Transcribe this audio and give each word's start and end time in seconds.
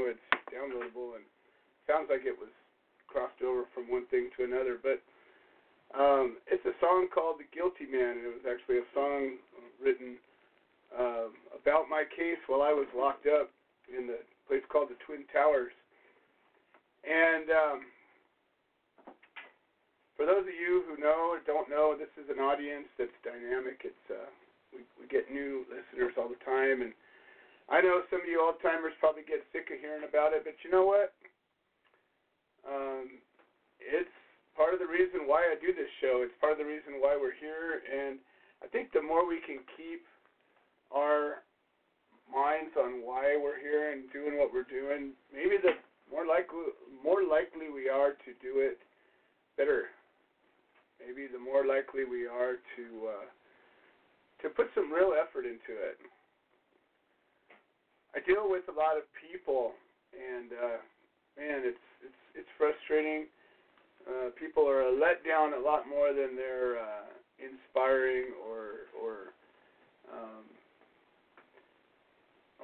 know 0.00 0.08
it's 0.08 0.28
downloadable 0.48 1.20
and 1.20 1.24
sounds 1.84 2.08
like 2.08 2.24
it 2.24 2.36
was 2.36 2.52
crossed 3.04 3.42
over 3.44 3.68
from 3.74 3.90
one 3.90 4.06
thing 4.08 4.30
to 4.36 4.44
another. 4.44 4.80
But 4.80 5.04
um, 5.92 6.40
it's 6.48 6.64
a 6.64 6.76
song 6.80 7.08
called 7.12 7.36
"The 7.42 7.50
Guilty 7.52 7.84
Man," 7.84 8.22
and 8.22 8.24
it 8.24 8.32
was 8.32 8.46
actually 8.48 8.80
a 8.80 8.88
song 8.96 9.36
written 9.82 10.16
um, 10.96 11.36
about 11.52 11.90
my 11.90 12.04
case 12.08 12.40
while 12.48 12.62
I 12.62 12.72
was 12.72 12.88
locked 12.96 13.26
up 13.26 13.50
in 13.90 14.06
the 14.06 14.24
place 14.48 14.62
called 14.70 14.88
the 14.88 14.98
Twin 15.04 15.28
Towers. 15.32 15.74
And 17.02 17.48
um, 17.50 17.78
for 20.16 20.26
those 20.26 20.44
of 20.46 20.54
you 20.54 20.84
who 20.86 21.00
know 21.00 21.32
or 21.32 21.40
don't 21.42 21.68
know, 21.68 21.96
this 21.96 22.12
is 22.20 22.28
an 22.30 22.38
audience 22.38 22.86
that's 22.98 23.14
dynamic. 23.24 23.82
It's 23.84 24.06
uh, 24.08 24.30
we, 24.70 24.86
we 25.00 25.08
get 25.10 25.32
new 25.32 25.66
listeners 25.66 26.14
all 26.14 26.30
the 26.30 26.38
time, 26.46 26.82
and 26.86 26.94
I 27.70 27.78
know 27.78 28.02
some 28.10 28.26
of 28.26 28.26
you 28.26 28.42
old 28.42 28.58
timers 28.58 28.98
probably 28.98 29.22
get 29.22 29.46
sick 29.54 29.70
of 29.70 29.78
hearing 29.78 30.02
about 30.02 30.34
it, 30.34 30.42
but 30.42 30.58
you 30.66 30.74
know 30.74 30.82
what? 30.82 31.14
Um, 32.66 33.22
it's 33.78 34.10
part 34.58 34.74
of 34.74 34.82
the 34.82 34.90
reason 34.90 35.30
why 35.30 35.46
I 35.46 35.54
do 35.62 35.70
this 35.70 35.88
show. 36.02 36.26
It's 36.26 36.34
part 36.42 36.52
of 36.52 36.58
the 36.58 36.66
reason 36.66 36.98
why 36.98 37.14
we're 37.14 37.38
here, 37.38 37.86
and 37.86 38.18
I 38.58 38.66
think 38.66 38.90
the 38.90 39.00
more 39.00 39.22
we 39.22 39.38
can 39.46 39.62
keep 39.78 40.02
our 40.90 41.46
minds 42.26 42.74
on 42.74 43.06
why 43.06 43.38
we're 43.38 43.62
here 43.62 43.94
and 43.94 44.10
doing 44.10 44.34
what 44.34 44.50
we're 44.50 44.66
doing, 44.66 45.14
maybe 45.30 45.54
the 45.62 45.78
more 46.10 46.26
likely 46.26 46.74
more 47.06 47.22
likely 47.22 47.70
we 47.70 47.86
are 47.86 48.18
to 48.26 48.30
do 48.42 48.58
it 48.58 48.82
better. 49.56 49.94
Maybe 50.98 51.30
the 51.30 51.38
more 51.38 51.62
likely 51.62 52.02
we 52.02 52.26
are 52.26 52.58
to 52.74 52.84
uh, 53.06 53.26
to 54.42 54.50
put 54.50 54.74
some 54.74 54.90
real 54.90 55.14
effort 55.14 55.46
into 55.46 55.78
it. 55.78 56.02
I 58.14 58.20
deal 58.26 58.50
with 58.50 58.66
a 58.66 58.74
lot 58.74 58.98
of 58.98 59.06
people, 59.14 59.72
and 60.14 60.50
uh, 60.52 60.78
man, 61.38 61.62
it's 61.62 61.86
it's 62.02 62.22
it's 62.34 62.52
frustrating 62.58 63.30
uh, 64.08 64.30
people 64.38 64.68
are 64.68 64.88
let 64.88 65.20
down 65.26 65.52
a 65.52 65.60
lot 65.60 65.88
more 65.88 66.12
than 66.12 66.36
they're 66.36 66.80
uh, 66.80 67.06
inspiring 67.36 68.32
or 68.40 68.88
or 68.96 69.32
um, 70.08 70.44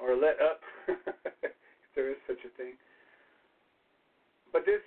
or 0.01 0.15
let 0.15 0.41
up, 0.41 0.61
if 1.41 1.89
there 1.95 2.09
is 2.11 2.17
such 2.27 2.41
a 2.45 2.51
thing. 2.57 2.73
But 4.51 4.65
this 4.65 4.81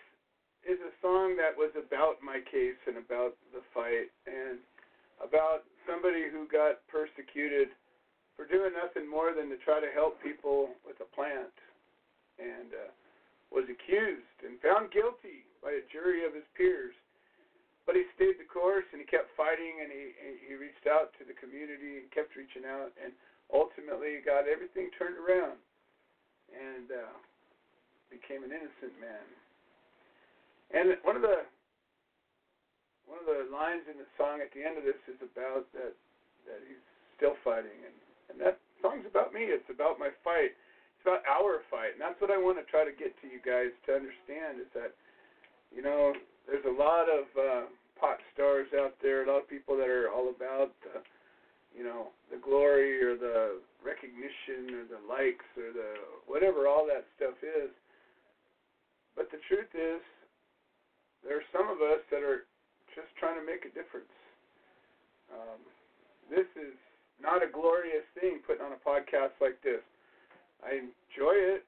is 0.67 0.79
a 0.83 0.93
song 1.03 1.37
that 1.37 1.57
was 1.57 1.71
about 1.75 2.23
my 2.23 2.39
case 2.51 2.79
and 2.87 2.99
about 2.99 3.35
the 3.55 3.63
fight 3.75 4.11
and 4.27 4.59
about 5.19 5.65
somebody 5.89 6.29
who 6.31 6.47
got 6.47 6.85
persecuted 6.87 7.69
for 8.37 8.47
doing 8.47 8.73
nothing 8.73 9.09
more 9.09 9.35
than 9.37 9.49
to 9.51 9.59
try 9.61 9.81
to 9.81 9.91
help 9.93 10.21
people 10.23 10.73
with 10.87 10.97
a 11.03 11.09
plant 11.15 11.55
and 12.41 12.73
uh, 12.73 12.91
was 13.53 13.67
accused 13.69 14.39
and 14.47 14.57
found 14.63 14.95
guilty 14.95 15.45
by 15.61 15.77
a 15.77 15.85
jury 15.93 16.25
of 16.25 16.33
his 16.33 16.47
peers. 16.57 16.97
But 17.85 17.99
he 17.99 18.07
stayed 18.15 18.39
the 18.39 18.47
course 18.47 18.87
and 18.95 19.03
he 19.03 19.07
kept 19.09 19.35
fighting 19.35 19.83
and 19.83 19.91
he 19.91 20.15
he 20.47 20.55
reached 20.55 20.87
out 20.87 21.11
to 21.19 21.27
the 21.27 21.35
community 21.35 21.99
and 21.99 22.07
kept 22.15 22.39
reaching 22.39 22.63
out 22.63 22.95
and 23.03 23.11
ultimately 23.51 24.23
got 24.23 24.47
everything 24.47 24.95
turned 24.95 25.19
around 25.19 25.59
and 26.55 26.87
uh, 26.95 27.15
became 28.11 28.47
an 28.47 28.55
innocent 28.55 28.95
man. 29.03 29.27
And 30.71 30.95
one 31.03 31.19
of 31.19 31.23
the 31.27 31.51
one 33.11 33.19
of 33.19 33.27
the 33.27 33.51
lines 33.51 33.91
in 33.91 33.99
the 33.99 34.07
song 34.15 34.39
at 34.39 34.55
the 34.55 34.63
end 34.63 34.79
of 34.79 34.87
this 34.87 35.01
is 35.11 35.19
about 35.19 35.67
that 35.75 35.99
that 36.47 36.61
he's 36.71 36.85
still 37.19 37.35
fighting 37.43 37.75
and 37.83 37.97
and 38.31 38.41
that 38.41 38.63
song's 38.81 39.05
about 39.05 39.35
me. 39.35 39.51
It's 39.51 39.69
about 39.69 39.99
my 39.99 40.15
fight. 40.23 40.55
It's 40.55 41.05
about 41.05 41.27
our 41.27 41.67
fight, 41.69 41.99
and 41.99 42.01
that's 42.01 42.21
what 42.23 42.31
I 42.31 42.39
want 42.39 42.57
to 42.63 42.67
try 42.71 42.87
to 42.87 42.95
get 42.95 43.13
to 43.21 43.27
you 43.27 43.43
guys 43.43 43.75
to 43.89 43.99
understand 43.99 44.63
is 44.63 44.71
that 44.73 44.95
you 45.75 45.83
know, 45.83 46.13
there's 46.47 46.67
a 46.67 46.75
lot 46.75 47.07
of 47.07 47.25
uh, 47.39 47.65
pot 47.99 48.19
stars 48.35 48.67
out 48.75 48.95
there, 49.03 49.25
a 49.25 49.31
lot 49.31 49.43
of 49.43 49.49
people 49.49 49.77
that 49.79 49.89
are 49.89 50.11
all 50.11 50.31
about, 50.35 50.75
uh, 50.95 51.01
you 51.77 51.85
know, 51.85 52.11
the 52.31 52.39
glory 52.43 53.03
or 53.03 53.17
the 53.17 53.63
recognition 53.79 54.75
or 54.75 54.85
the 54.91 55.01
likes 55.07 55.47
or 55.55 55.71
the 55.71 55.95
whatever 56.27 56.67
all 56.67 56.87
that 56.87 57.07
stuff 57.17 57.39
is. 57.43 57.71
But 59.15 59.31
the 59.31 59.39
truth 59.47 59.71
is, 59.75 60.03
there 61.23 61.39
are 61.39 61.49
some 61.55 61.71
of 61.71 61.79
us 61.79 62.03
that 62.11 62.23
are 62.27 62.49
just 62.95 63.11
trying 63.23 63.39
to 63.39 63.47
make 63.47 63.63
a 63.63 63.73
difference. 63.73 64.11
Um, 65.31 65.61
this 66.27 66.49
is 66.59 66.75
not 67.23 67.45
a 67.45 67.49
glorious 67.49 68.05
thing 68.17 68.41
putting 68.45 68.65
on 68.65 68.73
a 68.73 68.81
podcast 68.81 69.37
like 69.41 69.61
this. 69.61 69.85
I 70.65 70.81
enjoy 70.81 71.37
it 71.37 71.65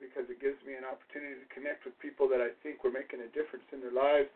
because 0.00 0.24
it 0.32 0.40
gives 0.40 0.56
me 0.64 0.76
an 0.76 0.88
opportunity 0.88 1.36
to 1.36 1.48
connect 1.52 1.84
with 1.84 1.92
people 2.00 2.24
that 2.32 2.40
I 2.40 2.56
think 2.64 2.80
were 2.80 2.92
making 2.92 3.20
a 3.20 3.28
difference 3.36 3.68
in 3.72 3.84
their 3.84 3.92
lives. 3.92 4.32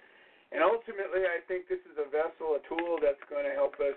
And 0.53 0.61
ultimately, 0.61 1.25
I 1.25 1.41
think 1.49 1.73
this 1.73 1.81
is 1.89 1.97
a 1.97 2.09
vessel, 2.13 2.57
a 2.57 2.63
tool 2.69 3.01
that's 3.01 3.21
going 3.33 3.49
to 3.49 3.55
help 3.57 3.81
us 3.81 3.97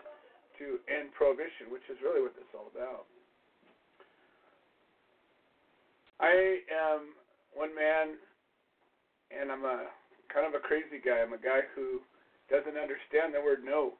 to 0.57 0.79
end 0.87 1.11
prohibition, 1.13 1.69
which 1.69 1.85
is 1.91 1.99
really 1.99 2.23
what 2.23 2.33
this 2.33 2.47
is 2.47 2.55
all 2.55 2.71
about. 2.71 3.05
I 6.17 6.65
am 6.71 7.13
one 7.53 7.75
man, 7.77 8.17
and 9.29 9.51
I'm 9.51 9.67
a 9.67 9.91
kind 10.33 10.49
of 10.49 10.57
a 10.57 10.63
crazy 10.63 10.97
guy. 10.97 11.21
I'm 11.21 11.35
a 11.35 11.41
guy 11.41 11.67
who 11.77 12.01
doesn't 12.49 12.73
understand 12.73 13.35
the 13.35 13.43
word 13.43 13.61
no. 13.61 13.99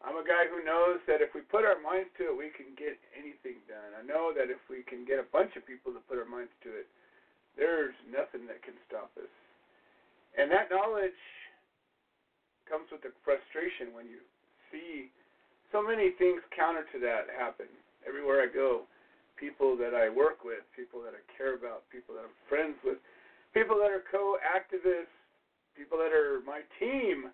I'm 0.00 0.16
a 0.16 0.24
guy 0.24 0.48
who 0.48 0.64
knows 0.64 0.96
that 1.04 1.20
if 1.20 1.36
we 1.36 1.44
put 1.44 1.68
our 1.68 1.76
minds 1.76 2.08
to 2.16 2.32
it, 2.32 2.34
we 2.36 2.48
can 2.56 2.72
get 2.72 2.96
anything 3.12 3.60
done. 3.68 3.92
I 3.92 4.00
know 4.00 4.32
that 4.32 4.48
if 4.48 4.60
we 4.72 4.80
can 4.88 5.04
get 5.04 5.20
a 5.20 5.28
bunch 5.28 5.52
of 5.60 5.68
people 5.68 5.92
to 5.92 6.00
put 6.08 6.16
our 6.16 6.28
minds 6.28 6.52
to 6.64 6.72
it, 6.72 6.88
there's 7.60 7.92
nothing 8.08 8.48
that 8.48 8.64
can 8.64 8.72
stop 8.88 9.12
us. 9.20 9.28
And 10.40 10.48
that 10.48 10.72
knowledge 10.72 11.20
comes 12.64 12.88
with 12.88 13.04
the 13.04 13.12
frustration 13.26 13.92
when 13.92 14.08
you 14.08 14.24
see 14.72 15.12
so 15.68 15.84
many 15.84 16.16
things 16.16 16.40
counter 16.54 16.88
to 16.94 16.98
that 17.04 17.28
happen 17.28 17.68
everywhere 18.08 18.40
I 18.40 18.48
go. 18.48 18.88
People 19.36 19.76
that 19.76 19.92
I 19.92 20.08
work 20.08 20.44
with, 20.44 20.64
people 20.72 21.04
that 21.04 21.12
I 21.12 21.22
care 21.36 21.56
about, 21.56 21.84
people 21.92 22.16
that 22.16 22.24
I'm 22.24 22.38
friends 22.48 22.76
with, 22.84 22.96
people 23.52 23.76
that 23.80 23.92
are 23.92 24.04
co 24.08 24.36
activists, 24.40 25.12
people 25.76 25.98
that 25.98 26.12
are 26.12 26.40
my 26.46 26.60
team 26.78 27.28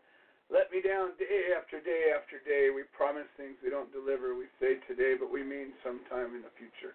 let 0.46 0.70
me 0.70 0.78
down 0.78 1.18
day 1.18 1.50
after 1.54 1.82
day 1.82 2.14
after 2.14 2.38
day. 2.46 2.70
We 2.70 2.86
promise 2.94 3.26
things 3.34 3.58
we 3.62 3.70
don't 3.70 3.90
deliver. 3.90 4.38
We 4.38 4.46
say 4.62 4.78
today, 4.86 5.18
but 5.18 5.30
we 5.30 5.42
mean 5.42 5.74
sometime 5.82 6.38
in 6.38 6.46
the 6.46 6.54
future. 6.54 6.94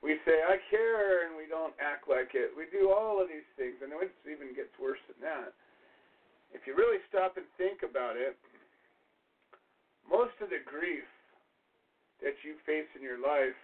We 0.00 0.16
say, 0.24 0.40
I 0.44 0.56
care, 0.72 1.28
and 1.28 1.36
we 1.36 1.44
don't 1.44 1.76
act 1.76 2.08
like 2.08 2.32
it. 2.32 2.52
We 2.56 2.68
do 2.72 2.88
all 2.88 3.20
of 3.20 3.28
these 3.28 3.44
things, 3.60 3.76
and 3.84 3.92
it 3.92 4.12
even 4.24 4.56
gets 4.56 4.72
worse 4.80 5.00
than 5.08 5.20
that. 5.24 5.52
If 6.56 6.64
you 6.64 6.72
really 6.72 7.00
stop 7.08 7.36
and 7.36 7.44
think 7.60 7.84
about 7.84 8.16
it, 8.16 8.36
most 10.08 10.34
of 10.40 10.48
the 10.48 10.64
grief 10.64 11.04
that 12.24 12.36
you 12.44 12.56
face 12.64 12.88
in 12.96 13.04
your 13.04 13.20
life 13.20 13.56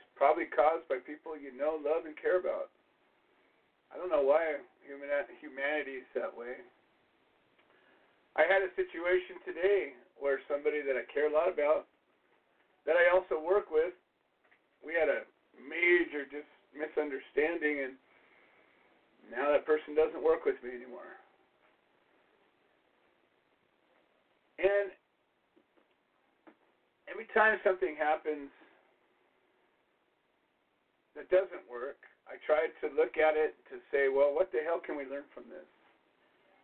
is 0.00 0.08
probably 0.16 0.48
caused 0.48 0.88
by 0.88 1.00
people 1.04 1.36
you 1.36 1.52
know, 1.52 1.80
love, 1.80 2.08
and 2.08 2.16
care 2.16 2.40
about. 2.40 2.72
I 3.92 4.00
don't 4.00 4.08
know 4.08 4.24
why 4.24 4.60
humanity 4.88 6.00
is 6.00 6.08
that 6.16 6.32
way. 6.32 6.64
I 8.36 8.48
had 8.48 8.64
a 8.64 8.72
situation 8.76 9.36
today 9.44 9.92
where 10.16 10.40
somebody 10.48 10.80
that 10.80 10.96
I 10.96 11.04
care 11.12 11.28
a 11.28 11.32
lot 11.32 11.52
about, 11.52 11.84
that 12.86 12.96
I 12.96 13.12
also 13.12 13.36
work 13.36 13.70
with, 13.70 13.92
we 14.80 14.94
had 14.94 15.08
a 15.08 15.28
major 15.60 16.24
dis- 16.24 16.56
misunderstanding, 16.72 17.84
and 17.84 17.94
now 19.30 19.52
that 19.52 19.66
person 19.66 19.94
doesn't 19.94 20.22
work 20.22 20.44
with 20.44 20.56
me 20.64 20.72
anymore. 20.72 21.20
And 24.58 24.90
every 27.10 27.26
time 27.34 27.58
something 27.62 27.94
happens 27.98 28.48
that 31.14 31.28
doesn't 31.28 31.68
work, 31.68 32.00
I 32.24 32.40
try 32.46 32.72
to 32.80 32.86
look 32.94 33.18
at 33.20 33.36
it 33.36 33.52
to 33.68 33.76
say, 33.92 34.08
well, 34.08 34.32
what 34.32 34.48
the 34.52 34.64
hell 34.64 34.80
can 34.80 34.96
we 34.96 35.04
learn 35.04 35.28
from 35.34 35.44
this? 35.52 35.68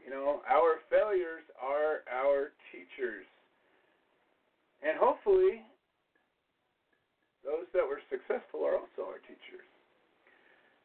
You 0.09 0.17
know, 0.17 0.41
our 0.49 0.81
failures 0.89 1.45
are 1.61 2.01
our 2.09 2.57
teachers. 2.73 3.29
And 4.81 4.97
hopefully, 4.97 5.61
those 7.45 7.69
that 7.77 7.85
were 7.85 8.01
successful 8.09 8.65
are 8.65 8.81
also 8.81 9.05
our 9.05 9.21
teachers. 9.29 9.69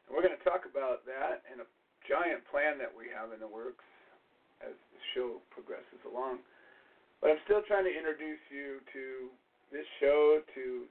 And 0.04 0.12
we're 0.12 0.20
going 0.20 0.36
to 0.36 0.44
talk 0.44 0.68
about 0.68 1.08
that 1.08 1.40
and 1.48 1.64
a 1.64 1.68
giant 2.04 2.44
plan 2.52 2.76
that 2.76 2.92
we 2.92 3.08
have 3.16 3.32
in 3.32 3.40
the 3.40 3.48
works 3.48 3.88
as 4.60 4.76
the 4.92 5.00
show 5.16 5.40
progresses 5.48 6.04
along. 6.04 6.44
But 7.24 7.32
I'm 7.32 7.40
still 7.48 7.64
trying 7.64 7.88
to 7.88 7.96
introduce 7.96 8.44
you 8.52 8.84
to 8.92 9.32
this 9.72 9.88
show, 10.04 10.44
to 10.52 10.84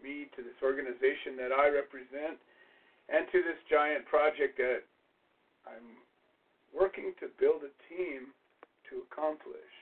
me, 0.00 0.32
to 0.32 0.40
this 0.40 0.56
organization 0.64 1.36
that 1.36 1.52
I 1.52 1.68
represent, 1.68 2.40
and 3.12 3.28
to 3.28 3.44
this 3.44 3.60
giant 3.68 4.08
project 4.08 4.56
that 4.56 4.88
I'm 5.68 6.00
working 6.74 7.14
to 7.22 7.30
build 7.38 7.62
a 7.62 7.72
team 7.86 8.34
to 8.90 9.06
accomplish. 9.06 9.74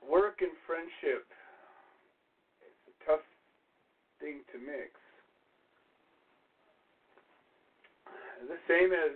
Work 0.00 0.40
and 0.40 0.54
friendship 0.66 1.26
is 2.62 2.78
a 2.86 2.94
tough 3.04 3.26
thing 4.22 4.46
to 4.54 4.58
mix. 4.58 4.94
The 8.46 8.58
same 8.66 8.90
as 8.90 9.14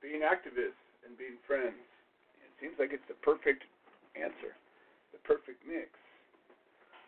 being 0.00 0.24
activists 0.24 0.80
and 1.04 1.16
being 1.16 1.36
friends. 1.44 1.76
It 2.40 2.52
seems 2.60 2.76
like 2.80 2.92
it's 2.92 3.04
the 3.08 3.20
perfect 3.20 3.64
answer, 4.16 4.56
the 5.12 5.20
perfect 5.28 5.60
mix. 5.68 5.92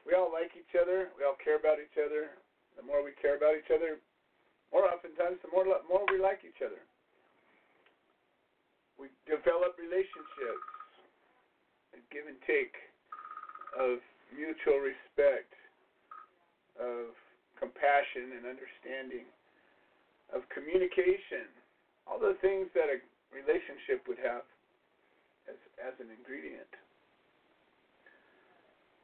We 0.05 0.13
all 0.13 0.29
like 0.29 0.53
each 0.53 0.77
other. 0.77 1.09
We 1.17 1.25
all 1.25 1.39
care 1.41 1.57
about 1.57 1.81
each 1.81 1.97
other. 1.97 2.37
The 2.77 2.85
more 2.85 3.01
we 3.01 3.17
care 3.17 3.37
about 3.37 3.57
each 3.57 3.73
other, 3.73 3.97
more 4.73 4.89
oftentimes, 4.89 5.37
the 5.45 5.53
more 5.53 5.69
more 5.87 6.05
we 6.09 6.19
like 6.19 6.41
each 6.43 6.65
other. 6.65 6.81
We 8.97 9.13
develop 9.29 9.77
relationships, 9.77 10.67
and 11.93 12.01
give 12.09 12.25
and 12.25 12.41
take 12.49 12.73
of 13.77 14.01
mutual 14.33 14.81
respect, 14.81 15.53
of 16.81 17.13
compassion 17.61 18.37
and 18.37 18.49
understanding, 18.49 19.29
of 20.33 20.45
communication, 20.49 21.49
all 22.09 22.19
the 22.19 22.37
things 22.41 22.69
that 22.73 22.89
a 22.89 22.99
relationship 23.33 24.05
would 24.09 24.21
have 24.21 24.45
as, 25.49 25.57
as 25.81 25.95
an 26.01 26.09
ingredient. 26.13 26.69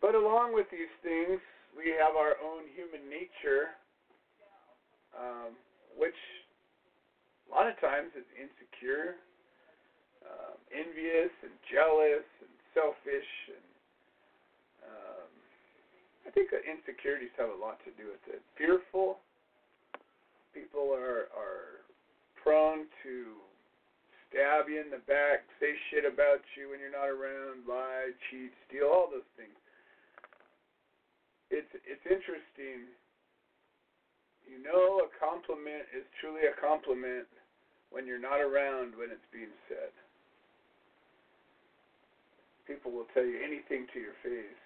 But 0.00 0.14
along 0.14 0.54
with 0.54 0.66
these 0.70 0.90
things, 1.02 1.40
we 1.76 1.92
have 1.98 2.14
our 2.16 2.38
own 2.40 2.68
human 2.72 3.08
nature, 3.10 3.76
um, 5.18 5.52
which 5.98 6.16
a 7.46 7.48
lot 7.50 7.66
of 7.66 7.74
times 7.82 8.14
is 8.14 8.26
insecure, 8.38 9.18
um, 10.22 10.56
envious, 10.70 11.32
and 11.42 11.52
jealous, 11.66 12.26
and 12.40 12.54
selfish, 12.72 13.30
and 13.50 13.68
um, 14.86 15.30
I 16.26 16.30
think 16.30 16.54
that 16.54 16.62
insecurities 16.62 17.34
have 17.36 17.50
a 17.50 17.58
lot 17.58 17.82
to 17.84 17.90
do 17.98 18.08
with 18.08 18.22
it. 18.30 18.40
Fearful. 18.56 19.18
People 20.54 20.94
are 20.94 21.28
are 21.34 21.82
prone 22.38 22.86
to 23.02 23.36
stab 24.30 24.68
you 24.68 24.80
in 24.80 24.90
the 24.92 25.02
back, 25.08 25.48
say 25.58 25.74
shit 25.90 26.04
about 26.04 26.44
you 26.54 26.70
when 26.70 26.78
you're 26.78 26.92
not 26.92 27.08
around, 27.08 27.64
lie, 27.66 28.12
cheat, 28.28 28.52
steal, 28.68 28.86
all 28.86 29.08
those 29.10 29.26
things 29.36 29.56
it's 31.50 31.72
it's 31.88 32.04
interesting. 32.04 32.92
You 34.48 34.64
know, 34.64 35.04
a 35.04 35.08
compliment 35.20 35.84
is 35.92 36.08
truly 36.20 36.48
a 36.48 36.56
compliment 36.56 37.28
when 37.92 38.08
you're 38.08 38.20
not 38.20 38.40
around 38.40 38.96
when 38.96 39.12
it's 39.12 39.28
being 39.28 39.52
said. 39.68 39.92
People 42.64 42.92
will 42.92 43.08
tell 43.12 43.24
you 43.24 43.40
anything 43.40 43.88
to 43.92 43.98
your 44.00 44.16
face. 44.24 44.60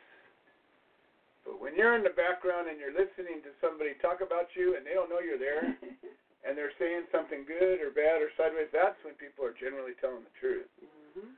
But 1.42 1.58
when 1.58 1.74
you're 1.74 1.98
in 1.98 2.06
the 2.06 2.14
background 2.14 2.70
and 2.70 2.78
you're 2.78 2.94
listening 2.94 3.42
to 3.42 3.50
somebody 3.58 3.98
talk 3.98 4.22
about 4.22 4.54
you 4.54 4.78
and 4.78 4.86
they 4.86 4.94
don't 4.94 5.10
know 5.10 5.18
you're 5.18 5.38
there 5.38 5.74
and 6.46 6.54
they're 6.54 6.74
saying 6.78 7.10
something 7.10 7.42
good 7.42 7.82
or 7.82 7.90
bad 7.90 8.22
or 8.22 8.30
sideways, 8.38 8.70
that's 8.70 8.98
when 9.02 9.18
people 9.18 9.42
are 9.42 9.54
generally 9.54 9.98
telling 9.98 10.22
the 10.22 10.34
truth. 10.38 10.70
Mm-hmm. 10.78 11.34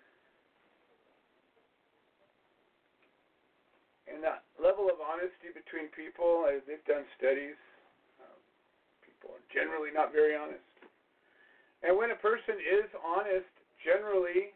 and 4.14 4.22
that 4.22 4.46
level 4.62 4.86
of 4.86 5.02
honesty 5.02 5.50
between 5.50 5.90
people, 5.90 6.46
they've 6.46 6.86
done 6.86 7.02
studies, 7.18 7.58
people 9.25 9.37
are 9.37 9.49
generally 9.52 9.90
not 9.93 10.12
very 10.12 10.37
honest. 10.37 10.61
And 11.83 11.97
when 11.97 12.11
a 12.11 12.14
person 12.16 12.57
is 12.61 12.88
honest, 13.04 13.49
generally, 13.85 14.52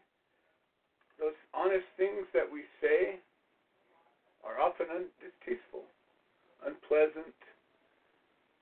those 1.19 1.37
honest 1.53 1.85
things 1.97 2.25
that 2.33 2.45
we 2.45 2.63
say 2.81 3.17
are 4.43 4.59
often 4.61 4.87
un- 4.93 5.13
distasteful, 5.21 5.83
unpleasant, 6.65 7.33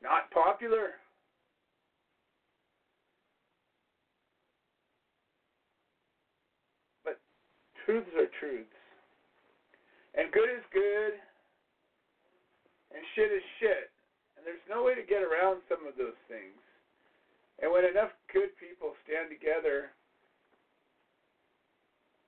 not 0.02 0.32
popular. 0.32 0.96
But 7.04 7.20
truths 7.86 8.08
are 8.18 8.28
truths. 8.40 8.68
And 10.16 10.32
good 10.32 10.50
is 10.50 10.64
good, 10.74 11.14
and 12.96 13.04
shit 13.16 13.32
is 13.32 13.44
shit. 13.60 13.92
There's 14.48 14.64
no 14.72 14.80
way 14.88 14.96
to 14.96 15.04
get 15.04 15.28
around 15.28 15.60
some 15.68 15.84
of 15.84 16.00
those 16.00 16.16
things. 16.32 16.56
And 17.60 17.68
when 17.68 17.84
enough 17.84 18.16
good 18.32 18.56
people 18.56 18.96
stand 19.04 19.28
together 19.28 19.92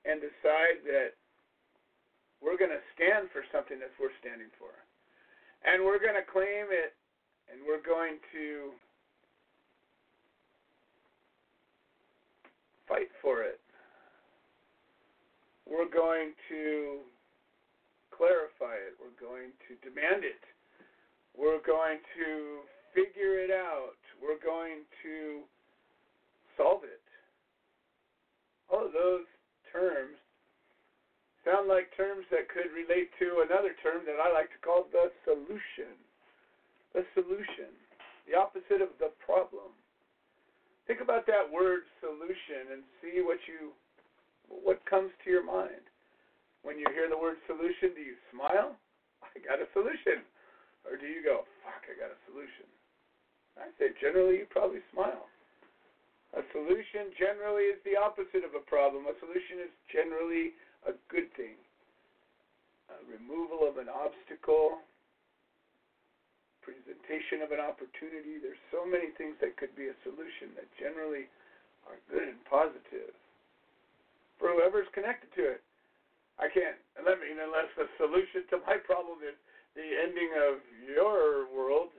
and 0.03 0.19
decide 0.19 0.83
that 0.83 1.15
we're 2.43 2.59
going 2.59 2.75
to 2.75 2.83
stand 2.91 3.31
for 3.31 3.47
something 3.55 3.79
that's 3.79 3.95
worth 3.95 4.11
standing 4.19 4.51
for, 4.59 4.75
and 5.63 5.79
we're 5.79 6.03
going 6.03 6.19
to 6.19 6.27
claim 6.27 6.67
it, 6.75 6.91
and 7.47 7.63
we're 7.63 7.79
going 7.79 8.19
to 8.35 8.75
fight 12.83 13.15
for 13.23 13.47
it, 13.47 13.63
we're 15.63 15.87
going 15.87 16.35
to 16.51 16.99
clarify 18.11 18.75
it. 18.75 18.99
We're 18.99 19.15
going 19.15 19.55
to 19.71 19.79
demand 19.87 20.27
it. 20.27 20.43
We're 21.39 21.63
going 21.63 22.03
to 22.19 22.67
figure 22.91 23.39
it 23.39 23.47
out. 23.47 23.95
We're 24.19 24.43
going 24.43 24.83
to 25.07 25.47
solve 26.59 26.83
it. 26.83 26.99
All 28.67 28.83
of 28.83 28.91
those 28.91 29.23
terms 29.71 30.19
sound 31.47 31.71
like 31.71 31.95
terms 31.95 32.27
that 32.27 32.51
could 32.51 32.67
relate 32.75 33.07
to 33.23 33.47
another 33.47 33.71
term 33.79 34.03
that 34.03 34.19
I 34.19 34.27
like 34.35 34.51
to 34.51 34.59
call 34.59 34.91
the 34.91 35.15
solution. 35.23 35.95
The 36.91 37.07
solution, 37.15 37.71
the 38.27 38.35
opposite 38.35 38.83
of 38.83 38.91
the 38.99 39.15
problem. 39.23 39.71
Think 40.91 40.99
about 40.99 41.23
that 41.31 41.47
word 41.47 41.87
solution 42.03 42.75
and 42.75 42.81
see 42.99 43.23
what 43.23 43.39
you 43.47 43.71
what 44.49 44.81
comes 44.89 45.13
to 45.23 45.29
your 45.29 45.45
mind. 45.45 45.85
When 46.65 46.81
you 46.81 46.89
hear 46.91 47.07
the 47.07 47.15
word 47.15 47.37
solution, 47.45 47.95
do 47.95 48.01
you 48.01 48.17
smile? 48.33 48.75
I 49.23 49.39
got 49.39 49.61
a 49.61 49.69
solution. 49.71 50.25
Or 50.87 50.95
do 50.95 51.05
you 51.05 51.23
go, 51.23 51.43
fuck, 51.63 51.83
I 51.87 51.95
got 51.95 52.11
a 52.13 52.19
solution? 52.29 52.67
I 53.59 53.67
say 53.75 53.91
generally 53.99 54.39
you 54.39 54.47
probably 54.47 54.79
smile. 54.93 55.27
A 56.37 56.45
solution 56.53 57.09
generally 57.17 57.73
is 57.73 57.81
the 57.83 57.97
opposite 57.97 58.45
of 58.45 58.53
a 58.53 58.63
problem. 58.63 59.09
A 59.09 59.17
solution 59.17 59.65
is 59.65 59.73
generally 59.89 60.53
a 60.85 60.93
good 61.09 61.27
thing. 61.33 61.57
A 62.93 62.97
removal 63.09 63.65
of 63.65 63.81
an 63.81 63.89
obstacle, 63.89 64.79
presentation 66.61 67.41
of 67.41 67.49
an 67.49 67.59
opportunity. 67.59 68.37
There's 68.37 68.61
so 68.69 68.85
many 68.85 69.09
things 69.17 69.35
that 69.41 69.57
could 69.57 69.73
be 69.73 69.89
a 69.89 69.97
solution 70.05 70.53
that 70.53 70.69
generally 70.77 71.25
are 71.89 71.97
good 72.07 72.29
and 72.29 72.39
positive 72.45 73.11
for 74.37 74.53
whoever's 74.53 74.87
connected 74.93 75.33
to 75.35 75.57
it. 75.57 75.61
I 76.39 76.47
can't. 76.47 76.79
Let 76.95 77.19
me 77.19 77.33
unless 77.35 77.67
the 77.75 77.89
solution 77.99 78.47
to 78.53 78.63
my 78.63 78.79
problem 78.79 79.19
is 79.25 79.35
the 79.75 79.87
ending 80.05 80.31
of 80.49 80.61
your 80.85 81.49
world. 81.53 81.89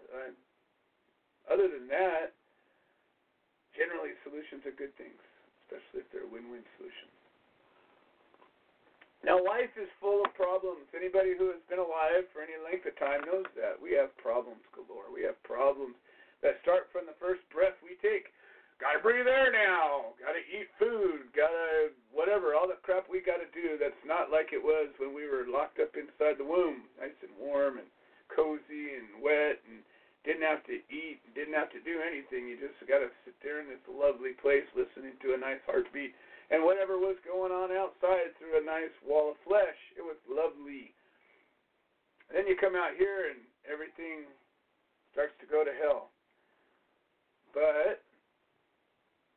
Other 1.50 1.66
than 1.66 1.90
that, 1.90 2.34
generally 3.74 4.14
solutions 4.22 4.62
are 4.66 4.74
good 4.74 4.94
things, 4.94 5.18
especially 5.66 6.06
if 6.06 6.08
they're 6.14 6.30
win-win 6.30 6.62
solutions. 6.78 7.10
Now, 9.20 9.36
life 9.36 9.74
is 9.76 9.90
full 10.00 10.24
of 10.24 10.32
problems. 10.32 10.88
Anybody 10.96 11.36
who 11.36 11.52
has 11.52 11.60
been 11.68 11.82
alive 11.82 12.24
for 12.32 12.40
any 12.40 12.56
length 12.56 12.88
of 12.88 12.96
time 12.96 13.20
knows 13.28 13.44
that. 13.52 13.76
We 13.76 13.92
have 13.98 14.16
problems 14.16 14.64
galore. 14.72 15.12
We 15.12 15.26
have 15.28 15.36
problems 15.44 15.98
that 16.40 16.56
start 16.64 16.88
from 16.88 17.04
the 17.04 17.18
first 17.20 17.44
breath 17.52 17.76
we 17.84 18.00
take 18.00 18.32
Gotta 18.80 19.04
breathe 19.04 19.28
air 19.28 19.52
now. 19.52 20.16
Gotta 20.16 20.40
eat 20.40 20.72
food. 20.80 21.28
Gotta 21.36 21.92
whatever. 22.16 22.56
All 22.56 22.64
the 22.64 22.80
crap 22.80 23.04
we 23.12 23.20
gotta 23.20 23.48
do 23.52 23.76
that's 23.76 24.00
not 24.08 24.32
like 24.32 24.56
it 24.56 24.62
was 24.64 24.88
when 24.96 25.12
we 25.12 25.28
were 25.28 25.44
locked 25.44 25.76
up 25.78 25.92
inside 26.00 26.40
the 26.40 26.48
womb, 26.48 26.88
nice 26.96 27.16
and 27.20 27.36
warm 27.36 27.76
and 27.76 27.86
cozy 28.32 28.96
and 28.96 29.20
wet 29.20 29.60
and 29.68 29.84
didn't 30.24 30.44
have 30.44 30.64
to 30.68 30.80
eat, 30.88 31.20
didn't 31.36 31.56
have 31.56 31.72
to 31.72 31.80
do 31.84 32.00
anything. 32.00 32.48
You 32.48 32.56
just 32.60 32.76
got 32.88 33.00
to 33.00 33.12
sit 33.24 33.36
there 33.40 33.60
in 33.60 33.68
this 33.68 33.84
lovely 33.88 34.36
place 34.36 34.64
listening 34.76 35.16
to 35.24 35.32
a 35.32 35.38
nice 35.40 35.60
heartbeat. 35.64 36.12
And 36.50 36.64
whatever 36.64 36.98
was 36.98 37.16
going 37.24 37.52
on 37.52 37.72
outside 37.72 38.34
through 38.36 38.58
a 38.60 38.64
nice 38.64 38.92
wall 39.06 39.32
of 39.32 39.38
flesh, 39.46 39.78
it 39.96 40.02
was 40.02 40.18
lovely. 40.28 40.92
And 42.28 42.36
then 42.36 42.46
you 42.48 42.56
come 42.58 42.76
out 42.76 42.98
here 42.98 43.32
and 43.32 43.40
everything 43.64 44.28
starts 45.12 45.32
to 45.40 45.46
go 45.48 45.64
to 45.64 45.72
hell. 45.80 46.12
But 47.54 48.04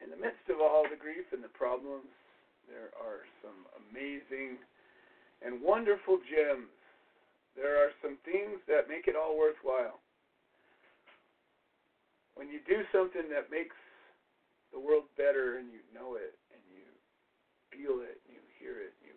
in 0.03 0.11
the 0.11 0.19
midst 0.19 0.43
of 0.51 0.59
all 0.59 0.83
the 0.83 0.99
grief 0.99 1.23
and 1.31 1.39
the 1.39 1.55
problems, 1.55 2.11
there 2.67 2.91
are 2.99 3.23
some 3.39 3.63
amazing 3.87 4.59
and 5.39 5.63
wonderful 5.63 6.19
gems. 6.27 6.71
There 7.55 7.79
are 7.79 7.95
some 8.03 8.19
things 8.27 8.59
that 8.67 8.91
make 8.91 9.07
it 9.07 9.15
all 9.15 9.39
worthwhile. 9.39 10.03
When 12.35 12.51
you 12.51 12.59
do 12.67 12.83
something 12.91 13.31
that 13.31 13.47
makes 13.47 13.77
the 14.73 14.81
world 14.81 15.05
better 15.15 15.61
and 15.61 15.69
you 15.69 15.85
know 15.93 16.17
it 16.17 16.33
and 16.49 16.61
you 16.67 16.83
feel 17.69 18.01
it, 18.01 18.17
and 18.25 18.33
you 18.35 18.43
hear 18.57 18.81
it, 18.81 18.91
and 18.99 19.13
you 19.13 19.15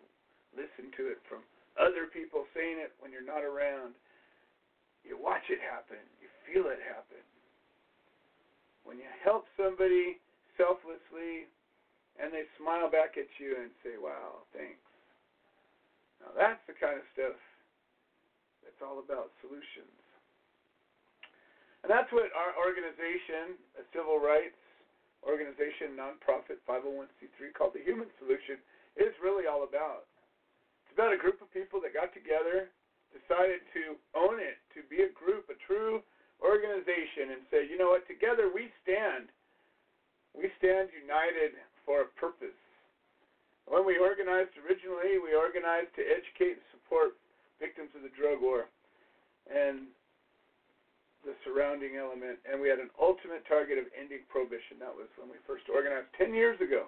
listen 0.53 0.93
to 0.95 1.09
it 1.09 1.17
from 1.25 1.41
other 1.75 2.07
people 2.13 2.45
saying 2.53 2.77
it 2.77 2.93
when 3.01 3.09
you're 3.09 3.25
not 3.25 3.41
around, 3.41 3.97
you 5.01 5.17
watch 5.17 5.49
it 5.49 5.57
happen, 5.61 5.99
you 6.21 6.29
feel 6.45 6.69
it 6.69 6.79
happen. 6.85 7.21
When 8.85 9.01
you 9.01 9.09
help 9.25 9.49
somebody 9.57 10.21
selflessly 10.57 11.47
and 12.17 12.33
they 12.33 12.49
smile 12.57 12.89
back 12.89 13.15
at 13.15 13.29
you 13.37 13.55
and 13.55 13.69
say, 13.85 13.95
Wow, 14.01 14.43
thanks. 14.51 14.81
Now 16.19 16.33
that's 16.33 16.61
the 16.65 16.75
kind 16.75 16.97
of 16.97 17.05
stuff 17.13 17.37
that's 18.65 18.81
all 18.81 18.99
about 18.99 19.31
solutions. 19.39 19.93
And 21.85 21.93
that's 21.93 22.09
what 22.11 22.33
our 22.33 22.57
organization, 22.57 23.55
a 23.77 23.85
civil 23.93 24.17
rights 24.17 24.57
organization, 25.25 25.97
nonprofit 25.97 26.61
501c3 26.67 27.53
called 27.55 27.73
the 27.73 27.81
Human 27.85 28.09
Solution, 28.21 28.61
is 28.97 29.13
really 29.21 29.45
all 29.45 29.65
about. 29.65 30.09
It's 30.85 30.93
about 30.93 31.13
a 31.13 31.19
group 31.19 31.41
of 31.41 31.49
people 31.53 31.81
that 31.85 31.93
got 31.93 32.13
together, 32.13 32.69
decided 33.13 33.61
to 33.73 33.97
own 34.17 34.41
it, 34.41 34.57
to 34.73 34.81
be 34.89 35.05
a 35.05 35.11
group, 35.13 35.49
a 35.49 35.57
true 35.65 36.01
organization, 36.41 37.33
and 37.33 37.41
say, 37.49 37.65
you 37.65 37.77
know 37.77 37.93
what, 37.93 38.05
together 38.05 38.49
we 38.49 38.69
stand. 38.85 39.29
We 40.37 40.53
stand 40.61 40.93
united 40.93 41.57
for 41.81 42.05
a 42.05 42.09
purpose. 42.13 42.53
When 43.65 43.83
we 43.83 43.97
organized 43.97 44.53
originally, 44.63 45.17
we 45.17 45.33
organized 45.33 45.91
to 45.97 46.03
educate 46.05 46.61
and 46.61 46.67
support 46.71 47.17
victims 47.59 47.89
of 47.97 48.05
the 48.05 48.13
drug 48.13 48.39
war 48.39 48.69
and 49.49 49.89
the 51.25 51.35
surrounding 51.43 51.99
element, 51.99 52.39
and 52.47 52.61
we 52.61 52.71
had 52.71 52.79
an 52.79 52.93
ultimate 52.95 53.43
target 53.49 53.75
of 53.75 53.89
ending 53.97 54.23
prohibition. 54.31 54.79
That 54.79 54.95
was 54.95 55.11
when 55.19 55.27
we 55.27 55.35
first 55.43 55.67
organized 55.67 56.07
10 56.15 56.31
years 56.31 56.55
ago. 56.63 56.87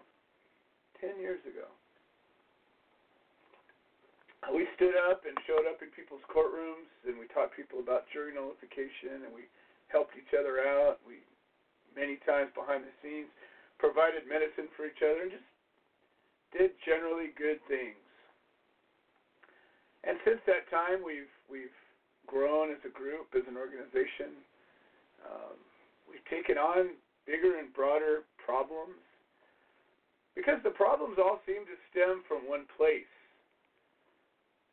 10 1.04 1.20
years 1.20 1.44
ago. 1.44 1.68
We 4.48 4.64
stood 4.80 4.96
up 4.96 5.28
and 5.28 5.36
showed 5.44 5.68
up 5.68 5.84
in 5.84 5.92
people's 5.92 6.24
courtrooms, 6.32 6.88
and 7.04 7.20
we 7.20 7.28
taught 7.36 7.52
people 7.52 7.84
about 7.84 8.08
jury 8.16 8.32
nullification, 8.32 9.28
and 9.28 9.36
we 9.36 9.52
helped 9.92 10.16
each 10.16 10.32
other 10.32 10.64
out. 10.64 11.04
We, 11.04 11.20
many 11.96 12.18
times 12.26 12.50
behind 12.54 12.84
the 12.84 12.94
scenes, 13.02 13.30
provided 13.78 14.28
medicine 14.28 14.68
for 14.76 14.86
each 14.86 15.02
other 15.02 15.24
and 15.24 15.32
just 15.32 15.50
did 16.52 16.72
generally 16.84 17.32
good 17.38 17.62
things. 17.68 18.00
And 20.04 20.18
since 20.24 20.40
that 20.48 20.70
time, 20.72 21.04
we've 21.04 21.32
we've 21.52 21.76
grown 22.26 22.72
as 22.72 22.80
a 22.86 22.94
group, 22.94 23.34
as 23.36 23.44
an 23.48 23.58
organization. 23.58 24.40
Um, 25.26 25.58
we've 26.08 26.24
taken 26.32 26.58
on 26.58 26.96
bigger 27.28 27.60
and 27.60 27.74
broader 27.74 28.24
problems 28.38 29.02
because 30.36 30.62
the 30.64 30.72
problems 30.72 31.20
all 31.20 31.42
seem 31.44 31.68
to 31.68 31.76
stem 31.92 32.24
from 32.30 32.48
one 32.48 32.64
place. 32.78 33.10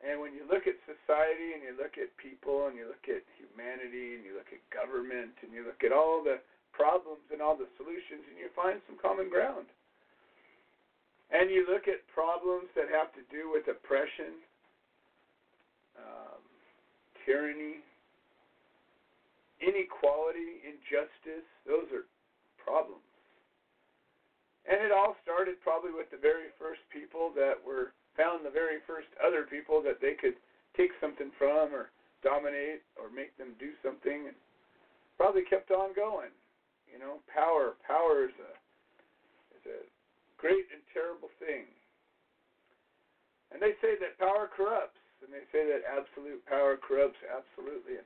And 0.04 0.20
when 0.20 0.36
you 0.36 0.44
look 0.44 0.68
at 0.68 0.76
society 0.84 1.56
and 1.56 1.64
you 1.64 1.72
look 1.72 1.96
at 1.96 2.12
people 2.20 2.68
and 2.68 2.76
you 2.76 2.86
look 2.86 3.08
at 3.08 3.24
humanity 3.40 4.14
and 4.14 4.22
you 4.22 4.36
look 4.36 4.52
at 4.52 4.60
government 4.68 5.32
and 5.40 5.50
you 5.50 5.64
look 5.64 5.80
at 5.82 5.90
all 5.90 6.20
the 6.22 6.38
problems 6.76 7.24
and 7.32 7.40
all 7.40 7.56
the 7.56 7.66
solutions 7.80 8.20
and 8.28 8.36
you 8.36 8.52
find 8.52 8.84
some 8.84 9.00
common 9.00 9.32
ground. 9.32 9.64
And 11.32 11.50
you 11.50 11.66
look 11.66 11.88
at 11.88 12.04
problems 12.12 12.68
that 12.76 12.92
have 12.92 13.10
to 13.16 13.24
do 13.32 13.50
with 13.50 13.66
oppression, 13.66 14.38
um, 15.98 16.38
tyranny, 17.24 17.82
inequality, 19.58 20.62
injustice, 20.62 21.48
those 21.66 21.88
are 21.90 22.06
problems. 22.60 23.02
And 24.68 24.82
it 24.84 24.92
all 24.92 25.16
started 25.24 25.58
probably 25.64 25.90
with 25.90 26.12
the 26.12 26.20
very 26.20 26.54
first 26.60 26.84
people 26.92 27.32
that 27.34 27.58
were 27.58 27.96
found 28.14 28.44
the 28.44 28.54
very 28.54 28.82
first 28.86 29.08
other 29.18 29.46
people 29.48 29.82
that 29.82 29.98
they 29.98 30.14
could 30.14 30.38
take 30.76 30.90
something 31.00 31.30
from 31.38 31.74
or 31.74 31.90
dominate 32.22 32.82
or 32.98 33.10
make 33.10 33.34
them 33.38 33.54
do 33.58 33.74
something 33.82 34.30
and 34.30 34.36
probably 35.16 35.42
kept 35.42 35.70
on 35.70 35.94
going. 35.94 36.30
You 36.96 37.04
know, 37.04 37.20
power. 37.28 37.76
Power 37.84 38.24
is 38.24 38.32
a 38.40 38.52
is 39.52 39.64
a 39.68 39.80
great 40.40 40.64
and 40.72 40.80
terrible 40.96 41.28
thing. 41.36 41.68
And 43.52 43.60
they 43.60 43.76
say 43.84 44.00
that 44.00 44.16
power 44.16 44.48
corrupts, 44.48 44.96
and 45.20 45.28
they 45.28 45.44
say 45.52 45.68
that 45.68 45.84
absolute 45.84 46.40
power 46.48 46.80
corrupts 46.80 47.20
absolutely. 47.28 48.00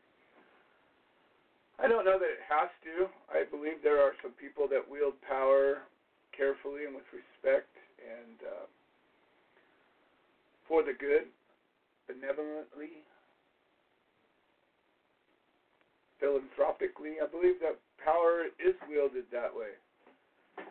I 1.78 1.86
don't 1.86 2.02
know 2.02 2.18
that 2.18 2.34
it 2.34 2.42
has 2.50 2.66
to. 2.82 3.06
I 3.30 3.46
believe 3.46 3.78
there 3.78 4.02
are 4.02 4.10
some 4.26 4.34
people 4.34 4.66
that 4.74 4.82
wield 4.82 5.14
power 5.22 5.86
carefully 6.34 6.82
and 6.82 6.98
with 6.98 7.06
respect 7.14 7.70
and 8.02 8.42
uh, 8.42 8.66
for 10.66 10.82
the 10.82 10.98
good, 10.98 11.30
benevolently, 12.10 13.06
philanthropically. 16.18 17.22
I 17.22 17.30
believe 17.30 17.62
that 17.62 17.78
power 18.04 18.48
is 18.58 18.74
wielded 18.88 19.28
that 19.32 19.52
way. 19.52 19.76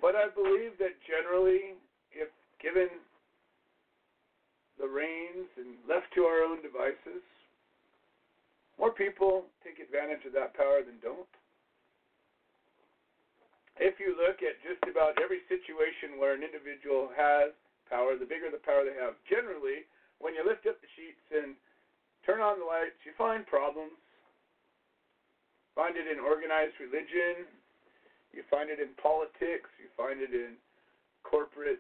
But 0.02 0.16
I 0.16 0.30
believe 0.30 0.78
that 0.80 0.98
generally, 1.06 1.78
if 2.12 2.30
given 2.62 2.90
the 4.80 4.88
reins 4.88 5.50
and 5.60 5.76
left 5.84 6.08
to 6.16 6.24
our 6.24 6.44
own 6.44 6.64
devices, 6.64 7.24
more 8.80 8.96
people 8.96 9.44
take 9.60 9.84
advantage 9.84 10.24
of 10.24 10.32
that 10.34 10.56
power 10.56 10.80
than 10.80 10.96
don't. 11.04 11.28
If 13.76 14.00
you 14.00 14.16
look 14.16 14.40
at 14.40 14.60
just 14.64 14.84
about 14.88 15.20
every 15.20 15.44
situation 15.52 16.20
where 16.20 16.36
an 16.36 16.44
individual 16.44 17.12
has 17.16 17.52
power, 17.92 18.16
the 18.16 18.28
bigger 18.28 18.48
the 18.52 18.64
power 18.64 18.88
they 18.88 18.96
have, 18.96 19.20
generally, 19.28 19.88
when 20.20 20.36
you 20.36 20.44
lift 20.48 20.68
up 20.68 20.80
the 20.80 20.92
sheets 20.96 21.24
and 21.32 21.56
turn 22.24 22.40
on 22.40 22.60
the 22.60 22.68
lights, 22.68 23.00
you 23.04 23.12
find 23.20 23.48
problems 23.48 23.96
find 25.80 25.96
it 25.96 26.12
in 26.12 26.20
organized 26.20 26.76
religion. 26.84 27.48
You 28.36 28.44
find 28.52 28.68
it 28.68 28.84
in 28.84 28.92
politics. 29.00 29.72
You 29.80 29.88
find 29.96 30.20
it 30.20 30.36
in 30.36 30.60
corporate 31.24 31.80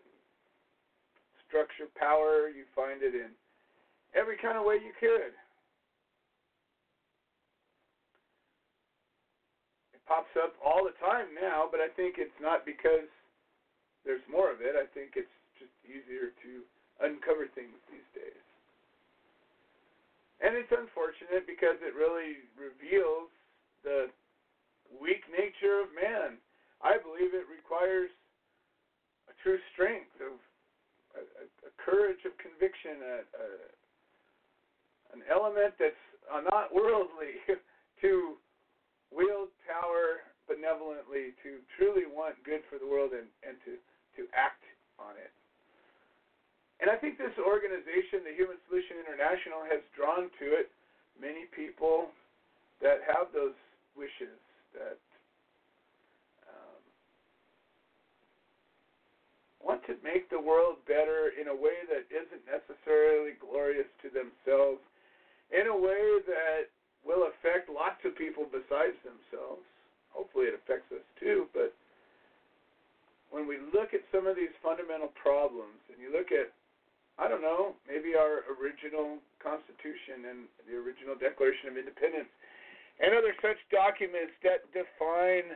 structure 1.44 1.92
power. 2.00 2.48
You 2.48 2.64
find 2.72 3.04
it 3.04 3.12
in 3.12 3.36
every 4.16 4.40
kind 4.40 4.56
of 4.56 4.64
way 4.64 4.80
you 4.80 4.96
could. 4.96 5.36
It 9.92 10.02
pops 10.08 10.32
up 10.40 10.56
all 10.64 10.88
the 10.88 10.96
time 11.04 11.36
now, 11.36 11.68
but 11.68 11.84
I 11.84 11.92
think 12.00 12.16
it's 12.24 12.40
not 12.40 12.64
because 12.64 13.12
there's 14.08 14.24
more 14.32 14.48
of 14.48 14.64
it. 14.64 14.80
I 14.80 14.88
think 14.96 15.20
it's 15.20 15.36
just 15.60 15.76
easier 15.84 16.32
to 16.48 16.52
uncover 17.04 17.52
things 17.52 17.76
these 17.92 18.08
days. 18.16 18.46
And 20.40 20.56
it's 20.56 20.72
unfortunate 20.72 21.44
because 21.44 21.76
it 21.84 21.92
really 22.00 22.48
reveals 22.56 23.28
the 23.84 24.10
weak 25.02 25.24
nature 25.32 25.82
of 25.84 25.94
man. 25.96 26.38
I 26.82 26.96
believe 26.98 27.36
it 27.36 27.46
requires 27.52 28.10
a 29.28 29.34
true 29.44 29.60
strength 29.76 30.16
of 30.24 30.36
a, 31.16 31.22
a, 31.22 31.46
a 31.68 31.72
courage 31.80 32.24
of 32.24 32.34
conviction, 32.40 33.04
a, 33.04 33.16
a, 33.24 33.48
an 35.14 35.22
element 35.28 35.76
that's 35.80 36.00
not 36.30 36.74
worldly 36.74 37.42
to 38.02 38.38
wield 39.12 39.50
power 39.66 40.24
benevolently, 40.46 41.38
to 41.46 41.62
truly 41.78 42.10
want 42.10 42.38
good 42.42 42.66
for 42.70 42.82
the 42.82 42.88
world 42.88 43.14
and, 43.14 43.30
and 43.46 43.58
to, 43.66 43.78
to 44.18 44.26
act 44.34 44.66
on 44.98 45.14
it. 45.18 45.30
And 46.80 46.88
I 46.88 46.96
think 46.96 47.20
this 47.20 47.36
organization, 47.38 48.24
the 48.24 48.34
Human 48.34 48.56
Solution 48.66 49.04
International, 49.04 49.68
has 49.68 49.84
drawn 49.94 50.32
to 50.40 50.46
it 50.56 50.72
many 51.20 51.46
people 51.52 52.10
that 52.80 53.04
have 53.04 53.36
those 53.36 53.58
wishes 54.00 54.40
that 54.72 55.04
um, 56.48 56.80
want 59.60 59.84
to 59.92 60.00
make 60.00 60.32
the 60.32 60.40
world 60.40 60.80
better 60.88 61.36
in 61.36 61.52
a 61.52 61.56
way 61.56 61.84
that 61.92 62.08
isn't 62.08 62.44
necessarily 62.48 63.36
glorious 63.44 63.92
to 64.00 64.08
themselves, 64.08 64.80
in 65.52 65.68
a 65.68 65.76
way 65.76 66.24
that 66.24 66.72
will 67.04 67.28
affect 67.28 67.68
lots 67.68 68.00
of 68.08 68.16
people 68.16 68.48
besides 68.48 68.96
themselves. 69.04 69.68
Hopefully, 70.16 70.48
it 70.48 70.56
affects 70.56 70.88
us 70.96 71.04
too, 71.20 71.52
but 71.52 71.76
when 73.30 73.46
we 73.46 73.62
look 73.74 73.94
at 73.94 74.02
some 74.10 74.26
of 74.26 74.36
these 74.36 74.54
fundamental 74.64 75.14
problems, 75.14 75.78
and 75.94 76.02
you 76.02 76.10
look 76.10 76.34
at, 76.34 76.50
I 77.22 77.30
don't 77.30 77.46
know, 77.46 77.78
maybe 77.86 78.18
our 78.18 78.42
original 78.58 79.22
Constitution 79.38 80.26
and 80.26 80.40
the 80.66 80.74
original 80.82 81.14
Declaration 81.14 81.70
of 81.70 81.78
Independence, 81.78 82.30
and 83.00 83.16
other 83.16 83.32
such 83.40 83.60
documents 83.72 84.36
that 84.44 84.68
define 84.76 85.56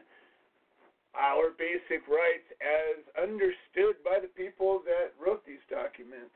our 1.13 1.53
basic 1.53 2.07
rights 2.09 2.47
as 2.63 3.03
understood 3.19 4.01
by 4.01 4.17
the 4.17 4.31
people 4.33 4.81
that 4.87 5.13
wrote 5.21 5.45
these 5.45 5.61
documents. 5.69 6.33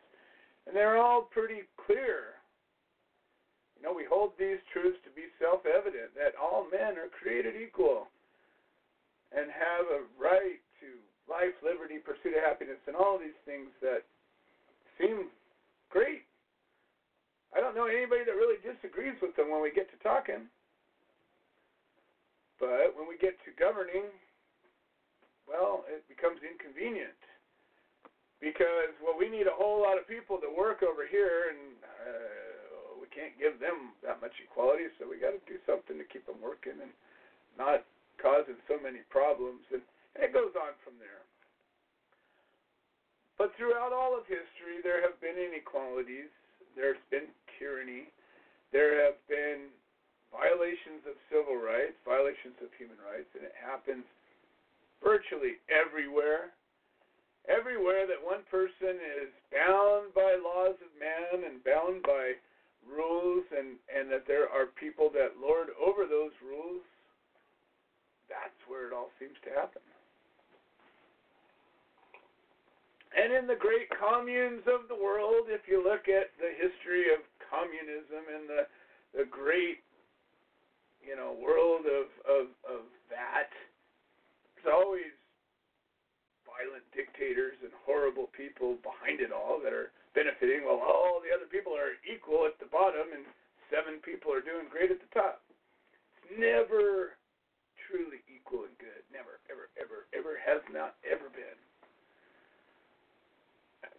And 0.67 0.75
they're 0.75 0.99
all 0.99 1.25
pretty 1.31 1.65
clear. 1.79 2.37
You 3.79 3.87
know, 3.87 3.93
we 3.95 4.05
hold 4.05 4.35
these 4.37 4.61
truths 4.73 4.99
to 5.05 5.11
be 5.13 5.31
self 5.39 5.63
evident 5.65 6.13
that 6.17 6.35
all 6.35 6.67
men 6.69 6.99
are 6.99 7.09
created 7.09 7.55
equal 7.55 8.11
and 9.31 9.47
have 9.47 9.85
a 9.89 10.01
right 10.19 10.61
to 10.83 10.87
life, 11.29 11.55
liberty, 11.63 11.99
pursuit 12.03 12.35
of 12.35 12.43
happiness, 12.43 12.79
and 12.87 12.95
all 12.95 13.17
these 13.17 13.37
things 13.45 13.71
that 13.81 14.03
seem 14.99 15.31
great. 15.89 16.27
I 17.55 17.59
don't 17.63 17.75
know 17.75 17.87
anybody 17.87 18.27
that 18.27 18.35
really 18.35 18.59
disagrees 18.59 19.15
with 19.21 19.35
them 19.35 19.49
when 19.49 19.63
we 19.63 19.71
get 19.71 19.87
to 19.93 19.99
talking. 20.03 20.51
But 22.59 22.97
when 22.97 23.05
we 23.05 23.17
get 23.21 23.37
to 23.45 23.53
governing, 23.67 24.07
well, 25.43 25.83
it 25.91 26.07
becomes 26.07 26.39
inconvenient. 26.39 27.19
Because 28.39 28.95
well, 29.03 29.17
we 29.19 29.27
need 29.27 29.49
a 29.49 29.55
whole 29.55 29.81
lot 29.83 29.99
of 29.99 30.07
people 30.07 30.39
to 30.39 30.47
work 30.47 30.85
over 30.85 31.03
here, 31.03 31.51
and 31.51 31.75
uh, 31.83 32.95
we 33.01 33.11
can't 33.11 33.35
give 33.35 33.59
them 33.59 33.97
that 34.05 34.21
much 34.23 34.37
equality, 34.39 34.87
so 34.95 35.09
we 35.09 35.19
got 35.19 35.35
to 35.35 35.43
do 35.49 35.59
something 35.67 35.97
to 35.99 36.05
keep 36.07 36.23
them 36.29 36.39
working 36.39 36.77
and 36.79 36.93
not 37.57 37.83
causing 38.21 38.55
so 38.69 38.77
many 38.77 39.01
problems, 39.09 39.65
and, 39.73 39.81
and 40.15 40.21
it 40.21 40.31
goes 40.31 40.53
on 40.53 40.77
from 40.85 40.95
there. 41.01 41.25
But 43.41 43.57
throughout 43.57 43.89
all 43.89 44.13
of 44.13 44.29
history, 44.29 44.85
there 44.85 45.01
have 45.01 45.17
been 45.17 45.37
inequalities, 45.37 46.29
there's 46.77 47.01
been 47.09 47.33
tyranny, 47.57 48.13
there 48.69 49.01
have 49.01 49.17
been 49.25 49.73
violations 50.31 51.03
of 51.07 51.15
civil 51.31 51.55
rights, 51.55 51.95
violations 52.03 52.57
of 52.59 52.69
human 52.75 52.99
rights, 53.03 53.29
and 53.35 53.43
it 53.47 53.55
happens 53.55 54.05
virtually 55.03 55.59
everywhere. 55.71 56.51
Everywhere 57.47 58.03
that 58.07 58.19
one 58.19 58.43
person 58.51 58.99
is 59.23 59.31
bound 59.55 60.11
by 60.11 60.35
laws 60.35 60.75
of 60.83 60.91
man 60.99 61.47
and 61.47 61.63
bound 61.63 62.03
by 62.03 62.35
rules, 62.83 63.47
and, 63.55 63.79
and 63.87 64.11
that 64.11 64.27
there 64.27 64.51
are 64.51 64.67
people 64.75 65.07
that 65.15 65.39
lord 65.39 65.71
over 65.79 66.03
those 66.03 66.35
rules, 66.43 66.83
that's 68.27 68.59
where 68.67 68.87
it 68.87 68.93
all 68.93 69.11
seems 69.15 69.39
to 69.47 69.51
happen. 69.55 69.81
And 73.15 73.31
in 73.31 73.47
the 73.47 73.57
great 73.57 73.87
communes 73.95 74.67
of 74.67 74.91
the 74.91 74.99
world, 74.99 75.47
if 75.47 75.65
you 75.65 75.79
look 75.79 76.11
at 76.11 76.35
the 76.37 76.51
history 76.53 77.09
of 77.15 77.23
communism 77.47 78.27
and 78.27 78.43
the, 78.45 78.63
the 79.15 79.25
great 79.25 79.86
you 81.07 81.15
know 81.15 81.31
world 81.39 81.87
of, 81.87 82.11
of, 82.27 82.51
of 82.67 82.83
that, 83.07 83.49
there's 84.59 84.67
always 84.67 85.15
violent 86.43 86.83
dictators 86.91 87.55
and 87.63 87.71
horrible 87.87 88.27
people 88.35 88.75
behind 88.83 89.23
it 89.23 89.31
all 89.31 89.63
that 89.63 89.71
are 89.71 89.95
benefiting 90.11 90.67
while 90.67 90.83
all 90.83 91.23
the 91.23 91.31
other 91.31 91.47
people 91.47 91.71
are 91.71 91.95
equal 92.03 92.43
at 92.43 92.59
the 92.59 92.67
bottom 92.67 93.15
and 93.15 93.23
seven 93.71 94.03
people 94.03 94.33
are 94.33 94.43
doing 94.43 94.67
great 94.67 94.91
at 94.91 94.99
the 94.99 95.11
top. 95.13 95.43
It's 96.19 96.33
never 96.35 97.15
truly 97.87 98.25
equal 98.27 98.67
and 98.67 98.75
good. 98.81 99.05
Never, 99.13 99.39
ever, 99.47 99.71
ever, 99.79 100.09
ever 100.11 100.33
has 100.43 100.59
not 100.73 100.99
ever 101.07 101.31
been. 101.31 101.59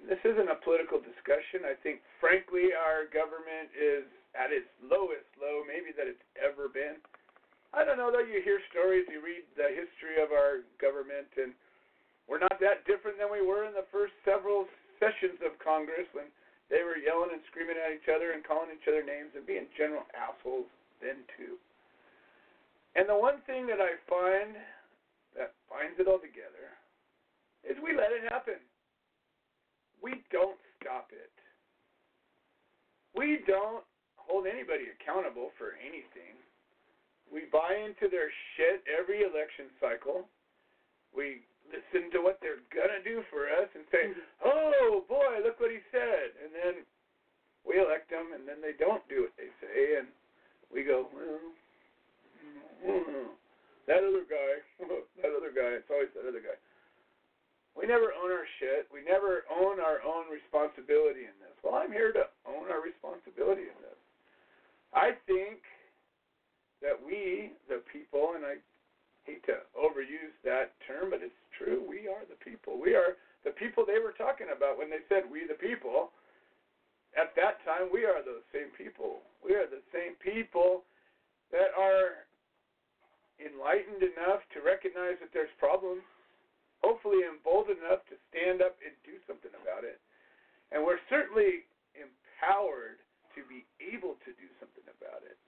This 0.07 0.23
isn't 0.23 0.47
a 0.47 0.59
political 0.63 1.03
discussion. 1.03 1.67
I 1.67 1.75
think, 1.83 2.01
frankly, 2.23 2.71
our 2.77 3.11
government 3.11 3.75
is 3.75 4.07
at 4.39 4.55
its 4.55 4.69
lowest 4.79 5.27
low, 5.41 5.67
maybe 5.67 5.91
that 5.97 6.07
it's 6.07 6.23
ever 6.39 6.71
been. 6.71 7.01
I 7.75 7.85
don't 7.85 8.01
know 8.01 8.09
though. 8.09 8.25
You 8.25 8.41
hear 8.41 8.63
stories, 8.73 9.05
you 9.13 9.21
read 9.21 9.45
the 9.59 9.69
history 9.69 10.23
of 10.23 10.33
our 10.33 10.65
government, 10.81 11.29
and 11.37 11.53
we're 12.25 12.41
not 12.41 12.57
that 12.61 12.85
different 12.89 13.21
than 13.21 13.29
we 13.29 13.45
were 13.45 13.69
in 13.69 13.77
the 13.77 13.89
first 13.93 14.17
several 14.25 14.65
sessions 14.97 15.41
of 15.45 15.57
Congress 15.61 16.09
when 16.17 16.33
they 16.69 16.85
were 16.85 17.01
yelling 17.01 17.33
and 17.33 17.45
screaming 17.49 17.77
at 17.77 17.93
each 17.93 18.09
other 18.09 18.33
and 18.37 18.45
calling 18.45 18.73
each 18.73 18.89
other 18.89 19.05
names 19.05 19.33
and 19.37 19.45
being 19.45 19.69
general 19.77 20.05
assholes 20.13 20.69
then 21.01 21.25
too. 21.37 21.57
And 22.97 23.09
the 23.09 23.17
one 23.17 23.41
thing 23.45 23.69
that 23.69 23.81
I 23.81 23.97
find 24.09 24.57
that 25.37 25.57
binds 25.69 25.97
it 26.01 26.09
all 26.09 26.21
together 26.21 26.73
is 27.65 27.77
we 27.81 27.97
let 27.97 28.13
it 28.13 28.27
happen. 28.29 28.61
We 30.03 30.23
don't 30.31 30.59
stop 30.79 31.11
it. 31.11 31.33
We 33.17 33.43
don't 33.47 33.83
hold 34.17 34.47
anybody 34.47 34.93
accountable 34.93 35.51
for 35.57 35.75
anything. 35.81 36.37
We 37.33 37.49
buy 37.51 37.77
into 37.77 38.09
their 38.09 38.29
shit 38.57 38.85
every 38.87 39.25
election 39.25 39.73
cycle. 39.81 40.29
We 41.13 41.45
listen 41.69 42.09
to 42.13 42.21
what 42.25 42.41
they're 42.41 42.65
gonna 42.73 43.05
do 43.05 43.25
for 43.29 43.49
us 43.49 43.69
and 43.75 43.85
say, 43.93 44.13
mm-hmm. 44.13 44.45
"Oh 44.45 45.05
boy, 45.09 45.41
look 45.45 45.61
what 45.61 45.73
he 45.73 45.81
said," 45.93 46.33
and 46.41 46.53
then 46.53 46.75
we 47.65 47.81
elect 47.81 48.09
them, 48.09 48.33
and 48.33 48.49
then 48.49 48.61
they 48.61 48.73
don't 48.73 49.05
do 49.09 49.29
what 49.29 49.37
they 49.37 49.53
say, 49.61 49.97
and 50.01 50.09
we 50.73 50.85
go, 50.85 51.09
"Well, 51.13 51.41
mm, 51.41 51.53
mm, 52.85 53.05
mm, 53.05 53.05
mm 53.09 53.29
that 53.89 54.05
other 54.05 54.25
guy, 54.29 54.53
that 55.21 55.33
other 55.33 55.53
guy, 55.53 55.81
it's 55.81 55.91
always 55.91 56.13
that 56.15 56.29
other 56.29 56.41
guy." 56.41 56.57
We 57.79 57.87
never 57.87 58.11
own 58.11 58.35
our 58.35 58.49
shit. 58.59 58.91
We 58.91 59.07
never 59.07 59.47
own 59.47 59.79
our 59.79 60.03
own 60.03 60.27
responsibility 60.27 61.31
in 61.31 61.37
this. 61.39 61.55
Well, 61.63 61.79
I'm 61.79 61.95
here 61.95 62.11
to 62.11 62.27
own 62.43 62.67
our 62.75 62.83
responsibility 62.83 63.71
in 63.71 63.79
this. 63.79 63.99
I 64.91 65.15
think 65.31 65.63
that 66.83 66.99
we, 66.99 67.55
the 67.71 67.83
people, 67.93 68.35
and 68.35 68.43
I 68.43 68.59
hate 69.29 69.45
to 69.47 69.63
overuse 69.77 70.35
that 70.43 70.73
term, 70.87 71.11
but 71.11 71.21
it's 71.21 71.37
true, 71.59 71.83
we 71.85 72.09
are 72.09 72.25
the 72.25 72.39
people. 72.41 72.81
We 72.81 72.95
are 72.95 73.19
the 73.45 73.53
people 73.55 73.85
they 73.85 74.01
were 74.01 74.17
talking 74.17 74.49
about 74.55 74.79
when 74.79 74.91
they 74.91 75.05
said 75.09 75.27
we 75.29 75.45
the 75.45 75.59
people. 75.59 76.15
At 77.19 77.35
that 77.37 77.61
time, 77.67 77.91
we 77.93 78.09
are 78.09 78.23
those 78.23 78.45
same 78.55 78.71
people. 78.79 79.25
We 79.43 79.59
are 79.59 79.67
the 79.67 79.83
same 79.91 80.15
people 80.23 80.87
that 81.51 81.75
are 81.75 82.29
enlightened 83.43 84.03
enough 84.03 84.43
to 84.55 84.63
recognize 84.63 85.19
that 85.23 85.33
there's 85.35 85.53
problems, 85.59 86.05
hopefully 86.83 87.27
emboldened 87.27 87.83
enough 87.83 88.05
to 88.11 88.17
stand 88.31 88.63
up 88.63 88.79
and 88.83 88.95
do 89.03 89.19
something 89.27 89.53
about 89.61 89.83
it. 89.83 89.99
And 90.71 90.85
we're 90.85 91.03
certainly 91.09 91.67
empowered 91.97 93.03
to 93.35 93.41
be 93.47 93.65
able 93.81 94.19
to 94.27 94.31
do 94.37 94.49
something 94.59 94.85
about 94.89 95.23
it 95.25 95.39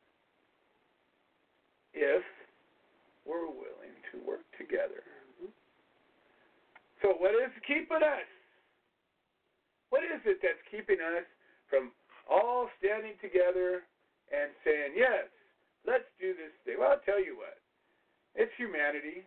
if 1.92 2.22
we're 3.26 3.50
willing 3.50 3.94
to 4.10 4.16
work 4.24 4.46
together. 4.56 5.02
So, 7.02 7.16
what 7.16 7.32
is 7.32 7.52
keeping 7.64 8.04
us? 8.04 8.28
What 9.88 10.04
is 10.04 10.20
it 10.28 10.38
that's 10.44 10.60
keeping 10.70 11.00
us 11.00 11.26
from 11.66 11.90
all 12.28 12.68
standing 12.78 13.16
together 13.18 13.82
and 14.30 14.52
saying, 14.62 14.94
yes, 14.94 15.26
let's 15.82 16.06
do 16.20 16.36
this 16.36 16.52
thing? 16.62 16.78
Well, 16.78 16.94
I'll 16.94 17.06
tell 17.08 17.18
you 17.18 17.34
what 17.34 17.58
it's 18.36 18.52
humanity, 18.54 19.26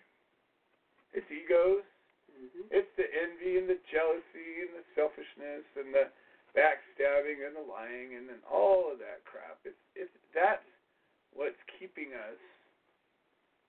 it's 1.11 1.27
egos, 1.27 1.83
mm-hmm. 2.31 2.71
it's 2.71 2.87
the 2.95 3.03
envy 3.03 3.59
and 3.59 3.67
the 3.67 3.81
jealousy 3.91 4.63
and 4.63 4.71
the 4.79 4.85
selfishness 4.95 5.67
and 5.75 5.91
the 5.91 6.07
backstabbing 6.55 7.43
and 7.43 7.57
the 7.57 7.65
lying 7.65 8.15
and 8.15 8.29
then 8.29 8.39
all 8.47 8.93
of 8.93 9.01
that 9.01 9.25
crap. 9.27 9.59
It's, 9.65 9.75
it's, 9.97 10.13
that's 10.31 10.63
what's 11.33 11.59
keeping 11.81 12.13
us 12.13 12.39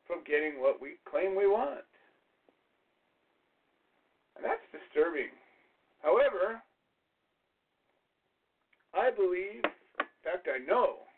from 0.06 0.20
getting 0.28 0.60
what 0.60 0.80
we 0.80 1.00
claim 1.08 1.34
we 1.34 1.48
want. 1.48 1.88
And 4.36 4.44
that's 4.44 4.64
disturbing. 4.68 5.32
However, 6.02 6.60
I 8.92 9.10
believe, 9.10 9.64
in 9.64 10.20
fact, 10.22 10.48
I 10.48 10.60
know, 10.60 11.08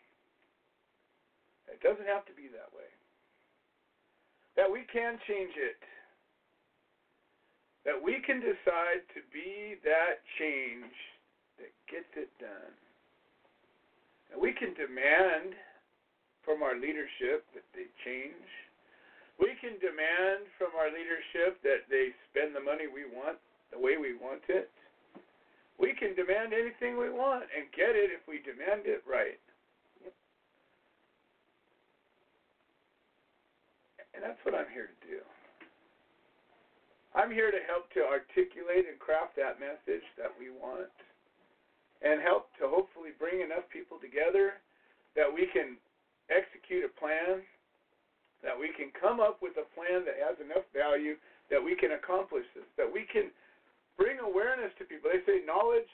it 1.66 1.82
doesn't 1.82 2.06
have 2.06 2.24
to 2.26 2.34
be 2.36 2.46
that 2.54 2.70
way. 2.70 2.88
That 4.54 4.70
we 4.70 4.86
can 4.88 5.15
change 5.26 5.54
it. 5.58 5.80
That 7.84 7.98
we 7.98 8.18
can 8.24 8.42
decide 8.42 9.06
to 9.14 9.22
be 9.30 9.78
that 9.86 10.22
change 10.38 10.94
that 11.62 11.70
gets 11.86 12.10
it 12.18 12.30
done. 12.42 12.74
And 14.32 14.42
we 14.42 14.50
can 14.52 14.74
demand 14.74 15.54
from 16.42 16.62
our 16.62 16.74
leadership 16.74 17.46
that 17.54 17.66
they 17.74 17.86
change 18.02 18.46
we 19.36 19.52
can 19.60 19.76
demand 19.84 20.48
from 20.56 20.72
our 20.80 20.88
leadership 20.88 21.60
that 21.60 21.84
they 21.92 22.16
spend 22.32 22.56
the 22.56 22.64
money 22.64 22.88
we 22.88 23.04
want 23.04 23.36
the 23.68 23.76
way 23.76 24.00
we 24.00 24.16
want 24.16 24.40
it, 24.48 24.70
we 25.76 25.92
can 25.92 26.16
demand 26.16 26.56
anything 26.56 26.96
we 26.96 27.12
want 27.12 27.44
and 27.52 27.68
get 27.76 27.92
it 27.92 28.08
if 28.08 28.24
we 28.24 28.40
demand 28.40 28.88
it 28.88 29.04
right. 29.04 29.40
And 34.16 34.24
that's 34.24 34.40
what 34.48 34.56
I'm 34.56 34.70
here 34.72 34.88
to 34.88 34.98
do. 35.04 35.20
I'm 37.12 37.28
here 37.28 37.52
to 37.52 37.60
help 37.68 37.92
to 37.92 38.04
articulate 38.08 38.88
and 38.88 38.96
craft 38.96 39.36
that 39.36 39.60
message 39.60 40.04
that 40.16 40.32
we 40.40 40.48
want 40.48 40.92
and 42.00 42.20
help 42.24 42.48
to 42.60 42.68
hopefully 42.68 43.12
bring 43.20 43.44
enough 43.44 43.68
people 43.68 44.00
together 44.00 44.60
that 45.16 45.28
we 45.28 45.48
can 45.52 45.76
execute 46.32 46.84
a 46.84 46.92
plan, 46.96 47.44
that 48.44 48.56
we 48.56 48.72
can 48.76 48.92
come 48.96 49.20
up 49.20 49.40
with 49.40 49.56
a 49.60 49.68
plan 49.76 50.04
that 50.04 50.20
has 50.20 50.36
enough 50.40 50.64
value 50.72 51.16
that 51.48 51.60
we 51.60 51.76
can 51.76 51.96
accomplish 51.96 52.44
this, 52.52 52.68
that 52.76 52.88
we 52.88 53.08
can 53.08 53.32
bring 53.96 54.20
awareness 54.20 54.70
to 54.76 54.84
people. 54.84 55.08
They 55.08 55.24
say 55.24 55.40
knowledge 55.42 55.88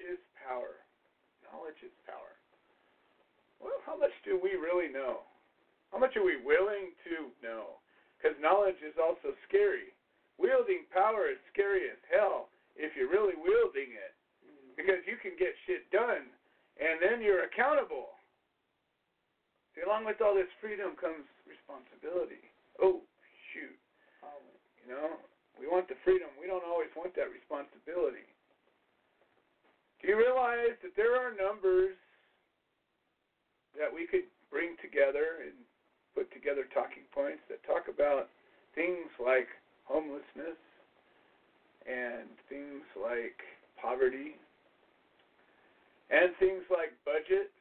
is 0.00 0.18
power. 0.40 0.80
Knowledge 1.44 1.78
is 1.84 1.92
power. 2.08 2.32
Well, 3.60 3.78
how 3.84 3.94
much 3.94 4.14
do 4.24 4.40
we 4.40 4.56
really 4.56 4.88
know? 4.88 5.22
How 5.92 6.00
much 6.00 6.16
are 6.16 6.24
we 6.24 6.40
willing 6.40 6.96
to 7.04 7.30
know? 7.44 7.78
Because 8.16 8.34
knowledge 8.40 8.80
is 8.80 8.96
also 8.96 9.36
scary. 9.46 9.92
Wielding 10.40 10.88
power 10.88 11.28
is 11.28 11.38
scary 11.52 11.92
as 11.92 12.00
hell 12.08 12.48
if 12.74 12.96
you're 12.96 13.12
really 13.12 13.36
wielding 13.36 13.92
it. 13.92 14.16
Because 14.74 15.04
you 15.04 15.20
can 15.20 15.36
get 15.36 15.52
shit 15.68 15.84
done 15.92 16.32
and 16.80 16.96
then 16.98 17.20
you're 17.20 17.44
accountable. 17.44 18.16
See, 19.76 19.84
along 19.84 20.08
with 20.08 20.20
all 20.24 20.32
this 20.32 20.48
freedom 20.60 20.96
comes 20.96 21.28
responsibility. 21.44 22.40
Oh, 22.80 23.04
shoot. 23.52 23.76
You 24.84 24.96
know, 24.96 25.20
we 25.62 25.68
want 25.68 25.86
the 25.86 25.94
freedom. 26.02 26.28
We 26.40 26.48
don't 26.48 26.64
always 26.64 26.90
want 26.98 27.14
that 27.14 27.30
responsibility. 27.30 28.26
Do 30.00 30.10
you 30.10 30.18
realize 30.18 30.74
that 30.82 30.98
there 30.98 31.14
are 31.14 31.30
numbers 31.38 31.94
that 33.78 33.86
we 33.86 34.10
could 34.10 34.26
bring 34.50 34.74
together 34.82 35.46
and 35.46 35.54
put 36.12 36.28
together 36.34 36.66
talking 36.74 37.06
points 37.14 37.40
that 37.48 37.62
talk 37.62 37.86
about 37.86 38.28
things 38.74 39.08
like 39.22 39.48
homelessness 39.86 40.58
and 41.86 42.26
things 42.50 42.82
like 42.98 43.38
poverty 43.78 44.34
and 46.10 46.34
things 46.42 46.66
like 46.68 46.92
budgets 47.06 47.54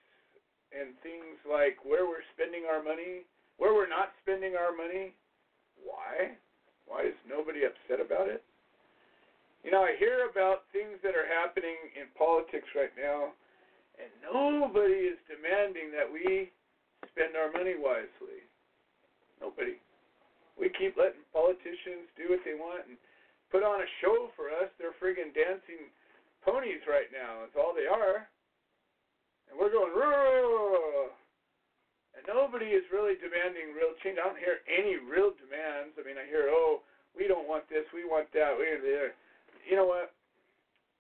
and 0.74 0.96
things 1.04 1.38
like 1.46 1.78
where 1.86 2.10
we're 2.10 2.26
spending 2.34 2.66
our 2.66 2.82
money, 2.82 3.28
where 3.62 3.76
we're 3.78 3.92
not 3.92 4.16
spending 4.24 4.56
our 4.56 4.74
money. 4.74 5.14
Why? 5.80 6.36
Why 6.92 7.08
is 7.08 7.18
nobody 7.24 7.64
upset 7.64 8.04
about 8.04 8.28
it? 8.28 8.44
You 9.64 9.72
know, 9.72 9.86
I 9.86 9.94
hear 9.96 10.28
about 10.28 10.66
things 10.74 10.98
that 11.06 11.14
are 11.14 11.30
happening 11.30 11.78
in 11.94 12.10
politics 12.18 12.68
right 12.74 12.92
now, 12.98 13.32
and 14.02 14.10
nobody 14.26 15.14
is 15.14 15.20
demanding 15.30 15.94
that 15.94 16.10
we 16.10 16.50
spend 17.14 17.38
our 17.38 17.54
money 17.54 17.78
wisely. 17.78 18.42
Nobody. 19.40 19.78
We 20.72 20.88
keep 20.88 20.96
letting 20.96 21.28
politicians 21.36 22.08
do 22.16 22.32
what 22.32 22.40
they 22.48 22.56
want 22.56 22.88
and 22.88 22.96
put 23.52 23.60
on 23.60 23.84
a 23.84 23.90
show 24.00 24.32
for 24.40 24.48
us. 24.48 24.72
They're 24.80 24.96
friggin' 25.04 25.36
dancing 25.36 25.92
ponies 26.48 26.80
right 26.88 27.12
now. 27.12 27.44
That's 27.44 27.60
all 27.60 27.76
they 27.76 27.92
are. 27.92 28.24
And 29.52 29.60
we're 29.60 29.68
going, 29.68 29.92
Roo! 29.92 31.12
and 32.16 32.24
nobody 32.24 32.72
is 32.72 32.88
really 32.88 33.20
demanding 33.20 33.76
real 33.76 33.92
change. 34.00 34.16
I 34.16 34.32
don't 34.32 34.40
hear 34.40 34.64
any 34.64 34.96
real 34.96 35.36
demands. 35.36 36.00
I 36.00 36.08
mean, 36.08 36.16
I 36.16 36.24
hear, 36.24 36.48
oh, 36.48 36.88
we 37.20 37.28
don't 37.28 37.52
want 37.52 37.68
this, 37.68 37.84
we 37.92 38.08
want 38.08 38.32
that, 38.32 38.56
we 38.56 38.64
want 38.72 38.88
that. 38.88 39.12
You 39.68 39.76
know 39.76 39.92
what? 39.92 40.16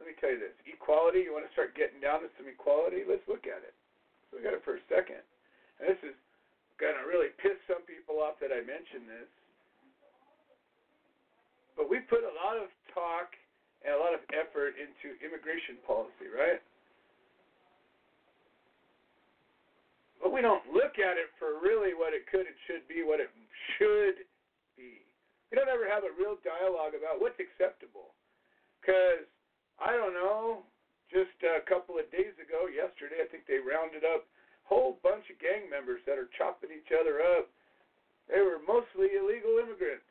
Let 0.03 0.11
me 0.11 0.19
tell 0.19 0.35
you 0.35 0.41
this: 0.41 0.57
equality. 0.67 1.23
You 1.23 1.31
want 1.31 1.47
to 1.47 1.53
start 1.55 1.79
getting 1.79 2.03
down 2.03 2.25
to 2.25 2.29
some 2.35 2.49
equality? 2.49 3.07
Let's 3.07 3.23
look 3.29 3.47
at 3.47 3.63
it. 3.63 3.71
Let's 3.71 4.31
look 4.35 4.45
at 4.49 4.57
it 4.57 4.65
for 4.67 4.75
a 4.75 4.83
second. 4.91 5.23
And 5.79 5.87
this 5.95 6.01
is 6.03 6.17
going 6.75 6.97
to 6.97 7.07
really 7.07 7.31
piss 7.39 7.55
some 7.69 7.85
people 7.87 8.19
off 8.19 8.41
that 8.43 8.51
I 8.51 8.65
mention 8.65 9.07
this. 9.07 9.29
But 11.75 11.89
we 11.89 11.99
put 12.05 12.23
a 12.23 12.33
lot 12.35 12.59
of 12.59 12.69
talk 12.93 13.33
and 13.81 13.95
a 13.95 13.99
lot 13.99 14.13
of 14.13 14.21
effort 14.35 14.77
into 14.77 15.17
immigration 15.25 15.81
policy, 15.87 16.29
right? 16.29 16.61
but 20.21 20.29
we 20.29 20.45
don't 20.45 20.61
look 20.69 21.01
at 21.01 21.17
it 21.17 21.33
for 21.41 21.57
really 21.57 21.97
what 21.97 22.13
it 22.13 22.29
could 22.29 22.45
and 22.45 22.57
should 22.69 22.85
be, 22.85 23.01
what 23.01 23.17
it 23.17 23.33
should 23.75 24.21
be. 24.77 25.01
We 25.49 25.57
don't 25.57 25.67
ever 25.67 25.89
have 25.89 26.05
a 26.05 26.13
real 26.13 26.37
dialogue 26.45 26.93
about 26.93 27.17
what's 27.17 27.41
acceptable. 27.41 28.13
Because, 28.79 29.25
I 29.81 29.97
don't 29.97 30.13
know, 30.13 30.61
just 31.09 31.33
a 31.41 31.65
couple 31.65 31.97
of 31.97 32.07
days 32.13 32.37
ago, 32.37 32.69
yesterday, 32.69 33.25
I 33.25 33.27
think 33.27 33.49
they 33.49 33.59
rounded 33.59 34.05
up 34.05 34.23
a 34.23 34.67
whole 34.69 35.01
bunch 35.01 35.25
of 35.27 35.41
gang 35.41 35.67
members 35.67 35.99
that 36.05 36.21
are 36.21 36.29
chopping 36.37 36.71
each 36.71 36.93
other 36.93 37.19
up. 37.35 37.49
They 38.29 38.39
were 38.39 38.61
mostly 38.63 39.17
illegal 39.17 39.57
immigrants. 39.59 40.07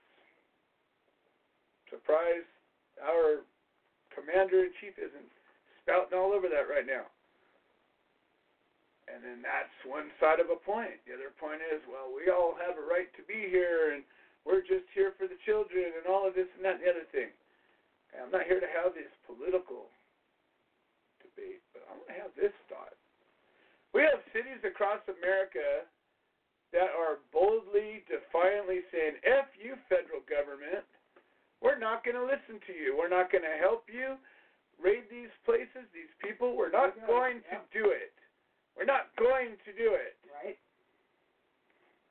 Surprise, 1.90 2.46
our 3.02 3.42
commander 4.14 4.64
in 4.66 4.72
chief 4.78 4.94
isn't 4.96 5.30
spouting 5.82 6.14
all 6.14 6.32
over 6.32 6.46
that 6.46 6.70
right 6.70 6.86
now. 6.86 7.10
And 9.10 9.26
then 9.26 9.42
that's 9.42 9.74
one 9.82 10.06
side 10.22 10.38
of 10.38 10.54
a 10.54 10.60
point. 10.62 11.02
The 11.02 11.18
other 11.18 11.34
point 11.34 11.58
is, 11.66 11.82
well, 11.90 12.14
we 12.14 12.30
all 12.30 12.54
have 12.62 12.78
a 12.78 12.86
right 12.86 13.10
to 13.18 13.26
be 13.26 13.50
here, 13.50 13.90
and 13.90 14.06
we're 14.46 14.62
just 14.62 14.86
here 14.94 15.18
for 15.18 15.26
the 15.26 15.38
children, 15.42 15.98
and 15.98 16.06
all 16.06 16.22
of 16.22 16.38
this 16.38 16.46
and 16.54 16.62
that 16.62 16.78
and 16.78 16.86
the 16.86 16.94
other 16.94 17.08
thing. 17.10 17.34
And 18.14 18.22
I'm 18.22 18.32
not 18.32 18.46
here 18.46 18.62
to 18.62 18.70
have 18.70 18.94
this 18.94 19.10
political 19.26 19.90
debate, 21.26 21.58
but 21.74 21.82
I 21.90 21.98
want 21.98 22.06
to 22.06 22.18
have 22.22 22.32
this 22.38 22.54
thought. 22.70 22.94
We 23.90 24.06
have 24.06 24.22
cities 24.30 24.62
across 24.62 25.02
America 25.10 25.90
that 26.70 26.94
are 26.94 27.18
boldly, 27.34 28.06
defiantly 28.06 28.86
saying, 28.94 29.18
F 29.26 29.50
you, 29.58 29.74
federal 29.90 30.22
government. 30.30 30.86
We're 31.60 31.78
not 31.78 32.04
going 32.04 32.16
to 32.16 32.24
listen 32.24 32.56
to 32.66 32.72
you. 32.72 32.96
We're 32.96 33.12
not 33.12 33.30
going 33.30 33.44
to 33.44 33.56
help 33.60 33.84
you 33.92 34.16
raid 34.80 35.04
these 35.12 35.32
places, 35.44 35.84
these 35.92 36.10
people. 36.24 36.56
We're 36.56 36.72
not 36.72 36.96
going 37.04 37.44
to 37.52 37.60
do 37.68 37.92
it. 37.92 38.16
We're 38.76 38.88
not 38.88 39.12
going 39.20 39.60
to 39.68 39.70
do 39.76 39.92
it. 39.92 40.16
Right. 40.24 40.56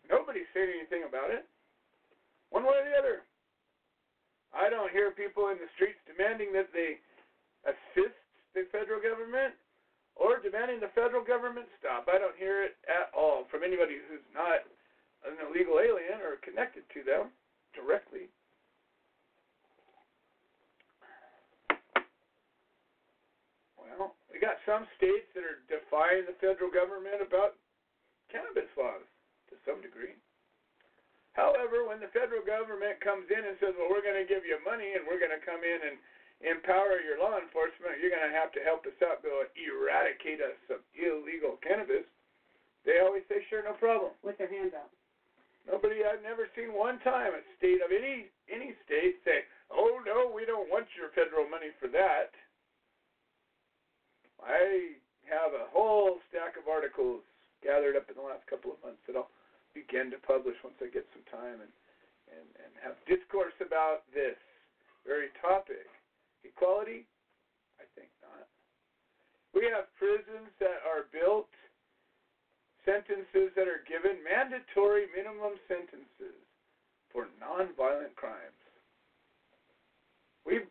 Nobody's 0.06 0.50
saying 0.54 0.70
anything 0.70 1.06
about 1.10 1.34
it. 1.34 1.50
One 2.54 2.66
way 2.66 2.78
or 2.78 2.86
the 2.86 2.98
other. 2.98 3.18
I 4.54 4.70
don't 4.70 4.90
hear 4.90 5.14
people 5.14 5.54
in 5.54 5.62
the 5.62 5.70
streets 5.78 6.02
demanding 6.10 6.54
that 6.58 6.74
they 6.74 6.98
assist 7.66 8.18
the 8.58 8.66
federal 8.74 8.98
government 8.98 9.54
or 10.18 10.42
demanding 10.42 10.82
the 10.82 10.94
federal 10.98 11.22
government 11.22 11.70
stop. 11.78 12.10
I 12.10 12.18
don't 12.18 12.38
hear 12.38 12.66
it 12.66 12.78
at 12.90 13.14
all 13.14 13.46
from 13.54 13.62
anybody 13.62 14.02
who's 14.10 14.26
not 14.34 14.66
an 15.26 15.38
illegal 15.46 15.78
alien 15.78 16.22
or 16.26 16.42
connected 16.42 16.86
to 16.98 17.06
them 17.06 17.30
directly. 17.78 18.34
We 24.40 24.48
got 24.48 24.64
some 24.64 24.88
states 24.96 25.28
that 25.36 25.44
are 25.44 25.60
defying 25.68 26.24
the 26.24 26.32
federal 26.40 26.72
government 26.72 27.20
about 27.20 27.60
cannabis 28.32 28.72
laws 28.80 29.04
to 29.52 29.60
some 29.68 29.84
degree. 29.84 30.16
However, 31.36 31.84
when 31.84 32.00
the 32.00 32.08
federal 32.16 32.40
government 32.48 33.04
comes 33.04 33.28
in 33.28 33.44
and 33.44 33.60
says, 33.60 33.76
well, 33.76 33.92
we're 33.92 34.00
going 34.00 34.16
to 34.16 34.24
give 34.24 34.48
you 34.48 34.56
money 34.64 34.96
and 34.96 35.04
we're 35.04 35.20
going 35.20 35.36
to 35.36 35.44
come 35.44 35.60
in 35.60 35.92
and 35.92 36.00
empower 36.56 37.04
your 37.04 37.20
law 37.20 37.36
enforcement, 37.36 38.00
you're 38.00 38.16
going 38.16 38.24
to 38.24 38.32
have 38.32 38.56
to 38.56 38.64
help 38.64 38.88
us 38.88 38.96
out, 39.04 39.20
go 39.28 39.44
eradicate 39.60 40.40
us 40.40 40.56
of 40.72 40.80
illegal 40.96 41.60
cannabis, 41.60 42.08
they 42.88 43.04
always 43.04 43.28
say, 43.28 43.44
sure, 43.52 43.60
no 43.60 43.76
problem. 43.76 44.16
With 44.24 44.40
their 44.40 44.48
hands 44.48 44.72
out. 44.72 44.88
Nobody, 45.68 46.08
I've 46.08 46.24
never 46.24 46.48
seen 46.56 46.72
one 46.72 47.04
time 47.04 47.36
a 47.36 47.44
state 47.60 47.84
of 47.84 47.92
any 47.92 48.32
any 48.48 48.72
state 48.88 49.20
say, 49.28 49.44
oh, 49.68 50.00
no, 50.08 50.32
we 50.32 50.48
don't 50.48 50.72
want 50.72 50.88
your 50.96 51.12
federal 51.12 51.44
money 51.52 51.76
for 51.76 51.92
that. 51.92 52.32
I 54.44 55.00
have 55.30 55.54
a 55.54 55.70
whole 55.70 56.20
stack 56.30 56.58
of 56.58 56.66
articles 56.68 57.22
gathered 57.64 57.96
up 57.96 58.10
in 58.10 58.16
the 58.16 58.26
last 58.26 58.48
couple 58.48 58.72
of 58.72 58.80
months 58.82 59.04
that 59.06 59.16
I'll 59.16 59.32
begin 59.76 60.10
to 60.12 60.20
publish 60.24 60.56
once 60.64 60.80
I 60.82 60.90
get 60.90 61.06
some 61.14 61.26
time 61.30 61.62
and, 61.62 61.74
and, 62.34 62.48
and 62.64 62.72
have 62.82 62.98
discourse 63.06 63.56
about 63.62 64.08
this 64.16 64.40
very 65.06 65.30
topic. 65.42 65.86
Equality? 66.44 67.06
I 67.78 67.86
think 67.96 68.10
not. 68.24 68.48
We 69.54 69.68
have 69.70 69.92
prisons 70.00 70.50
that 70.60 70.82
are 70.88 71.10
built, 71.12 71.52
sentences 72.86 73.52
that 73.56 73.68
are 73.68 73.84
given, 73.86 74.24
mandatory 74.24 75.10
minimum 75.12 75.60
sentences 75.68 76.38
for 77.12 77.28
nonviolent 77.42 78.16
crimes. 78.16 78.62
We've 80.46 80.70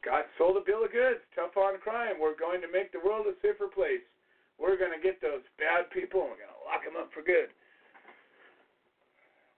God 0.00 0.24
sold 0.40 0.56
a 0.56 0.64
bill 0.64 0.84
of 0.84 0.92
goods, 0.92 1.20
tough 1.36 1.56
on 1.60 1.76
crime. 1.84 2.16
We're 2.16 2.38
going 2.38 2.64
to 2.64 2.72
make 2.72 2.88
the 2.92 3.04
world 3.04 3.28
a 3.28 3.36
safer 3.44 3.68
place. 3.68 4.04
We're 4.56 4.80
going 4.80 4.96
to 4.96 5.00
get 5.00 5.20
those 5.20 5.44
bad 5.60 5.92
people 5.92 6.24
and 6.24 6.32
we're 6.32 6.44
going 6.44 6.56
to 6.56 6.64
lock 6.68 6.82
them 6.84 6.96
up 6.96 7.12
for 7.12 7.20
good. 7.20 7.52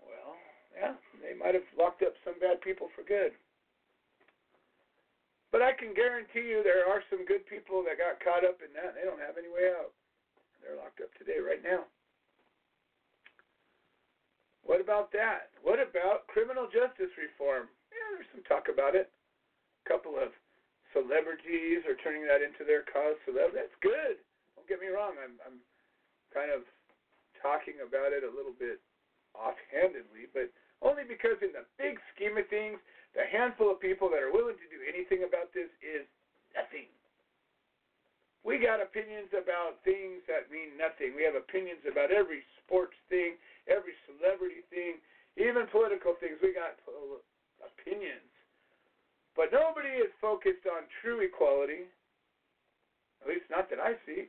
Well, 0.02 0.34
yeah, 0.74 0.98
they 1.22 1.34
might 1.38 1.54
have 1.54 1.66
locked 1.78 2.02
up 2.02 2.14
some 2.26 2.38
bad 2.42 2.58
people 2.62 2.90
for 2.94 3.06
good. 3.06 3.34
But 5.54 5.62
I 5.62 5.76
can 5.76 5.94
guarantee 5.94 6.48
you 6.48 6.64
there 6.64 6.88
are 6.88 7.06
some 7.06 7.22
good 7.28 7.46
people 7.46 7.84
that 7.86 8.00
got 8.00 8.18
caught 8.22 8.42
up 8.42 8.58
in 8.64 8.72
that 8.74 8.94
and 8.94 8.98
they 8.98 9.06
don't 9.06 9.22
have 9.22 9.38
any 9.38 9.50
way 9.50 9.70
out. 9.70 9.94
They're 10.58 10.78
locked 10.78 11.02
up 11.02 11.10
today, 11.18 11.42
right 11.42 11.62
now. 11.62 11.86
What 14.62 14.80
about 14.80 15.10
that? 15.12 15.50
What 15.62 15.82
about 15.82 16.30
criminal 16.30 16.70
justice 16.70 17.10
reform? 17.18 17.66
Yeah, 17.90 18.06
there's 18.14 18.30
some 18.30 18.46
talk 18.46 18.70
about 18.72 18.94
it. 18.94 19.10
Couple 19.88 20.14
of 20.16 20.30
celebrities 20.94 21.82
are 21.88 21.98
turning 22.00 22.24
that 22.28 22.44
into 22.44 22.62
their 22.62 22.86
cause. 22.86 23.18
So 23.26 23.34
that, 23.34 23.50
that's 23.52 23.74
good. 23.82 24.20
Don't 24.54 24.68
get 24.68 24.78
me 24.78 24.92
wrong. 24.92 25.18
I'm, 25.18 25.36
I'm 25.42 25.58
kind 26.30 26.54
of 26.54 26.62
talking 27.42 27.82
about 27.82 28.14
it 28.14 28.22
a 28.22 28.30
little 28.30 28.54
bit 28.54 28.78
offhandedly, 29.34 30.30
but 30.30 30.52
only 30.84 31.02
because 31.02 31.38
in 31.42 31.50
the 31.54 31.66
big 31.78 31.98
scheme 32.14 32.38
of 32.38 32.46
things, 32.46 32.78
the 33.14 33.26
handful 33.28 33.70
of 33.70 33.82
people 33.82 34.08
that 34.10 34.22
are 34.22 34.32
willing 34.32 34.56
to 34.56 34.68
do 34.72 34.80
anything 34.86 35.26
about 35.26 35.52
this 35.52 35.68
is 35.84 36.06
nothing. 36.56 36.88
We 38.42 38.58
got 38.58 38.82
opinions 38.82 39.30
about 39.30 39.78
things 39.86 40.18
that 40.26 40.50
mean 40.50 40.74
nothing. 40.74 41.14
We 41.14 41.22
have 41.22 41.38
opinions 41.38 41.86
about 41.86 42.10
every 42.10 42.42
sports 42.58 42.98
thing, 43.06 43.38
every 43.70 43.94
celebrity 44.10 44.66
thing, 44.66 44.98
even 45.38 45.70
political 45.70 46.18
things. 46.18 46.42
We 46.42 46.50
got 46.50 46.74
opinions. 47.62 48.31
But 49.36 49.52
nobody 49.52 50.00
is 50.00 50.12
focused 50.20 50.68
on 50.68 50.84
true 51.00 51.24
equality. 51.24 51.88
At 53.24 53.28
least 53.28 53.48
not 53.48 53.70
that 53.70 53.80
I 53.80 53.96
see. 54.04 54.28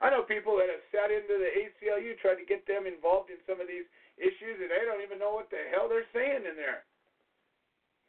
I 0.00 0.08
know 0.08 0.22
people 0.22 0.54
that 0.62 0.70
have 0.70 0.84
sat 0.94 1.10
into 1.10 1.36
the 1.36 1.50
ACLU, 1.50 2.14
tried 2.22 2.38
to 2.38 2.46
get 2.46 2.62
them 2.70 2.86
involved 2.86 3.34
in 3.34 3.42
some 3.44 3.58
of 3.58 3.66
these 3.66 3.84
issues, 4.14 4.62
and 4.62 4.70
they 4.70 4.86
don't 4.86 5.02
even 5.02 5.18
know 5.18 5.34
what 5.34 5.50
the 5.50 5.58
hell 5.74 5.90
they're 5.90 6.06
saying 6.14 6.46
in 6.46 6.54
there 6.54 6.86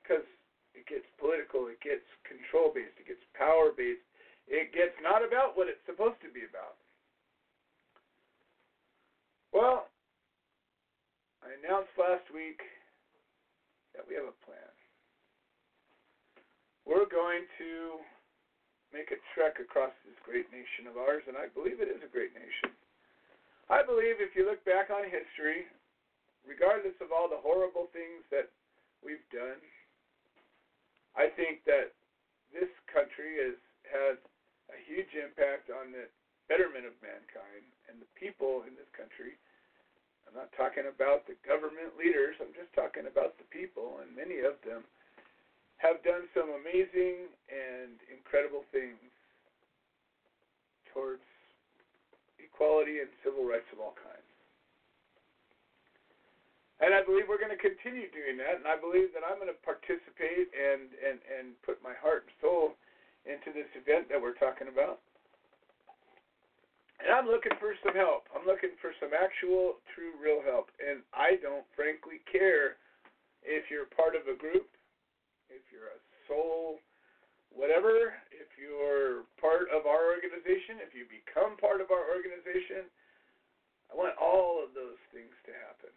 because 0.09 0.25
it 0.77 0.85
gets 0.85 1.05
political, 1.17 1.69
it 1.69 1.81
gets 1.81 2.05
control 2.25 2.73
based, 2.73 2.97
it 2.97 3.09
gets 3.09 3.21
power 3.37 3.69
based, 3.73 4.05
it 4.49 4.73
gets 4.73 4.93
not 5.01 5.25
about 5.25 5.57
what 5.57 5.69
it's 5.69 5.81
supposed 5.85 6.17
to 6.21 6.29
be 6.33 6.45
about. 6.45 6.77
Well, 9.53 9.89
I 11.41 11.57
announced 11.61 11.93
last 11.97 12.25
week 12.33 12.61
that 13.97 14.05
we 14.05 14.13
have 14.13 14.29
a 14.29 14.37
plan. 14.45 14.68
We're 16.89 17.05
going 17.05 17.45
to 17.61 18.01
make 18.89 19.13
a 19.13 19.21
trek 19.37 19.61
across 19.61 19.93
this 20.01 20.17
great 20.25 20.49
nation 20.49 20.89
of 20.89 20.97
ours, 20.97 21.21
and 21.29 21.37
I 21.37 21.45
believe 21.53 21.77
it 21.77 21.85
is 21.85 22.01
a 22.01 22.09
great 22.09 22.33
nation. 22.33 22.73
I 23.69 23.85
believe 23.85 24.17
if 24.17 24.33
you 24.33 24.49
look 24.49 24.65
back 24.65 24.89
on 24.89 25.05
history, 25.05 25.69
regardless 26.49 26.97
of 26.97 27.13
all 27.13 27.29
the 27.29 27.37
horrible 27.37 27.93
things 27.93 28.25
that 28.33 28.49
we've 29.05 29.21
done, 29.29 29.61
I 31.13 31.29
think 31.37 31.61
that 31.69 31.93
this 32.49 32.73
country 32.89 33.37
has 33.37 33.57
had 33.85 34.17
a 34.73 34.77
huge 34.89 35.13
impact 35.13 35.69
on 35.69 35.93
the 35.93 36.09
betterment 36.49 36.89
of 36.89 36.97
mankind 37.05 37.69
and 37.85 38.01
the 38.01 38.09
people 38.17 38.65
in 38.65 38.73
this 38.73 38.89
country. 38.97 39.37
I'm 40.25 40.33
not 40.33 40.49
talking 40.57 40.89
about 40.89 41.29
the 41.29 41.37
government 41.45 41.93
leaders, 42.01 42.33
I'm 42.41 42.49
just 42.57 42.73
talking 42.73 43.05
about 43.05 43.37
the 43.37 43.45
people, 43.53 44.01
and 44.01 44.09
many 44.17 44.41
of 44.41 44.57
them 44.65 44.89
have 45.79 46.03
done 46.03 46.27
some 46.35 46.51
amazing 46.59 47.31
and 47.47 47.95
incredible 48.11 48.67
things 48.71 48.99
towards 50.91 51.23
equality 52.39 52.99
and 52.99 53.07
civil 53.23 53.47
rights 53.47 53.67
of 53.71 53.79
all 53.79 53.95
kinds. 53.95 54.27
And 56.79 56.95
I 56.95 57.03
believe 57.03 57.27
we're 57.27 57.39
going 57.39 57.55
to 57.55 57.59
continue 57.59 58.07
doing 58.11 58.39
that, 58.39 58.55
and 58.55 58.67
I 58.67 58.79
believe 58.79 59.11
that 59.11 59.23
I'm 59.23 59.35
going 59.35 59.51
to 59.51 59.61
participate 59.67 60.47
and, 60.55 60.87
and, 60.99 61.19
and 61.27 61.45
put 61.67 61.83
my 61.83 61.91
heart 61.99 62.27
and 62.27 62.35
soul 62.39 62.79
into 63.27 63.51
this 63.51 63.67
event 63.75 64.07
that 64.07 64.19
we're 64.19 64.39
talking 64.39 64.71
about. 64.71 65.03
And 67.03 67.11
I'm 67.11 67.27
looking 67.27 67.55
for 67.59 67.75
some 67.83 67.95
help. 67.95 68.27
I'm 68.31 68.47
looking 68.47 68.75
for 68.79 68.91
some 68.99 69.11
actual, 69.15 69.79
true, 69.91 70.15
real 70.19 70.43
help. 70.43 70.71
And 70.79 71.03
I 71.15 71.39
don't 71.39 71.67
frankly 71.75 72.23
care 72.27 72.79
if 73.43 73.71
you're 73.71 73.87
part 73.95 74.19
of 74.19 74.27
a 74.27 74.35
group, 74.35 74.67
if 75.49 75.65
you're 75.73 75.93
a 75.93 76.01
soul, 76.29 76.79
whatever, 77.53 78.13
if 78.31 78.49
you're 78.57 79.25
part 79.41 79.69
of 79.73 79.89
our 79.89 80.13
organization, 80.13 80.81
if 80.85 80.93
you 80.93 81.09
become 81.09 81.57
part 81.57 81.81
of 81.81 81.89
our 81.89 82.05
organization. 82.09 82.85
I 83.89 83.97
want 83.97 84.13
all 84.21 84.61
of 84.61 84.77
those 84.77 85.01
things 85.09 85.33
to 85.49 85.51
happen. 85.65 85.89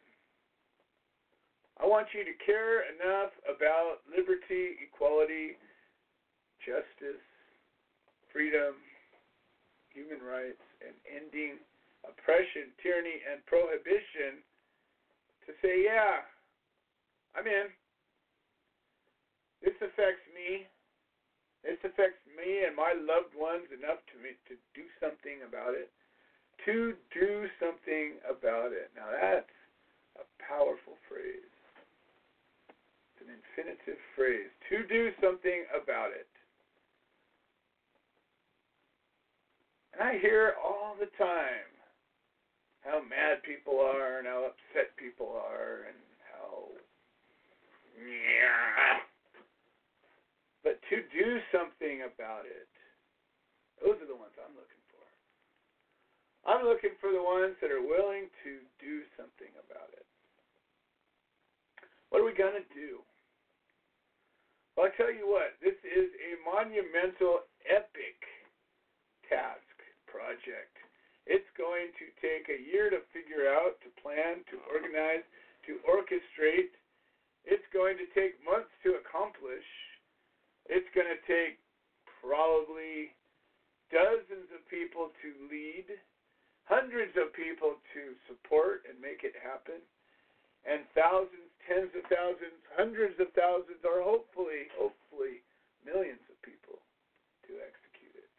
I 1.77 1.85
want 1.85 2.09
you 2.17 2.25
to 2.25 2.35
care 2.41 2.89
enough 2.89 3.37
about 3.45 4.01
liberty, 4.09 4.81
equality, 4.81 5.61
justice, 6.65 7.21
freedom, 8.33 8.81
human 9.93 10.25
rights, 10.25 10.63
and 10.81 10.97
ending 11.05 11.61
oppression, 12.09 12.73
tyranny, 12.81 13.21
and 13.29 13.45
prohibition 13.45 14.41
to 15.45 15.53
say, 15.61 15.85
yeah, 15.85 16.25
I'm 17.37 17.45
in. 17.45 17.69
This 19.63 19.79
affects 19.79 20.27
me. 20.35 20.67
This 21.63 21.79
affects 21.87 22.19
me 22.35 22.67
and 22.67 22.75
my 22.75 22.91
loved 22.99 23.39
ones 23.39 23.71
enough 23.71 24.03
to 24.11 24.17
me 24.19 24.35
to 24.51 24.59
do 24.75 24.83
something 24.99 25.47
about 25.47 25.79
it. 25.79 25.87
To 26.67 26.95
do 27.15 27.47
something 27.63 28.19
about 28.27 28.75
it. 28.75 28.91
Now 28.99 29.07
that's 29.15 29.55
a 30.19 30.27
powerful 30.43 30.99
phrase 31.07 31.55
It's 33.15 33.23
an 33.23 33.31
infinitive 33.31 34.03
phrase. 34.19 34.51
To 34.71 34.83
do 34.91 35.11
something 35.23 35.65
about 35.71 36.11
it. 36.11 36.27
And 39.95 40.03
I 40.03 40.19
hear 40.19 40.55
all 40.59 40.97
the 40.99 41.11
time 41.15 41.71
how 42.83 43.01
mad 43.07 43.43
people 43.47 43.79
are 43.79 44.19
and 44.19 44.27
how 44.27 44.51
upset 44.51 44.97
people 44.99 45.31
are 45.31 45.87
and 45.87 45.99
how. 46.27 46.67
Yeah. 48.03 49.12
But 50.63 50.79
to 50.95 51.03
do 51.11 51.43
something 51.51 52.07
about 52.07 52.47
it, 52.47 52.71
those 53.83 53.99
are 53.99 54.07
the 54.07 54.15
ones 54.15 54.35
I'm 54.39 54.55
looking 54.55 54.85
for. 54.95 55.03
I'm 56.47 56.63
looking 56.67 56.95
for 57.03 57.11
the 57.11 57.23
ones 57.23 57.59
that 57.59 57.75
are 57.75 57.83
willing 57.83 58.31
to 58.47 58.53
do 58.79 59.03
something 59.19 59.51
about 59.59 59.91
it. 59.95 60.07
What 62.11 62.23
are 62.23 62.29
we 62.29 62.35
going 62.35 62.55
to 62.55 62.69
do? 62.75 63.03
Well, 64.79 64.89
I 64.89 64.95
tell 64.97 65.13
you 65.13 65.29
what, 65.29 65.59
this 65.61 65.77
is 65.85 66.09
a 66.15 66.39
monumental, 66.47 67.45
epic 67.69 68.19
task 69.29 69.77
project. 70.09 70.77
It's 71.27 71.49
going 71.55 71.93
to 71.99 72.07
take 72.19 72.51
a 72.51 72.59
year 72.59 72.91
to 72.91 73.01
figure 73.15 73.47
out, 73.49 73.79
to 73.85 73.89
plan, 74.03 74.43
to 74.51 74.57
organize, 74.71 75.23
to 75.69 75.79
orchestrate. 75.87 76.75
It's 77.47 77.67
going 77.71 77.97
to 77.99 78.07
take 78.15 78.39
months 78.43 78.73
to 78.83 78.99
accomplish. 78.99 79.67
It's 80.71 80.89
going 80.95 81.11
to 81.11 81.21
take 81.27 81.59
probably 82.23 83.15
dozens 83.91 84.49
of 84.55 84.63
people 84.71 85.11
to 85.23 85.29
lead, 85.51 85.99
hundreds 86.65 87.13
of 87.19 87.35
people 87.35 87.77
to 87.93 88.03
support 88.31 88.87
and 88.89 88.97
make 89.03 89.27
it 89.27 89.35
happen, 89.39 89.83
and 90.63 90.87
thousands 90.95 91.53
tens 91.67 91.91
of 91.95 92.05
thousands, 92.11 92.59
hundreds 92.75 93.15
of 93.23 93.31
thousands, 93.39 93.83
or 93.87 94.03
hopefully, 94.03 94.71
hopefully, 94.75 95.43
millions 95.87 96.23
of 96.27 96.37
people 96.43 96.79
to 97.47 97.59
execute 97.63 98.15
it. 98.19 98.35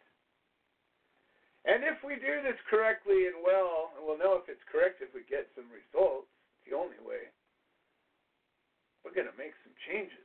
And 1.63 1.87
if 1.87 2.03
we 2.03 2.19
do 2.19 2.43
this 2.43 2.59
correctly 2.67 3.31
and 3.31 3.39
well, 3.39 3.95
and 3.95 4.03
we'll 4.03 4.19
know 4.19 4.39
if 4.39 4.51
it's 4.51 4.63
correct 4.67 4.99
if 4.99 5.15
we 5.15 5.23
get 5.27 5.47
some 5.55 5.67
results, 5.71 6.27
it's 6.27 6.71
the 6.71 6.75
only 6.75 6.99
way, 7.03 7.31
we're 9.03 9.15
going 9.15 9.31
to 9.31 9.39
make 9.39 9.55
some 9.63 9.75
changes. 9.87 10.22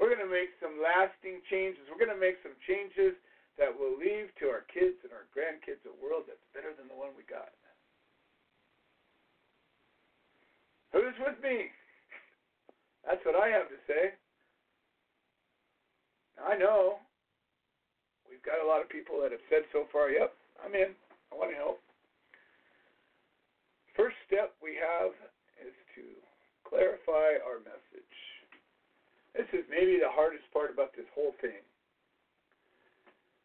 We're 0.00 0.08
going 0.08 0.24
to 0.24 0.32
make 0.32 0.56
some 0.64 0.80
lasting 0.80 1.44
changes. 1.52 1.84
We're 1.92 2.00
going 2.00 2.16
to 2.16 2.16
make 2.16 2.40
some 2.40 2.56
changes 2.64 3.12
that 3.60 3.68
will 3.68 3.92
leave 4.00 4.32
to 4.40 4.48
our 4.48 4.64
kids 4.72 4.96
and 5.04 5.12
our 5.12 5.28
grandkids 5.28 5.84
a 5.84 5.92
world 6.00 6.24
that's 6.24 6.40
better 6.56 6.72
than 6.72 6.88
the 6.88 6.96
one 6.96 7.12
we 7.12 7.28
got. 7.28 7.52
Who's 10.96 11.14
with 11.20 11.36
me? 11.44 11.68
That's 13.06 13.22
what 13.28 13.36
I 13.36 13.52
have 13.52 13.68
to 13.68 13.78
say. 13.86 14.16
I 16.40 16.56
know 16.56 16.98
we've 18.24 18.42
got 18.42 18.64
a 18.64 18.66
lot 18.66 18.80
of 18.80 18.88
people 18.88 19.20
that 19.20 19.30
have 19.30 19.44
said 19.52 19.68
so 19.70 19.84
far, 19.92 20.10
yep, 20.10 20.32
I'm 20.64 20.74
in. 20.74 20.96
I 21.30 21.36
want 21.36 21.52
to 21.52 21.60
help. 21.60 21.78
First 23.94 24.16
step 24.26 24.56
we 24.64 24.80
have 24.80 25.12
is 25.60 25.76
to 25.94 26.02
clarify 26.64 27.36
our 27.44 27.60
message. 27.62 27.89
This 29.34 29.46
is 29.54 29.64
maybe 29.70 29.98
the 30.02 30.10
hardest 30.10 30.44
part 30.50 30.74
about 30.74 30.94
this 30.96 31.06
whole 31.14 31.34
thing. 31.38 31.62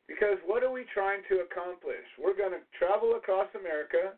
Because 0.05 0.37
what 0.45 0.61
are 0.61 0.73
we 0.73 0.85
trying 0.93 1.25
to 1.33 1.41
accomplish? 1.41 2.05
We're 2.17 2.37
going 2.37 2.53
to 2.53 2.61
travel 2.77 3.17
across 3.17 3.49
America, 3.57 4.13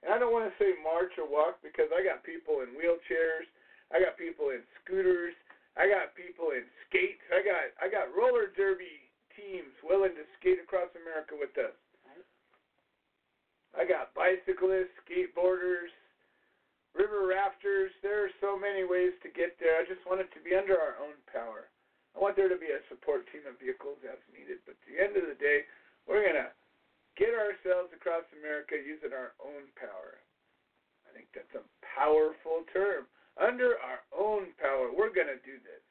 and 0.00 0.08
I 0.12 0.16
don't 0.16 0.32
want 0.32 0.48
to 0.48 0.56
say 0.56 0.72
march 0.80 1.12
or 1.20 1.28
walk 1.28 1.60
because 1.60 1.92
I 1.92 2.00
got 2.00 2.24
people 2.24 2.64
in 2.64 2.72
wheelchairs, 2.72 3.44
I 3.92 4.00
got 4.00 4.16
people 4.16 4.48
in 4.48 4.64
scooters, 4.80 5.36
I 5.76 5.88
got 5.92 6.16
people 6.16 6.56
in 6.56 6.64
skates, 6.88 7.20
I 7.28 7.44
got 7.44 7.68
I 7.78 7.86
got 7.92 8.08
roller 8.16 8.48
derby 8.56 9.08
teams 9.36 9.72
willing 9.84 10.16
to 10.16 10.24
skate 10.40 10.58
across 10.60 10.88
America 10.96 11.36
with 11.36 11.52
us. 11.60 11.76
I 13.76 13.86
got 13.86 14.10
bicyclists, 14.16 14.96
skateboarders, 15.04 15.92
river 16.94 17.26
rafters. 17.26 17.90
There 18.02 18.26
are 18.26 18.34
so 18.42 18.58
many 18.58 18.82
ways 18.82 19.14
to 19.22 19.30
get 19.30 19.58
there. 19.58 19.78
I 19.78 19.86
just 19.86 20.02
want 20.06 20.22
it 20.22 20.30
to 20.34 20.40
be 20.42 20.54
under 20.54 20.78
our 20.78 20.98
own 20.98 21.16
power. 21.30 21.70
I 22.14 22.18
want 22.18 22.34
there 22.34 22.50
to 22.50 22.58
be 22.58 22.74
a 22.74 22.82
support 22.90 23.26
team 23.30 23.46
of 23.46 23.58
vehicles 23.62 24.02
as 24.02 24.18
needed. 24.34 24.58
But 24.66 24.74
at 24.78 24.84
the 24.86 24.98
end 24.98 25.14
of 25.14 25.30
the 25.30 25.38
day, 25.38 25.66
we're 26.10 26.26
going 26.26 26.38
to 26.38 26.50
get 27.14 27.30
ourselves 27.34 27.94
across 27.94 28.26
America 28.34 28.74
using 28.74 29.14
our 29.14 29.34
own 29.38 29.70
power. 29.78 30.18
I 31.06 31.14
think 31.14 31.30
that's 31.34 31.54
a 31.54 31.66
powerful 31.82 32.66
term. 32.74 33.06
Under 33.38 33.78
our 33.78 34.02
own 34.10 34.50
power, 34.58 34.90
we're 34.90 35.14
going 35.14 35.30
to 35.30 35.40
do 35.46 35.56
this. 35.62 35.84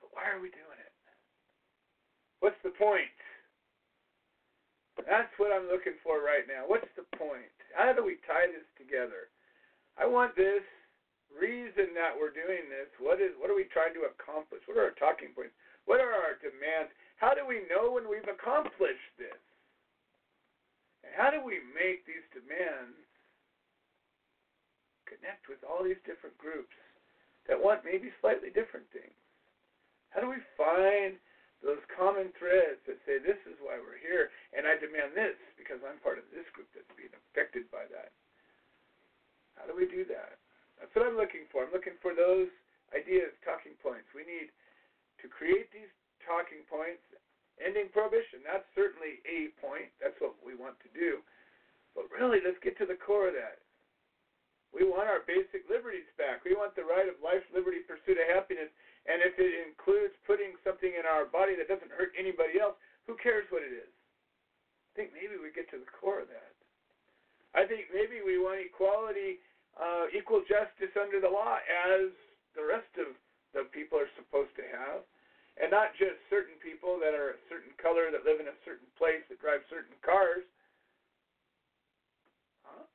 But 0.00 0.16
why 0.16 0.32
are 0.32 0.40
we 0.40 0.48
doing 0.48 0.80
it? 0.80 0.96
What's 2.40 2.58
the 2.64 2.74
point? 2.74 3.12
That's 5.06 5.32
what 5.38 5.50
I'm 5.50 5.66
looking 5.66 5.98
for 6.02 6.22
right 6.22 6.46
now. 6.46 6.66
What's 6.66 6.88
the 6.94 7.06
point? 7.16 7.50
How 7.74 7.92
do 7.92 8.04
we 8.04 8.20
tie 8.28 8.50
this 8.50 8.66
together? 8.76 9.32
I 9.96 10.06
want 10.08 10.36
this 10.36 10.64
reason 11.32 11.96
that 11.96 12.12
we're 12.12 12.32
doing 12.32 12.68
this. 12.68 12.88
What 13.00 13.20
is 13.20 13.32
what 13.40 13.48
are 13.48 13.58
we 13.58 13.68
trying 13.72 13.96
to 13.96 14.08
accomplish? 14.08 14.64
What 14.68 14.76
are 14.76 14.92
our 14.92 14.98
talking 15.00 15.32
points? 15.32 15.56
What 15.84 15.98
are 15.98 16.12
our 16.12 16.38
demands? 16.38 16.92
How 17.16 17.34
do 17.34 17.46
we 17.46 17.66
know 17.66 17.92
when 17.94 18.06
we've 18.06 18.28
accomplished 18.28 19.12
this? 19.18 19.42
And 21.02 21.12
how 21.16 21.30
do 21.34 21.42
we 21.42 21.58
make 21.74 22.06
these 22.06 22.24
demands 22.30 22.98
connect 25.08 25.50
with 25.50 25.60
all 25.66 25.82
these 25.82 26.00
different 26.06 26.38
groups 26.38 26.74
that 27.50 27.58
want 27.58 27.82
maybe 27.82 28.14
slightly 28.22 28.54
different 28.54 28.86
things? 28.94 29.16
How 30.14 30.20
do 30.22 30.30
we 30.30 30.40
find 30.54 31.18
those 31.62 31.80
common 31.94 32.34
threads 32.34 32.82
that 32.90 32.98
say, 33.06 33.22
this 33.22 33.38
is 33.46 33.54
why 33.62 33.78
we're 33.78 34.02
here, 34.02 34.34
and 34.50 34.66
I 34.66 34.74
demand 34.76 35.14
this 35.14 35.38
because 35.54 35.78
I'm 35.86 36.02
part 36.02 36.18
of 36.18 36.26
this 36.34 36.46
group 36.50 36.66
that's 36.74 36.90
being 36.98 37.14
affected 37.14 37.70
by 37.70 37.86
that. 37.94 38.10
How 39.54 39.70
do 39.70 39.74
we 39.78 39.86
do 39.86 40.02
that? 40.10 40.42
That's 40.82 40.90
what 40.98 41.06
I'm 41.06 41.14
looking 41.14 41.46
for. 41.54 41.62
I'm 41.62 41.70
looking 41.70 41.94
for 42.02 42.18
those 42.18 42.50
ideas, 42.90 43.30
talking 43.46 43.78
points. 43.78 44.10
We 44.10 44.26
need 44.26 44.50
to 45.22 45.30
create 45.30 45.70
these 45.70 45.90
talking 46.26 46.66
points. 46.66 47.02
Ending 47.60 47.92
prohibition, 47.94 48.42
that's 48.42 48.66
certainly 48.74 49.22
a 49.28 49.54
point. 49.62 49.92
That's 50.02 50.16
what 50.18 50.34
we 50.42 50.56
want 50.56 50.80
to 50.82 50.90
do. 50.96 51.22
But 51.94 52.10
really, 52.10 52.40
let's 52.42 52.58
get 52.64 52.74
to 52.80 52.88
the 52.88 52.98
core 52.98 53.28
of 53.30 53.36
that. 53.38 53.62
We 54.72 54.88
want 54.88 55.06
our 55.06 55.20
basic 55.28 55.68
liberties 55.68 56.08
back. 56.16 56.42
We 56.48 56.56
want 56.56 56.72
the 56.74 56.88
right 56.88 57.06
of 57.06 57.20
life, 57.20 57.44
liberty, 57.52 57.84
pursuit 57.84 58.16
of 58.16 58.26
happiness, 58.32 58.72
and 59.10 59.18
if 59.22 59.34
it 59.34 59.52
includes 59.66 60.14
putting 60.22 60.54
something 60.62 60.94
in 60.94 61.02
our 61.02 61.26
body 61.26 61.58
that 61.58 61.66
doesn't 61.66 61.90
hurt 61.90 62.14
anybody 62.14 62.62
else, 62.62 62.78
who 63.10 63.18
cares 63.18 63.46
what 63.50 63.66
it 63.66 63.74
is? 63.74 63.90
I 63.90 64.90
think 64.94 65.10
maybe 65.10 65.40
we 65.40 65.50
get 65.50 65.66
to 65.74 65.80
the 65.80 65.90
core 65.90 66.22
of 66.22 66.30
that. 66.30 66.54
I 67.52 67.66
think 67.66 67.90
maybe 67.90 68.22
we 68.22 68.38
want 68.38 68.62
equality, 68.62 69.42
uh, 69.76 70.08
equal 70.14 70.44
justice 70.46 70.92
under 70.94 71.18
the 71.18 71.28
law 71.28 71.58
as 71.58 72.14
the 72.54 72.64
rest 72.64 72.92
of 73.00 73.12
the 73.52 73.68
people 73.74 73.98
are 73.98 74.08
supposed 74.16 74.54
to 74.56 74.64
have. 74.70 75.04
And 75.60 75.68
not 75.68 75.92
just 76.00 76.16
certain 76.32 76.56
people 76.64 76.96
that 77.04 77.12
are 77.12 77.36
a 77.36 77.40
certain 77.52 77.76
color 77.76 78.08
that 78.08 78.24
live 78.24 78.40
in 78.40 78.48
a 78.48 78.56
certain 78.64 78.88
place 78.96 79.20
that 79.28 79.36
drive 79.36 79.60
certain 79.68 79.92
cars. 80.00 80.48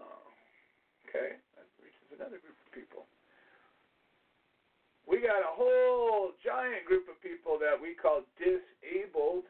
Oh, 0.01 0.33
okay. 1.05 1.37
That 1.53 1.69
reaches 1.77 2.09
another 2.17 2.41
group 2.41 2.57
of 2.57 2.66
we 5.07 5.23
got 5.23 5.39
a 5.39 5.55
whole 5.55 6.35
giant 6.43 6.83
group 6.83 7.07
of 7.07 7.15
people 7.23 7.55
that 7.63 7.79
we 7.79 7.95
call 7.95 8.27
disabled, 8.35 9.47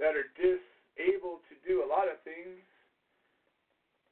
that 0.00 0.16
are 0.16 0.32
disabled 0.40 1.44
to 1.52 1.54
do 1.68 1.84
a 1.84 1.88
lot 1.88 2.08
of 2.08 2.16
things. 2.24 2.64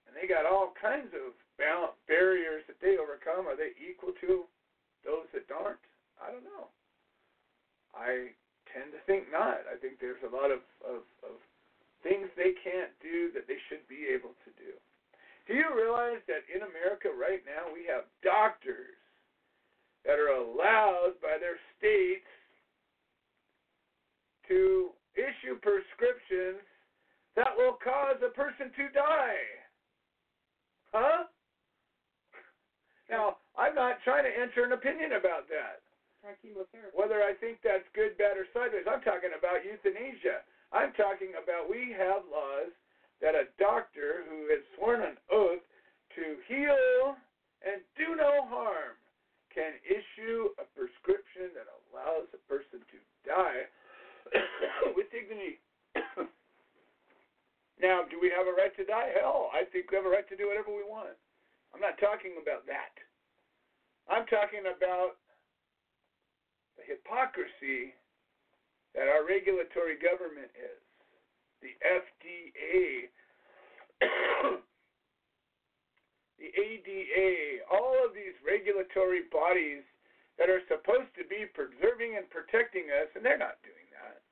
And 0.04 0.12
they 0.12 0.28
got 0.28 0.44
all 0.44 0.76
kinds 0.76 1.08
of 1.16 1.32
barriers 1.56 2.68
that 2.68 2.76
they 2.84 3.00
overcome. 3.00 3.48
Are 3.48 3.56
they 3.56 3.72
equal 3.80 4.12
to 4.20 4.44
those 5.08 5.24
that 5.32 5.48
aren't? 5.48 5.80
I 6.20 6.28
don't 6.28 6.44
know. 6.44 6.68
I 7.96 8.36
tend 8.68 8.92
to 8.92 9.00
think 9.08 9.32
not. 9.32 9.64
I 9.64 9.80
think 9.80 9.96
there's 9.96 10.20
a 10.20 10.32
lot 10.32 10.52
of, 10.52 10.60
of, 10.84 11.00
of 11.24 11.40
things 12.04 12.28
they 12.36 12.52
can't 12.60 12.92
do 13.00 13.32
that 13.32 13.48
they 13.48 13.56
should 13.72 13.88
be 13.88 14.04
able 14.12 14.36
to 14.44 14.50
do. 14.60 14.76
Do 15.48 15.56
you 15.56 15.72
realize 15.72 16.20
that 16.28 16.44
in 16.52 16.60
America 16.60 17.08
right 17.08 17.40
now 17.48 17.72
we 17.72 17.88
have 17.88 18.04
doctors 18.20 18.97
that 20.04 20.18
are 20.18 20.34
allowed 20.34 21.18
by 21.22 21.36
their 21.40 21.58
states 21.76 22.26
to 24.48 24.90
issue 25.14 25.58
prescriptions 25.60 26.64
that 27.36 27.54
will 27.54 27.78
cause 27.78 28.18
a 28.24 28.32
person 28.32 28.72
to 28.74 28.90
die. 28.94 29.46
Huh? 30.92 31.28
Now, 33.10 33.38
I'm 33.56 33.74
not 33.74 34.00
trying 34.04 34.24
to 34.24 34.32
enter 34.32 34.64
an 34.64 34.72
opinion 34.72 35.14
about 35.18 35.48
that. 35.48 35.84
Whether 36.92 37.22
I 37.22 37.32
think 37.38 37.62
that's 37.62 37.86
good, 37.94 38.18
bad, 38.18 38.36
or 38.36 38.46
sideways. 38.50 38.84
I'm 38.90 39.04
talking 39.06 39.32
about 39.38 39.62
euthanasia. 39.62 40.42
I'm 40.74 40.92
talking 40.98 41.32
about 41.38 41.70
we 41.70 41.94
have 41.94 42.26
laws 42.28 42.74
that 43.22 43.38
a 43.38 43.48
doctor 43.56 44.26
who 44.28 44.50
has 44.50 44.62
sworn 44.76 45.00
an 45.02 45.16
oath 45.30 45.64
to 46.18 46.24
heal 46.50 47.16
and 47.62 47.80
do 47.96 48.18
no 48.18 48.44
harm 48.50 48.98
can 49.58 49.74
issue 49.82 50.54
a 50.62 50.64
prescription 50.70 51.50
that 51.58 51.66
allows 51.66 52.30
a 52.30 52.38
person 52.46 52.78
to 52.78 52.98
die 53.26 53.66
with 54.94 55.10
dignity. 55.10 55.58
now, 57.82 58.06
do 58.06 58.22
we 58.22 58.30
have 58.30 58.46
a 58.46 58.54
right 58.54 58.70
to 58.78 58.86
die? 58.86 59.10
Hell, 59.18 59.50
I 59.50 59.66
think 59.66 59.90
we 59.90 59.98
have 59.98 60.06
a 60.06 60.14
right 60.14 60.30
to 60.30 60.38
do 60.38 60.46
whatever 60.46 60.70
we 60.70 60.86
want. 60.86 61.18
I'm 61.74 61.82
not 61.82 61.98
talking 61.98 62.38
about 62.38 62.70
that. 62.70 62.94
I'm 64.06 64.30
talking 64.30 64.62
about 64.70 65.18
the 66.78 66.86
hypocrisy 66.86 67.98
that 68.94 69.10
our 69.10 69.26
regulatory 69.26 69.98
government 69.98 70.54
is. 70.54 70.78
The 71.66 71.74
FDA 71.82 73.10
the 76.38 76.54
ADA, 76.54 77.66
all 77.66 77.98
of 78.06 78.14
these 78.14 78.34
regulatory 78.46 79.26
bodies 79.28 79.82
that 80.38 80.46
are 80.46 80.62
supposed 80.70 81.10
to 81.18 81.26
be 81.26 81.50
preserving 81.50 82.14
and 82.14 82.30
protecting 82.30 82.86
us, 82.94 83.10
and 83.18 83.26
they're 83.26 83.38
not 83.40 83.58
doing 83.66 83.86
that. 83.90 84.22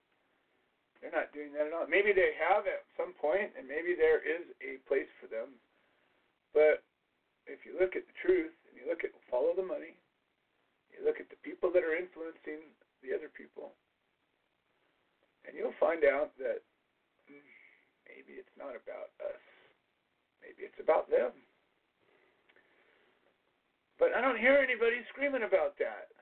They're 1.03 1.15
not 1.15 1.35
doing 1.35 1.51
that 1.59 1.67
at 1.67 1.75
all. 1.75 1.91
Maybe 1.91 2.15
they 2.15 2.39
have 2.39 2.71
at 2.71 2.87
some 2.95 3.11
point, 3.19 3.53
and 3.59 3.67
maybe 3.67 3.99
there 3.99 4.23
is 4.23 4.47
a 4.63 4.79
place 4.87 5.11
for 5.19 5.27
them. 5.27 5.59
But 6.55 6.87
if 7.51 7.67
you 7.67 7.75
look 7.75 7.99
at 7.99 8.07
the 8.07 8.17
truth, 8.23 8.55
and 8.71 8.79
you 8.79 8.87
look 8.87 9.03
at 9.03 9.11
follow 9.27 9.53
the 9.53 9.67
money, 9.67 9.99
you 10.95 11.03
look 11.03 11.19
at 11.19 11.29
the 11.29 11.43
people 11.43 11.75
that 11.75 11.83
are 11.83 11.99
influencing 11.99 12.71
the 13.03 13.13
other 13.13 13.29
people, 13.29 13.75
and 15.45 15.59
you'll 15.59 15.77
find 15.83 16.07
out 16.07 16.31
that 16.39 16.63
hmm, 17.27 17.51
maybe 18.07 18.39
it's 18.39 18.57
not 18.57 18.79
about 18.79 19.11
us. 19.21 19.43
Maybe 20.39 20.67
it's 20.67 20.79
about 20.79 21.11
them. 21.11 21.35
But 23.99 24.13
I 24.13 24.21
don't 24.21 24.39
hear 24.39 24.61
anybody 24.61 25.01
screaming 25.13 25.45
about 25.45 25.81
that. 25.81 26.13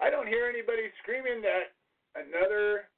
I 0.00 0.10
don't 0.10 0.28
hear 0.28 0.50
anybody 0.50 0.90
screaming 1.00 1.40
that 1.46 1.72
another 2.18 2.90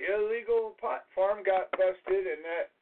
illegal 0.00 0.74
pot 0.80 1.06
farm 1.14 1.46
got 1.46 1.70
busted 1.76 2.24
and 2.26 2.42
that 2.42 2.74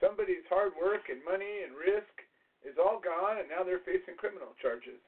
somebody's 0.00 0.46
hard 0.48 0.72
work 0.78 1.10
and 1.10 1.20
money 1.26 1.66
and 1.66 1.74
risk 1.74 2.14
is 2.64 2.78
all 2.78 3.02
gone 3.02 3.42
and 3.42 3.50
now 3.50 3.66
they're 3.66 3.84
facing 3.84 4.16
criminal 4.16 4.54
charges. 4.62 5.02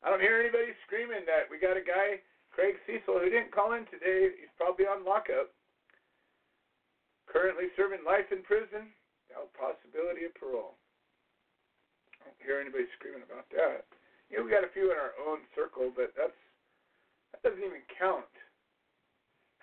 I 0.00 0.14
don't 0.14 0.22
hear 0.22 0.38
anybody 0.38 0.72
screaming 0.86 1.26
that 1.26 1.50
we 1.50 1.58
got 1.58 1.74
a 1.76 1.82
guy, 1.82 2.22
Craig 2.54 2.78
Cesal, 2.86 3.18
who 3.18 3.28
didn't 3.28 3.50
call 3.50 3.74
in 3.74 3.82
today. 3.90 4.30
He's 4.38 4.54
probably 4.54 4.86
on 4.86 5.02
lockup. 5.02 5.50
Currently 7.26 7.68
serving 7.76 8.06
life 8.06 8.30
in 8.30 8.46
prison 8.46 8.94
no 9.28 9.44
possibility 9.52 10.24
of 10.24 10.32
parole 10.34 10.80
don't 12.28 12.44
hear 12.44 12.60
anybody 12.60 12.84
screaming 13.00 13.24
about 13.24 13.48
that. 13.56 13.88
You 14.28 14.36
know, 14.36 14.44
we 14.44 14.52
got 14.52 14.68
a 14.68 14.76
few 14.76 14.92
in 14.92 15.00
our 15.00 15.16
own 15.16 15.40
circle, 15.56 15.88
but 15.88 16.12
that's 16.12 16.36
that 17.32 17.40
doesn't 17.40 17.64
even 17.64 17.80
count. 17.96 18.28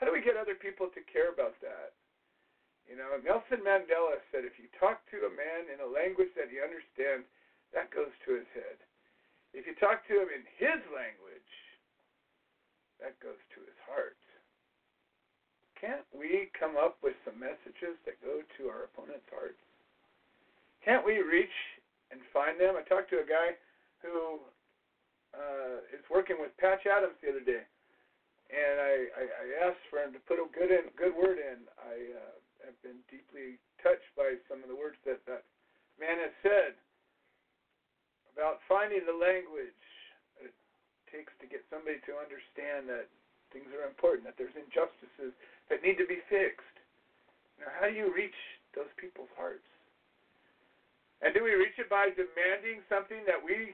How 0.01 0.09
do 0.09 0.13
we 0.13 0.26
get 0.26 0.34
other 0.34 0.57
people 0.57 0.89
to 0.89 1.01
care 1.05 1.30
about 1.30 1.53
that? 1.61 1.93
You 2.89 2.97
know, 2.97 3.18
Nelson 3.22 3.61
Mandela 3.61 4.18
said 4.34 4.45
if 4.45 4.57
you 4.57 4.66
talk 4.82 5.05
to 5.13 5.30
a 5.30 5.34
man 5.34 5.70
in 5.70 5.82
a 5.82 5.89
language 5.89 6.34
that 6.34 6.49
he 6.49 6.57
understands, 6.57 7.30
that 7.74 7.93
goes 7.93 8.13
to 8.26 8.38
his 8.38 8.49
head. 8.57 8.78
If 9.53 9.70
you 9.70 9.78
talk 9.78 10.05
to 10.09 10.26
him 10.26 10.30
in 10.34 10.45
his 10.57 10.82
language, 10.89 11.53
that 13.01 13.18
goes 13.22 13.39
to 13.57 13.59
his 13.61 13.78
heart. 13.86 14.18
Can't 15.78 16.05
we 16.13 16.49
come 16.57 16.78
up 16.78 16.97
with 17.05 17.18
some 17.26 17.38
messages 17.38 17.97
that 18.05 18.22
go 18.26 18.41
to 18.41 18.61
our 18.70 18.89
opponent's 18.89 19.30
hearts? 19.30 19.61
Can't 20.86 21.05
we 21.05 21.22
reach 21.22 21.53
and 22.12 22.22
find 22.34 22.60
them. 22.60 22.78
I 22.78 22.84
talked 22.86 23.10
to 23.14 23.22
a 23.22 23.28
guy 23.28 23.58
who 24.01 24.41
uh, 25.34 25.82
is 25.91 26.03
working 26.10 26.38
with 26.39 26.53
Patch 26.58 26.86
Adams 26.86 27.18
the 27.20 27.32
other 27.34 27.45
day, 27.45 27.64
and 28.53 28.76
I, 28.78 28.93
I, 29.14 29.24
I 29.26 29.45
asked 29.70 29.84
for 29.89 29.99
him 29.99 30.14
to 30.14 30.22
put 30.30 30.38
a 30.38 30.47
good 30.53 30.70
in, 30.70 30.89
good 30.95 31.16
word 31.16 31.41
in. 31.41 31.66
I 31.82 31.95
uh, 32.16 32.36
have 32.70 32.78
been 32.86 33.01
deeply 33.10 33.58
touched 33.82 34.10
by 34.18 34.38
some 34.49 34.62
of 34.62 34.70
the 34.70 34.78
words 34.78 34.97
that 35.06 35.22
that 35.26 35.45
man 35.99 36.18
has 36.22 36.34
said 36.41 36.74
about 38.36 38.60
finding 38.68 39.03
the 39.08 39.16
language 39.16 39.86
it 40.43 40.51
takes 41.08 41.32
to 41.39 41.47
get 41.47 41.64
somebody 41.72 42.03
to 42.03 42.20
understand 42.20 42.91
that 42.91 43.08
things 43.56 43.72
are 43.72 43.88
important, 43.88 44.28
that 44.28 44.36
there's 44.36 44.56
injustices 44.60 45.32
that 45.72 45.80
need 45.80 45.95
to 45.95 46.03
be 46.03 46.20
fixed. 46.28 46.76
Now, 47.56 47.72
how 47.72 47.88
do 47.88 47.95
you 47.95 48.12
reach 48.12 48.36
those 48.76 48.91
people's 48.99 49.32
hearts? 49.39 49.64
And 51.26 51.34
do 51.34 51.41
we 51.41 51.57
reach 51.57 51.82
it 51.82 51.89
by 51.89 52.13
demanding 52.13 52.86
something 52.86 53.26
that 53.26 53.41
we, 53.41 53.73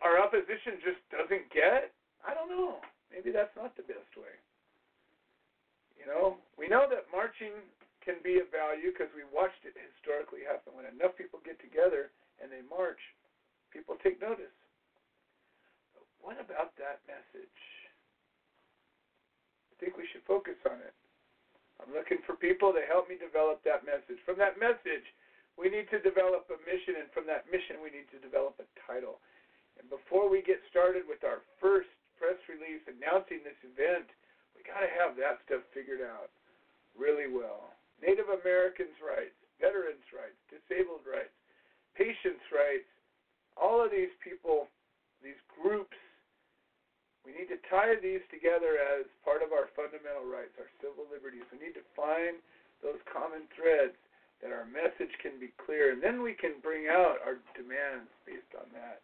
our 0.00 0.16
opposition 0.16 0.80
just 0.80 0.96
doesn't 1.12 1.52
get? 1.52 1.92
I 2.24 2.32
don't 2.32 2.48
know. 2.48 2.80
Maybe 3.12 3.28
that's 3.28 3.52
not 3.52 3.76
the 3.76 3.84
best 3.84 4.08
way. 4.16 4.32
You 6.00 6.08
know, 6.08 6.40
we 6.56 6.64
know 6.64 6.88
that 6.88 7.04
marching 7.12 7.52
can 8.00 8.16
be 8.24 8.40
of 8.40 8.48
value 8.48 8.96
because 8.96 9.12
we 9.12 9.28
watched 9.28 9.60
it 9.68 9.76
historically 9.76 10.40
happen. 10.40 10.72
When 10.72 10.88
enough 10.88 11.12
people 11.20 11.44
get 11.44 11.60
together 11.60 12.08
and 12.40 12.48
they 12.48 12.64
march, 12.64 13.00
people 13.68 14.00
take 14.00 14.16
notice. 14.24 14.56
But 15.92 16.08
what 16.24 16.40
about 16.40 16.72
that 16.80 17.04
message? 17.04 17.60
I 19.68 19.72
think 19.84 20.00
we 20.00 20.08
should 20.08 20.24
focus 20.24 20.56
on 20.64 20.80
it. 20.80 20.96
I'm 21.76 21.92
looking 21.92 22.24
for 22.24 22.40
people 22.40 22.72
to 22.72 22.80
help 22.88 23.12
me 23.12 23.20
develop 23.20 23.60
that 23.68 23.84
message. 23.84 24.16
From 24.24 24.40
that 24.40 24.56
message, 24.56 25.04
we 25.54 25.70
need 25.70 25.86
to 25.94 26.02
develop 26.02 26.50
a 26.50 26.58
mission, 26.66 26.98
and 26.98 27.08
from 27.14 27.26
that 27.30 27.46
mission, 27.50 27.78
we 27.78 27.94
need 27.94 28.10
to 28.10 28.18
develop 28.18 28.58
a 28.58 28.66
title. 28.86 29.22
And 29.78 29.86
before 29.86 30.26
we 30.26 30.42
get 30.42 30.62
started 30.70 31.06
with 31.06 31.22
our 31.22 31.42
first 31.62 31.90
press 32.18 32.38
release 32.50 32.82
announcing 32.86 33.42
this 33.46 33.58
event, 33.62 34.10
we 34.54 34.66
got 34.66 34.82
to 34.82 34.90
have 34.90 35.14
that 35.18 35.42
stuff 35.46 35.62
figured 35.70 36.02
out 36.02 36.30
really 36.98 37.30
well. 37.30 37.74
Native 38.02 38.30
Americans' 38.30 38.98
rights, 39.02 39.34
veterans' 39.62 40.06
rights, 40.10 40.38
disabled 40.50 41.06
rights, 41.06 41.34
patients' 41.94 42.42
rights, 42.50 42.86
all 43.54 43.78
of 43.78 43.94
these 43.94 44.10
people, 44.22 44.66
these 45.22 45.38
groups, 45.54 45.94
we 47.22 47.32
need 47.32 47.48
to 47.48 47.60
tie 47.72 47.96
these 47.96 48.20
together 48.28 48.76
as 48.98 49.08
part 49.24 49.40
of 49.40 49.54
our 49.54 49.72
fundamental 49.72 50.28
rights, 50.28 50.52
our 50.60 50.68
civil 50.82 51.08
liberties. 51.08 51.46
We 51.48 51.62
need 51.62 51.78
to 51.78 51.86
find 51.96 52.36
those 52.84 53.00
common 53.08 53.48
threads 53.56 53.96
that 54.42 54.50
our 54.52 54.66
message 54.68 55.12
can 55.22 55.38
be 55.38 55.54
clear, 55.60 55.92
and 55.92 56.02
then 56.02 56.20
we 56.20 56.34
can 56.34 56.58
bring 56.60 56.90
out 56.90 57.22
our 57.24 57.40
demands 57.54 58.10
based 58.26 58.52
on 58.58 58.68
that. 58.74 59.00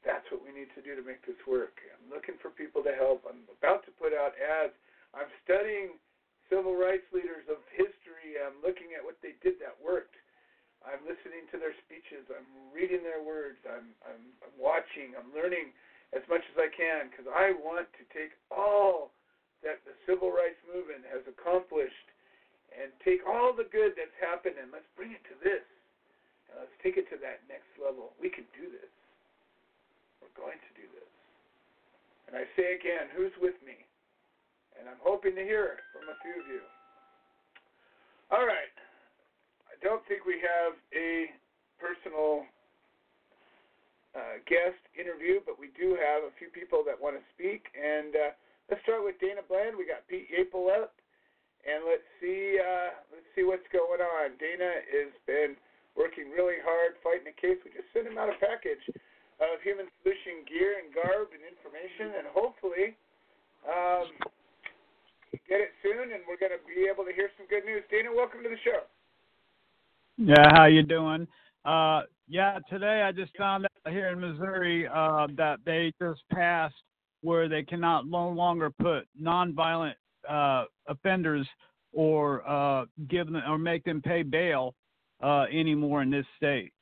That's 0.00 0.24
what 0.32 0.40
we 0.40 0.50
need 0.50 0.72
to 0.74 0.82
do 0.82 0.96
to 0.96 1.04
make 1.04 1.20
this 1.28 1.38
work. 1.44 1.76
I'm 1.92 2.08
looking 2.08 2.40
for 2.40 2.48
people 2.48 2.80
to 2.88 2.94
help. 2.96 3.28
I'm 3.28 3.44
about 3.52 3.84
to 3.84 3.92
put 4.00 4.16
out 4.16 4.32
ads. 4.40 4.74
I'm 5.12 5.28
studying 5.44 6.00
civil 6.48 6.72
rights 6.74 7.04
leaders 7.12 7.44
of 7.52 7.60
history. 7.76 8.40
I'm 8.40 8.56
looking 8.64 8.96
at 8.96 9.04
what 9.04 9.20
they 9.20 9.36
did 9.44 9.60
that 9.60 9.76
worked. 9.76 10.16
I'm 10.80 11.04
listening 11.04 11.44
to 11.52 11.60
their 11.60 11.76
speeches. 11.84 12.24
I'm 12.32 12.48
reading 12.72 13.04
their 13.04 13.20
words. 13.20 13.60
I'm, 13.68 13.92
I'm, 14.00 14.24
I'm 14.40 14.56
watching. 14.56 15.12
I'm 15.12 15.28
learning 15.36 15.76
as 16.16 16.24
much 16.32 16.40
as 16.40 16.56
I 16.56 16.72
can 16.72 17.12
because 17.12 17.28
I 17.28 17.52
want 17.60 17.86
to 18.00 18.04
take 18.16 18.32
all 18.48 19.12
that 19.60 19.84
the 19.84 19.92
civil 20.08 20.32
rights 20.32 20.58
movement 20.64 21.04
has 21.12 21.20
accomplished 21.28 22.08
and 22.72 22.88
take 23.04 23.20
all 23.28 23.52
the 23.52 23.68
good 23.68 23.92
that's 23.92 24.16
happened 24.16 24.56
and 24.56 24.72
let's 24.72 24.88
bring 24.96 25.12
it 25.12 25.20
to 25.28 25.36
this. 25.44 25.64
And 26.48 26.64
let's 26.64 26.76
take 26.80 26.96
it 26.96 27.04
to 27.12 27.20
that 27.20 27.44
next 27.44 27.68
level. 27.76 28.16
We 28.16 28.32
can 28.32 28.48
do 28.56 28.72
this. 28.72 28.88
We're 30.24 30.32
going 30.32 30.56
to 30.56 30.72
do 30.72 30.88
this. 30.96 31.12
And 32.24 32.40
I 32.40 32.48
say 32.56 32.72
again, 32.80 33.12
who's 33.12 33.36
with 33.36 33.58
me? 33.60 33.76
And 34.80 34.88
I'm 34.88 35.02
hoping 35.04 35.36
to 35.36 35.44
hear 35.44 35.84
from 35.92 36.08
a 36.08 36.16
few 36.24 36.40
of 36.40 36.46
you. 36.48 36.64
All 38.32 38.48
right 38.48 38.72
don't 39.80 40.04
think 40.04 40.28
we 40.28 40.36
have 40.44 40.76
a 40.92 41.32
personal 41.80 42.44
uh, 44.12 44.40
guest 44.44 44.80
interview, 44.92 45.40
but 45.48 45.56
we 45.56 45.72
do 45.72 45.96
have 45.96 46.28
a 46.28 46.32
few 46.36 46.52
people 46.52 46.84
that 46.84 46.96
want 46.96 47.16
to 47.16 47.24
speak. 47.32 47.72
And 47.72 48.12
uh, 48.12 48.30
let's 48.68 48.84
start 48.84 49.04
with 49.04 49.16
Dana 49.20 49.40
Bland. 49.40 49.76
We 49.76 49.88
got 49.88 50.04
Pete 50.04 50.28
Yapel 50.28 50.68
up, 50.68 50.92
and 51.64 51.88
let's 51.88 52.04
see 52.20 52.60
uh, 52.60 52.92
let's 53.08 53.28
see 53.32 53.44
what's 53.44 53.66
going 53.72 54.04
on. 54.04 54.36
Dana 54.36 54.84
has 55.00 55.12
been 55.24 55.56
working 55.96 56.28
really 56.28 56.60
hard 56.60 57.00
fighting 57.00 57.32
a 57.32 57.36
case. 57.36 57.56
We 57.64 57.72
just 57.72 57.88
sent 57.96 58.04
him 58.04 58.20
out 58.20 58.28
a 58.28 58.36
package 58.36 58.84
of 59.40 59.56
human 59.64 59.88
solution 60.00 60.44
gear 60.44 60.76
and 60.84 60.92
garb 60.92 61.32
and 61.32 61.40
information, 61.40 62.20
and 62.20 62.28
hopefully. 62.30 62.96
Um, 63.60 64.08
get 65.46 65.60
it 65.60 65.74
soon, 65.84 66.16
and 66.16 66.24
we're 66.24 66.40
going 66.40 66.54
to 66.54 66.62
be 66.64 66.88
able 66.88 67.04
to 67.04 67.12
hear 67.12 67.28
some 67.36 67.44
good 67.46 67.66
news. 67.68 67.84
Dana, 67.92 68.08
welcome 68.08 68.40
to 68.40 68.48
the 68.48 68.58
show. 68.64 68.88
Yeah, 70.22 70.50
how 70.52 70.66
you 70.66 70.82
doing? 70.82 71.26
Uh, 71.64 72.02
yeah, 72.28 72.58
today 72.68 73.02
I 73.02 73.10
just 73.10 73.34
found 73.38 73.64
out 73.64 73.92
here 73.92 74.08
in 74.08 74.20
Missouri 74.20 74.86
uh, 74.86 75.28
that 75.38 75.60
they 75.64 75.94
just 75.98 76.20
passed 76.30 76.74
where 77.22 77.48
they 77.48 77.62
cannot 77.80 78.06
no 78.06 78.28
longer 78.28 78.70
put 78.70 79.08
nonviolent 79.20 79.94
uh, 80.28 80.64
offenders 80.86 81.48
or 81.92 82.46
uh, 82.48 82.84
give 83.08 83.26
them 83.26 83.42
or 83.48 83.58
make 83.58 83.84
them 83.84 84.02
pay 84.02 84.22
bail 84.22 84.74
uh, 85.22 85.46
anymore 85.50 86.02
in 86.02 86.10
this 86.10 86.26
state. 86.36 86.72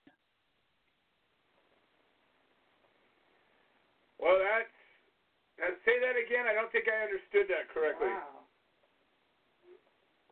Well, 4.18 4.38
that's, 4.38 5.76
say 5.84 6.00
that 6.00 6.16
again. 6.18 6.46
I 6.50 6.54
don't 6.54 6.70
think 6.72 6.86
I 6.88 7.04
understood 7.04 7.46
that 7.48 7.72
correctly. 7.72 8.08
Wow. 8.08 8.24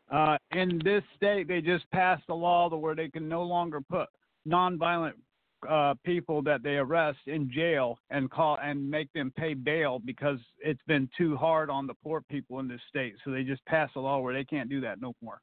Uh, 0.09 0.37
in 0.57 0.81
this 0.83 1.03
state, 1.15 1.47
they 1.47 1.61
just 1.61 1.89
passed 1.91 2.23
a 2.29 2.33
law 2.33 2.69
to 2.69 2.77
where 2.77 2.95
they 2.95 3.09
can 3.09 3.27
no 3.27 3.43
longer 3.43 3.79
put 3.81 4.07
nonviolent 4.47 5.13
uh, 5.67 5.93
people 6.03 6.41
that 6.43 6.63
they 6.63 6.75
arrest 6.75 7.19
in 7.25 7.51
jail 7.51 7.97
and 8.09 8.29
call 8.29 8.57
and 8.61 8.89
make 8.89 9.11
them 9.13 9.31
pay 9.35 9.53
bail 9.53 9.99
because 9.99 10.39
it's 10.59 10.81
been 10.87 11.09
too 11.17 11.35
hard 11.35 11.69
on 11.69 11.87
the 11.87 11.93
poor 12.03 12.21
people 12.29 12.59
in 12.59 12.67
this 12.67 12.81
state. 12.89 13.15
So 13.23 13.31
they 13.31 13.43
just 13.43 13.65
passed 13.65 13.95
a 13.95 13.99
law 13.99 14.19
where 14.19 14.33
they 14.33 14.43
can't 14.43 14.69
do 14.69 14.81
that 14.81 15.01
no 15.01 15.13
more. 15.21 15.41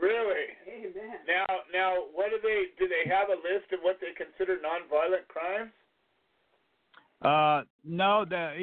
Really? 0.00 0.46
Amen. 0.68 1.16
Now, 1.26 1.46
now, 1.72 1.94
what 2.14 2.30
do 2.30 2.36
they 2.42 2.66
do? 2.78 2.88
They 2.88 3.10
have 3.10 3.28
a 3.28 3.32
list 3.32 3.72
of 3.72 3.80
what 3.82 3.98
they 4.00 4.14
consider 4.16 4.58
nonviolent 4.58 5.26
crimes? 5.26 5.72
Uh, 7.20 7.62
no, 7.84 8.24
that 8.30 8.54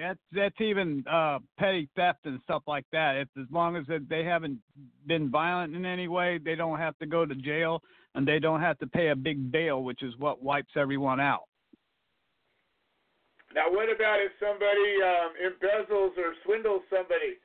that's 0.00 0.20
that's 0.30 0.60
even 0.60 1.02
uh 1.10 1.40
petty 1.58 1.88
theft 1.96 2.20
and 2.26 2.38
stuff 2.44 2.62
like 2.68 2.84
that. 2.92 3.16
If 3.16 3.28
as 3.36 3.46
long 3.50 3.74
as 3.74 3.86
they 4.08 4.22
haven't 4.22 4.60
been 5.08 5.28
violent 5.30 5.74
in 5.74 5.84
any 5.84 6.06
way, 6.06 6.38
they 6.38 6.54
don't 6.54 6.78
have 6.78 6.96
to 6.98 7.06
go 7.06 7.26
to 7.26 7.34
jail 7.34 7.82
and 8.14 8.26
they 8.26 8.38
don't 8.38 8.60
have 8.60 8.78
to 8.78 8.86
pay 8.86 9.08
a 9.08 9.16
big 9.16 9.50
bail, 9.52 9.82
which 9.82 10.02
is 10.02 10.14
what 10.18 10.42
wipes 10.42 10.74
everyone 10.76 11.20
out. 11.20 11.44
Now, 13.54 13.72
what 13.72 13.88
about 13.88 14.20
if 14.20 14.32
somebody 14.36 15.00
um, 15.00 15.32
embezzles 15.40 16.12
or 16.20 16.36
swindles 16.44 16.82
somebody? 16.90 17.40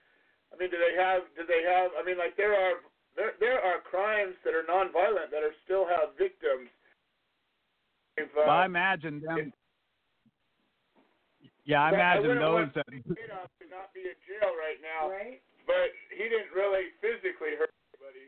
I 0.51 0.59
mean, 0.59 0.69
do 0.69 0.77
they 0.77 0.99
have? 0.99 1.23
Do 1.35 1.47
they 1.47 1.63
have? 1.63 1.91
I 1.95 2.03
mean, 2.03 2.17
like 2.17 2.35
there 2.35 2.53
are 2.53 2.83
there 3.15 3.33
there 3.39 3.59
are 3.63 3.79
crimes 3.81 4.35
that 4.43 4.53
are 4.53 4.67
nonviolent 4.67 5.31
that 5.31 5.41
are 5.41 5.55
still 5.63 5.87
have 5.87 6.13
victims. 6.19 6.69
If, 8.17 8.29
uh, 8.37 8.45
well, 8.45 8.61
I 8.61 8.65
imagine 8.65 9.23
them. 9.23 9.53
Yeah, 11.65 11.87
I 11.87 11.95
imagine 11.95 12.37
I 12.37 12.43
those 12.43 12.69
that. 12.75 12.85
Madoff 12.91 13.49
to 13.63 13.65
not 13.71 13.89
be 13.95 14.03
in 14.03 14.19
jail 14.27 14.51
right 14.59 14.77
now. 14.83 15.09
Right. 15.09 15.41
But 15.65 15.95
he 16.11 16.27
didn't 16.27 16.51
really 16.51 16.91
physically 16.99 17.55
hurt 17.55 17.71
anybody. 17.95 18.27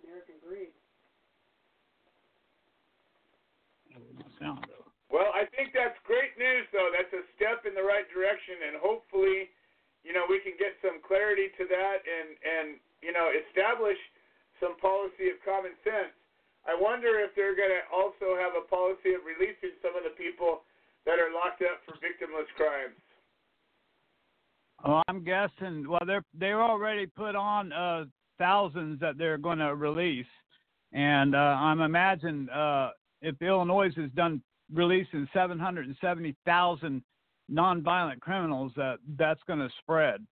American 0.00 0.40
greed. 0.40 0.72
Well, 5.12 5.30
I 5.36 5.44
think 5.54 5.76
that's 5.76 5.96
great 6.08 6.34
news, 6.40 6.66
though. 6.72 6.88
That's 6.90 7.12
a 7.12 7.22
step 7.36 7.68
in 7.68 7.76
the 7.76 7.84
right 7.84 8.08
direction, 8.08 8.72
and 8.72 8.74
hopefully, 8.80 9.52
you 10.02 10.16
know, 10.16 10.24
we 10.26 10.40
can 10.40 10.56
get 10.56 10.74
some 10.82 10.98
clarity 11.04 11.52
to 11.60 11.64
that 11.68 11.98
and 12.02 12.28
and 12.42 12.66
you 13.04 13.12
know 13.14 13.30
establish 13.30 13.98
some 14.58 14.74
policy 14.80 15.30
of 15.30 15.38
common 15.44 15.76
sense. 15.84 16.16
I 16.64 16.78
wonder 16.78 17.18
if 17.20 17.34
they're 17.34 17.58
going 17.58 17.74
to 17.74 17.84
also 17.90 18.38
have 18.38 18.54
a 18.54 18.64
policy 18.70 19.18
of 19.18 19.26
releasing 19.26 19.74
some 19.82 19.98
of 19.98 20.06
the 20.06 20.14
people 20.14 20.62
that 21.06 21.18
are 21.18 21.32
locked 21.32 21.62
up 21.62 21.80
for 21.84 21.94
victimless 21.94 22.46
crimes? 22.56 22.94
Well, 24.84 25.02
I'm 25.08 25.24
guessing. 25.24 25.88
Well, 25.88 26.00
they're 26.06 26.24
they're 26.38 26.62
already 26.62 27.06
put 27.06 27.36
on 27.36 27.72
uh, 27.72 28.04
thousands 28.38 29.00
that 29.00 29.16
they're 29.16 29.38
going 29.38 29.58
to 29.58 29.74
release, 29.74 30.26
and 30.92 31.34
uh, 31.34 31.38
I'm 31.38 31.80
imagine 31.80 32.48
uh, 32.50 32.90
if 33.22 33.40
Illinois 33.40 33.90
has 33.96 34.10
done 34.12 34.42
releasing 34.72 35.28
770,000 35.32 37.02
nonviolent 37.50 38.20
criminals, 38.20 38.72
that 38.76 38.98
that's 39.16 39.40
going 39.46 39.60
to 39.60 39.70
spread. 39.80 40.26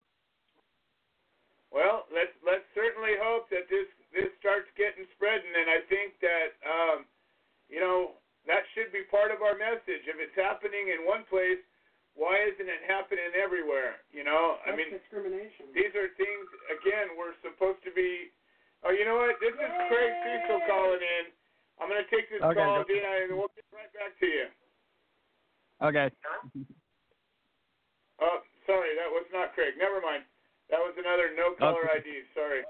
Well, 1.70 2.10
let's 2.10 2.34
let's 2.42 2.66
certainly 2.74 3.14
hope 3.22 3.46
that 3.54 3.70
this 3.70 3.86
this 4.10 4.30
starts 4.42 4.66
getting 4.74 5.06
spreading, 5.14 5.54
and 5.54 5.70
I 5.70 5.80
think 5.86 6.18
that 6.18 6.50
um, 6.66 6.98
you 7.70 7.78
know 7.78 8.18
that 8.50 8.66
should 8.74 8.90
be 8.90 9.06
part 9.06 9.30
of 9.30 9.46
our 9.46 9.54
message. 9.54 10.02
If 10.10 10.18
it's 10.18 10.34
happening 10.34 10.90
in 10.90 11.06
one 11.06 11.22
place, 11.30 11.62
why 12.18 12.42
isn't 12.50 12.66
it 12.66 12.82
happening 12.90 13.30
everywhere? 13.38 14.02
You 14.10 14.26
know, 14.26 14.58
That's 14.66 14.74
I 14.74 14.78
mean, 14.78 14.90
discrimination. 14.90 15.70
These 15.70 15.94
are 15.94 16.10
things. 16.18 16.46
Again, 16.74 17.14
we're 17.14 17.38
supposed 17.38 17.86
to 17.86 17.94
be. 17.94 18.34
Oh, 18.82 18.90
you 18.90 19.04
know 19.06 19.20
what? 19.20 19.36
This 19.38 19.54
is 19.54 19.72
Craig 19.86 20.12
Cesal 20.26 20.64
calling 20.66 21.04
in. 21.04 21.24
I'm 21.80 21.88
going 21.88 22.04
to 22.04 22.10
take 22.12 22.28
this 22.28 22.44
Okay, 22.44 22.60
call, 22.60 22.84
Dina, 22.84 23.24
and 23.24 23.32
we'll 23.32 23.48
get 23.56 23.64
right 23.72 23.88
back 23.96 24.12
to 24.20 24.28
you. 24.28 24.46
Okay. 25.80 26.12
Oh, 28.20 28.44
sorry, 28.68 28.92
that 29.00 29.08
was 29.08 29.24
not 29.32 29.56
Craig. 29.56 29.80
Never 29.80 30.04
mind. 30.04 30.28
That 30.68 30.78
was 30.84 30.92
another 31.00 31.32
no 31.32 31.56
caller. 31.56 31.88
ID. 31.88 32.28
Sorry. 32.36 32.62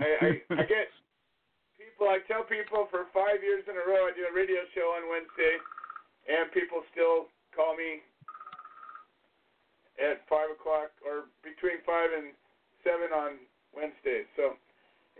I, 0.00 0.08
I 0.16 0.28
I 0.60 0.64
get 0.64 0.88
people. 1.76 2.08
I 2.08 2.24
tell 2.24 2.42
people 2.42 2.88
for 2.88 3.12
five 3.12 3.44
years 3.44 3.68
in 3.68 3.76
a 3.76 3.84
row 3.84 4.08
I 4.08 4.16
do 4.16 4.24
a 4.24 4.32
radio 4.32 4.64
show 4.72 4.96
on 4.96 5.12
Wednesday, 5.12 5.60
and 6.24 6.48
people 6.56 6.80
still 6.90 7.28
call 7.52 7.76
me 7.76 8.00
at 10.00 10.24
five 10.26 10.48
o'clock 10.48 10.96
or 11.04 11.28
between 11.44 11.84
five 11.84 12.08
and 12.16 12.32
seven 12.80 13.12
on 13.12 13.36
Wednesdays. 13.76 14.24
So 14.40 14.56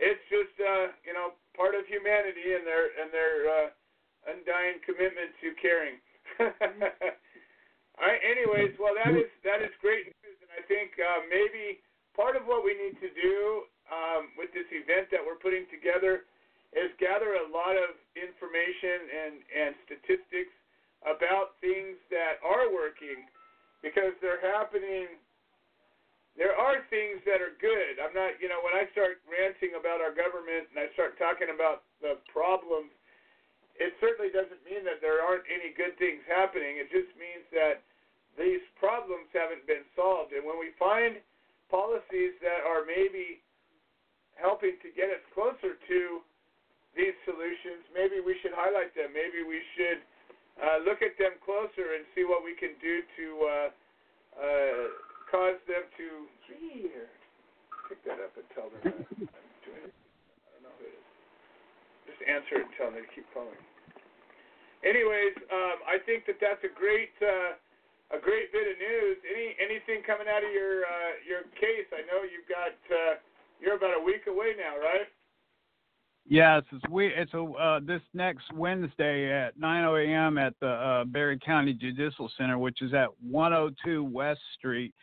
it's 0.01 0.25
just 0.33 0.57
uh, 0.57 0.97
you 1.05 1.13
know 1.13 1.37
part 1.55 1.73
of 1.77 1.85
humanity 1.87 2.53
and 2.57 2.65
their 2.65 2.85
and 2.97 3.09
their 3.13 3.35
uh, 3.47 3.67
undying 4.29 4.81
commitment 4.85 5.31
to 5.41 5.53
caring. 5.61 5.97
Right. 7.93 8.17
Anyways, 8.25 8.73
well 8.81 8.97
that 8.97 9.13
is 9.13 9.29
that 9.45 9.61
is 9.61 9.69
great 9.77 10.09
news, 10.09 10.37
and 10.41 10.49
I 10.49 10.65
think 10.65 10.97
uh, 10.97 11.29
maybe 11.29 11.77
part 12.17 12.33
of 12.33 12.49
what 12.49 12.65
we 12.65 12.73
need 12.73 12.97
to 12.97 13.09
do 13.13 13.69
um, 13.89 14.33
with 14.33 14.49
this 14.49 14.65
event 14.73 15.13
that 15.13 15.21
we're 15.21 15.37
putting 15.37 15.69
together 15.69 16.25
is 16.73 16.89
gather 16.97 17.37
a 17.37 17.45
lot 17.53 17.77
of 17.77 17.93
information 18.17 18.97
and 19.13 19.33
and 19.45 19.71
statistics 19.85 20.53
about 21.05 21.59
things 21.61 21.99
that 22.09 22.41
are 22.41 22.73
working 22.73 23.29
because 23.85 24.17
they're 24.25 24.41
happening. 24.41 25.21
There 26.33 26.57
are 26.57 26.81
things 26.89 27.21
that 27.29 27.45
are 27.45 27.53
good. 27.61 28.01
I'm 28.01 28.13
not, 28.17 28.41
you 28.41 28.49
know, 28.49 28.57
when 28.65 28.73
I 28.73 28.89
start 28.89 29.21
ranting 29.29 29.77
about 29.77 30.01
our 30.01 30.09
government 30.09 30.73
and 30.73 30.81
I 30.81 30.89
start 30.97 31.13
talking 31.21 31.53
about 31.53 31.85
the 32.01 32.17
problems, 32.25 32.89
it 33.77 33.93
certainly 34.01 34.33
doesn't 34.33 34.61
mean 34.65 34.81
that 34.85 34.97
there 34.97 35.21
aren't 35.21 35.45
any 35.45 35.73
good 35.77 35.93
things 36.01 36.25
happening. 36.25 36.81
It 36.81 36.89
just 36.89 37.13
means 37.21 37.45
that 37.53 37.85
these 38.33 38.61
problems 38.81 39.29
haven't 39.29 39.65
been 39.69 39.85
solved. 39.93 40.33
And 40.33 40.41
when 40.41 40.57
we 40.57 40.73
find 40.81 41.21
policies 41.69 42.33
that 42.41 42.65
are 42.65 42.81
maybe 42.81 43.41
helping 44.33 44.77
to 44.81 44.89
get 44.93 45.13
us 45.13 45.21
closer 45.37 45.77
to 45.77 45.99
these 46.97 47.13
solutions, 47.29 47.85
maybe 47.93 48.21
we 48.21 48.37
should 48.41 48.53
highlight 48.57 48.93
them. 48.97 49.13
Maybe 49.13 49.45
we 49.45 49.61
should 49.77 50.01
uh, 50.57 50.81
look 50.85 51.01
at 51.05 51.17
them 51.17 51.37
closer 51.41 51.97
and 51.97 52.05
see 52.13 52.25
what 52.25 52.45
we 52.45 52.53
can 52.57 52.77
do 52.77 53.01
to 53.17 53.25
uh, 53.41 53.69
uh, 54.37 54.85
cause 55.33 55.57
them 55.65 55.89
to. 55.97 56.29
Here, 56.53 57.09
pick 57.89 58.05
that 58.05 58.21
up 58.21 58.37
and 58.37 58.45
tell 58.53 58.69
them 58.69 58.81
I'm 58.85 59.49
doing 59.65 59.89
it. 59.89 59.93
I 59.93 60.47
don't 60.53 60.69
know 60.69 60.75
who 60.77 60.85
it 60.85 60.93
is. 60.93 61.07
Just 62.05 62.21
answer 62.29 62.61
it 62.61 62.69
and 62.69 62.73
tell 62.77 62.93
them 62.93 63.01
to 63.01 63.09
keep 63.09 63.25
calling. 63.33 63.57
Anyways, 64.85 65.33
um, 65.49 65.81
I 65.89 65.97
think 66.05 66.29
that 66.29 66.37
that's 66.37 66.61
a 66.61 66.69
great 66.69 67.13
uh, 67.17 67.57
a 68.13 68.19
great 68.21 68.53
bit 68.53 68.69
of 68.69 68.75
news. 68.77 69.17
Any 69.25 69.57
anything 69.57 70.05
coming 70.05 70.29
out 70.29 70.45
of 70.45 70.53
your 70.53 70.85
uh, 70.85 71.11
your 71.25 71.49
case? 71.57 71.89
I 71.89 72.05
know 72.05 72.21
you've 72.21 72.45
got 72.45 72.77
uh, 72.93 73.17
you're 73.57 73.77
about 73.81 73.97
a 73.97 74.03
week 74.03 74.29
away 74.29 74.53
now, 74.53 74.77
right? 74.77 75.09
Yes, 76.25 76.63
it's 76.71 76.85
we. 76.89 77.07
It's 77.07 77.33
a 77.33 77.43
uh, 77.43 77.79
this 77.81 78.01
next 78.13 78.45
Wednesday 78.53 79.31
at 79.31 79.59
9 79.59 79.83
a.m. 79.83 80.37
at 80.37 80.53
the 80.61 80.69
uh, 80.69 81.03
Barry 81.05 81.39
County 81.39 81.73
Judicial 81.73 82.31
Center, 82.37 82.57
which 82.57 82.81
is 82.81 82.93
at 82.93 83.09
102 83.19 84.03
West 84.05 84.39
Street, 84.57 84.93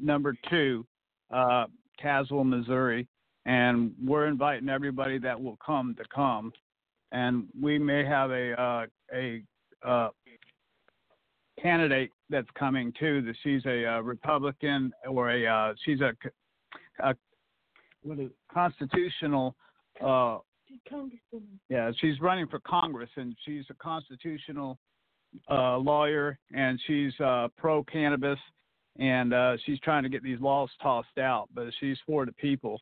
number 0.00 0.34
two, 0.50 0.86
uh, 1.30 1.66
Cassville, 2.02 2.44
Missouri, 2.44 3.06
and 3.44 3.92
we're 4.04 4.26
inviting 4.26 4.68
everybody 4.68 5.18
that 5.18 5.40
will 5.40 5.58
come 5.64 5.94
to 5.98 6.04
come, 6.14 6.52
and 7.12 7.46
we 7.60 7.78
may 7.78 8.04
have 8.04 8.30
a 8.30 8.60
uh, 8.60 8.86
a 9.14 9.42
uh, 9.86 10.08
candidate 11.60 12.10
that's 12.28 12.48
coming 12.58 12.92
too. 12.98 13.22
That 13.22 13.34
she's 13.42 13.64
a 13.66 13.96
uh, 13.96 14.00
Republican 14.00 14.92
or 15.08 15.30
a 15.30 15.46
uh, 15.46 15.74
she's 15.84 16.00
a, 16.00 16.12
a 17.00 17.14
what 18.02 18.18
is 18.18 18.30
constitutional. 18.52 19.54
Uh, 20.04 20.38
yeah, 21.68 21.90
she's 22.00 22.20
running 22.20 22.48
for 22.48 22.58
Congress, 22.60 23.10
and 23.16 23.36
she's 23.44 23.64
a 23.70 23.74
constitutional 23.74 24.78
uh, 25.50 25.76
lawyer, 25.76 26.38
and 26.54 26.80
she's 26.86 27.12
uh, 27.20 27.48
pro 27.56 27.84
cannabis, 27.84 28.38
and 28.98 29.32
uh, 29.32 29.56
she's 29.64 29.80
trying 29.80 30.02
to 30.02 30.08
get 30.08 30.22
these 30.22 30.40
laws 30.40 30.70
tossed 30.82 31.18
out. 31.18 31.48
But 31.54 31.66
she's 31.80 31.98
for 32.06 32.26
the 32.26 32.32
people, 32.32 32.80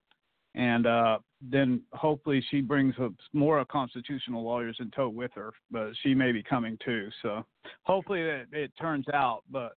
and 0.55 0.87
uh, 0.87 1.19
then 1.41 1.83
hopefully 1.93 2.45
she 2.51 2.61
brings 2.61 2.95
up 3.01 3.13
more 3.33 3.65
constitutional 3.65 4.45
lawyers 4.45 4.77
in 4.81 4.91
tow 4.91 5.09
with 5.09 5.31
her. 5.35 5.53
But 5.71 5.91
she 6.03 6.15
may 6.15 6.33
be 6.33 6.43
coming 6.43 6.79
too, 6.85 7.09
so 7.23 7.45
hopefully 7.83 8.21
it, 8.21 8.49
it 8.53 8.73
turns 8.81 9.07
out. 9.13 9.43
But 9.51 9.73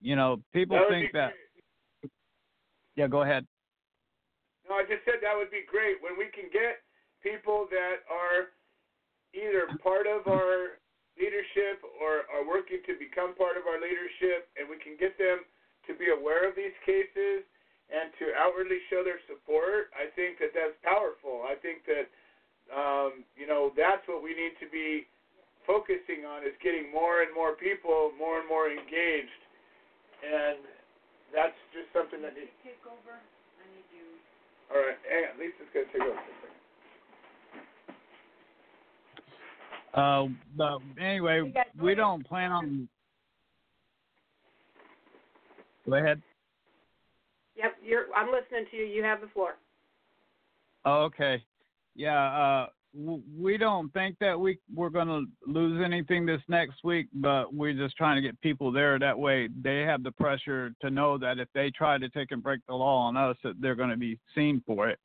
you 0.00 0.16
know, 0.16 0.40
people 0.52 0.76
That 0.76 0.88
think 0.88 1.12
that. 1.12 1.32
great. 2.00 2.12
Yeah, 2.96 3.08
go 3.08 3.22
ahead. 3.22 3.46
No, 4.68 4.76
I 4.76 4.82
just 4.82 5.04
said 5.04 5.14
that 5.22 5.36
would 5.36 5.50
be 5.50 5.62
great 5.66 5.96
when 6.00 6.18
we 6.18 6.26
can 6.26 6.50
get 6.52 6.82
people 7.22 7.66
that 7.70 8.04
are 8.10 8.52
either 9.34 9.66
part 9.82 10.06
of 10.06 10.26
our 10.26 10.81
leadership 11.18 11.84
or 12.00 12.24
are 12.32 12.44
working 12.44 12.80
to 12.88 12.96
become 12.96 13.36
part 13.36 13.60
of 13.60 13.68
our 13.68 13.78
leadership, 13.78 14.48
and 14.56 14.64
we 14.68 14.80
can 14.80 14.96
get 14.96 15.16
them 15.20 15.44
to 15.86 15.92
be 15.98 16.14
aware 16.14 16.48
of 16.48 16.54
these 16.54 16.74
cases 16.86 17.44
and 17.92 18.08
to 18.16 18.32
outwardly 18.38 18.80
show 18.88 19.04
their 19.04 19.20
support. 19.28 19.92
I 19.92 20.08
think 20.16 20.40
that 20.40 20.56
that's 20.56 20.76
powerful. 20.80 21.44
I 21.44 21.58
think 21.60 21.84
that 21.84 22.06
um, 22.72 23.26
you 23.36 23.44
know 23.44 23.74
that's 23.76 24.02
what 24.08 24.24
we 24.24 24.32
need 24.32 24.56
to 24.62 24.68
be 24.70 25.04
focusing 25.68 26.24
on 26.24 26.42
is 26.42 26.56
getting 26.64 26.90
more 26.90 27.22
and 27.22 27.30
more 27.34 27.54
people 27.54 28.10
more 28.16 28.40
and 28.40 28.48
more 28.48 28.72
engaged, 28.72 29.42
and 30.24 30.62
that's 31.34 31.56
just 31.76 31.92
something 31.92 32.24
that 32.24 32.32
needs. 32.32 32.50
Take 32.64 32.80
over. 32.88 33.18
I 33.18 33.64
need 33.76 33.86
you. 33.92 34.06
All 34.72 34.80
right, 34.80 34.96
on. 34.96 35.36
Lisa's 35.36 35.68
gonna 35.76 35.90
take 35.92 36.00
over. 36.00 36.16
for 36.16 36.32
a 36.32 36.38
second. 36.40 36.62
Uh, 39.94 40.26
but 40.56 40.78
anyway, 41.00 41.38
You 41.38 41.52
guys 41.52 41.64
go 41.78 41.84
we 41.84 41.94
don't 41.94 42.26
plan 42.26 42.50
on. 42.50 42.88
Go 45.88 45.94
ahead. 45.94 46.22
Yep, 47.56 47.76
you're. 47.84 48.04
I'm 48.16 48.28
listening 48.28 48.66
to 48.70 48.76
you. 48.76 48.84
You 48.84 49.02
have 49.02 49.20
the 49.20 49.26
floor. 49.28 49.56
Oh, 50.84 51.02
okay. 51.02 51.42
Yeah. 51.94 52.24
Uh, 52.24 52.66
w- 52.98 53.22
we 53.38 53.58
don't 53.58 53.92
think 53.92 54.16
that 54.20 54.38
we 54.38 54.58
we're 54.74 54.88
gonna 54.88 55.22
lose 55.46 55.82
anything 55.84 56.24
this 56.24 56.40
next 56.48 56.82
week, 56.84 57.08
but 57.14 57.52
we're 57.52 57.74
just 57.74 57.96
trying 57.96 58.16
to 58.16 58.22
get 58.22 58.40
people 58.40 58.72
there. 58.72 58.98
That 58.98 59.18
way, 59.18 59.48
they 59.62 59.80
have 59.80 60.02
the 60.02 60.12
pressure 60.12 60.72
to 60.80 60.90
know 60.90 61.18
that 61.18 61.38
if 61.38 61.48
they 61.54 61.70
try 61.70 61.98
to 61.98 62.08
take 62.08 62.30
and 62.30 62.42
break 62.42 62.60
the 62.66 62.74
law 62.74 62.98
on 63.06 63.16
us, 63.16 63.36
that 63.44 63.60
they're 63.60 63.74
to 63.90 63.96
be 63.96 64.18
seen 64.34 64.62
for 64.66 64.88
it. 64.88 64.98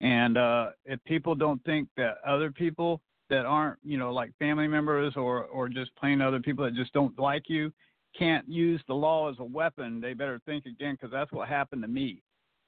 And 0.00 0.36
uh, 0.36 0.70
if 0.84 1.02
people 1.04 1.34
don't 1.34 1.62
think 1.64 1.88
that 1.96 2.16
other 2.26 2.50
people 2.50 3.00
that 3.30 3.46
aren't, 3.46 3.78
you 3.82 3.98
know, 3.98 4.12
like 4.12 4.32
family 4.38 4.68
members 4.68 5.14
or 5.16 5.44
or 5.44 5.68
just 5.68 5.94
plain 5.96 6.20
other 6.20 6.40
people 6.40 6.64
that 6.64 6.74
just 6.74 6.92
don't 6.92 7.18
like 7.18 7.44
you, 7.48 7.72
can't 8.18 8.48
use 8.48 8.80
the 8.86 8.94
law 8.94 9.30
as 9.30 9.36
a 9.38 9.44
weapon, 9.44 10.00
they 10.00 10.14
better 10.14 10.40
think 10.46 10.66
again 10.66 10.94
because 10.94 11.12
that's 11.12 11.32
what 11.32 11.48
happened 11.48 11.82
to 11.82 11.88
me. 11.88 12.22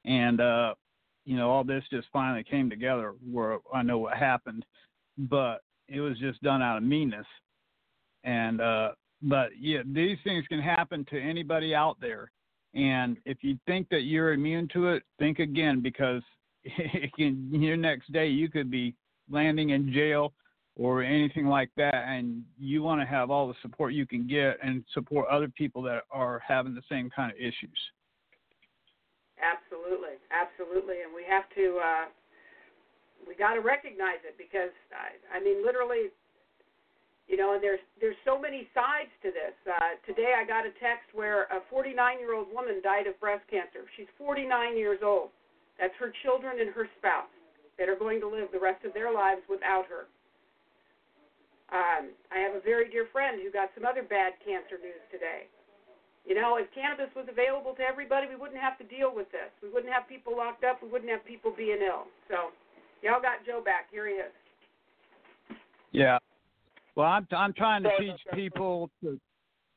And 0.05 0.41
uh, 0.41 0.75
you 1.25 1.37
know, 1.37 1.51
all 1.51 1.65
this 1.65 1.85
just 1.91 2.09
finally 2.13 2.45
came 2.45 2.71
together 2.71 3.15
where 3.31 3.59
I 3.73 3.83
know 3.83 3.99
what 3.99 4.17
happened, 4.17 4.65
but 5.19 5.63
it 5.89 6.01
was 6.01 6.19
just 6.19 6.43
done 6.43 6.63
out 6.63 6.79
of 6.79 6.83
meanness. 6.83 7.27
And 8.25 8.61
uh, 8.61 8.91
but 9.23 9.51
yeah, 9.59 9.83
these 9.87 10.19
things 10.25 10.47
can 10.49 10.61
happen 10.61 11.05
to 11.11 11.21
anybody 11.21 11.75
out 11.75 11.97
there. 12.01 12.31
And 12.75 13.17
if 13.25 13.39
you 13.43 13.59
think 13.67 13.89
that 13.91 14.03
you're 14.03 14.33
immune 14.33 14.69
to 14.75 14.89
it, 14.89 15.03
think 15.19 15.39
again 15.39 15.81
because 15.81 16.23
it 16.65 17.13
can, 17.15 17.49
your 17.51 17.77
next 17.77 18.13
day 18.13 18.29
you 18.29 18.49
could 18.49 18.71
be 18.71 18.95
landing 19.31 19.71
in 19.71 19.93
jail 19.93 20.33
or 20.77 21.03
anything 21.03 21.47
like 21.47 21.71
that 21.77 22.05
and 22.07 22.43
you 22.59 22.83
want 22.83 23.01
to 23.01 23.07
have 23.07 23.31
all 23.31 23.49
the 23.49 23.55
support 23.63 23.93
you 23.93 24.07
can 24.07 24.27
get 24.27 24.59
and 24.63 24.85
support 24.93 25.27
other 25.29 25.49
people 25.49 25.83
that 25.83 26.03
are 26.11 26.43
having 26.47 26.75
the 26.75 26.83
same 26.89 27.11
kind 27.11 27.31
of 27.33 27.39
issues 27.39 27.79
Absolutely, 29.37 30.17
absolutely, 30.33 31.05
and 31.05 31.13
we 31.13 31.21
have 31.29 31.45
to. 31.57 31.81
uh 31.81 32.07
We 33.29 33.37
got 33.37 33.55
to 33.55 33.61
recognize 33.61 34.23
it 34.25 34.37
because 34.41 34.73
I, 34.93 35.37
I 35.37 35.39
mean, 35.45 35.61
literally, 35.61 36.09
you 37.29 37.37
know, 37.37 37.53
and 37.53 37.63
there's 37.63 37.83
there's 38.01 38.17
so 38.25 38.41
many 38.41 38.69
sides 38.73 39.13
to 39.23 39.29
this. 39.29 39.53
Uh, 39.69 40.01
today, 40.09 40.33
I 40.33 40.49
got 40.49 40.65
a 40.65 40.73
text 40.81 41.13
where 41.13 41.45
a 41.53 41.61
49-year-old 41.69 42.49
woman 42.49 42.81
died 42.81 43.07
of 43.07 43.19
breast 43.21 43.45
cancer. 43.51 43.85
She's 43.97 44.09
49 44.17 44.77
years 44.77 45.01
old. 45.05 45.31
That's 45.79 45.95
her 46.01 46.13
children 46.25 46.57
and 46.61 46.73
her 46.73 46.89
spouse 46.97 47.33
that 47.77 47.93
are 47.93 47.99
going 47.99 48.21
to 48.25 48.29
live 48.29 48.49
the 48.53 48.63
rest 48.63 48.85
of 48.89 48.95
their 48.97 49.13
lives 49.13 49.45
without 49.53 49.85
her. 49.93 50.09
Um, 51.75 52.15
I 52.31 52.39
have 52.47 52.55
a 52.55 52.63
very 52.63 52.89
dear 52.89 53.07
friend 53.11 53.43
who 53.43 53.51
got 53.51 53.71
some 53.75 53.85
other 53.85 54.03
bad 54.03 54.39
cancer 54.45 54.79
news 54.79 55.03
today. 55.11 55.51
You 56.25 56.35
know, 56.35 56.59
if 56.59 56.67
cannabis 56.75 57.11
was 57.15 57.27
available 57.31 57.75
to 57.75 57.83
everybody, 57.83 58.27
we 58.27 58.37
wouldn't 58.37 58.61
have 58.61 58.79
to 58.79 58.85
deal 58.85 59.15
with 59.15 59.31
this. 59.31 59.51
We 59.63 59.71
wouldn't 59.71 59.93
have 59.93 60.09
people 60.09 60.37
locked 60.37 60.65
up. 60.65 60.83
We 60.83 60.89
wouldn't 60.89 61.11
have 61.11 61.25
people 61.25 61.53
being 61.57 61.79
ill. 61.83 62.07
So, 62.29 62.51
y'all 63.03 63.23
got 63.23 63.47
Joe 63.47 63.63
back. 63.65 63.87
Here 63.91 64.07
he 64.09 64.15
is. 64.15 64.35
Yeah. 65.93 66.19
Well, 66.95 67.07
I'm 67.07 67.27
I'm 67.31 67.53
trying 67.53 67.83
to 67.85 67.91
teach 67.99 68.21
people 68.35 68.91
to 69.03 69.21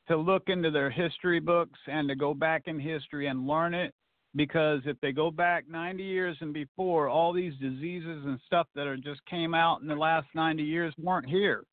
to 0.08 0.16
look 0.16 0.44
into 0.48 0.70
their 0.70 0.90
history 0.90 1.38
books 1.38 1.78
and 1.86 2.08
to 2.08 2.16
go 2.16 2.34
back 2.34 2.62
in 2.66 2.80
history 2.80 3.28
and 3.28 3.46
learn 3.46 3.74
it 3.74 3.94
because 4.34 4.80
if 4.86 5.00
they 5.00 5.12
go 5.12 5.30
back 5.30 5.68
90 5.68 6.02
years 6.02 6.36
and 6.40 6.52
before 6.52 7.08
all 7.08 7.32
these 7.32 7.52
diseases 7.60 8.24
and 8.24 8.40
stuff 8.46 8.66
that 8.74 8.86
are 8.86 8.96
just 8.96 9.24
came 9.26 9.54
out 9.54 9.82
in 9.82 9.88
the 9.88 9.94
last 9.94 10.26
90 10.34 10.62
years 10.62 10.92
weren't 10.98 11.28
here 11.28 11.64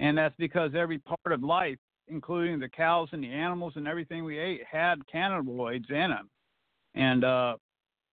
and 0.00 0.16
that's 0.16 0.34
because 0.38 0.72
every 0.76 0.98
part 0.98 1.32
of 1.32 1.42
life 1.42 1.78
including 2.08 2.58
the 2.58 2.68
cows 2.68 3.08
and 3.12 3.24
the 3.24 3.32
animals 3.32 3.72
and 3.76 3.88
everything 3.88 4.24
we 4.24 4.38
ate 4.38 4.60
had 4.70 4.98
cannabinoids 5.12 5.90
in 5.90 6.10
them 6.10 6.30
and 6.94 7.24
uh 7.24 7.56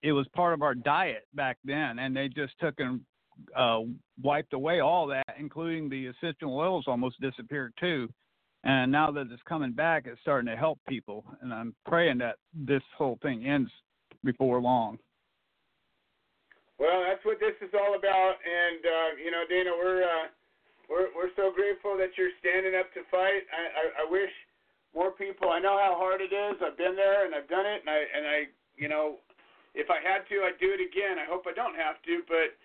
it 0.03 0.13
was 0.13 0.27
part 0.35 0.53
of 0.53 0.61
our 0.61 0.73
diet 0.73 1.27
back 1.33 1.57
then 1.63 1.99
and 1.99 2.15
they 2.15 2.27
just 2.27 2.53
took 2.59 2.75
and 2.79 3.01
uh 3.55 3.79
wiped 4.21 4.53
away 4.53 4.79
all 4.79 5.07
that 5.07 5.35
including 5.37 5.89
the 5.89 6.07
essential 6.07 6.55
oils 6.55 6.85
almost 6.87 7.19
disappeared 7.21 7.73
too 7.79 8.07
and 8.63 8.91
now 8.91 9.09
that 9.11 9.27
it's 9.31 9.41
coming 9.47 9.71
back, 9.71 10.05
it's 10.05 10.21
starting 10.21 10.47
to 10.47 10.55
help 10.55 10.79
people. 10.87 11.25
And 11.41 11.53
I'm 11.53 11.73
praying 11.85 12.19
that 12.19 12.35
this 12.53 12.83
whole 12.95 13.17
thing 13.21 13.45
ends 13.45 13.71
before 14.23 14.61
long. 14.61 14.99
Well, 16.77 17.03
that's 17.07 17.23
what 17.25 17.39
this 17.39 17.53
is 17.61 17.73
all 17.73 17.93
about, 17.93 18.35
and 18.41 18.81
uh, 18.81 19.09
you 19.23 19.29
know, 19.29 19.43
Dana, 19.47 19.69
we're 19.77 20.01
uh, 20.01 20.33
we're 20.91 21.07
we're 21.15 21.31
so 21.39 21.55
grateful 21.55 21.95
that 21.95 22.11
you're 22.19 22.35
standing 22.43 22.75
up 22.75 22.91
to 22.99 23.07
fight. 23.07 23.47
I, 23.47 23.63
I 23.71 23.83
I 24.03 24.05
wish 24.11 24.31
more 24.91 25.15
people. 25.15 25.47
I 25.47 25.63
know 25.63 25.79
how 25.79 25.95
hard 25.95 26.19
it 26.19 26.35
is. 26.35 26.59
I've 26.59 26.75
been 26.75 26.99
there 26.99 27.23
and 27.23 27.31
I've 27.31 27.47
done 27.47 27.63
it, 27.63 27.79
and 27.79 27.89
I 27.89 27.99
and 28.11 28.23
I 28.27 28.37
you 28.75 28.91
know, 28.91 29.23
if 29.77 29.87
I 29.87 30.03
had 30.03 30.27
to, 30.27 30.43
I'd 30.43 30.59
do 30.59 30.73
it 30.75 30.83
again. 30.83 31.15
I 31.15 31.29
hope 31.29 31.47
I 31.47 31.55
don't 31.55 31.79
have 31.79 32.01
to, 32.09 32.25
but 32.27 32.57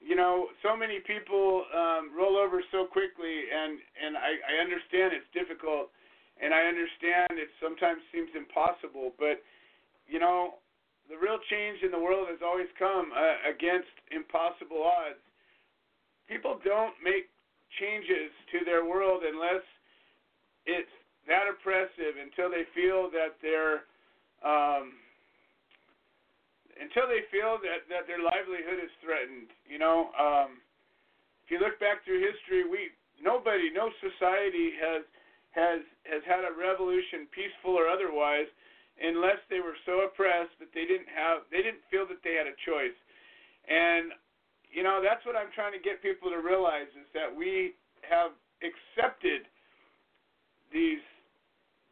you 0.00 0.16
know, 0.16 0.52
so 0.62 0.76
many 0.76 1.00
people 1.04 1.64
um, 1.72 2.12
roll 2.12 2.36
over 2.36 2.64
so 2.72 2.88
quickly, 2.88 3.50
and 3.52 3.76
and 4.00 4.16
I, 4.16 4.38
I 4.40 4.54
understand 4.64 5.12
it's 5.12 5.28
difficult, 5.36 5.92
and 6.40 6.54
I 6.54 6.64
understand 6.70 7.36
it 7.36 7.52
sometimes 7.60 8.00
seems 8.14 8.32
impossible, 8.32 9.12
but 9.18 9.44
you 10.08 10.22
know, 10.22 10.60
the 11.08 11.16
real 11.16 11.40
change 11.52 11.84
in 11.84 11.90
the 11.92 12.00
world 12.00 12.28
has 12.32 12.40
always 12.40 12.68
come 12.78 13.12
uh, 13.12 13.48
against 13.48 13.92
impossible 14.12 14.84
odds. 14.84 15.20
People 16.28 16.56
don't 16.64 16.96
make 17.04 17.33
changes 17.80 18.30
to 18.52 18.64
their 18.64 18.84
world 18.84 19.22
unless 19.24 19.64
it's 20.66 20.94
that 21.26 21.48
oppressive 21.48 22.20
until 22.20 22.52
they 22.52 22.68
feel 22.76 23.08
that 23.12 23.36
they're 23.40 23.88
um, 24.44 24.92
until 26.76 27.06
they 27.06 27.24
feel 27.30 27.56
that 27.62 27.86
that 27.88 28.04
their 28.04 28.20
livelihood 28.20 28.82
is 28.82 28.92
threatened. 29.00 29.48
You 29.68 29.78
know, 29.78 30.12
um, 30.18 30.60
if 31.44 31.52
you 31.52 31.58
look 31.60 31.80
back 31.80 32.04
through 32.04 32.20
history, 32.20 32.68
we 32.68 32.92
nobody, 33.22 33.70
no 33.72 33.88
society 34.02 34.76
has 34.80 35.02
has 35.56 35.80
has 36.04 36.22
had 36.26 36.44
a 36.44 36.52
revolution, 36.52 37.30
peaceful 37.30 37.78
or 37.78 37.88
otherwise, 37.88 38.50
unless 39.00 39.40
they 39.48 39.62
were 39.62 39.78
so 39.86 40.04
oppressed 40.04 40.54
that 40.58 40.72
they 40.74 40.84
didn't 40.84 41.08
have 41.08 41.46
they 41.48 41.62
didn't 41.62 41.84
feel 41.88 42.04
that 42.10 42.20
they 42.20 42.34
had 42.36 42.50
a 42.50 42.56
choice. 42.66 42.96
And 43.64 44.12
you 44.74 44.82
know, 44.82 44.98
that's 44.98 45.22
what 45.22 45.38
I'm 45.38 45.54
trying 45.54 45.70
to 45.70 45.78
get 45.78 46.02
people 46.02 46.28
to 46.34 46.42
realize 46.42 46.90
is 46.98 47.06
that 47.14 47.30
we 47.30 47.78
have 48.02 48.34
accepted 48.58 49.46
these 50.74 51.00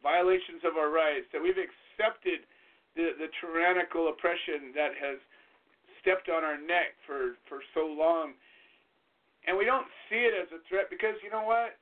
violations 0.02 0.66
of 0.66 0.74
our 0.74 0.90
rights, 0.90 1.30
that 1.30 1.38
we've 1.38 1.56
accepted 1.56 2.42
the 2.98 3.14
the 3.16 3.30
tyrannical 3.40 4.10
oppression 4.10 4.74
that 4.74 4.92
has 4.98 5.16
stepped 6.02 6.28
on 6.28 6.42
our 6.42 6.58
neck 6.58 6.98
for 7.06 7.38
for 7.46 7.62
so 7.72 7.86
long. 7.86 8.34
And 9.46 9.54
we 9.54 9.64
don't 9.64 9.86
see 10.10 10.22
it 10.26 10.34
as 10.34 10.50
a 10.50 10.60
threat 10.66 10.90
because 10.90 11.14
you 11.22 11.30
know 11.30 11.46
what? 11.46 11.78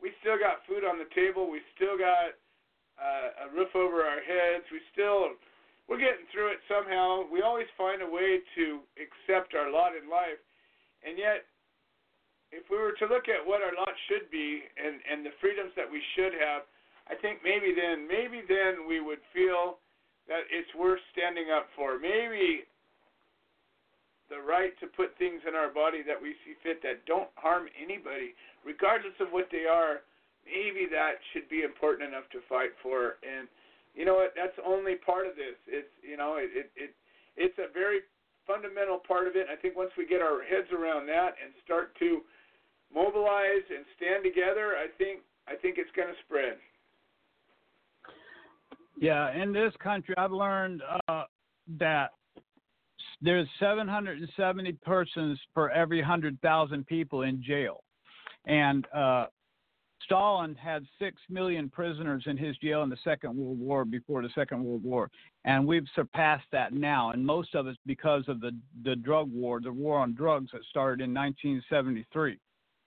We 0.00 0.12
still 0.20 0.36
got 0.36 0.60
food 0.68 0.84
on 0.84 1.00
the 1.00 1.08
table. 1.16 1.48
We 1.48 1.64
still 1.72 1.96
got 1.96 2.36
uh, 3.00 3.48
a 3.48 3.56
roof 3.56 3.72
over 3.72 4.04
our 4.04 4.20
heads. 4.20 4.68
We 4.68 4.80
still 4.92 5.40
we're 5.88 6.00
getting 6.00 6.26
through 6.30 6.54
it 6.54 6.60
somehow. 6.70 7.26
We 7.28 7.42
always 7.42 7.68
find 7.76 8.00
a 8.02 8.08
way 8.08 8.40
to 8.56 8.80
accept 8.96 9.54
our 9.54 9.70
lot 9.70 9.92
in 9.98 10.08
life. 10.08 10.40
And 11.02 11.18
yet 11.18 11.44
if 12.52 12.68
we 12.68 12.76
were 12.76 12.92
to 13.00 13.06
look 13.08 13.32
at 13.32 13.40
what 13.40 13.64
our 13.64 13.72
lot 13.74 13.96
should 14.06 14.28
be 14.30 14.62
and 14.76 15.00
and 15.08 15.24
the 15.24 15.34
freedoms 15.40 15.72
that 15.74 15.88
we 15.88 16.04
should 16.14 16.36
have, 16.36 16.68
I 17.08 17.16
think 17.16 17.40
maybe 17.42 17.72
then 17.74 18.06
maybe 18.06 18.44
then 18.46 18.84
we 18.86 19.00
would 19.00 19.24
feel 19.32 19.80
that 20.28 20.46
it's 20.52 20.70
worth 20.76 21.00
standing 21.10 21.50
up 21.50 21.66
for. 21.74 21.98
Maybe 21.98 22.68
the 24.30 24.38
right 24.38 24.72
to 24.80 24.86
put 24.86 25.16
things 25.18 25.42
in 25.48 25.56
our 25.56 25.68
body 25.68 26.00
that 26.06 26.16
we 26.16 26.36
see 26.44 26.56
fit 26.62 26.80
that 26.84 27.04
don't 27.04 27.28
harm 27.36 27.68
anybody, 27.76 28.32
regardless 28.64 29.12
of 29.20 29.28
what 29.28 29.52
they 29.52 29.68
are, 29.68 30.00
maybe 30.48 30.88
that 30.88 31.20
should 31.32 31.48
be 31.52 31.64
important 31.68 32.08
enough 32.08 32.24
to 32.32 32.40
fight 32.48 32.72
for. 32.80 33.20
And 33.20 33.48
you 33.94 34.04
know 34.04 34.14
what? 34.14 34.32
That's 34.36 34.56
only 34.64 34.96
part 34.96 35.26
of 35.26 35.36
this. 35.36 35.56
It's 35.66 35.92
you 36.02 36.16
know 36.16 36.36
it 36.36 36.50
it, 36.54 36.70
it 36.76 36.94
it's 37.36 37.58
a 37.58 37.72
very 37.72 38.00
fundamental 38.46 38.98
part 38.98 39.26
of 39.26 39.36
it. 39.36 39.46
I 39.52 39.56
think 39.56 39.76
once 39.76 39.90
we 39.96 40.06
get 40.06 40.20
our 40.20 40.42
heads 40.42 40.68
around 40.72 41.06
that 41.06 41.34
and 41.42 41.52
start 41.64 41.96
to 41.98 42.20
mobilize 42.92 43.64
and 43.68 43.84
stand 43.96 44.24
together, 44.24 44.74
I 44.76 44.86
think 44.98 45.20
I 45.48 45.54
think 45.56 45.78
it's 45.78 45.90
going 45.96 46.08
to 46.08 46.18
spread. 46.26 46.56
Yeah, 48.98 49.34
in 49.34 49.52
this 49.52 49.72
country, 49.82 50.14
I've 50.16 50.32
learned 50.32 50.82
uh, 51.08 51.24
that 51.78 52.10
there's 53.20 53.48
770 53.58 54.72
persons 54.84 55.38
per 55.54 55.70
every 55.70 56.00
100,000 56.00 56.86
people 56.86 57.22
in 57.22 57.42
jail. 57.42 57.82
And 58.46 58.86
uh, 58.94 59.26
Stalin 60.12 60.54
had 60.56 60.84
6 60.98 61.16
million 61.30 61.70
prisoners 61.70 62.24
in 62.26 62.36
his 62.36 62.54
jail 62.58 62.82
in 62.82 62.90
the 62.90 62.98
Second 63.02 63.34
World 63.34 63.58
War 63.58 63.86
before 63.86 64.20
the 64.20 64.28
Second 64.34 64.62
World 64.62 64.84
War. 64.84 65.10
And 65.46 65.66
we've 65.66 65.86
surpassed 65.94 66.44
that 66.52 66.74
now. 66.74 67.12
And 67.12 67.24
most 67.24 67.54
of 67.54 67.66
it's 67.66 67.78
because 67.86 68.24
of 68.28 68.42
the, 68.42 68.54
the 68.84 68.94
drug 68.94 69.32
war, 69.32 69.58
the 69.62 69.72
war 69.72 69.98
on 69.98 70.14
drugs 70.14 70.50
that 70.52 70.64
started 70.68 71.02
in 71.02 71.14
1973. 71.14 72.38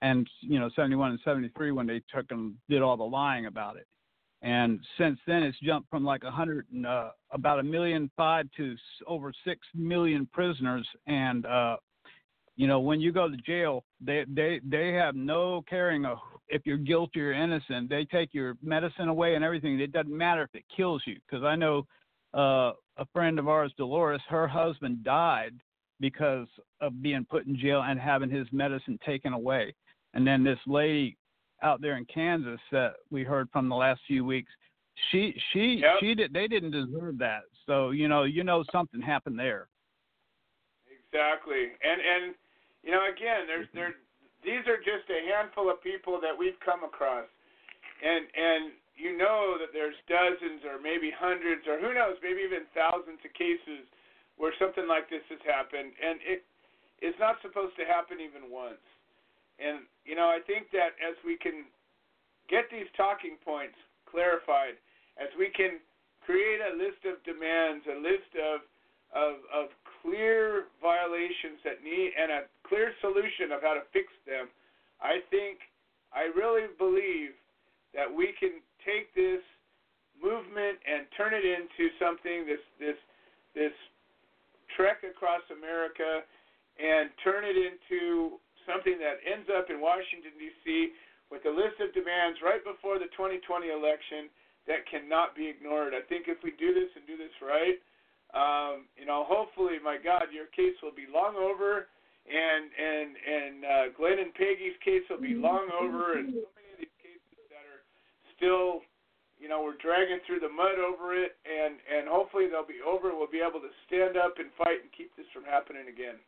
And, 0.02 0.28
you 0.40 0.60
know, 0.60 0.70
71 0.76 1.10
and 1.10 1.20
73 1.24 1.72
when 1.72 1.88
they 1.88 2.00
took 2.14 2.26
and 2.30 2.54
did 2.68 2.80
all 2.80 2.96
the 2.96 3.02
lying 3.02 3.46
about 3.46 3.76
it 3.76 3.88
and 4.42 4.80
since 4.98 5.18
then 5.26 5.42
it's 5.42 5.58
jumped 5.60 5.88
from 5.88 6.04
like 6.04 6.22
a 6.22 6.30
hundred 6.30 6.66
and 6.70 6.86
uh, 6.86 7.08
about 7.30 7.58
a 7.58 7.62
million 7.62 8.10
five 8.18 8.46
to 8.54 8.76
over 9.06 9.32
six 9.46 9.66
million 9.74 10.28
prisoners 10.30 10.86
and 11.06 11.46
uh 11.46 11.76
you 12.54 12.66
know 12.66 12.78
when 12.78 13.00
you 13.00 13.12
go 13.12 13.30
to 13.30 13.36
jail 13.38 13.82
they 13.98 14.26
they 14.28 14.60
they 14.62 14.92
have 14.92 15.14
no 15.14 15.64
caring 15.68 16.04
of 16.04 16.18
if 16.48 16.62
you're 16.64 16.76
guilty 16.76 17.20
or 17.20 17.32
innocent 17.32 17.88
they 17.88 18.04
take 18.04 18.32
your 18.32 18.56
medicine 18.62 19.08
away 19.08 19.34
and 19.34 19.44
everything 19.44 19.78
it 19.80 19.92
doesn't 19.92 20.16
matter 20.16 20.42
if 20.42 20.54
it 20.54 20.64
kills 20.74 21.02
you 21.06 21.16
because 21.26 21.44
i 21.44 21.56
know 21.56 21.86
uh 22.34 22.72
a 22.98 23.06
friend 23.12 23.38
of 23.38 23.48
ours 23.48 23.72
dolores 23.76 24.20
her 24.28 24.46
husband 24.48 25.02
died 25.04 25.52
because 25.98 26.46
of 26.80 27.02
being 27.02 27.24
put 27.28 27.46
in 27.46 27.56
jail 27.58 27.82
and 27.86 27.98
having 27.98 28.30
his 28.30 28.46
medicine 28.52 28.98
taken 29.04 29.32
away 29.32 29.74
and 30.14 30.26
then 30.26 30.42
this 30.42 30.58
lady 30.66 31.16
out 31.62 31.80
there 31.80 31.96
in 31.96 32.04
Kansas 32.06 32.60
that 32.72 32.94
we 33.10 33.22
heard 33.22 33.48
from 33.52 33.68
the 33.68 33.74
last 33.74 34.00
few 34.06 34.24
weeks. 34.24 34.50
She 35.10 35.38
she 35.52 35.76
Yep. 35.76 36.00
she 36.00 36.14
did 36.14 36.32
they 36.32 36.48
didn't 36.48 36.70
deserve 36.70 37.18
that. 37.18 37.42
So 37.66 37.90
you 37.90 38.08
know 38.08 38.24
you 38.24 38.44
know 38.44 38.64
something 38.72 39.00
happened 39.00 39.38
there. 39.38 39.68
Exactly. 40.86 41.72
And 41.82 42.00
and 42.00 42.34
you 42.82 42.92
know 42.92 43.06
again 43.08 43.46
there's 43.46 43.68
there 43.74 43.94
these 44.46 44.62
are 44.70 44.78
just 44.78 45.10
a 45.10 45.26
handful 45.26 45.66
of 45.66 45.82
people 45.82 46.22
that 46.22 46.30
we've 46.30 46.56
come 46.62 46.86
across. 46.86 47.26
And 47.98 48.30
and 48.30 48.62
you 48.94 49.18
know 49.18 49.58
that 49.58 49.74
there's 49.74 49.98
dozens 50.06 50.62
or 50.62 50.78
maybe 50.78 51.10
hundreds 51.10 51.66
or 51.66 51.82
who 51.82 51.92
knows, 51.92 52.16
maybe 52.22 52.46
even 52.46 52.64
thousands 52.72 53.18
of 53.26 53.32
cases 53.34 53.84
where 54.38 54.54
something 54.56 54.86
like 54.86 55.10
this 55.10 55.26
has 55.28 55.42
happened 55.42 55.90
and 55.98 56.22
it 56.22 56.46
it's 57.02 57.18
not 57.18 57.42
supposed 57.42 57.74
to 57.76 57.84
happen 57.84 58.22
even 58.22 58.48
once. 58.48 58.80
And 59.58 59.84
you 60.06 60.14
know, 60.14 60.30
I 60.30 60.38
think 60.46 60.70
that 60.70 60.94
as 61.02 61.18
we 61.26 61.34
can 61.36 61.66
get 62.46 62.70
these 62.70 62.88
talking 62.94 63.36
points 63.42 63.76
clarified, 64.06 64.78
as 65.18 65.28
we 65.34 65.50
can 65.50 65.82
create 66.22 66.62
a 66.62 66.78
list 66.78 67.02
of 67.02 67.18
demands, 67.26 67.82
a 67.90 67.98
list 67.98 68.30
of 68.38 68.62
of, 69.10 69.42
of 69.50 69.66
clear 70.06 70.70
violations 70.78 71.58
that 71.66 71.82
need 71.82 72.14
and 72.14 72.30
a 72.30 72.40
clear 72.62 72.94
solution 73.02 73.50
of 73.50 73.58
how 73.58 73.74
to 73.74 73.82
fix 73.90 74.06
them, 74.22 74.46
I 75.02 75.18
think 75.34 75.58
I 76.14 76.30
really 76.30 76.70
believe 76.78 77.34
that 77.90 78.06
we 78.06 78.30
can 78.38 78.62
take 78.86 79.10
this 79.18 79.42
movement 80.22 80.78
and 80.86 81.10
turn 81.18 81.34
it 81.34 81.42
into 81.42 81.90
something 81.98 82.46
this 82.46 82.62
this 82.78 82.96
this 83.58 83.74
trek 84.78 85.02
across 85.02 85.42
America 85.50 86.22
and 86.78 87.10
turn 87.26 87.42
it 87.42 87.58
into 87.58 88.38
something 88.64 88.96
that 89.02 89.18
ends 89.26 89.50
up 89.50 89.68
in 89.68 89.82
Washington 89.82 90.32
D.C. 90.38 90.94
with 91.32 91.42
a 91.48 91.52
list 91.52 91.82
of 91.82 91.90
demands 91.96 92.38
right 92.44 92.62
before 92.62 93.02
the 93.02 93.10
2020 93.16 93.72
election 93.74 94.30
that 94.70 94.86
cannot 94.90 95.34
be 95.34 95.46
ignored. 95.48 95.94
I 95.94 96.02
think 96.06 96.28
if 96.28 96.42
we 96.42 96.52
do 96.58 96.74
this 96.74 96.90
and 96.94 97.06
do 97.06 97.16
this 97.16 97.32
right, 97.40 97.78
um, 98.36 98.84
you 99.00 99.08
know, 99.08 99.24
hopefully, 99.24 99.80
my 99.82 99.96
God, 99.96 100.28
your 100.28 100.52
case 100.52 100.76
will 100.82 100.92
be 100.92 101.08
long 101.08 101.40
over, 101.40 101.88
and 102.28 102.68
and 102.68 103.08
and 103.16 103.54
uh, 103.64 103.86
Glenn 103.96 104.20
and 104.20 104.34
Peggy's 104.36 104.76
case 104.84 105.02
will 105.08 105.22
be 105.22 105.32
long 105.32 105.72
over, 105.72 106.20
and 106.20 106.36
so 106.36 106.52
many 106.52 106.68
of 106.76 106.78
these 106.84 106.98
cases 107.00 107.40
that 107.48 107.64
are 107.64 107.80
still, 108.36 108.84
you 109.40 109.48
know, 109.48 109.64
we're 109.64 109.80
dragging 109.80 110.20
through 110.28 110.44
the 110.44 110.52
mud 110.52 110.76
over 110.76 111.16
it, 111.16 111.40
and 111.48 111.80
and 111.88 112.04
hopefully 112.04 112.44
they'll 112.52 112.68
be 112.68 112.84
over. 112.84 113.16
We'll 113.16 113.32
be 113.32 113.40
able 113.40 113.64
to 113.64 113.72
stand 113.88 114.20
up 114.20 114.36
and 114.36 114.52
fight 114.60 114.84
and 114.84 114.92
keep 114.92 115.16
this 115.16 115.26
from 115.32 115.48
happening 115.48 115.88
again. 115.88 116.20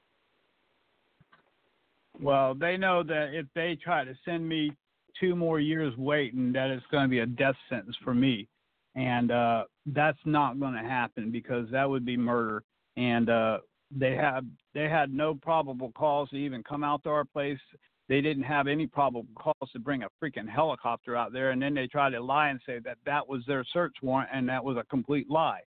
Well, 2.20 2.54
they 2.54 2.76
know 2.76 3.02
that 3.04 3.36
if 3.36 3.46
they 3.54 3.76
try 3.76 4.04
to 4.04 4.16
send 4.24 4.48
me 4.48 4.72
two 5.20 5.36
more 5.36 5.60
years 5.60 5.92
waiting, 5.96 6.52
that 6.52 6.70
it's 6.70 6.86
going 6.90 7.04
to 7.04 7.08
be 7.08 7.20
a 7.20 7.26
death 7.26 7.54
sentence 7.68 7.96
for 8.02 8.14
me, 8.14 8.48
and 8.96 9.30
uh, 9.30 9.64
that's 9.94 10.18
not 10.24 10.60
going 10.60 10.74
to 10.74 10.80
happen 10.80 11.30
because 11.30 11.68
that 11.70 11.88
would 11.88 12.04
be 12.04 12.16
murder. 12.16 12.62
And 12.96 13.30
uh, 13.30 13.58
they 13.96 14.14
have 14.14 14.44
they 14.74 14.88
had 14.88 15.12
no 15.12 15.34
probable 15.34 15.92
cause 15.92 16.28
to 16.30 16.36
even 16.36 16.62
come 16.62 16.84
out 16.84 17.02
to 17.04 17.10
our 17.10 17.24
place. 17.24 17.58
They 18.08 18.20
didn't 18.20 18.44
have 18.44 18.66
any 18.66 18.86
probable 18.86 19.26
cause 19.38 19.70
to 19.72 19.78
bring 19.78 20.02
a 20.02 20.08
freaking 20.22 20.48
helicopter 20.48 21.14
out 21.14 21.32
there, 21.32 21.50
and 21.50 21.60
then 21.60 21.74
they 21.74 21.86
tried 21.86 22.10
to 22.10 22.20
lie 22.20 22.48
and 22.48 22.60
say 22.64 22.78
that 22.80 22.96
that 23.04 23.28
was 23.28 23.42
their 23.46 23.64
search 23.72 23.96
warrant, 24.02 24.30
and 24.32 24.48
that 24.48 24.64
was 24.64 24.76
a 24.76 24.84
complete 24.84 25.30
lie. 25.30 25.60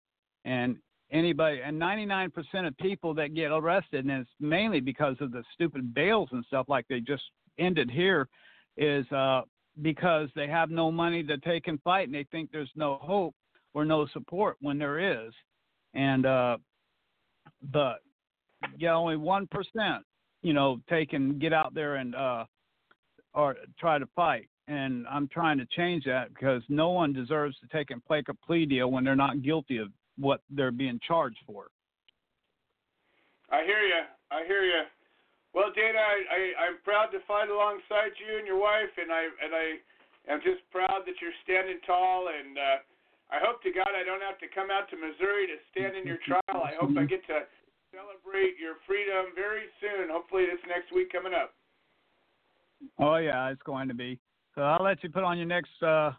And 0.45 0.77
anybody 1.11 1.61
and 1.65 1.81
99% 1.81 2.33
of 2.67 2.77
people 2.79 3.15
that 3.15 3.35
get 3.35 3.51
arrested 3.51 4.05
and 4.05 4.21
it's 4.21 4.31
mainly 4.41 4.81
because 4.81 5.17
of 5.21 5.33
the 5.33 5.43
stupid 5.55 5.95
bails 5.95 6.29
and 6.33 6.45
stuff 6.47 6.67
like 6.69 6.87
they 6.89 7.01
just 7.01 7.23
ended 7.59 7.91
here 7.91 8.29
is 8.77 9.11
uh 9.13 9.41
because 9.81 10.29
they 10.35 10.47
have 10.47 10.71
no 10.71 10.91
money 10.91 11.23
to 11.23 11.39
take 11.39 11.67
and 11.67 11.81
fight 11.83 12.09
and 12.09 12.15
they 12.15 12.27
think 12.31 12.51
there's 12.53 12.71
no 12.77 12.99
hope 13.01 13.35
or 13.75 13.85
no 13.85 14.07
support 14.09 14.57
when 14.61 14.79
there 14.79 15.27
is 15.27 15.33
and 15.95 16.27
uh 16.27 16.57
but 17.73 18.01
yeah 18.79 18.95
only 18.95 19.17
1% 19.17 19.47
you 20.43 20.53
know 20.53 20.81
take 20.89 21.13
and 21.13 21.41
get 21.41 21.53
out 21.53 21.75
there 21.75 21.97
and 21.97 22.15
uh 22.15 22.45
or 23.35 23.57
try 23.79 23.99
to 23.99 24.07
fight 24.17 24.49
and 24.69 25.07
I'm 25.09 25.29
trying 25.29 25.57
to 25.59 25.67
change 25.75 26.05
that 26.05 26.29
because 26.29 26.63
no 26.69 26.91
one 26.91 27.13
deserves 27.13 27.57
to 27.61 27.67
take 27.69 27.91
and 27.91 28.05
play 28.05 28.23
a 28.29 28.35
plea 28.35 28.67
deal 28.67 28.91
when 28.91 29.03
they're 29.03 29.17
not 29.17 29.43
guilty 29.43 29.79
of 29.79 29.89
what 30.19 30.43
they're 30.51 30.71
being 30.71 31.01
charged 31.07 31.41
for. 31.47 31.69
I 33.51 33.65
hear 33.65 33.81
you. 33.81 34.03
I 34.31 34.45
hear 34.47 34.63
you. 34.63 34.83
Well, 35.55 35.73
Dana, 35.75 35.97
I, 35.97 36.17
I 36.29 36.41
I'm 36.69 36.77
proud 36.85 37.09
to 37.17 37.21
fight 37.27 37.49
alongside 37.49 38.13
you 38.21 38.37
and 38.37 38.47
your 38.47 38.61
wife, 38.61 38.93
and 39.01 39.11
I 39.11 39.25
and 39.43 39.53
I 39.57 39.67
am 40.31 40.41
just 40.45 40.61
proud 40.71 41.09
that 41.09 41.17
you're 41.23 41.39
standing 41.43 41.81
tall. 41.87 42.29
And 42.29 42.59
uh, 42.59 42.77
I 43.31 43.39
hope 43.45 43.63
to 43.63 43.71
God 43.73 43.93
I 43.93 44.05
don't 44.05 44.25
have 44.25 44.39
to 44.41 44.49
come 44.49 44.71
out 44.71 44.89
to 44.91 44.97
Missouri 44.97 45.47
to 45.47 45.57
stand 45.71 45.97
in 45.97 46.07
your 46.07 46.19
trial. 46.25 46.65
I 46.65 46.73
hope 46.81 46.97
I 46.97 47.05
get 47.05 47.27
to 47.29 47.45
celebrate 47.93 48.57
your 48.57 48.81
freedom 48.87 49.33
very 49.35 49.69
soon. 49.81 50.09
Hopefully, 50.09 50.47
this 50.47 50.61
next 50.67 50.93
week 50.95 51.13
coming 51.13 51.35
up. 51.35 51.53
Oh 52.99 53.17
yeah, 53.17 53.51
it's 53.51 53.63
going 53.63 53.89
to 53.89 53.95
be. 53.95 54.19
So 54.55 54.63
I'll 54.63 54.85
let 54.85 55.03
you 55.03 55.11
put 55.11 55.25
on 55.25 55.37
your 55.37 55.47
next 55.47 55.77
uh, 55.83 56.13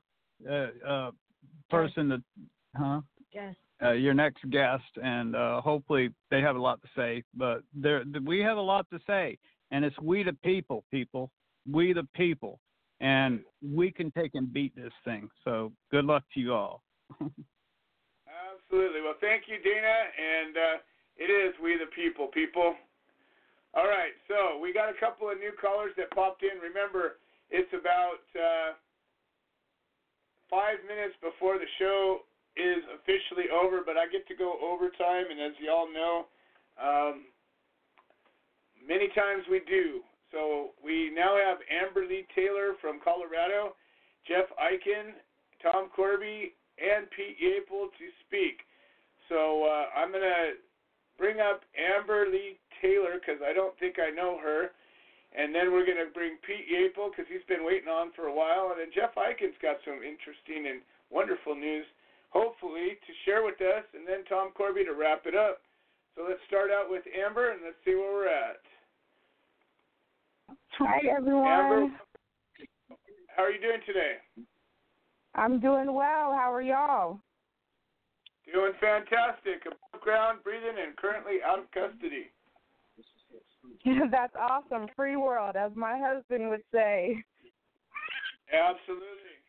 uh, 0.50 0.68
uh, 0.88 1.12
person 1.70 2.10
that, 2.10 2.22
huh? 2.76 3.02
Yes 3.34 3.56
uh, 3.82 3.92
your 3.92 4.14
next 4.14 4.50
guest, 4.50 4.84
and 5.02 5.36
uh, 5.36 5.62
hopefully 5.62 6.10
they 6.30 6.42
have 6.42 6.56
a 6.56 6.62
lot 6.62 6.82
to 6.82 6.88
say. 6.96 7.24
But 7.36 7.64
there, 7.74 8.04
we 8.26 8.40
have 8.40 8.58
a 8.58 8.62
lot 8.62 8.86
to 8.92 9.00
say, 9.08 9.38
and 9.72 9.86
it's 9.86 9.98
we 10.02 10.24
the 10.24 10.34
people, 10.44 10.84
people, 10.92 11.32
we 11.70 11.94
the 11.94 12.08
people, 12.16 12.60
and 13.00 13.42
we 13.62 13.92
can 13.92 14.12
take 14.12 14.32
and 14.36 14.52
beat 14.52 14.76
this 14.76 14.94
thing. 15.06 15.30
So 15.46 15.72
good 15.92 16.06
luck 16.06 16.24
to 16.34 16.40
you 16.40 16.54
all. 16.54 16.84
Absolutely. 18.30 19.02
Well, 19.02 19.18
thank 19.22 19.50
you, 19.50 19.58
Dana, 19.62 19.98
and 20.14 20.54
uh, 20.58 20.78
it 21.18 21.30
is 21.30 21.54
we 21.62 21.78
the 21.78 21.90
people, 21.96 22.28
people. 22.28 22.76
All 23.74 23.86
right, 23.86 24.14
so 24.26 24.58
we 24.58 24.74
got 24.74 24.90
a 24.90 24.98
couple 24.98 25.30
of 25.30 25.38
new 25.38 25.54
callers 25.62 25.94
that 25.98 26.10
popped 26.12 26.42
in. 26.42 26.58
Remember, 26.58 27.22
it's 27.50 27.70
about 27.74 28.26
uh, 28.34 28.74
five 30.50 30.82
minutes 30.90 31.14
before 31.22 31.62
the 31.62 31.70
show 31.78 32.26
is 32.58 32.82
officially 32.98 33.46
over, 33.54 33.86
but 33.86 33.98
I 33.98 34.10
get 34.10 34.26
to 34.28 34.36
go 34.36 34.58
overtime, 34.58 35.30
and 35.30 35.38
as 35.38 35.54
y'all 35.62 35.86
know, 35.86 36.26
um, 36.82 37.30
many 38.82 39.10
times 39.14 39.46
we 39.50 39.62
do. 39.70 40.02
So 40.32 40.74
we 40.84 41.12
now 41.14 41.38
have 41.38 41.62
Amber 41.70 42.06
Lee 42.06 42.26
Taylor 42.34 42.74
from 42.82 43.00
Colorado, 43.04 43.78
Jeff 44.28 44.50
Eichen, 44.58 45.14
Tom 45.62 45.90
Corby, 45.96 46.54
and 46.80 47.06
Pete 47.12 47.38
Yapel 47.38 47.92
to 47.92 48.06
speak. 48.26 48.64
So 49.28 49.68
uh, 49.68 49.94
I'm 49.94 50.10
going 50.10 50.26
to 50.26 50.58
bring 51.20 51.40
up 51.44 51.62
Amber 51.76 52.26
Lee 52.32 52.58
Taylor 52.82 53.20
because 53.20 53.44
I 53.44 53.54
don't 53.54 53.78
think 53.78 54.00
I 54.00 54.10
know 54.10 54.40
her. 54.42 54.72
And 55.30 55.54
then 55.54 55.70
we're 55.70 55.86
going 55.86 56.02
to 56.02 56.10
bring 56.10 56.42
Pete 56.42 56.66
Yapel 56.66 57.14
because 57.14 57.30
he's 57.30 57.46
been 57.46 57.62
waiting 57.62 57.92
on 57.92 58.10
for 58.18 58.32
a 58.32 58.34
while. 58.34 58.74
And 58.74 58.82
then 58.82 58.90
Jeff 58.90 59.14
Eichen's 59.14 59.60
got 59.62 59.78
some 59.86 60.02
interesting 60.02 60.74
and 60.74 60.82
wonderful 61.14 61.54
news 61.54 61.86
hopefully, 62.30 62.98
to 63.06 63.12
share 63.26 63.44
with 63.44 63.60
us, 63.62 63.84
and 63.94 64.08
then 64.08 64.24
Tom 64.30 64.52
Corby 64.56 64.86
to 64.86 64.94
wrap 64.94 65.26
it 65.26 65.36
up. 65.36 65.62
So 66.16 66.26
let's 66.28 66.42
start 66.48 66.70
out 66.72 66.90
with 66.90 67.04
Amber, 67.10 67.52
and 67.52 67.62
let's 67.64 67.78
see 67.86 67.96
where 67.96 68.14
we're 68.14 68.30
at. 68.30 68.62
Hi, 70.78 71.00
everyone. 71.16 71.48
Amber, 71.48 71.88
how 73.36 73.44
are 73.44 73.52
you 73.52 73.62
doing 73.62 73.82
today? 73.86 74.18
I'm 75.40 75.62
doing 75.62 75.94
well. 75.94 76.36
How 76.36 76.52
are 76.52 76.62
y'all? 76.62 77.20
Doing 78.54 78.74
fantastic. 78.82 79.64
Above 79.66 80.02
ground, 80.02 80.40
breathing, 80.44 80.76
and 80.86 80.96
currently 80.98 81.38
out 81.46 81.60
of 81.60 81.72
custody. 81.72 82.28
That's 84.12 84.36
awesome. 84.38 84.88
Free 84.98 85.16
world, 85.16 85.56
as 85.56 85.72
my 85.76 85.98
husband 85.98 86.50
would 86.50 86.64
say. 86.74 87.24
Absolutely. 88.52 89.40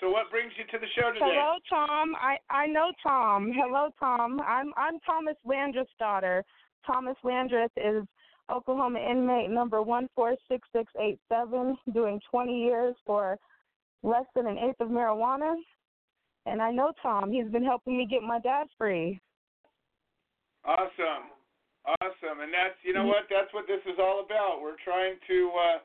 So 0.00 0.10
what 0.10 0.30
brings 0.30 0.52
you 0.56 0.64
to 0.64 0.78
the 0.78 0.86
show 0.94 1.12
today? 1.12 1.20
Hello, 1.24 1.58
Tom. 1.68 2.14
I 2.16 2.36
I 2.48 2.66
know 2.66 2.92
Tom. 3.02 3.52
Hello, 3.54 3.90
Tom. 3.98 4.40
I'm 4.40 4.72
I'm 4.76 5.00
Thomas 5.00 5.36
Landreth's 5.44 5.90
daughter. 5.98 6.44
Thomas 6.86 7.16
Landreth 7.24 7.72
is 7.76 8.04
Oklahoma 8.50 9.00
inmate 9.00 9.50
number 9.50 9.82
one 9.82 10.08
four 10.14 10.34
six 10.48 10.66
six 10.74 10.90
eight 11.00 11.18
seven, 11.28 11.76
doing 11.92 12.20
20 12.30 12.58
years 12.58 12.94
for 13.04 13.38
less 14.06 14.24
than 14.34 14.46
an 14.46 14.58
eighth 14.58 14.80
of 14.80 14.88
marijuana. 14.88 15.54
And 16.46 16.62
I 16.62 16.70
know 16.70 16.92
Tom. 17.02 17.32
He's 17.32 17.50
been 17.50 17.64
helping 17.64 17.98
me 17.98 18.06
get 18.08 18.22
my 18.22 18.38
dad 18.38 18.68
free. 18.78 19.20
Awesome, 20.64 21.26
awesome. 21.84 22.38
And 22.40 22.54
that's 22.54 22.78
you 22.82 22.94
know 22.94 23.04
what 23.04 23.26
that's 23.28 23.52
what 23.52 23.66
this 23.66 23.82
is 23.84 23.98
all 23.98 24.22
about. 24.24 24.62
We're 24.62 24.80
trying 24.84 25.18
to. 25.26 25.50
uh 25.50 25.78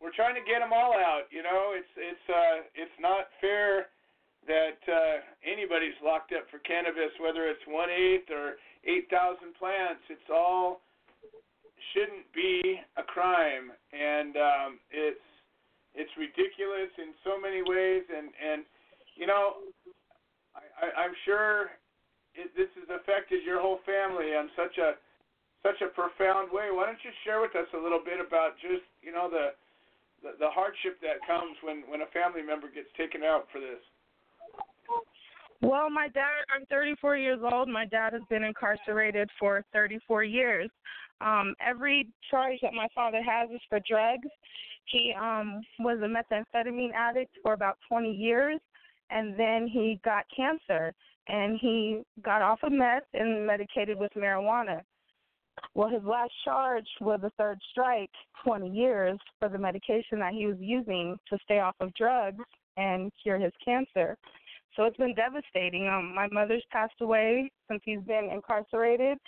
we're 0.00 0.16
trying 0.16 0.34
to 0.34 0.44
get 0.48 0.64
them 0.64 0.72
all 0.72 0.96
out. 0.96 1.28
You 1.28 1.44
know, 1.44 1.76
it's 1.76 1.92
it's 1.96 2.26
uh, 2.28 2.64
it's 2.74 2.98
not 2.98 3.28
fair 3.40 3.92
that 4.48 4.80
uh, 4.88 5.20
anybody's 5.44 5.96
locked 6.00 6.32
up 6.32 6.48
for 6.48 6.58
cannabis, 6.64 7.12
whether 7.20 7.44
it's 7.44 7.60
one 7.68 7.92
eighth 7.92 8.32
or 8.32 8.56
eight 8.88 9.12
thousand 9.12 9.52
plants. 9.60 10.00
It's 10.08 10.30
all 10.32 10.80
shouldn't 11.92 12.24
be 12.32 12.80
a 12.96 13.04
crime, 13.04 13.76
and 13.92 14.36
um, 14.36 14.70
it's 14.88 15.29
it's 15.94 16.10
ridiculous 16.16 16.90
in 16.98 17.14
so 17.26 17.38
many 17.38 17.62
ways. 17.62 18.06
And 18.10 18.30
and 18.36 18.62
you 19.16 19.26
know, 19.26 19.66
I, 20.54 20.62
I, 20.78 20.86
I'm 21.06 21.14
sure 21.24 21.74
it, 22.34 22.54
this 22.54 22.70
has 22.78 22.88
affected 22.88 23.42
your 23.42 23.60
whole 23.60 23.82
family 23.86 24.34
on 24.34 24.50
such 24.54 24.78
a 24.78 24.98
such 25.62 25.80
a 25.84 25.92
profound 25.92 26.48
way. 26.50 26.72
Why 26.72 26.86
don't 26.88 27.02
you 27.04 27.12
share 27.24 27.40
with 27.40 27.52
us 27.52 27.68
a 27.76 27.80
little 27.80 28.00
bit 28.00 28.22
about 28.22 28.56
just 28.62 28.86
you 29.02 29.12
know 29.12 29.28
the 29.28 29.54
the, 30.22 30.36
the 30.38 30.50
hardship 30.52 31.00
that 31.02 31.24
comes 31.26 31.56
when 31.62 31.84
when 31.90 32.02
a 32.02 32.10
family 32.14 32.42
member 32.42 32.70
gets 32.70 32.88
taken 32.96 33.22
out 33.22 33.48
for 33.50 33.60
this? 33.60 33.82
Well, 35.62 35.90
my 35.90 36.08
dad, 36.08 36.30
I'm 36.54 36.64
34 36.66 37.16
years 37.18 37.40
old. 37.52 37.68
My 37.68 37.84
dad 37.84 38.14
has 38.14 38.22
been 38.30 38.44
incarcerated 38.44 39.28
for 39.38 39.62
34 39.72 40.24
years. 40.24 40.70
Um, 41.20 41.54
every 41.60 42.08
charge 42.30 42.58
that 42.62 42.72
my 42.72 42.88
father 42.94 43.20
has 43.22 43.50
is 43.50 43.60
for 43.68 43.78
drugs. 43.86 44.28
He 44.86 45.14
um, 45.20 45.60
was 45.78 45.98
a 45.98 46.06
methamphetamine 46.06 46.94
addict 46.94 47.36
for 47.42 47.52
about 47.52 47.76
20 47.88 48.10
years, 48.10 48.58
and 49.10 49.38
then 49.38 49.68
he 49.68 50.00
got 50.02 50.24
cancer, 50.34 50.94
and 51.28 51.58
he 51.60 52.02
got 52.22 52.40
off 52.40 52.60
of 52.62 52.72
meth 52.72 53.02
and 53.12 53.46
medicated 53.46 53.98
with 53.98 54.12
marijuana. 54.16 54.80
Well, 55.74 55.90
his 55.90 56.02
last 56.04 56.32
charge 56.42 56.88
was 57.02 57.20
a 57.22 57.30
third 57.36 57.58
strike, 57.70 58.10
20 58.44 58.70
years, 58.70 59.18
for 59.38 59.50
the 59.50 59.58
medication 59.58 60.18
that 60.20 60.32
he 60.32 60.46
was 60.46 60.56
using 60.58 61.18
to 61.28 61.38
stay 61.44 61.58
off 61.58 61.74
of 61.80 61.92
drugs 61.94 62.44
and 62.78 63.12
cure 63.22 63.38
his 63.38 63.52
cancer. 63.62 64.16
So 64.76 64.84
it's 64.84 64.96
been 64.96 65.14
devastating. 65.14 65.88
Um, 65.88 66.14
my 66.14 66.28
mother's 66.30 66.64
passed 66.70 67.00
away 67.00 67.50
since 67.68 67.80
he's 67.84 68.00
been 68.06 68.30
incarcerated. 68.32 69.18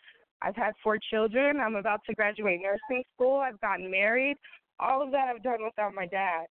I've 0.40 0.56
had 0.56 0.72
four 0.82 0.98
children. 1.10 1.60
I'm 1.60 1.76
about 1.76 2.00
to 2.08 2.14
graduate 2.14 2.60
nursing 2.62 3.04
school. 3.14 3.38
I've 3.38 3.60
gotten 3.60 3.90
married. 3.90 4.36
All 4.80 5.02
of 5.02 5.10
that 5.12 5.28
I've 5.28 5.42
done 5.42 5.62
without 5.64 5.94
my 5.94 6.06
dad. 6.06 6.46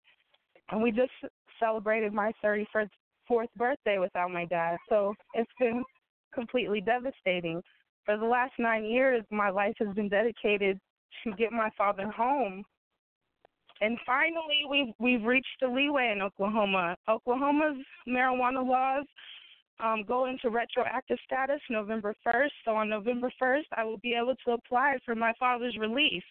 And 0.69 0.81
we 0.81 0.91
just 0.91 1.11
celebrated 1.59 2.13
my 2.13 2.31
31st 2.43 2.89
fourth 3.27 3.49
birthday 3.55 3.97
without 3.97 4.31
my 4.31 4.45
dad. 4.45 4.77
So 4.89 5.13
it's 5.33 5.51
been 5.59 5.83
completely 6.33 6.81
devastating 6.81 7.61
for 8.05 8.17
the 8.17 8.25
last 8.25 8.53
nine 8.57 8.85
years, 8.85 9.23
my 9.31 9.49
life 9.49 9.75
has 9.79 9.93
been 9.95 10.09
dedicated 10.09 10.79
to 11.23 11.31
get 11.33 11.51
my 11.51 11.69
father 11.77 12.09
home. 12.09 12.63
And 13.81 13.97
finally, 14.05 14.61
we've 14.69 14.93
we've 14.99 15.23
reached 15.23 15.57
the 15.59 15.67
leeway 15.67 16.11
in 16.15 16.21
Oklahoma. 16.21 16.95
Oklahoma's 17.09 17.77
marijuana 18.07 18.65
laws 18.65 19.05
um, 19.83 20.03
go 20.07 20.27
into 20.27 20.49
retroactive 20.49 21.17
status 21.25 21.59
November 21.69 22.15
1st. 22.25 22.51
So 22.65 22.75
on 22.75 22.89
November 22.89 23.31
1st, 23.41 23.65
I 23.75 23.83
will 23.83 23.97
be 23.97 24.13
able 24.13 24.35
to 24.45 24.51
apply 24.51 24.97
for 25.03 25.15
my 25.15 25.33
father's 25.39 25.75
release. 25.79 26.23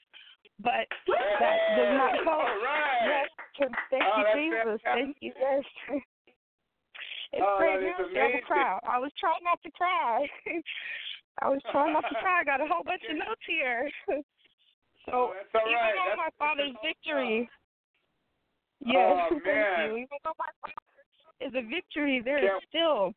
But 0.62 0.86
that 1.08 1.58
does 1.76 1.96
not 1.96 2.14
help. 2.24 2.44
Right. 2.62 3.26
Yes, 3.58 3.68
thank 3.90 4.04
Oh, 4.04 4.22
you, 4.36 4.50
Jesus. 4.50 4.80
Thank 4.84 5.16
you, 5.20 5.32
yes. 5.38 5.64
It's 7.32 7.42
Oh, 7.46 7.58
great 7.58 7.78
news 7.80 7.94
to 7.96 8.02
have 8.02 8.10
a 8.10 8.42
amazing. 8.42 8.42
crowd. 8.42 8.80
I 8.82 8.98
was 8.98 9.12
trying 9.20 9.38
not 9.44 9.62
to 9.62 9.70
cry. 9.70 10.26
I 11.42 11.48
was 11.48 11.62
trying 11.70 11.92
not 11.92 12.02
to 12.08 12.14
cry. 12.18 12.40
I 12.40 12.44
got 12.44 12.60
a 12.60 12.66
whole 12.66 12.82
bunch 12.82 13.02
of 13.08 13.16
notes 13.16 13.46
here. 13.46 13.88
Oh, 15.12 15.30
so 15.30 15.34
that's 15.34 15.54
all 15.54 15.60
even 15.70 15.80
right. 15.80 15.94
though 15.94 16.04
That's 16.16 16.16
my 16.16 16.30
father's 16.38 16.70
is 16.70 16.76
victory, 16.82 17.48
Oh, 18.86 18.86
yes, 18.86 19.32
man. 19.44 19.88
you. 19.88 19.96
Even 19.96 20.18
though 20.24 20.34
my 20.38 20.50
father 20.60 20.74
is 21.40 21.54
a 21.54 21.62
victory, 21.68 22.20
there 22.24 22.38
is 22.38 22.44
Yeah. 22.44 22.58
still 22.68 23.14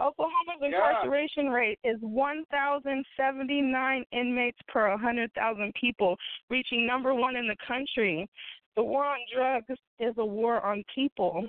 Oklahoma's 0.00 0.56
Yeah. 0.60 0.66
incarceration 0.68 1.50
rate 1.50 1.78
is 1.84 2.00
1,079 2.00 4.06
inmates 4.10 4.58
per 4.68 4.88
100,000 4.88 5.74
people, 5.74 6.18
reaching 6.48 6.86
number 6.86 7.12
one 7.14 7.36
in 7.36 7.46
the 7.46 7.56
country. 7.56 8.26
The 8.74 8.82
war 8.82 9.04
on 9.04 9.18
drugs 9.30 9.78
is 9.98 10.16
a 10.16 10.24
war 10.24 10.64
on 10.64 10.82
people. 10.94 11.46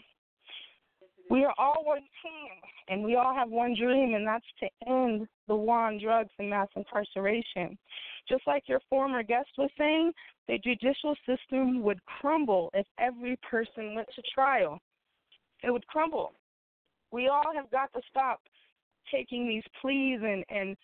We 1.34 1.46
are 1.46 1.54
all 1.58 1.84
one 1.84 2.04
team, 2.22 2.52
and 2.90 3.04
we 3.04 3.16
all 3.16 3.34
have 3.34 3.50
one 3.50 3.74
dream, 3.76 4.14
and 4.14 4.28
that's 4.28 4.46
to 4.60 4.68
end 4.88 5.28
the 5.48 5.56
war 5.56 5.88
on 5.88 6.00
drugs 6.00 6.30
and 6.38 6.48
mass 6.48 6.68
incarceration. 6.76 7.76
Just 8.30 8.44
like 8.46 8.66
your 8.68 8.82
former 8.88 9.24
guest 9.24 9.50
was 9.58 9.72
saying, 9.76 10.12
the 10.48 10.60
judicial 10.60 11.16
system 11.26 11.82
would 11.82 11.98
crumble 12.06 12.70
if 12.76 12.86
every 13.00 13.36
person 13.50 13.96
went 13.96 14.10
to 14.14 14.22
trial. 14.32 14.78
It 15.64 15.72
would 15.72 15.88
crumble. 15.88 16.34
We 17.12 17.30
all 17.30 17.52
have 17.56 17.72
got 17.72 17.92
to 17.94 18.02
stop 18.12 18.40
taking 19.12 19.48
these 19.48 19.64
pleas 19.82 20.20
and 20.22 20.44
and 20.50 20.78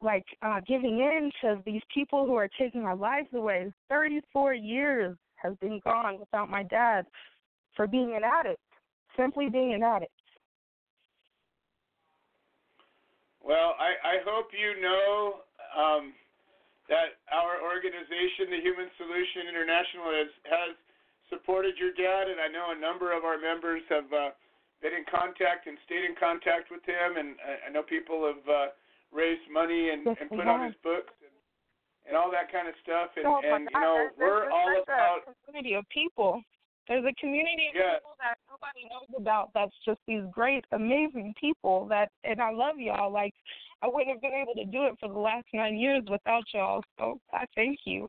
like 0.00 0.24
uh 0.42 0.60
giving 0.68 1.00
in 1.00 1.32
to 1.40 1.60
these 1.66 1.82
people 1.92 2.26
who 2.26 2.36
are 2.36 2.48
taking 2.60 2.82
our 2.82 2.94
lives 2.94 3.34
away. 3.34 3.72
34 3.88 4.54
years 4.54 5.16
has 5.34 5.56
been 5.56 5.80
gone 5.82 6.20
without 6.20 6.48
my 6.48 6.62
dad 6.62 7.06
for 7.74 7.88
being 7.88 8.14
an 8.14 8.22
addict 8.22 8.60
simply 9.16 9.48
being 9.48 9.74
an 9.74 9.82
addict. 9.82 10.12
Well, 13.44 13.76
I, 13.76 13.92
I 14.00 14.16
hope 14.24 14.48
you 14.56 14.80
know 14.80 15.44
um, 15.76 16.16
that 16.88 17.20
our 17.28 17.60
organization, 17.60 18.48
the 18.48 18.62
Human 18.64 18.88
Solution 18.96 19.52
International, 19.52 20.08
has, 20.16 20.32
has 20.48 20.72
supported 21.28 21.76
your 21.76 21.92
dad, 21.92 22.32
and 22.32 22.40
I 22.40 22.48
know 22.48 22.72
a 22.72 22.78
number 22.80 23.12
of 23.12 23.28
our 23.28 23.36
members 23.36 23.84
have 23.92 24.08
uh, 24.08 24.32
been 24.80 24.96
in 24.96 25.04
contact 25.04 25.68
and 25.68 25.76
stayed 25.84 26.08
in 26.08 26.16
contact 26.16 26.72
with 26.72 26.80
him, 26.88 27.20
and 27.20 27.36
I, 27.44 27.68
I 27.68 27.72
know 27.72 27.84
people 27.84 28.24
have 28.24 28.44
uh, 28.48 28.68
raised 29.12 29.44
money 29.52 29.92
and, 29.92 30.08
Yes, 30.08 30.16
and 30.20 30.28
put 30.32 30.48
on 30.48 30.64
his 30.64 30.76
books 30.80 31.12
and, 31.20 31.36
and 32.08 32.16
all 32.16 32.32
that 32.32 32.48
kind 32.48 32.64
of 32.68 32.74
stuff. 32.80 33.12
And, 33.16 33.28
oh 33.28 33.40
and 33.44 33.68
you 33.68 33.80
know, 33.80 34.08
we're 34.16 34.48
all 34.48 34.72
about 34.80 35.28
community 35.44 35.76
of 35.76 35.84
people. 35.88 36.40
There's 36.88 37.04
a 37.04 37.14
community 37.14 37.68
of 37.68 37.74
Yeah. 37.74 37.94
people 37.94 38.16
that 38.20 38.38
nobody 38.48 38.84
knows 38.90 39.08
about. 39.16 39.52
That's 39.54 39.74
just 39.84 40.00
these 40.06 40.24
great, 40.30 40.64
amazing 40.72 41.34
people. 41.40 41.86
That 41.86 42.12
and 42.24 42.40
I 42.40 42.50
love 42.50 42.78
y'all. 42.78 43.10
Like 43.10 43.34
I 43.82 43.88
wouldn't 43.88 44.10
have 44.10 44.20
been 44.20 44.34
able 44.34 44.54
to 44.54 44.64
do 44.64 44.84
it 44.84 44.98
for 45.00 45.08
the 45.08 45.18
last 45.18 45.46
nine 45.52 45.76
years 45.76 46.04
without 46.10 46.44
y'all. 46.52 46.82
So 46.98 47.20
I 47.32 47.46
thank 47.54 47.80
you. 47.84 48.08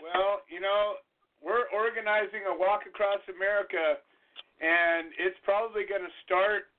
Well, 0.00 0.42
you 0.48 0.60
know, 0.60 0.96
we're 1.40 1.68
organizing 1.72 2.44
a 2.46 2.54
walk 2.54 2.86
across 2.86 3.20
America, 3.28 3.98
and 4.60 5.12
it's 5.18 5.38
probably 5.44 5.84
going 5.86 6.02
to 6.02 6.16
start 6.24 6.70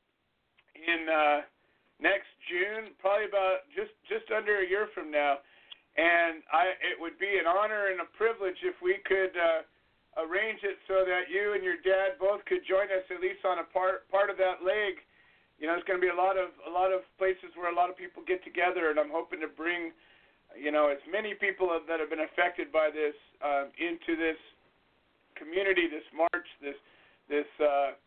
in 0.75 1.09
uh, 1.09 1.41
next 1.99 2.29
June, 2.49 2.93
probably 2.99 3.25
about 3.25 3.65
just 3.75 3.91
just 4.07 4.29
under 4.31 4.59
a 4.59 4.67
year 4.67 4.87
from 4.93 5.09
now. 5.09 5.39
And 5.95 6.41
I, 6.49 6.73
it 6.81 6.97
would 6.97 7.19
be 7.21 7.37
an 7.37 7.45
honor 7.45 7.93
and 7.93 8.01
a 8.01 8.09
privilege 8.17 8.57
if 8.65 8.73
we 8.81 8.97
could 9.05 9.37
uh, 9.37 9.61
arrange 10.17 10.61
it 10.61 10.77
so 10.87 11.05
that 11.05 11.31
you 11.31 11.53
and 11.53 11.63
your 11.63 11.81
dad 11.81 12.19
both 12.19 12.45
could 12.45 12.61
join 12.67 12.91
us 12.93 13.05
at 13.09 13.19
least 13.21 13.45
on 13.45 13.59
a 13.59 13.67
part 13.69 14.09
part 14.09 14.29
of 14.29 14.37
that 14.37 14.61
leg. 14.61 15.01
You 15.61 15.69
know, 15.69 15.77
there's 15.77 15.87
going 15.87 16.01
to 16.01 16.05
be 16.05 16.11
a 16.11 16.17
lot 16.17 16.37
of 16.37 16.53
a 16.65 16.71
lot 16.71 16.93
of 16.93 17.01
places 17.17 17.53
where 17.55 17.71
a 17.71 17.75
lot 17.75 17.89
of 17.89 17.97
people 17.97 18.21
get 18.25 18.43
together, 18.43 18.89
and 18.89 18.99
I'm 18.99 19.13
hoping 19.13 19.41
to 19.41 19.49
bring 19.49 19.93
you 20.55 20.71
know, 20.71 20.89
as 20.89 21.01
many 21.09 21.33
people 21.33 21.69
that 21.73 21.99
have 21.99 22.09
been 22.09 22.25
affected 22.25 22.71
by 22.71 22.89
this 22.93 23.17
um, 23.41 23.73
into 23.77 24.17
this 24.17 24.37
community, 25.35 25.89
this 25.89 26.05
march, 26.13 26.47
this 26.61 26.77
this 27.29 27.49
uh, 27.59 27.97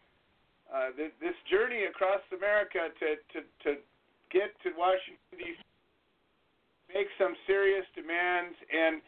uh, 0.71 0.91
this, 0.97 1.11
this 1.21 1.35
journey 1.51 1.91
across 1.91 2.23
America 2.31 2.91
to 2.99 3.19
to 3.35 3.39
to 3.67 3.71
get 4.31 4.55
to 4.63 4.71
Washington 4.79 5.35
D.C. 5.39 5.59
make 6.95 7.11
some 7.19 7.35
serious 7.47 7.87
demands, 7.95 8.55
and 8.71 9.03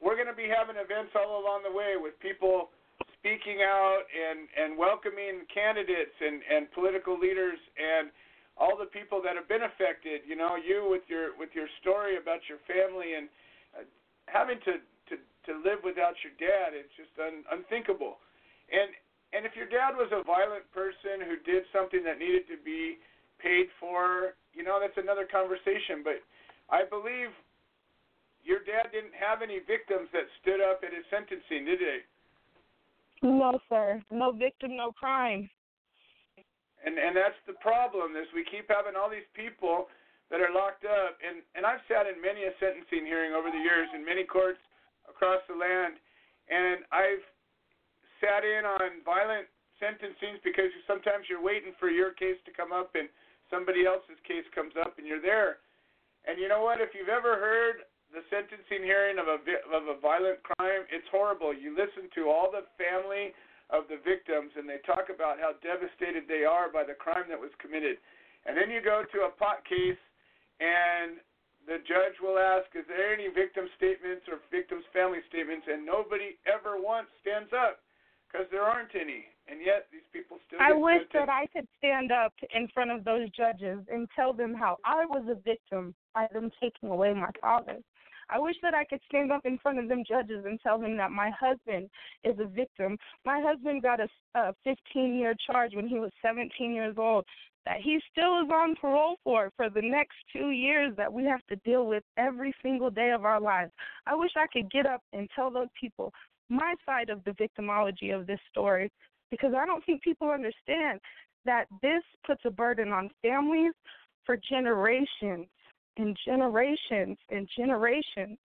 we're 0.00 0.16
going 0.16 0.30
to 0.32 0.36
be 0.36 0.48
having 0.48 0.80
events 0.80 1.12
all 1.14 1.38
along 1.40 1.62
the 1.62 1.70
way 1.70 2.00
with 2.00 2.16
people 2.18 2.72
speaking 3.20 3.60
out 3.60 4.08
and 4.08 4.48
and 4.56 4.76
welcoming 4.76 5.44
candidates 5.52 6.16
and 6.20 6.40
and 6.48 6.72
political 6.72 7.20
leaders 7.20 7.60
and 7.76 8.08
all 8.56 8.76
the 8.76 8.88
people 8.88 9.20
that 9.24 9.36
have 9.36 9.48
been 9.48 9.64
affected. 9.64 10.24
You 10.24 10.36
know, 10.36 10.56
you 10.56 10.88
with 10.88 11.04
your 11.08 11.36
with 11.36 11.52
your 11.52 11.68
story 11.80 12.16
about 12.16 12.40
your 12.48 12.60
family 12.64 13.16
and 13.16 13.28
uh, 13.76 13.84
having 14.28 14.60
to 14.64 14.80
to 15.12 15.14
to 15.20 15.52
live 15.60 15.84
without 15.84 16.16
your 16.24 16.34
dad. 16.40 16.76
It's 16.76 16.92
just 16.96 17.12
un, 17.20 17.44
unthinkable. 17.52 18.20
And 18.72 18.92
and 19.32 19.44
if 19.44 19.54
your 19.54 19.68
dad 19.68 19.94
was 19.94 20.10
a 20.12 20.24
violent 20.24 20.66
person 20.72 21.22
who 21.22 21.38
did 21.44 21.68
something 21.72 22.02
that 22.04 22.18
needed 22.18 22.48
to 22.50 22.58
be 22.60 22.98
paid 23.38 23.72
for, 23.78 24.36
you 24.52 24.64
know, 24.64 24.80
that's 24.80 24.96
another 24.98 25.24
conversation. 25.24 26.02
But 26.04 26.20
I 26.68 26.84
believe 26.84 27.32
your 28.50 28.66
dad 28.66 28.90
didn't 28.90 29.14
have 29.14 29.46
any 29.46 29.62
victims 29.62 30.10
that 30.10 30.26
stood 30.42 30.58
up 30.58 30.82
at 30.82 30.90
his 30.90 31.06
sentencing, 31.06 31.70
did 31.70 31.78
they? 31.78 32.02
No, 33.22 33.62
sir. 33.70 34.02
No 34.10 34.34
victim, 34.34 34.74
no 34.74 34.90
crime. 34.90 35.46
And 36.82 36.98
and 36.98 37.14
that's 37.14 37.38
the 37.46 37.54
problem 37.62 38.18
is 38.18 38.26
we 38.34 38.42
keep 38.42 38.66
having 38.66 38.98
all 38.98 39.06
these 39.06 39.28
people 39.38 39.86
that 40.34 40.42
are 40.42 40.50
locked 40.50 40.82
up 40.82 41.20
and 41.22 41.44
and 41.54 41.62
I've 41.62 41.84
sat 41.86 42.10
in 42.10 42.18
many 42.18 42.48
a 42.48 42.52
sentencing 42.58 43.06
hearing 43.06 43.36
over 43.36 43.52
the 43.52 43.60
years 43.60 43.86
in 43.94 44.02
many 44.02 44.24
courts 44.24 44.58
across 45.06 45.44
the 45.46 45.54
land 45.54 46.00
and 46.48 46.82
I've 46.88 47.22
sat 48.18 48.48
in 48.48 48.64
on 48.64 49.04
violent 49.04 49.46
sentencings 49.76 50.40
because 50.40 50.72
sometimes 50.88 51.28
you're 51.28 51.44
waiting 51.44 51.76
for 51.76 51.92
your 51.92 52.16
case 52.16 52.40
to 52.48 52.52
come 52.56 52.72
up 52.72 52.96
and 52.96 53.12
somebody 53.52 53.84
else's 53.84 54.16
case 54.24 54.48
comes 54.56 54.72
up 54.80 54.96
and 54.96 55.04
you're 55.04 55.20
there. 55.20 55.60
And 56.24 56.40
you 56.40 56.48
know 56.48 56.64
what 56.64 56.80
if 56.80 56.96
you've 56.96 57.12
ever 57.12 57.36
heard 57.36 57.84
the 58.10 58.26
sentencing 58.26 58.82
hearing 58.82 59.18
of 59.18 59.30
a 59.30 59.38
vi- 59.38 59.66
of 59.70 59.86
a 59.86 59.96
violent 59.98 60.42
crime, 60.42 60.86
it's 60.90 61.06
horrible. 61.10 61.54
You 61.54 61.74
listen 61.74 62.10
to 62.18 62.30
all 62.30 62.50
the 62.50 62.66
family 62.74 63.34
of 63.70 63.86
the 63.86 64.02
victims 64.02 64.50
and 64.58 64.66
they 64.66 64.82
talk 64.82 65.10
about 65.14 65.38
how 65.38 65.54
devastated 65.62 66.26
they 66.26 66.42
are 66.42 66.66
by 66.66 66.82
the 66.82 66.98
crime 66.98 67.30
that 67.30 67.38
was 67.38 67.54
committed. 67.62 68.02
And 68.46 68.58
then 68.58 68.70
you 68.70 68.82
go 68.82 69.06
to 69.06 69.18
a 69.26 69.32
pot 69.38 69.62
case 69.62 70.00
and 70.58 71.22
the 71.70 71.78
judge 71.86 72.18
will 72.18 72.38
ask, 72.38 72.66
is 72.74 72.84
there 72.90 73.14
any 73.14 73.30
victim 73.30 73.70
statements 73.78 74.26
or 74.26 74.42
victims' 74.50 74.84
family 74.90 75.22
statements? 75.30 75.70
And 75.70 75.86
nobody 75.86 76.34
ever 76.50 76.80
once 76.80 77.06
stands 77.22 77.54
up 77.54 77.78
because 78.26 78.46
there 78.50 78.66
aren't 78.66 78.94
any. 78.98 79.30
And 79.46 79.62
yet 79.62 79.86
these 79.92 80.06
people 80.12 80.38
still 80.46 80.58
I 80.62 80.72
wish 80.72 81.02
that 81.12 81.28
I 81.28 81.46
could 81.54 81.66
stand 81.78 82.10
up 82.10 82.32
in 82.54 82.68
front 82.74 82.90
of 82.90 83.04
those 83.04 83.30
judges 83.30 83.86
and 83.90 84.08
tell 84.14 84.32
them 84.32 84.54
how 84.54 84.78
I 84.84 85.06
was 85.06 85.26
a 85.30 85.34
victim 85.34 85.94
by 86.14 86.26
them 86.32 86.50
taking 86.60 86.90
away 86.90 87.14
my 87.14 87.30
father. 87.40 87.78
I 88.32 88.38
wish 88.38 88.56
that 88.62 88.74
I 88.74 88.84
could 88.84 89.00
stand 89.08 89.32
up 89.32 89.44
in 89.44 89.58
front 89.58 89.78
of 89.78 89.88
them 89.88 90.04
judges 90.06 90.44
and 90.46 90.60
tell 90.60 90.78
them 90.78 90.96
that 90.96 91.10
my 91.10 91.30
husband 91.38 91.90
is 92.24 92.38
a 92.38 92.46
victim. 92.46 92.96
My 93.24 93.40
husband 93.44 93.82
got 93.82 94.00
a, 94.00 94.08
a 94.34 94.54
15 94.64 95.14
year 95.18 95.34
charge 95.46 95.74
when 95.74 95.88
he 95.88 95.98
was 95.98 96.10
17 96.22 96.72
years 96.72 96.94
old 96.96 97.24
that 97.66 97.80
he 97.82 98.00
still 98.10 98.40
is 98.40 98.50
on 98.50 98.74
parole 98.76 99.16
for 99.22 99.50
for 99.56 99.68
the 99.68 99.82
next 99.82 100.16
two 100.32 100.50
years 100.50 100.94
that 100.96 101.12
we 101.12 101.24
have 101.24 101.44
to 101.48 101.56
deal 101.56 101.86
with 101.86 102.02
every 102.16 102.54
single 102.62 102.90
day 102.90 103.10
of 103.10 103.24
our 103.24 103.40
lives. 103.40 103.70
I 104.06 104.14
wish 104.14 104.30
I 104.36 104.46
could 104.52 104.70
get 104.70 104.86
up 104.86 105.02
and 105.12 105.28
tell 105.34 105.50
those 105.50 105.68
people 105.78 106.12
my 106.48 106.74
side 106.86 107.10
of 107.10 107.22
the 107.24 107.32
victimology 107.32 108.14
of 108.14 108.26
this 108.26 108.40
story 108.50 108.90
because 109.30 109.52
I 109.56 109.66
don't 109.66 109.84
think 109.84 110.02
people 110.02 110.30
understand 110.30 111.00
that 111.44 111.66
this 111.82 112.02
puts 112.26 112.42
a 112.44 112.50
burden 112.50 112.92
on 112.92 113.10
families 113.22 113.72
for 114.24 114.36
generations 114.36 115.46
and 115.96 116.16
generations 116.24 117.18
and 117.30 117.48
generations. 117.56 118.38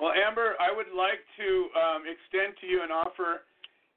Well, 0.00 0.14
Amber, 0.14 0.54
I 0.62 0.70
would 0.70 0.94
like 0.94 1.18
to 1.42 1.48
um, 1.74 2.02
extend 2.06 2.54
to 2.62 2.66
you 2.70 2.86
an 2.86 2.94
offer, 2.94 3.42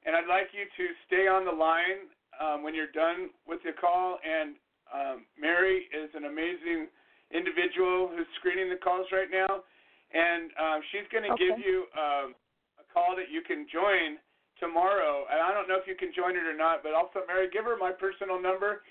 and 0.02 0.18
I'd 0.18 0.26
like 0.26 0.50
you 0.50 0.66
to 0.66 0.84
stay 1.06 1.30
on 1.30 1.46
the 1.46 1.54
line 1.54 2.10
um, 2.42 2.66
when 2.66 2.74
you're 2.74 2.90
done 2.90 3.30
with 3.46 3.62
the 3.62 3.70
call. 3.70 4.18
And 4.18 4.58
um, 4.90 5.24
Mary 5.38 5.86
is 5.94 6.10
an 6.18 6.26
amazing 6.26 6.90
individual 7.30 8.10
who's 8.10 8.26
screening 8.42 8.66
the 8.66 8.82
calls 8.82 9.06
right 9.14 9.30
now, 9.30 9.62
and 10.10 10.50
um, 10.58 10.78
she's 10.90 11.06
going 11.14 11.22
to 11.22 11.32
Okay. 11.38 11.54
give 11.54 11.62
you 11.62 11.86
um, 11.94 12.34
a 12.82 12.84
call 12.90 13.14
that 13.14 13.30
you 13.30 13.46
can 13.46 13.70
join 13.70 14.18
tomorrow. 14.58 15.30
And 15.30 15.38
I 15.38 15.54
don't 15.54 15.70
know 15.70 15.78
if 15.78 15.86
you 15.86 15.94
can 15.94 16.10
join 16.10 16.34
it 16.34 16.42
or 16.42 16.56
not, 16.58 16.82
but 16.82 16.98
also, 16.98 17.22
Mary, 17.30 17.46
give 17.46 17.62
her 17.62 17.78
my 17.78 17.94
personal 17.94 18.42
number. 18.42 18.82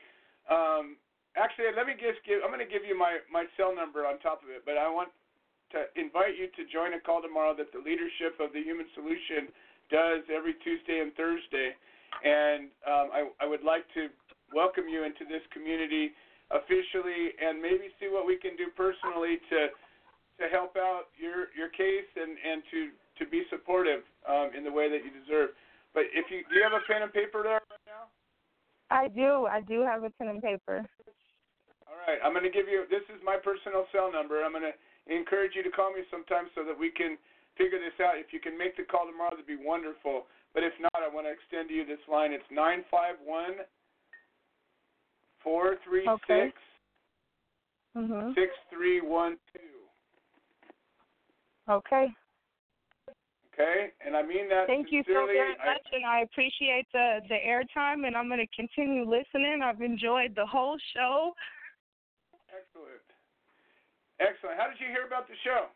Um, 0.48 0.96
actually, 1.38 1.72
let 1.76 1.88
me 1.88 1.96
just 1.96 2.20
give. 2.28 2.44
I'm 2.44 2.52
going 2.52 2.64
to 2.64 2.70
give 2.70 2.84
you 2.84 2.98
my 2.98 3.20
my 3.32 3.46
cell 3.56 3.76
number 3.76 4.08
on 4.08 4.20
top 4.20 4.44
of 4.44 4.50
it, 4.50 4.64
but 4.66 4.76
I 4.76 4.88
want 4.90 5.10
to 5.72 5.88
invite 5.96 6.36
you 6.36 6.52
to 6.52 6.62
join 6.68 6.94
a 6.94 7.02
call 7.02 7.24
tomorrow 7.24 7.56
that 7.56 7.72
the 7.72 7.80
leadership 7.80 8.36
of 8.44 8.52
the 8.52 8.60
Human 8.60 8.88
Solution 8.94 9.48
does 9.88 10.24
every 10.28 10.56
Tuesday 10.64 11.00
and 11.00 11.16
Thursday. 11.16 11.76
And 12.24 12.68
um, 12.84 13.08
I, 13.16 13.20
I 13.40 13.46
would 13.48 13.64
like 13.64 13.88
to 13.96 14.12
welcome 14.52 14.92
you 14.92 15.08
into 15.08 15.24
this 15.24 15.44
community 15.56 16.12
officially 16.52 17.32
and 17.40 17.64
maybe 17.64 17.88
see 18.00 18.12
what 18.12 18.28
we 18.28 18.36
can 18.36 18.60
do 18.60 18.68
personally 18.76 19.40
to 19.48 19.72
to 20.40 20.46
help 20.52 20.76
out 20.76 21.08
your 21.16 21.52
your 21.56 21.72
case 21.72 22.10
and 22.20 22.36
and 22.36 22.64
to 22.72 22.80
to 23.24 23.24
be 23.30 23.44
supportive 23.50 24.04
um, 24.28 24.52
in 24.58 24.64
the 24.64 24.72
way 24.72 24.90
that 24.90 25.04
you 25.04 25.12
deserve. 25.12 25.56
But 25.94 26.12
if 26.12 26.28
you 26.32 26.44
do 26.52 26.60
you 26.60 26.64
have 26.64 26.76
a 26.76 26.84
pen 26.84 27.04
and 27.04 27.14
paper 27.14 27.44
there 27.44 27.64
right 27.64 27.86
now? 27.88 28.12
I 28.92 29.08
do. 29.08 29.48
I 29.48 29.62
do 29.62 29.82
have 29.88 30.04
a 30.04 30.10
pen 30.10 30.28
and 30.28 30.42
paper. 30.44 30.84
All 31.92 32.00
right, 32.08 32.24
I'm 32.24 32.32
going 32.32 32.48
to 32.48 32.54
give 32.54 32.72
you. 32.72 32.88
This 32.88 33.04
is 33.12 33.20
my 33.20 33.36
personal 33.36 33.84
cell 33.92 34.08
number. 34.08 34.40
I'm 34.48 34.56
going 34.56 34.64
to 34.64 34.78
encourage 35.12 35.60
you 35.60 35.64
to 35.64 35.70
call 35.70 35.92
me 35.92 36.08
sometime 36.08 36.48
so 36.56 36.64
that 36.64 36.72
we 36.72 36.88
can 36.88 37.20
figure 37.60 37.78
this 37.84 37.94
out. 38.00 38.16
If 38.16 38.32
you 38.32 38.40
can 38.40 38.56
make 38.56 38.80
the 38.80 38.88
call 38.88 39.12
tomorrow, 39.12 39.36
that'd 39.36 39.44
be 39.46 39.60
wonderful. 39.60 40.32
But 40.56 40.64
if 40.64 40.72
not, 40.80 40.96
I 40.96 41.12
want 41.12 41.28
to 41.28 41.36
extend 41.36 41.68
to 41.68 41.76
you 41.76 41.84
this 41.84 42.00
line. 42.08 42.32
It's 42.32 42.48
nine 42.48 42.88
five 42.88 43.20
one 43.24 43.68
four 45.44 45.76
three 45.84 46.08
six 46.28 46.56
Mhm. 47.96 48.36
six 48.36 48.56
three 48.72 49.02
one 49.02 49.36
two. 49.52 49.76
Okay. 51.68 52.08
Okay, 53.54 53.92
and 54.00 54.16
I 54.16 54.24
mean 54.24 54.48
that 54.48 54.66
Thank 54.68 54.94
you 54.94 55.04
so 55.04 55.28
sincerely. 55.28 55.34
very 55.34 55.60
I- 55.60 55.66
much, 55.76 55.88
and 55.92 56.06
I 56.06 56.20
appreciate 56.22 56.88
the 56.94 57.22
the 57.28 57.36
airtime, 57.36 58.08
and 58.08 58.16
I'm 58.16 58.30
going 58.30 58.40
to 58.40 58.56
continue 58.56 59.04
listening. 59.04 59.62
I've 59.62 59.82
enjoyed 59.82 60.36
the 60.36 60.46
whole 60.46 60.78
show. 60.94 61.36
Excellent. 64.22 64.62
How 64.62 64.70
did 64.70 64.80
you 64.80 64.88
hear 64.94 65.06
about 65.06 65.28
the 65.28 65.36
show? 65.44 65.74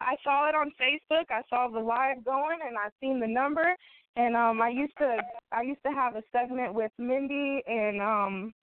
I 0.00 0.16
saw 0.22 0.48
it 0.48 0.54
on 0.54 0.72
Facebook. 0.80 1.24
I 1.30 1.42
saw 1.48 1.68
the 1.68 1.80
live 1.80 2.24
going, 2.24 2.58
and 2.66 2.76
I 2.76 2.88
seen 3.00 3.20
the 3.20 3.26
number. 3.26 3.74
And 4.16 4.36
um, 4.36 4.62
I 4.62 4.68
used 4.68 4.96
to 4.98 5.16
I 5.52 5.62
used 5.62 5.82
to 5.84 5.92
have 5.92 6.14
a 6.14 6.22
segment 6.30 6.74
with 6.74 6.92
Mindy 6.98 7.62
and 7.66 8.00
um 8.00 8.54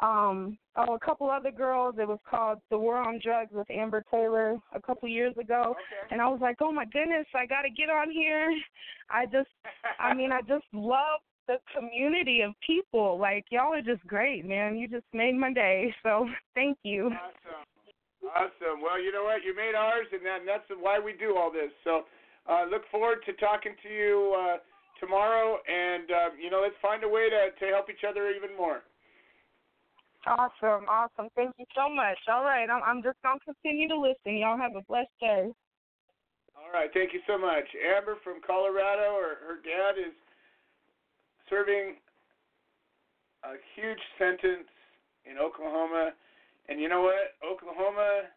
um 0.00 0.58
oh 0.76 0.94
a 0.94 0.98
couple 0.98 1.30
other 1.30 1.52
girls. 1.52 1.96
It 1.98 2.08
was 2.08 2.18
called 2.28 2.58
The 2.70 2.78
War 2.78 2.96
on 2.96 3.20
Drugs 3.22 3.52
with 3.52 3.70
Amber 3.70 4.04
Taylor 4.10 4.56
a 4.74 4.80
couple 4.80 5.08
years 5.08 5.36
ago. 5.38 5.76
Okay. 5.76 6.08
And 6.10 6.20
I 6.20 6.28
was 6.28 6.40
like, 6.40 6.56
oh 6.60 6.72
my 6.72 6.84
goodness, 6.84 7.26
I 7.34 7.46
got 7.46 7.62
to 7.62 7.70
get 7.70 7.90
on 7.90 8.10
here. 8.10 8.50
I 9.10 9.26
just 9.26 9.50
I 10.00 10.14
mean 10.14 10.32
I 10.32 10.40
just 10.40 10.66
love 10.72 11.20
the 11.46 11.58
community 11.76 12.40
of 12.40 12.54
people. 12.66 13.18
Like 13.20 13.44
y'all 13.50 13.74
are 13.74 13.82
just 13.82 14.04
great, 14.06 14.44
man. 14.44 14.76
You 14.76 14.88
just 14.88 15.06
made 15.12 15.36
my 15.36 15.52
day. 15.52 15.94
So 16.02 16.26
thank 16.56 16.76
you. 16.82 17.06
Awesome. 17.06 17.64
Awesome. 18.24 18.82
Well, 18.82 19.00
you 19.00 19.12
know 19.12 19.24
what? 19.24 19.46
You 19.46 19.54
made 19.54 19.78
ours, 19.78 20.06
and, 20.10 20.24
that, 20.26 20.42
that's 20.44 20.66
why 20.80 20.98
we 20.98 21.14
do 21.14 21.36
all 21.38 21.52
this. 21.52 21.70
So, 21.84 22.02
uh, 22.50 22.66
look 22.66 22.82
forward 22.90 23.22
to 23.26 23.32
talking 23.34 23.78
to 23.82 23.88
you 23.88 24.34
uh, 24.34 24.56
tomorrow, 24.98 25.58
and 25.68 26.10
uh, 26.10 26.30
you 26.34 26.50
know, 26.50 26.60
let's 26.62 26.78
find 26.82 27.04
a 27.04 27.08
way 27.08 27.30
to 27.30 27.54
to 27.54 27.64
help 27.70 27.90
each 27.90 28.02
other 28.02 28.30
even 28.30 28.56
more. 28.56 28.82
Awesome, 30.26 30.84
awesome. 30.90 31.30
Thank 31.36 31.54
you 31.58 31.66
so 31.76 31.88
much. 31.88 32.18
All 32.26 32.42
right, 32.42 32.66
I'm 32.68 32.82
I'm 32.82 33.02
just 33.02 33.22
gonna 33.22 33.38
continue 33.44 33.88
to 33.88 33.96
listen. 33.96 34.36
Y'all 34.36 34.58
have 34.58 34.74
a 34.74 34.82
blessed 34.88 35.14
day. 35.20 35.52
All 36.58 36.74
right. 36.74 36.90
Thank 36.92 37.14
you 37.14 37.20
so 37.26 37.38
much, 37.38 37.64
Amber 37.78 38.18
from 38.24 38.42
Colorado. 38.44 39.14
Her 39.14 39.38
her 39.46 39.62
dad 39.62 39.94
is 39.94 40.12
serving 41.48 41.96
a 43.44 43.54
huge 43.78 44.02
sentence 44.18 44.66
in 45.24 45.38
Oklahoma, 45.38 46.10
and 46.68 46.80
you 46.80 46.88
know 46.88 47.02
what? 47.02 47.36
Oklahoma. 47.44 48.28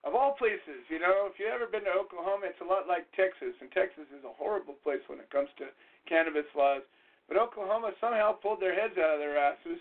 Of 0.00 0.16
all 0.16 0.32
places, 0.32 0.80
you 0.88 0.96
know, 0.96 1.28
if 1.28 1.36
you've 1.36 1.52
ever 1.52 1.68
been 1.68 1.84
to 1.84 1.92
Oklahoma, 1.92 2.48
it's 2.48 2.64
a 2.64 2.68
lot 2.68 2.88
like 2.88 3.04
Texas, 3.12 3.52
and 3.60 3.68
Texas 3.68 4.08
is 4.16 4.24
a 4.24 4.32
horrible 4.32 4.72
place 4.80 5.04
when 5.12 5.20
it 5.20 5.28
comes 5.28 5.52
to 5.60 5.68
cannabis 6.08 6.48
laws. 6.56 6.80
But 7.28 7.36
Oklahoma 7.36 7.92
somehow 8.00 8.32
pulled 8.40 8.64
their 8.64 8.72
heads 8.72 8.96
out 8.96 9.14
of 9.14 9.20
their 9.20 9.36
asses, 9.36 9.76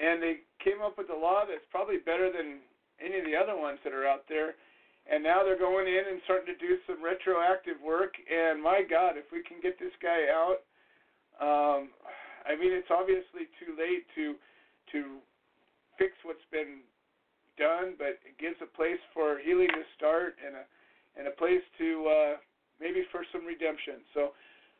and 0.00 0.16
they 0.24 0.48
came 0.64 0.80
up 0.80 0.96
with 0.96 1.12
a 1.12 1.14
law 1.14 1.44
that's 1.44 1.68
probably 1.68 2.00
better 2.00 2.32
than 2.32 2.64
any 3.04 3.20
of 3.20 3.28
the 3.28 3.36
other 3.36 3.52
ones 3.52 3.76
that 3.84 3.92
are 3.92 4.08
out 4.08 4.24
there. 4.32 4.56
And 5.04 5.20
now 5.20 5.44
they're 5.44 5.60
going 5.60 5.88
in 5.88 6.08
and 6.08 6.24
starting 6.24 6.48
to 6.48 6.56
do 6.56 6.80
some 6.88 7.04
retroactive 7.04 7.80
work. 7.84 8.16
And 8.32 8.64
my 8.64 8.80
God, 8.80 9.20
if 9.20 9.28
we 9.28 9.44
can 9.44 9.60
get 9.60 9.76
this 9.76 9.92
guy 10.00 10.32
out, 10.32 10.64
um, 11.36 11.92
I 12.48 12.56
mean, 12.56 12.72
it's 12.72 12.88
obviously 12.88 13.48
too 13.60 13.76
late 13.76 14.08
to 14.16 14.40
to 14.92 15.20
fix 16.00 16.16
what's 16.24 16.44
been 16.50 16.80
done, 17.60 17.94
but 18.00 18.16
it 18.24 18.40
gives 18.40 18.56
a 18.64 18.70
place 18.72 18.98
for 19.12 19.36
healing 19.44 19.68
to 19.68 19.84
start 19.94 20.40
and 20.40 20.56
a 20.56 20.64
and 21.20 21.28
a 21.28 21.34
place 21.36 21.62
to 21.76 21.88
uh, 22.08 22.34
maybe 22.80 23.04
for 23.12 23.20
some 23.28 23.44
redemption. 23.44 24.00
So, 24.16 24.32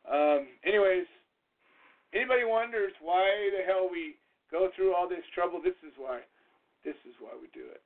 um, 0.09 0.49
anyways, 0.65 1.05
anybody 2.17 2.49
wonders 2.49 2.97
why 3.05 3.29
the 3.53 3.61
hell 3.69 3.93
we 3.93 4.17
go 4.49 4.73
through 4.73 4.97
all 4.97 5.05
this 5.05 5.27
trouble? 5.37 5.61
This 5.61 5.77
is 5.85 5.93
why. 6.01 6.25
This 6.81 6.97
is 7.05 7.13
why 7.21 7.37
we 7.37 7.53
do 7.53 7.69
it. 7.69 7.85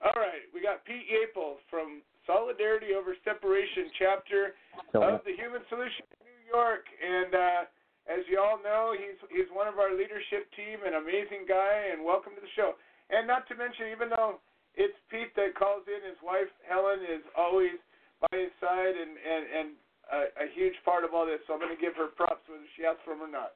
All 0.00 0.16
right, 0.16 0.48
we 0.54 0.64
got 0.64 0.86
Pete 0.88 1.04
Yapel 1.12 1.60
from 1.68 2.00
Solidarity 2.24 2.96
Over 2.96 3.12
Separation 3.20 3.92
chapter 4.00 4.56
of 4.96 5.20
the 5.28 5.36
Human 5.36 5.60
Solution 5.68 6.08
in 6.08 6.24
New 6.24 6.44
York, 6.48 6.88
and 6.88 7.34
uh, 7.36 7.62
as 8.08 8.24
you 8.30 8.40
all 8.40 8.56
know, 8.64 8.96
he's 8.96 9.18
he's 9.28 9.50
one 9.52 9.68
of 9.68 9.76
our 9.76 9.92
leadership 9.92 10.48
team, 10.56 10.80
an 10.88 10.96
amazing 10.96 11.44
guy, 11.44 11.92
and 11.92 12.00
welcome 12.00 12.32
to 12.32 12.40
the 12.40 12.54
show. 12.56 12.80
And 13.10 13.26
not 13.26 13.46
to 13.48 13.54
mention, 13.54 13.90
even 13.90 14.08
though 14.08 14.38
it's 14.74 14.94
Pete 15.10 15.34
that 15.34 15.58
calls 15.58 15.82
in, 15.90 16.00
his 16.06 16.18
wife 16.22 16.48
Helen 16.68 17.00
is 17.02 17.22
always 17.36 17.76
by 18.22 18.30
his 18.38 18.54
side 18.60 18.94
and 18.94 19.18
and 19.18 19.44
and 19.50 19.68
a, 20.12 20.20
a 20.44 20.46
huge 20.54 20.74
part 20.84 21.04
of 21.04 21.14
all 21.14 21.26
this. 21.26 21.40
So 21.46 21.54
I'm 21.54 21.60
going 21.60 21.74
to 21.74 21.80
give 21.80 21.94
her 21.96 22.08
props 22.14 22.46
whether 22.48 22.62
she 22.76 22.84
asks 22.84 23.00
for 23.04 23.14
them 23.14 23.26
or 23.26 23.32
not. 23.32 23.52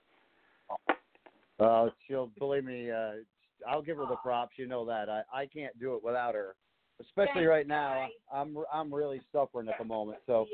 Uh, 1.61 1.91
she'll 2.07 2.31
believe 2.39 2.65
me. 2.65 2.91
Uh, 2.91 3.23
I'll 3.67 3.83
give 3.83 3.97
her 3.97 4.07
the 4.07 4.17
props. 4.17 4.55
You 4.57 4.67
know 4.67 4.85
that. 4.87 5.09
I 5.09 5.23
I 5.33 5.47
can't 5.47 5.79
do 5.79 5.95
it 5.95 6.05
without 6.05 6.35
her. 6.35 6.55
Especially 7.01 7.45
right 7.45 7.67
now, 7.67 8.07
I'm 8.33 8.57
I'm 8.73 8.95
really 8.95 9.21
suffering 9.33 9.69
at 9.69 9.75
the 9.79 9.85
moment. 9.85 10.19
So 10.27 10.47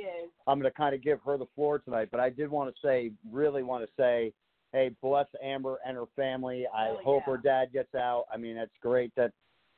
I'm 0.46 0.58
going 0.58 0.70
to 0.70 0.76
kind 0.76 0.94
of 0.94 1.02
give 1.02 1.20
her 1.26 1.36
the 1.36 1.46
floor 1.54 1.78
tonight. 1.78 2.08
But 2.10 2.20
I 2.20 2.30
did 2.30 2.50
want 2.50 2.74
to 2.74 2.80
say, 2.86 3.12
really 3.30 3.62
want 3.62 3.84
to 3.84 3.90
say, 3.96 4.32
hey, 4.72 4.90
bless 5.02 5.26
Amber 5.42 5.78
and 5.86 5.96
her 5.96 6.06
family. 6.16 6.66
I 6.74 6.94
hope 7.04 7.24
her 7.24 7.38
dad 7.38 7.72
gets 7.72 7.94
out. 7.94 8.24
I 8.32 8.36
mean, 8.36 8.56
it's 8.56 8.72
great 8.80 9.12
that 9.16 9.32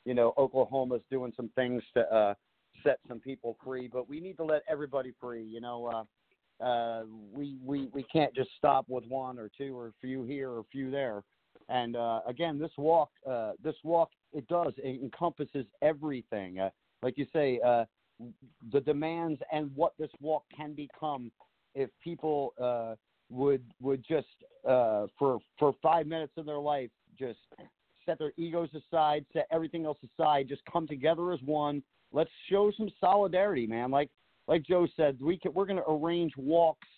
you 0.04 0.14
know 0.14 0.32
Oklahoma's 0.36 1.02
doing 1.10 1.32
some 1.36 1.50
things 1.54 1.82
to 1.94 2.00
uh, 2.14 2.34
set 2.82 2.98
some 3.08 3.20
people 3.20 3.56
free, 3.64 3.88
but 3.92 4.08
we 4.08 4.20
need 4.20 4.36
to 4.38 4.44
let 4.44 4.62
everybody 4.68 5.12
free. 5.20 5.44
You 5.44 5.60
know. 5.60 5.86
Uh, 5.86 6.04
uh, 6.62 7.02
we 7.32 7.56
we 7.64 7.88
we 7.92 8.04
can't 8.04 8.32
just 8.34 8.50
stop 8.56 8.84
with 8.88 9.04
one 9.08 9.36
or 9.38 9.50
two 9.58 9.76
or 9.76 9.88
a 9.88 9.92
few 10.00 10.22
here 10.22 10.50
or 10.50 10.60
a 10.60 10.64
few 10.70 10.90
there. 10.90 11.24
And 11.68 11.96
uh, 11.96 12.20
again, 12.26 12.58
this 12.58 12.70
walk, 12.76 13.10
uh, 13.28 13.52
this 13.62 13.74
walk, 13.82 14.10
it 14.32 14.46
does 14.46 14.72
it 14.76 15.00
encompasses 15.02 15.66
everything. 15.80 16.60
Uh, 16.60 16.70
like 17.02 17.18
you 17.18 17.26
say, 17.32 17.60
uh, 17.64 17.84
the 18.72 18.80
demands 18.80 19.40
and 19.50 19.70
what 19.74 19.92
this 19.98 20.10
walk 20.20 20.44
can 20.56 20.72
become 20.74 21.32
if 21.74 21.90
people 22.02 22.52
uh, 22.62 22.94
would 23.32 23.64
would 23.80 24.04
just 24.06 24.26
uh, 24.68 25.06
for 25.18 25.38
for 25.58 25.74
five 25.82 26.06
minutes 26.06 26.34
of 26.36 26.46
their 26.46 26.58
life 26.58 26.90
just 27.18 27.38
set 28.04 28.18
their 28.18 28.32
egos 28.36 28.68
aside, 28.74 29.24
set 29.32 29.46
everything 29.50 29.84
else 29.84 29.98
aside, 30.18 30.48
just 30.48 30.62
come 30.70 30.86
together 30.86 31.32
as 31.32 31.40
one. 31.44 31.82
Let's 32.12 32.30
show 32.50 32.70
some 32.76 32.90
solidarity, 33.00 33.66
man. 33.66 33.90
Like 33.90 34.10
like 34.48 34.62
Joe 34.64 34.86
said, 34.96 35.18
we 35.20 35.38
can, 35.38 35.52
we're 35.54 35.66
going 35.66 35.78
to 35.78 35.90
arrange 35.90 36.32
walks 36.36 36.88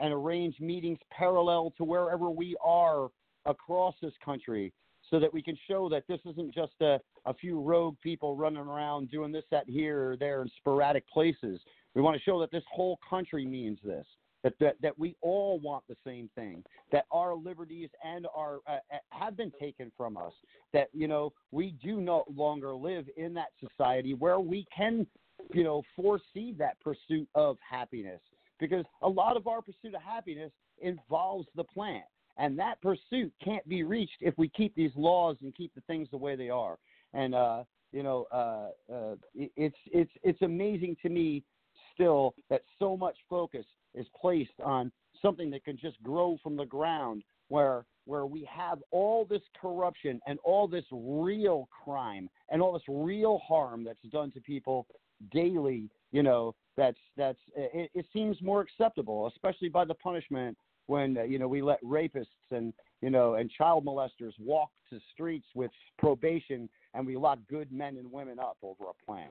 and 0.00 0.12
arrange 0.12 0.60
meetings 0.60 0.98
parallel 1.10 1.72
to 1.76 1.84
wherever 1.84 2.30
we 2.30 2.56
are 2.64 3.08
across 3.46 3.94
this 4.02 4.12
country 4.24 4.72
so 5.10 5.18
that 5.18 5.32
we 5.32 5.42
can 5.42 5.56
show 5.66 5.88
that 5.88 6.04
this 6.08 6.20
isn't 6.24 6.54
just 6.54 6.72
a, 6.80 6.98
a 7.26 7.34
few 7.34 7.60
rogue 7.60 7.96
people 8.02 8.36
running 8.36 8.58
around 8.62 9.10
doing 9.10 9.32
this, 9.32 9.44
that, 9.50 9.68
here, 9.68 10.12
or 10.12 10.16
there 10.16 10.42
in 10.42 10.50
sporadic 10.58 11.08
places. 11.08 11.60
We 11.94 12.02
want 12.02 12.16
to 12.16 12.22
show 12.22 12.38
that 12.40 12.52
this 12.52 12.62
whole 12.70 12.98
country 13.08 13.44
means 13.44 13.78
this. 13.82 14.06
That, 14.42 14.54
that, 14.58 14.76
that 14.80 14.98
we 14.98 15.16
all 15.20 15.58
want 15.58 15.84
the 15.86 15.96
same 16.02 16.30
thing, 16.34 16.64
that 16.92 17.04
our 17.10 17.34
liberties 17.34 17.90
and 18.02 18.26
our 18.34 18.60
uh, 18.66 18.78
have 19.10 19.36
been 19.36 19.52
taken 19.60 19.92
from 19.98 20.16
us, 20.16 20.32
that 20.72 20.88
you 20.94 21.08
know 21.08 21.34
we 21.50 21.74
do 21.84 22.00
no 22.00 22.24
longer 22.34 22.74
live 22.74 23.04
in 23.18 23.34
that 23.34 23.48
society 23.60 24.14
where 24.14 24.40
we 24.40 24.66
can 24.74 25.06
you 25.52 25.64
know, 25.64 25.82
foresee 25.96 26.54
that 26.58 26.78
pursuit 26.80 27.28
of 27.34 27.56
happiness 27.68 28.20
because 28.58 28.84
a 29.02 29.08
lot 29.08 29.36
of 29.36 29.46
our 29.46 29.62
pursuit 29.62 29.94
of 29.94 30.02
happiness 30.02 30.52
involves 30.80 31.46
the 31.56 31.64
plant. 31.64 32.04
And 32.38 32.58
that 32.58 32.80
pursuit 32.80 33.32
can't 33.44 33.66
be 33.68 33.82
reached 33.82 34.16
if 34.20 34.34
we 34.38 34.48
keep 34.48 34.74
these 34.74 34.92
laws 34.96 35.36
and 35.42 35.54
keep 35.54 35.74
the 35.74 35.82
things 35.82 36.08
the 36.10 36.16
way 36.16 36.36
they 36.36 36.48
are. 36.48 36.78
And 37.12 37.34
uh, 37.34 37.64
you 37.92 38.02
know, 38.02 38.26
uh, 38.32 38.68
uh, 38.92 39.16
it's 39.34 39.76
it's 39.92 40.12
it's 40.22 40.40
amazing 40.42 40.96
to 41.02 41.08
me 41.08 41.42
still 41.92 42.34
that 42.48 42.62
so 42.78 42.96
much 42.96 43.16
focus 43.28 43.66
is 43.94 44.06
placed 44.20 44.58
on 44.64 44.92
something 45.20 45.50
that 45.50 45.64
can 45.64 45.76
just 45.76 46.02
grow 46.02 46.38
from 46.42 46.56
the 46.56 46.64
ground, 46.64 47.22
where 47.48 47.84
where 48.06 48.26
we 48.26 48.48
have 48.50 48.78
all 48.90 49.24
this 49.24 49.42
corruption 49.60 50.20
and 50.26 50.38
all 50.42 50.66
this 50.66 50.84
real 50.90 51.68
crime 51.84 52.28
and 52.50 52.60
all 52.60 52.72
this 52.72 52.82
real 52.88 53.38
harm 53.46 53.84
that's 53.84 54.02
done 54.10 54.32
to 54.32 54.40
people 54.40 54.86
daily. 55.30 55.88
You 56.10 56.22
know, 56.22 56.54
that's 56.76 56.98
that's 57.16 57.38
it, 57.56 57.90
it 57.94 58.06
seems 58.12 58.40
more 58.42 58.60
acceptable, 58.60 59.26
especially 59.28 59.68
by 59.68 59.84
the 59.84 59.94
punishment 59.94 60.56
when 60.86 61.16
you 61.28 61.38
know 61.38 61.46
we 61.46 61.62
let 61.62 61.82
rapists 61.84 62.26
and 62.50 62.72
you 63.00 63.10
know 63.10 63.34
and 63.34 63.50
child 63.50 63.84
molesters 63.84 64.32
walk 64.40 64.70
to 64.90 64.98
streets 65.12 65.46
with 65.54 65.70
probation 65.98 66.68
and 66.94 67.06
we 67.06 67.16
lock 67.16 67.38
good 67.48 67.70
men 67.70 67.96
and 67.96 68.10
women 68.10 68.38
up 68.38 68.56
over 68.62 68.84
a 68.84 69.04
plan. 69.06 69.28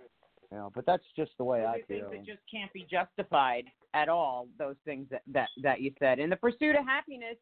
You 0.51 0.57
know, 0.57 0.71
but 0.73 0.85
that's 0.85 1.03
just 1.15 1.31
the 1.37 1.43
way 1.43 1.65
I 1.65 1.81
feel. 1.87 2.09
Things 2.09 2.25
that 2.25 2.33
just 2.33 2.41
can't 2.51 2.73
be 2.73 2.87
justified 2.89 3.65
at 3.93 4.09
all. 4.09 4.47
Those 4.57 4.75
things 4.83 5.07
that 5.11 5.21
that 5.31 5.49
that 5.61 5.81
you 5.81 5.91
said. 5.99 6.17
In 6.17 6.29
the 6.29 6.35
pursuit 6.35 6.75
of 6.75 6.85
happiness, 6.85 7.35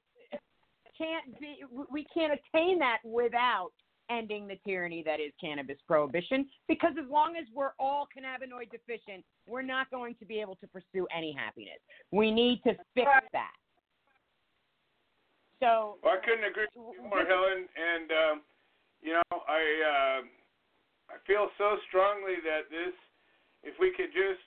can't 0.97 1.39
be. 1.39 1.63
We 1.89 2.05
can't 2.13 2.33
attain 2.33 2.79
that 2.79 2.97
without 3.05 3.71
ending 4.09 4.47
the 4.47 4.57
tyranny 4.65 5.03
that 5.05 5.21
is 5.21 5.31
cannabis 5.39 5.77
prohibition. 5.87 6.47
Because 6.67 6.93
as 7.01 7.09
long 7.09 7.35
as 7.37 7.45
we're 7.53 7.71
all 7.79 8.07
cannabinoid 8.07 8.71
deficient, 8.71 9.23
we're 9.47 9.61
not 9.61 9.89
going 9.89 10.15
to 10.15 10.25
be 10.25 10.41
able 10.41 10.55
to 10.57 10.67
pursue 10.67 11.07
any 11.15 11.33
happiness. 11.33 11.79
We 12.11 12.31
need 12.31 12.61
to 12.63 12.75
fix 12.93 13.09
that. 13.31 13.51
So. 15.61 15.95
Well, 16.03 16.13
I 16.13 16.25
couldn't 16.25 16.43
agree 16.43 16.67
more, 16.75 17.25
Helen. 17.25 17.67
And 17.77 18.11
um, 18.11 18.41
you 19.01 19.13
know, 19.13 19.21
I. 19.31 20.19
Uh, 20.19 20.27
I 21.07 21.17
feel 21.25 21.47
so 21.57 21.77
strongly 21.87 22.39
that 22.43 22.67
this, 22.67 22.95
if 23.63 23.75
we 23.79 23.91
could 23.95 24.11
just 24.11 24.43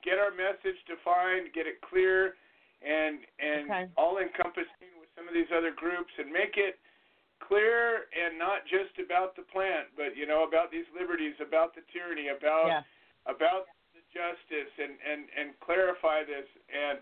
get 0.00 0.16
our 0.16 0.32
message 0.32 0.76
defined, 0.88 1.52
get 1.52 1.68
it 1.68 1.80
clear, 1.84 2.36
and 2.80 3.20
and 3.36 3.64
okay. 3.68 3.84
all 4.00 4.18
encompassing 4.18 4.96
with 4.96 5.12
some 5.12 5.28
of 5.28 5.34
these 5.36 5.48
other 5.52 5.72
groups, 5.76 6.10
and 6.16 6.32
make 6.32 6.56
it 6.56 6.80
clear 7.44 8.08
and 8.12 8.36
not 8.40 8.64
just 8.68 8.96
about 9.00 9.36
the 9.36 9.44
plant, 9.48 9.92
but 9.96 10.16
you 10.16 10.24
know 10.24 10.44
about 10.48 10.72
these 10.72 10.88
liberties, 10.96 11.36
about 11.40 11.76
the 11.76 11.84
tyranny, 11.92 12.32
about 12.32 12.68
yeah. 12.68 12.84
about 13.28 13.68
the 13.92 14.00
justice, 14.12 14.72
and 14.80 14.96
and 15.04 15.28
and 15.36 15.46
clarify 15.60 16.24
this, 16.24 16.48
and 16.72 17.00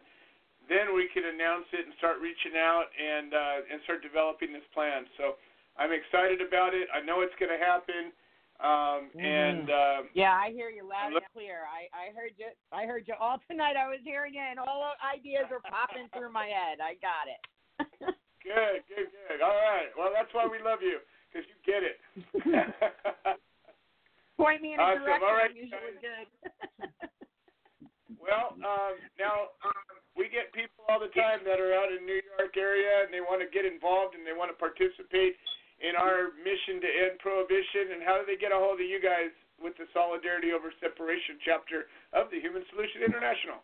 then 0.67 0.93
we 0.93 1.09
can 1.15 1.25
announce 1.25 1.67
it 1.73 1.87
and 1.87 1.95
start 1.97 2.19
reaching 2.19 2.59
out 2.59 2.91
and 2.93 3.33
uh, 3.33 3.59
and 3.71 3.79
start 3.87 4.03
developing 4.03 4.51
this 4.51 4.67
plan. 4.75 5.07
So 5.17 5.39
I'm 5.79 5.95
excited 5.95 6.43
about 6.43 6.75
it. 6.75 6.91
I 6.91 7.01
know 7.01 7.23
it's 7.23 7.35
going 7.39 7.55
to 7.55 7.63
happen. 7.63 8.11
Um. 8.59 9.15
And 9.15 9.71
uh, 9.71 9.99
yeah, 10.19 10.35
I 10.35 10.51
hear 10.51 10.67
you 10.69 10.83
loud 10.83 11.15
and 11.15 11.23
clear. 11.31 11.63
I 11.71 11.87
I 11.95 12.11
heard 12.11 12.35
you. 12.35 12.51
I 12.75 12.91
heard 12.91 13.07
you 13.07 13.15
all 13.15 13.39
tonight. 13.51 13.79
I 13.79 13.87
was 13.87 14.03
hearing 14.03 14.35
you, 14.35 14.43
and 14.43 14.59
all 14.59 14.95
ideas 14.99 15.47
are 15.55 15.63
popping 15.63 16.11
through 16.11 16.35
my 16.35 16.51
head. 16.51 16.83
I 16.83 16.99
got 16.99 17.31
it. 17.31 17.41
good, 18.43 18.83
good, 18.91 19.09
good. 19.15 19.39
All 19.39 19.55
right. 19.63 19.95
Well, 19.95 20.11
that's 20.11 20.35
why 20.35 20.51
we 20.51 20.59
love 20.59 20.83
you 20.83 20.99
because 21.31 21.47
you 21.47 21.57
get 21.63 21.87
it. 21.87 22.03
Point 24.39 24.63
me 24.63 24.75
in 24.75 24.81
a 24.81 24.83
awesome. 24.83 25.03
direction. 25.03 25.27
All 25.27 25.35
right, 25.35 25.51
I'm 25.51 25.59
usually 25.59 25.99
good. 26.03 26.27
well, 28.23 28.55
um, 28.63 28.95
now 29.19 29.55
um, 29.67 29.87
we 30.15 30.27
get 30.27 30.51
people 30.51 30.83
all 30.91 30.99
the 30.99 31.15
time 31.15 31.47
that 31.47 31.63
are 31.63 31.75
out 31.75 31.95
in 31.95 32.03
New 32.03 32.23
York 32.39 32.55
area 32.59 33.07
and 33.07 33.11
they 33.15 33.23
want 33.23 33.43
to 33.43 33.51
get 33.51 33.67
involved 33.67 34.19
and 34.19 34.23
they 34.27 34.35
want 34.35 34.51
to 34.51 34.59
participate 34.59 35.39
in 35.81 35.97
our 35.97 36.35
mission 36.43 36.81
to 36.83 36.89
end 36.89 37.19
prohibition, 37.19 37.95
and 37.95 38.03
how 38.03 38.19
do 38.19 38.27
they 38.27 38.37
get 38.37 38.51
a 38.51 38.59
hold 38.59 38.81
of 38.81 38.87
you 38.87 39.01
guys 39.01 39.31
with 39.63 39.77
the 39.79 39.87
Solidarity 39.95 40.53
Over 40.53 40.73
Separation 40.81 41.39
chapter 41.45 41.87
of 42.13 42.31
the 42.31 42.41
Human 42.41 42.65
Solution 42.71 43.03
International? 43.07 43.63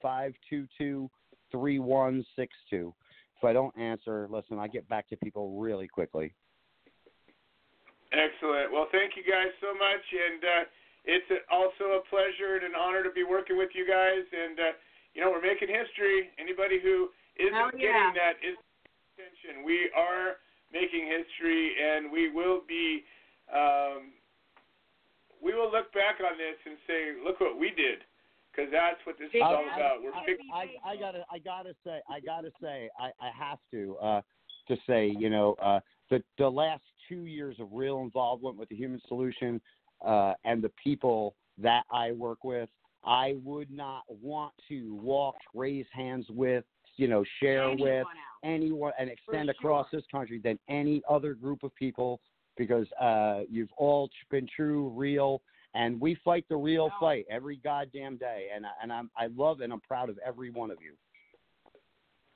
522 0.02 1.10
3162. 1.52 2.94
If 3.38 3.44
I 3.44 3.54
don't 3.54 3.76
answer, 3.78 4.28
listen, 4.30 4.60
I 4.60 4.68
get 4.68 4.88
back 4.88 5.10
to 5.10 5.18
people 5.18 5.60
really 5.60 5.88
quickly. 5.88 6.34
Excellent. 8.14 8.72
Well, 8.72 8.88
thank 8.92 9.18
you 9.18 9.24
guys 9.24 9.50
so 9.60 9.74
much, 9.74 10.06
and. 10.14 10.44
Uh, 10.44 10.64
it's 11.06 11.28
also 11.52 12.00
a 12.00 12.02
pleasure 12.08 12.56
and 12.56 12.64
an 12.64 12.76
honor 12.80 13.04
to 13.04 13.12
be 13.12 13.24
working 13.24 13.58
with 13.58 13.76
you 13.76 13.84
guys. 13.88 14.24
And 14.32 14.60
uh, 14.60 14.74
you 15.14 15.22
know, 15.22 15.30
we're 15.30 15.44
making 15.44 15.68
history. 15.68 16.32
Anybody 16.40 16.80
who 16.82 17.12
isn't 17.36 17.54
yeah. 17.54 17.72
getting 17.76 18.16
that 18.16 18.36
is 18.40 18.56
attention. 19.14 19.64
We 19.66 19.92
are 19.96 20.40
making 20.72 21.06
history, 21.06 21.76
and 21.76 22.12
we 22.12 22.32
will 22.32 22.62
be. 22.68 23.04
Um, 23.52 24.16
we 25.44 25.54
will 25.54 25.68
look 25.68 25.92
back 25.92 26.24
on 26.24 26.40
this 26.40 26.56
and 26.66 26.78
say, 26.88 27.20
"Look 27.20 27.40
what 27.40 27.60
we 27.60 27.76
did," 27.76 28.00
because 28.52 28.72
that's 28.72 29.00
what 29.04 29.20
this 29.20 29.30
is 29.34 29.42
all 29.44 29.60
about. 29.60 30.02
We're 30.02 30.16
I, 30.16 30.72
I, 30.88 30.94
I, 30.94 30.96
gotta, 30.96 31.26
I 31.30 31.40
gotta 31.40 31.76
say, 31.84 32.00
I 32.10 32.20
gotta 32.22 32.52
say, 32.62 32.90
I, 32.98 33.12
I 33.20 33.30
have 33.38 33.60
to, 33.72 33.98
uh, 34.02 34.22
to 34.70 34.78
say, 34.88 35.14
you 35.20 35.30
know, 35.30 35.56
uh, 35.62 35.80
the 36.10 36.24
the 36.38 36.48
last 36.48 36.84
two 37.10 37.26
years 37.26 37.58
of 37.60 37.68
real 37.74 38.00
involvement 38.00 38.56
with 38.56 38.70
the 38.70 38.76
Human 38.76 39.02
Solution 39.08 39.60
uh, 40.04 40.34
and 40.44 40.62
the 40.62 40.72
people 40.84 41.36
that 41.60 41.84
I 41.92 42.12
work 42.12 42.44
with, 42.44 42.70
I 43.04 43.36
would 43.44 43.70
not 43.70 44.04
want 44.08 44.54
to 44.70 44.96
walk, 44.96 45.36
raise 45.54 45.86
hands 45.92 46.26
with, 46.30 46.64
you 46.98 47.08
know, 47.08 47.24
share 47.42 47.64
anyone 47.64 47.90
with 47.90 48.00
else. 48.00 48.08
anyone 48.44 48.92
and 49.00 49.10
extend 49.10 49.48
For 49.48 49.52
across 49.52 49.88
this 49.92 50.04
country 50.12 50.40
than 50.44 50.58
any 50.70 51.02
other 51.10 51.34
group 51.34 51.64
of 51.64 51.74
people 51.76 52.22
because 52.58 52.88
uh, 52.94 53.42
you've 53.50 53.72
all 53.78 54.10
been 54.30 54.48
true, 54.56 54.90
real, 54.90 55.42
and 55.74 56.00
we 56.00 56.16
fight 56.24 56.46
the 56.50 56.56
real 56.56 56.86
wow. 56.86 56.98
fight 57.00 57.26
every 57.30 57.58
goddamn 57.58 58.18
day. 58.18 58.48
And 58.54 58.66
and 58.82 58.94
I'm 58.94 59.10
I 59.18 59.28
love 59.36 59.62
and 59.62 59.74
I'm 59.74 59.82
proud 59.82 60.10
of 60.10 60.20
every 60.26 60.52
one 60.52 60.72
of 60.72 60.78
you. 60.82 60.94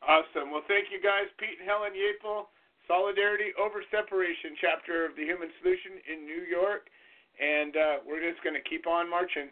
Awesome. 0.02 0.52
Well, 0.52 0.64
thank 0.68 0.88
you 0.92 1.02
guys, 1.02 1.26
Pete 1.40 1.60
and 1.60 1.68
Helen 1.68 1.92
Yapel, 1.94 2.50
Solidarity 2.88 3.52
Over 3.60 3.84
Separation, 3.92 4.54
chapter 4.62 5.06
of 5.06 5.16
the 5.16 5.24
Human 5.24 5.50
Solution 5.62 6.00
in 6.12 6.26
New 6.26 6.46
York 6.50 6.90
and 7.38 7.74
uh, 7.78 7.96
we're 8.06 8.22
just 8.22 8.42
going 8.44 8.58
to 8.58 8.66
keep 8.66 8.86
on 8.90 9.10
marching. 9.10 9.50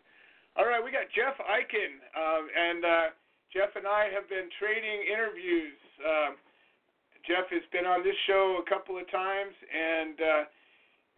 All 0.57 0.65
right, 0.65 0.81
we 0.81 0.89
got 0.89 1.11
Jeff 1.11 1.35
Eichen, 1.37 1.99
um, 2.15 2.43
and 2.47 2.79
uh, 2.85 3.07
Jeff 3.51 3.75
and 3.75 3.85
I 3.85 4.07
have 4.11 4.27
been 4.31 4.47
trading 4.57 5.03
interviews. 5.07 5.77
Um, 5.99 6.31
Jeff 7.27 7.49
has 7.51 7.65
been 7.73 7.85
on 7.85 8.05
this 8.05 8.15
show 8.27 8.61
a 8.61 8.65
couple 8.69 8.95
of 8.97 9.03
times, 9.11 9.53
and 9.67 10.15
uh, 10.15 10.43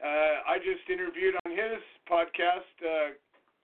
uh, 0.01 0.35
I 0.49 0.55
just 0.59 0.87
interviewed 0.89 1.35
on 1.45 1.51
his 1.51 1.79
podcast 2.09 2.71
uh, 2.81 3.13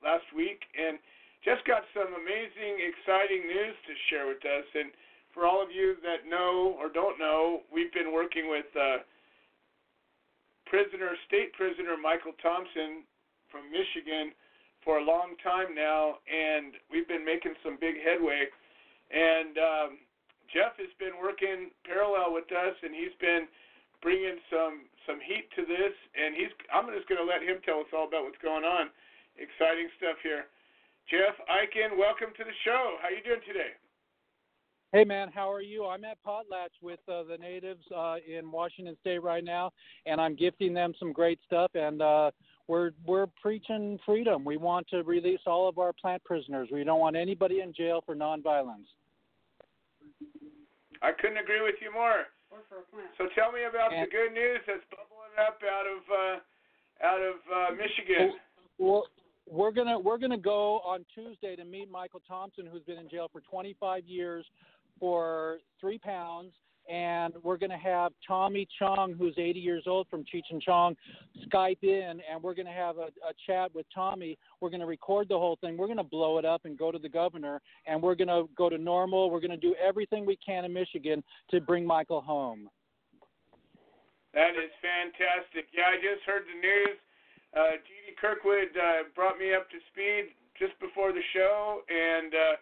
last 0.04 0.28
week, 0.36 0.62
and 0.76 1.00
just 1.42 1.64
got 1.66 1.84
some 1.96 2.12
amazing, 2.16 2.80
exciting 2.84 3.48
news 3.48 3.76
to 3.88 3.94
share 4.12 4.28
with 4.28 4.44
us. 4.44 4.68
And 4.78 4.94
for 5.34 5.50
all 5.50 5.64
of 5.64 5.74
you 5.74 5.98
that 6.06 6.30
know 6.30 6.78
or 6.78 6.88
don't 6.88 7.18
know, 7.18 7.66
we've 7.74 7.92
been 7.92 8.14
working 8.14 8.48
with. 8.48 8.70
Uh, 8.78 9.04
prisoner, 10.74 11.14
state 11.30 11.54
prisoner 11.54 11.94
Michael 12.02 12.34
Thompson 12.42 13.06
from 13.54 13.70
Michigan 13.70 14.34
for 14.82 14.98
a 14.98 15.06
long 15.06 15.38
time 15.46 15.78
now, 15.78 16.18
and 16.26 16.74
we've 16.90 17.06
been 17.06 17.22
making 17.22 17.54
some 17.62 17.78
big 17.78 18.02
headway. 18.02 18.50
And 19.14 19.54
um, 19.62 19.90
Jeff 20.50 20.74
has 20.82 20.90
been 20.98 21.14
working 21.22 21.70
parallel 21.86 22.34
with 22.34 22.50
us, 22.50 22.74
and 22.82 22.90
he's 22.90 23.14
been 23.22 23.46
bringing 24.02 24.42
some 24.50 24.90
some 25.06 25.22
heat 25.22 25.46
to 25.54 25.62
this. 25.62 25.94
And 26.18 26.34
he's 26.34 26.50
I'm 26.74 26.90
just 26.90 27.06
going 27.06 27.22
to 27.22 27.30
let 27.30 27.46
him 27.46 27.62
tell 27.62 27.86
us 27.86 27.94
all 27.94 28.10
about 28.10 28.26
what's 28.26 28.42
going 28.42 28.66
on. 28.66 28.90
Exciting 29.38 29.94
stuff 30.02 30.18
here. 30.26 30.50
Jeff 31.06 31.38
Eichen, 31.54 32.02
welcome 32.02 32.34
to 32.34 32.42
the 32.42 32.58
show. 32.66 32.98
How 32.98 33.14
you 33.14 33.22
doing 33.22 33.46
today? 33.46 33.78
Hey 34.94 35.04
man, 35.04 35.32
how 35.34 35.52
are 35.52 35.60
you? 35.62 35.88
I'm 35.88 36.06
at 36.06 36.20
Potlatch 36.24 36.78
with 36.80 37.00
uh, 37.10 37.24
the 37.24 37.36
natives 37.40 37.82
uh, 37.98 38.18
in 38.28 38.52
Washington 38.52 38.96
State 39.02 39.24
right 39.24 39.44
now, 39.44 39.72
and 40.06 40.22
I'm 40.22 40.36
gifting 40.36 40.72
them 40.72 40.94
some 41.00 41.12
great 41.12 41.40
stuff. 41.48 41.72
And 41.74 42.00
uh, 42.00 42.30
we're 42.68 42.92
we're 43.04 43.26
preaching 43.42 43.98
freedom. 44.06 44.46
We 44.46 44.58
want 44.58 44.88
to 44.90 45.02
release 45.02 45.40
all 45.48 45.68
of 45.68 45.80
our 45.80 45.94
plant 45.94 46.24
prisoners. 46.24 46.70
We 46.72 46.84
don't 46.84 47.00
want 47.00 47.16
anybody 47.16 47.62
in 47.62 47.74
jail 47.74 48.04
for 48.06 48.16
nonviolence. 48.16 48.86
I 51.02 51.12
couldn't 51.20 51.40
agree 51.40 51.64
with 51.64 51.76
you 51.82 51.92
more. 51.92 52.28
Or 52.52 52.60
for 52.70 52.78
a 52.78 52.96
plant. 52.96 53.10
So 53.18 53.26
tell 53.34 53.52
me 53.52 53.62
about 53.68 53.92
And- 53.94 54.06
the 54.06 54.12
good 54.12 54.32
news 54.32 54.60
that's 54.68 54.86
bubbling 54.92 55.34
up 55.42 55.60
out 55.74 55.88
of 55.88 56.02
uh, 56.14 57.04
out 57.04 57.20
of 57.20 57.36
uh, 57.52 57.76
Michigan. 57.76 58.34
Well, 58.78 59.08
we're 59.50 59.72
gonna 59.72 59.98
we're 59.98 60.20
gonna 60.20 60.38
go 60.38 60.82
on 60.82 61.04
Tuesday 61.16 61.56
to 61.56 61.66
meet 61.66 61.90
Michael 61.90 62.22
Thompson, 62.28 62.68
who's 62.72 62.84
been 62.84 63.00
in 63.00 63.10
jail 63.10 63.28
for 63.32 63.42
25 63.42 64.06
years 64.06 64.46
for 65.04 65.58
three 65.82 65.98
pounds, 65.98 66.54
and 66.90 67.34
we're 67.44 67.58
gonna 67.58 67.78
have 67.78 68.14
Tommy 68.26 68.66
Chong, 68.80 69.14
who's 69.20 69.34
80 69.38 69.60
years 69.60 69.84
old 69.86 70.08
from 70.08 70.22
Cheech 70.22 70.48
and 70.50 70.62
Chong, 70.62 70.96
Skype 71.46 71.84
in, 71.84 72.22
and 72.32 72.42
we're 72.42 72.54
gonna 72.54 72.72
have 72.72 72.96
a, 73.00 73.12
a 73.28 73.34
chat 73.46 73.76
with 73.76 73.86
Tommy. 73.94 74.38
We're 74.62 74.70
gonna 74.70 74.86
record 74.86 75.28
the 75.28 75.38
whole 75.38 75.58
thing. 75.60 75.76
We're 75.76 75.90
gonna 75.90 76.06
blow 76.06 76.38
it 76.38 76.46
up 76.46 76.62
and 76.64 76.78
go 76.78 76.90
to 76.90 76.98
the 76.98 77.10
governor, 77.10 77.60
and 77.86 78.02
we're 78.02 78.16
gonna 78.16 78.44
go 78.58 78.70
to 78.70 78.78
NORML. 78.78 79.30
We're 79.30 79.42
gonna 79.42 79.58
do 79.58 79.76
everything 79.76 80.26
we 80.26 80.38
can 80.38 80.64
in 80.64 80.72
Michigan 80.72 81.22
to 81.52 81.60
bring 81.60 81.86
Michael 81.86 82.22
home. 82.22 82.70
That 84.34 84.52
is 84.52 84.72
fantastic. 84.80 85.68
Yeah, 85.76 85.92
I 85.92 85.96
just 85.98 86.24
heard 86.26 86.44
the 86.48 86.62
news. 86.62 86.98
Uh, 87.54 87.76
G.D. 87.76 88.16
Kirkwood 88.22 88.72
uh, 88.80 89.12
brought 89.14 89.38
me 89.38 89.54
up 89.54 89.70
to 89.70 89.78
speed 89.92 90.32
just 90.58 90.80
before 90.80 91.12
the 91.12 91.22
show, 91.34 91.82
and 91.92 92.34
uh, 92.34 92.56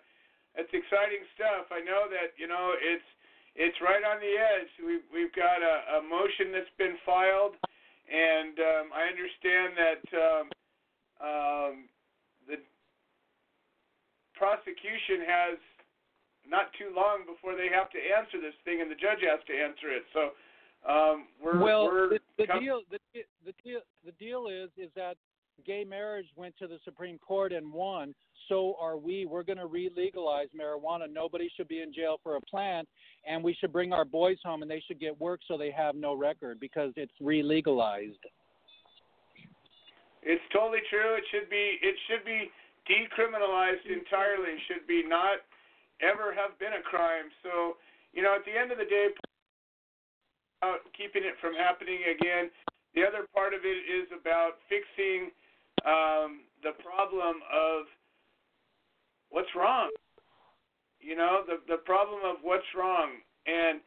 it's 0.56 0.74
exciting 0.74 1.24
stuff. 1.36 1.72
I 1.72 1.80
know 1.80 2.12
that 2.12 2.36
you 2.36 2.48
know 2.48 2.76
it's 2.76 3.08
it's 3.56 3.78
right 3.84 4.04
on 4.04 4.20
the 4.20 4.34
edge. 4.36 4.72
We've 4.84 5.08
we've 5.12 5.36
got 5.36 5.64
a, 5.64 6.00
a 6.00 6.04
motion 6.04 6.52
that's 6.52 6.72
been 6.78 6.96
filed, 7.06 7.56
and 8.08 8.56
um, 8.60 8.86
I 8.92 9.04
understand 9.08 9.70
that 9.76 10.04
um, 10.16 10.46
um, 11.22 11.74
the 12.48 12.58
prosecution 14.36 15.24
has 15.28 15.58
not 16.48 16.74
too 16.76 16.92
long 16.96 17.24
before 17.24 17.56
they 17.56 17.70
have 17.70 17.94
to 17.94 18.00
answer 18.02 18.42
this 18.42 18.58
thing, 18.66 18.82
and 18.82 18.90
the 18.90 19.00
judge 19.00 19.22
has 19.22 19.40
to 19.48 19.54
answer 19.54 19.88
it. 19.94 20.04
So 20.12 20.36
um, 20.84 21.30
we're 21.38 21.62
well, 21.62 21.86
we're 21.86 22.18
the, 22.18 22.20
the 22.38 22.48
com- 22.48 22.60
deal 22.60 22.82
the, 22.90 23.00
the 23.46 23.54
deal 23.64 23.82
the 24.04 24.16
deal 24.20 24.48
is 24.48 24.72
is 24.78 24.90
that 24.96 25.16
gay 25.62 25.84
marriage 25.84 26.28
went 26.36 26.58
to 26.60 26.68
the 26.68 26.78
Supreme 26.84 27.18
Court 27.18 27.54
and 27.54 27.72
won. 27.72 28.14
So 28.50 28.76
are 28.80 28.98
we. 28.98 29.26
We're 29.26 29.44
going 29.44 29.58
to 29.58 29.68
re-legalize 29.68 30.48
marijuana. 30.60 31.12
Nobody 31.12 31.50
should 31.56 31.68
be 31.68 31.82
in 31.82 31.94
jail 31.94 32.18
for 32.24 32.36
a 32.36 32.42
plant, 32.42 32.88
and 33.28 33.44
we 33.44 33.56
should 33.60 33.72
bring 33.72 33.94
our 33.94 34.06
boys 34.06 34.38
home, 34.44 34.62
and 34.62 34.70
they 34.70 34.84
should 34.88 35.00
get 35.00 35.20
work 35.20 35.40
so 35.48 35.58
they 35.58 35.72
have 35.72 35.96
no 35.96 36.16
record 36.16 36.60
because 36.60 36.92
it's 36.96 37.14
re-legalized. 37.22 38.20
It's 40.24 40.44
totally 40.54 40.86
true. 40.90 41.16
It 41.16 41.24
should 41.32 41.50
be 41.50 41.80
it 41.82 41.96
should 42.08 42.26
be 42.26 42.52
decriminalized 42.86 43.86
entirely. 43.90 44.54
It 44.54 44.62
should 44.68 44.86
be 44.88 45.04
not 45.08 45.40
ever 46.02 46.34
have 46.34 46.58
been 46.60 46.74
a 46.78 46.84
crime. 46.84 47.30
So, 47.42 47.78
you 48.14 48.22
know, 48.22 48.36
at 48.36 48.46
the 48.46 48.54
end 48.54 48.72
of 48.72 48.78
the 48.78 48.86
day 48.86 49.10
about 50.62 50.86
keeping 50.94 51.26
it 51.26 51.34
from 51.42 51.58
happening 51.58 52.06
again. 52.06 52.54
The 52.94 53.02
other 53.02 53.26
part 53.34 53.58
of 53.58 53.66
it 53.66 53.82
is 53.90 54.06
about 54.14 54.62
fixing 54.70 55.34
um, 55.86 56.46
the 56.64 56.78
problem 56.84 57.42
of 57.52 57.86
what's 59.30 59.52
wrong. 59.56 59.90
You 61.00 61.16
know, 61.16 61.42
the 61.48 61.58
the 61.68 61.82
problem 61.82 62.22
of 62.24 62.38
what's 62.42 62.68
wrong. 62.78 63.18
And 63.48 63.82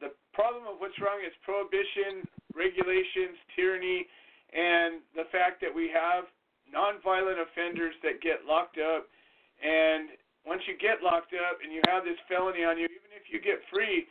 the 0.00 0.12
problem 0.36 0.68
of 0.68 0.76
what's 0.78 0.98
wrong 1.00 1.24
is 1.24 1.32
prohibition, 1.40 2.28
regulations, 2.52 3.40
tyranny, 3.56 4.04
and 4.52 5.00
the 5.16 5.24
fact 5.32 5.60
that 5.64 5.72
we 5.72 5.88
have 5.88 6.28
nonviolent 6.68 7.40
offenders 7.40 7.96
that 8.04 8.20
get 8.20 8.44
locked 8.44 8.76
up. 8.76 9.08
And 9.64 10.12
once 10.44 10.62
you 10.68 10.76
get 10.76 11.00
locked 11.02 11.32
up 11.32 11.58
and 11.64 11.72
you 11.72 11.80
have 11.88 12.04
this 12.04 12.20
felony 12.28 12.64
on 12.64 12.76
you, 12.76 12.86
even 12.86 13.12
if 13.16 13.32
you 13.32 13.40
get 13.40 13.64
free, 13.72 14.04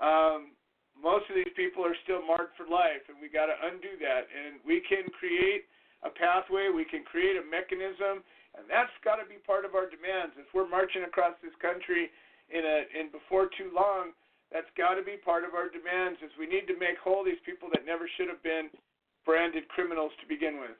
um, 0.00 0.56
most 0.96 1.28
of 1.30 1.36
these 1.36 1.52
people 1.54 1.84
are 1.84 1.94
still 2.02 2.24
marked 2.24 2.58
for 2.58 2.66
life, 2.66 3.06
and 3.06 3.16
we 3.22 3.30
got 3.30 3.46
to 3.46 3.56
undo 3.70 3.94
that. 4.02 4.26
And 4.26 4.58
we 4.66 4.82
can 4.82 5.06
create 5.14 5.70
a 6.02 6.10
pathway, 6.10 6.70
we 6.70 6.84
can 6.86 7.02
create 7.02 7.34
a 7.34 7.44
mechanism, 7.44 8.22
and 8.54 8.64
that's 8.70 8.92
got 9.02 9.18
to 9.18 9.26
be 9.26 9.40
part 9.42 9.64
of 9.66 9.74
our 9.74 9.90
demands. 9.90 10.34
If 10.38 10.50
we're 10.54 10.68
marching 10.68 11.02
across 11.02 11.34
this 11.42 11.54
country 11.58 12.10
in 12.50 12.62
a 12.62 12.86
in 12.94 13.10
before 13.10 13.50
too 13.58 13.70
long, 13.74 14.14
that's 14.52 14.70
got 14.78 14.94
to 14.94 15.02
be 15.02 15.18
part 15.18 15.42
of 15.42 15.58
our 15.58 15.68
demands. 15.68 16.22
Is 16.22 16.30
we 16.38 16.46
need 16.46 16.70
to 16.70 16.76
make 16.78 16.96
whole 17.02 17.26
these 17.26 17.42
people 17.42 17.68
that 17.74 17.82
never 17.84 18.08
should 18.16 18.30
have 18.30 18.42
been 18.42 18.70
branded 19.26 19.68
criminals 19.68 20.12
to 20.22 20.26
begin 20.26 20.60
with. 20.60 20.78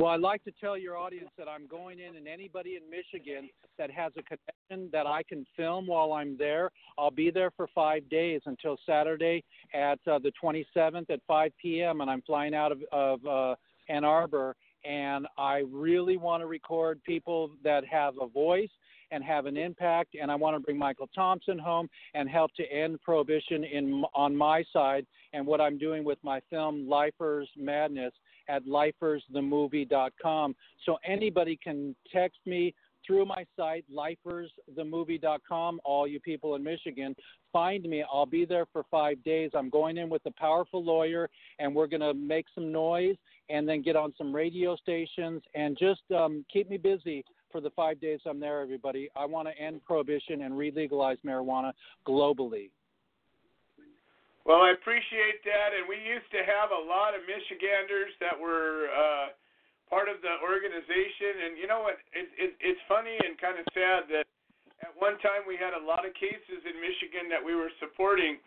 Well, 0.00 0.08
I'd 0.08 0.20
like 0.20 0.42
to 0.44 0.52
tell 0.58 0.78
your 0.78 0.96
audience 0.96 1.28
that 1.36 1.46
I'm 1.46 1.66
going 1.66 1.98
in, 1.98 2.16
and 2.16 2.26
anybody 2.26 2.76
in 2.76 2.88
Michigan 2.88 3.50
that 3.76 3.90
has 3.90 4.12
a 4.16 4.22
connection 4.22 4.88
that 4.92 5.06
I 5.06 5.22
can 5.22 5.44
film 5.58 5.86
while 5.86 6.14
I'm 6.14 6.38
there, 6.38 6.70
I'll 6.96 7.10
be 7.10 7.30
there 7.30 7.50
for 7.50 7.68
five 7.74 8.08
days 8.08 8.40
until 8.46 8.78
Saturday 8.86 9.44
at 9.74 9.98
uh, 10.10 10.18
the 10.18 10.32
27th 10.42 11.10
at 11.10 11.20
5 11.28 11.52
p.m. 11.60 12.00
And 12.00 12.10
I'm 12.10 12.22
flying 12.22 12.54
out 12.54 12.72
of, 12.72 12.78
of 12.92 13.26
uh, 13.26 13.54
Ann 13.90 14.04
Arbor, 14.04 14.56
and 14.84 15.26
I 15.36 15.64
really 15.70 16.16
want 16.16 16.42
to 16.42 16.46
record 16.46 17.02
people 17.04 17.50
that 17.64 17.84
have 17.84 18.14
a 18.20 18.26
voice 18.26 18.70
and 19.10 19.24
have 19.24 19.46
an 19.46 19.56
impact. 19.56 20.16
And 20.20 20.30
I 20.30 20.34
want 20.36 20.56
to 20.56 20.60
bring 20.60 20.78
Michael 20.78 21.08
Thompson 21.14 21.58
home 21.58 21.88
and 22.14 22.28
help 22.28 22.52
to 22.54 22.64
end 22.72 23.00
prohibition 23.02 23.64
in 23.64 24.04
on 24.14 24.36
my 24.36 24.64
side. 24.72 25.06
And 25.32 25.46
what 25.46 25.60
I'm 25.60 25.78
doing 25.78 26.04
with 26.04 26.18
my 26.22 26.40
film 26.50 26.88
Lifers 26.88 27.48
Madness 27.56 28.12
at 28.48 28.64
lifersthemovie.com. 28.66 30.56
So 30.86 30.98
anybody 31.04 31.58
can 31.62 31.94
text 32.12 32.38
me 32.46 32.74
through 33.06 33.24
my 33.24 33.44
site, 33.56 33.84
lifersthemovie.com. 33.92 35.80
All 35.84 36.06
you 36.06 36.20
people 36.20 36.54
in 36.54 36.62
Michigan, 36.62 37.16
find 37.52 37.84
me. 37.84 38.04
I'll 38.12 38.26
be 38.26 38.44
there 38.44 38.66
for 38.72 38.84
five 38.90 39.22
days. 39.24 39.50
I'm 39.54 39.70
going 39.70 39.96
in 39.96 40.08
with 40.08 40.22
a 40.26 40.32
powerful 40.32 40.84
lawyer, 40.84 41.28
and 41.58 41.74
we're 41.74 41.86
going 41.86 42.00
to 42.00 42.14
make 42.14 42.46
some 42.54 42.70
noise 42.70 43.16
and 43.50 43.68
then 43.68 43.82
get 43.82 43.96
on 43.96 44.12
some 44.16 44.34
radio 44.34 44.76
stations 44.76 45.42
and 45.54 45.76
just 45.78 46.02
um, 46.16 46.44
keep 46.52 46.70
me 46.70 46.76
busy 46.76 47.24
for 47.50 47.60
the 47.60 47.70
five 47.70 48.00
days 48.00 48.20
I'm 48.26 48.38
there, 48.38 48.60
everybody. 48.60 49.08
I 49.16 49.26
want 49.26 49.48
to 49.48 49.54
end 49.58 49.84
prohibition 49.84 50.42
and 50.42 50.56
re 50.56 50.70
legalize 50.74 51.18
marijuana 51.26 51.72
globally. 52.06 52.70
Well, 54.46 54.62
I 54.64 54.72
appreciate 54.72 55.44
that, 55.44 55.76
and 55.76 55.84
we 55.84 56.00
used 56.00 56.30
to 56.32 56.40
have 56.40 56.72
a 56.72 56.82
lot 56.88 57.12
of 57.12 57.20
Michiganders 57.28 58.16
that 58.24 58.32
were 58.32 58.88
uh, 58.88 59.36
part 59.92 60.08
of 60.08 60.22
the 60.24 60.40
organization. 60.40 61.44
And 61.44 61.52
you 61.60 61.68
know 61.68 61.84
what? 61.84 62.00
It, 62.16 62.30
it, 62.40 62.50
it's 62.62 62.80
funny 62.88 63.20
and 63.20 63.36
kind 63.36 63.60
of 63.60 63.66
sad 63.76 64.08
that 64.08 64.24
at 64.80 64.96
one 64.96 65.20
time 65.20 65.44
we 65.44 65.60
had 65.60 65.76
a 65.76 65.82
lot 65.82 66.08
of 66.08 66.16
cases 66.16 66.64
in 66.64 66.80
Michigan 66.80 67.28
that 67.28 67.42
we 67.42 67.52
were 67.52 67.68
supporting, 67.82 68.40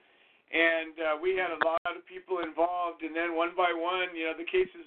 and 0.53 0.93
uh, 1.01 1.15
we 1.17 1.34
had 1.34 1.49
a 1.49 1.61
lot 1.65 1.81
of 1.89 2.05
people 2.05 2.45
involved. 2.45 3.01
And 3.01 3.17
then 3.17 3.34
one 3.34 3.57
by 3.57 3.73
one, 3.73 4.13
you 4.13 4.30
know, 4.30 4.38
the 4.38 4.45
cases 4.45 4.85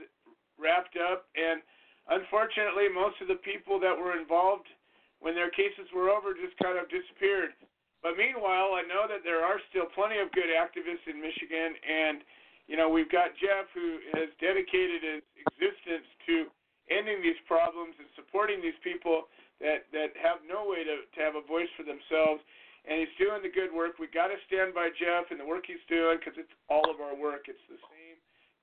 wrapped 0.57 0.95
up, 0.95 1.27
and 1.35 1.61
unfortunately, 2.09 2.87
most 2.89 3.19
of 3.19 3.27
the 3.27 3.43
people 3.43 3.83
that 3.83 3.93
were 3.93 4.15
involved 4.15 4.71
when 5.19 5.35
their 5.35 5.51
cases 5.51 5.91
were 5.91 6.09
over 6.09 6.33
just 6.33 6.55
kind 6.63 6.79
of 6.79 6.87
disappeared. 6.87 7.53
But 8.01 8.15
meanwhile, 8.15 8.79
I 8.79 8.87
know 8.87 9.11
that 9.11 9.27
there 9.27 9.43
are 9.43 9.59
still 9.75 9.91
plenty 9.91 10.23
of 10.23 10.31
good 10.31 10.47
activists 10.47 11.11
in 11.11 11.19
Michigan, 11.19 11.75
and 11.83 12.23
you 12.71 12.79
know 12.79 12.87
we've 12.87 13.11
got 13.11 13.35
Jeff 13.43 13.67
who 13.75 13.99
has 14.15 14.31
dedicated 14.39 15.03
his 15.03 15.25
existence 15.43 16.07
to 16.31 16.47
ending 16.87 17.19
these 17.19 17.39
problems 17.51 17.99
and 17.99 18.07
supporting 18.15 18.63
these 18.63 18.79
people 18.87 19.27
that 19.59 19.91
that 19.91 20.15
have 20.15 20.45
no 20.47 20.69
way 20.69 20.87
to 20.87 21.03
to 21.03 21.19
have 21.19 21.35
a 21.35 21.43
voice 21.43 21.71
for 21.75 21.83
themselves. 21.83 22.39
And 22.87 23.03
he's 23.03 23.15
doing 23.19 23.43
the 23.43 23.51
good 23.51 23.75
work. 23.75 23.99
We 23.99 24.07
got 24.07 24.31
to 24.31 24.39
stand 24.47 24.71
by 24.71 24.95
Jeff 24.95 25.31
and 25.35 25.41
the 25.43 25.45
work 25.45 25.67
he's 25.67 25.83
doing 25.91 26.23
because 26.23 26.39
it's 26.39 26.55
all 26.71 26.87
of 26.87 27.03
our 27.03 27.19
work. 27.19 27.51
It's 27.51 27.67
the 27.67 27.83
same 27.91 28.17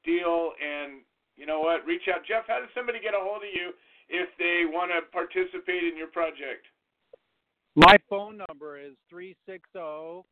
deal. 0.08 0.56
And 0.64 1.04
you 1.36 1.46
know 1.46 1.60
what? 1.60 1.84
Reach 1.86 2.08
out, 2.08 2.24
Jeff. 2.24 2.48
How 2.48 2.60
does 2.60 2.72
somebody 2.72 3.00
get 3.04 3.14
a 3.14 3.20
hold 3.20 3.44
of 3.44 3.52
you 3.52 3.76
if 4.08 4.30
they 4.40 4.64
want 4.64 4.92
to 4.96 5.04
participate 5.12 5.84
in 5.84 5.98
your 5.98 6.08
project? 6.08 6.68
My 7.76 7.98
phone 8.10 8.40
number 8.48 8.80
is 8.80 8.94
three 9.10 9.36
six 9.46 9.68
zero 9.74 10.26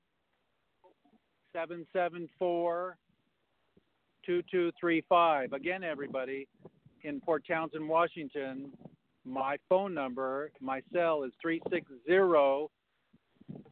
seven 1.54 1.86
seven 1.92 2.30
four 2.40 2.98
two 4.26 4.42
two 4.50 4.72
three 4.80 5.04
five. 5.10 5.52
Again, 5.54 5.84
everybody, 5.84 6.48
in 7.04 7.20
Port 7.20 7.44
Townsend, 7.48 7.88
Washington, 7.88 8.72
my 9.26 9.58
phone 9.70 9.94
number, 9.94 10.52
my 10.60 10.82
cell 10.94 11.24
is 11.24 11.32
360 11.42 11.94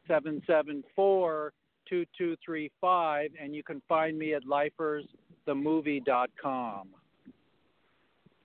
774 0.06 1.52
2235, 1.90 3.30
and 3.40 3.54
you 3.54 3.62
can 3.62 3.80
find 3.88 4.18
me 4.18 4.34
at 4.34 4.44
lifersthemovie.com. 4.44 6.88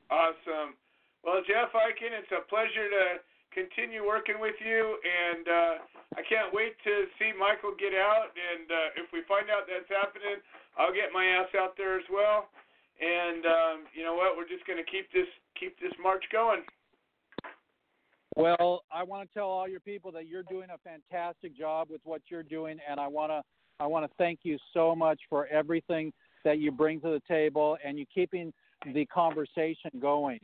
Awesome. 0.09 0.73
Well, 1.23 1.41
Jeff 1.45 1.71
Eichen, 1.73 2.13
it's 2.13 2.31
a 2.33 2.41
pleasure 2.49 2.89
to 2.89 3.19
continue 3.53 4.05
working 4.05 4.39
with 4.41 4.55
you, 4.61 4.97
and 5.01 5.47
uh, 5.47 5.77
I 6.17 6.21
can't 6.27 6.53
wait 6.53 6.77
to 6.83 7.05
see 7.17 7.31
Michael 7.33 7.73
get 7.77 7.93
out. 7.93 8.31
And 8.35 8.69
uh, 8.69 8.89
if 9.01 9.11
we 9.13 9.21
find 9.25 9.49
out 9.49 9.65
that's 9.65 9.89
happening, 9.89 10.37
I'll 10.77 10.93
get 10.93 11.11
my 11.13 11.25
ass 11.25 11.49
out 11.57 11.75
there 11.77 11.97
as 11.97 12.05
well. 12.11 12.49
And 13.01 13.45
um, 13.45 13.87
you 13.95 14.03
know 14.03 14.15
what? 14.15 14.37
We're 14.37 14.47
just 14.47 14.65
going 14.67 14.79
to 14.79 14.85
keep 14.87 15.11
this 15.11 15.27
keep 15.59 15.77
this 15.79 15.91
march 15.99 16.23
going. 16.31 16.63
Well, 18.35 18.83
I 18.91 19.03
want 19.03 19.29
to 19.29 19.33
tell 19.33 19.47
all 19.47 19.67
your 19.67 19.79
people 19.79 20.11
that 20.11 20.27
you're 20.27 20.43
doing 20.43 20.67
a 20.69 20.77
fantastic 20.83 21.57
job 21.57 21.87
with 21.89 22.01
what 22.03 22.21
you're 22.27 22.43
doing, 22.43 22.77
and 22.89 22.99
I 22.99 23.07
want 23.07 23.31
to 23.31 23.41
I 23.79 23.87
want 23.87 24.07
to 24.07 24.11
thank 24.17 24.39
you 24.43 24.57
so 24.73 24.95
much 24.95 25.19
for 25.29 25.47
everything 25.47 26.13
that 26.43 26.59
you 26.59 26.71
bring 26.71 27.01
to 27.01 27.11
the 27.11 27.21
table 27.27 27.77
and 27.83 27.99
you 27.99 28.05
keeping 28.07 28.53
the 28.93 29.05
conversation 29.07 29.91
going. 29.99 30.39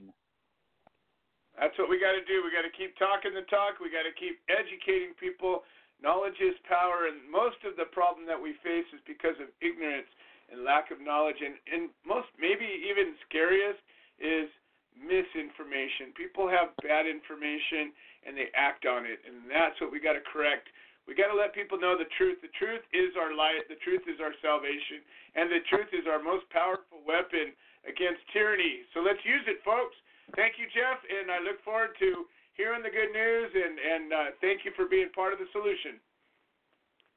That's 1.55 1.77
what 1.79 1.87
we 1.87 1.99
got 1.99 2.11
to 2.11 2.23
do. 2.27 2.43
We 2.43 2.51
got 2.51 2.67
to 2.67 2.75
keep 2.75 2.95
talking 2.99 3.31
the 3.31 3.47
talk. 3.47 3.79
We 3.79 3.87
got 3.87 4.03
to 4.03 4.15
keep 4.15 4.39
educating 4.51 5.15
people. 5.15 5.63
Knowledge 6.03 6.39
is 6.43 6.55
power, 6.67 7.07
and 7.07 7.23
most 7.23 7.59
of 7.63 7.77
the 7.77 7.87
problem 7.91 8.25
that 8.27 8.39
we 8.39 8.57
face 8.63 8.87
is 8.91 8.99
because 9.07 9.37
of 9.39 9.47
ignorance 9.61 10.09
and 10.51 10.67
lack 10.67 10.91
of 10.91 10.99
knowledge. 10.99 11.39
And, 11.39 11.55
and 11.71 11.91
most, 12.03 12.27
maybe 12.35 12.65
even 12.65 13.15
scariest, 13.27 13.79
is 14.19 14.51
misinformation. 14.97 16.13
People 16.15 16.47
have 16.49 16.75
bad 16.83 17.07
information 17.07 17.91
and 18.27 18.37
they 18.37 18.53
act 18.53 18.85
on 18.85 19.05
it, 19.05 19.19
and 19.25 19.49
that's 19.49 19.79
what 19.81 19.89
we 19.89 19.97
got 19.97 20.13
to 20.13 20.23
correct. 20.29 20.69
We 21.09 21.17
got 21.17 21.33
to 21.33 21.37
let 21.37 21.57
people 21.57 21.81
know 21.81 21.97
the 21.97 22.09
truth. 22.15 22.37
The 22.45 22.53
truth 22.61 22.85
is 22.93 23.17
our 23.17 23.33
light. 23.33 23.65
The 23.65 23.81
truth 23.81 24.05
is 24.05 24.21
our 24.21 24.33
salvation, 24.39 25.01
and 25.33 25.49
the 25.49 25.65
truth 25.65 25.89
is 25.91 26.05
our 26.05 26.21
most 26.21 26.45
powerful 26.53 27.01
weapon 27.01 27.57
against 27.89 28.21
tyranny. 28.29 28.85
So 28.93 29.01
let's 29.01 29.21
use 29.25 29.41
it, 29.49 29.65
folks. 29.65 29.97
Thank 30.37 30.61
you, 30.61 30.69
Jeff, 30.69 31.01
and 31.01 31.33
I 31.33 31.41
look 31.41 31.57
forward 31.65 31.97
to 31.99 32.29
hearing 32.53 32.85
the 32.85 32.93
good 32.93 33.11
news. 33.11 33.49
And 33.49 33.75
and 33.81 34.05
uh, 34.13 34.27
thank 34.39 34.63
you 34.63 34.71
for 34.77 34.85
being 34.85 35.09
part 35.17 35.33
of 35.33 35.39
the 35.41 35.49
solution. 35.51 35.97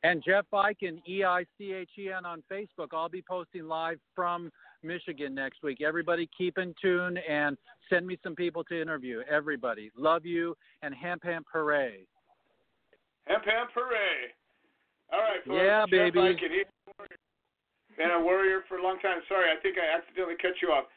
And 0.03 0.23
Jeff 0.25 0.45
Eichen, 0.53 1.01
E 1.09 1.25
I 1.25 1.45
C 1.57 1.73
H 1.73 1.91
E 1.99 2.11
N 2.13 2.25
on 2.25 2.43
Facebook. 2.51 2.93
I'll 2.93 3.09
be 3.09 3.23
posting 3.23 3.65
live 3.69 3.99
from 4.15 4.51
Michigan 4.85 5.35
next 5.35 5.63
week. 5.63 5.81
Everybody 5.81 6.29
keep 6.37 6.59
in 6.59 6.75
tune 6.81 7.17
and 7.29 7.57
send 7.91 8.07
me 8.07 8.19
some 8.23 8.35
people 8.37 8.63
to 8.65 8.81
interview. 8.81 9.23
Everybody. 9.31 9.91
Love 9.97 10.25
you 10.25 10.57
and 10.83 10.95
hemp 10.95 11.25
hemp 11.25 11.47
hooray. 11.53 12.07
Hemp 13.27 13.45
hemp 13.45 13.71
hooray. 13.75 14.31
All 15.13 15.21
right, 15.21 15.43
folks. 15.47 15.59
Yeah, 15.59 15.83
Jeff 15.83 15.91
baby. 15.91 16.37
Been 17.97 18.11
a 18.11 18.21
warrior 18.21 18.67
for 18.69 18.79
a 18.79 18.83
long 18.83 18.99
time. 18.99 19.23
Sorry, 19.31 19.47
I 19.47 19.59
think 19.63 19.79
I 19.79 19.87
accidentally 19.87 20.35
cut 20.43 20.59
you 20.59 20.75
off. 20.75 20.91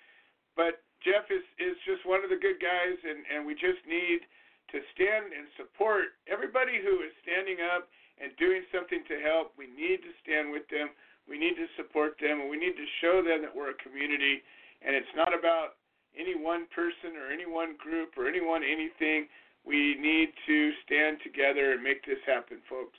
But 0.57 0.81
Jeff 1.05 1.29
is, 1.29 1.45
is 1.61 1.77
just 1.85 2.01
one 2.09 2.25
of 2.25 2.33
the 2.33 2.41
good 2.41 2.57
guys, 2.57 2.97
and, 3.05 3.21
and 3.29 3.45
we 3.45 3.53
just 3.53 3.77
need 3.85 4.25
to 4.73 4.81
stand 4.97 5.29
and 5.29 5.45
support 5.55 6.17
everybody 6.25 6.81
who 6.81 7.05
is 7.05 7.13
standing 7.21 7.61
up 7.61 7.85
and 8.17 8.33
doing 8.41 8.65
something 8.73 9.05
to 9.05 9.21
help. 9.21 9.53
We 9.53 9.69
need 9.69 10.01
to 10.01 10.11
stand 10.25 10.49
with 10.49 10.65
them. 10.73 10.89
We 11.27 11.37
need 11.37 11.59
to 11.59 11.67
support 11.75 12.15
them, 12.23 12.39
and 12.39 12.49
we 12.49 12.55
need 12.55 12.79
to 12.79 12.87
show 13.03 13.19
them 13.19 13.43
that 13.43 13.51
we're 13.51 13.75
a 13.75 13.79
community. 13.83 14.41
And 14.79 14.95
it's 14.95 15.11
not 15.15 15.35
about 15.35 15.75
any 16.15 16.33
one 16.33 16.65
person 16.71 17.19
or 17.19 17.27
any 17.27 17.45
one 17.45 17.75
group 17.75 18.15
or 18.15 18.31
anyone 18.31 18.63
anything. 18.63 19.27
We 19.67 19.99
need 19.99 20.31
to 20.47 20.57
stand 20.87 21.19
together 21.21 21.75
and 21.75 21.83
make 21.83 22.05
this 22.07 22.23
happen, 22.23 22.63
folks. 22.71 22.95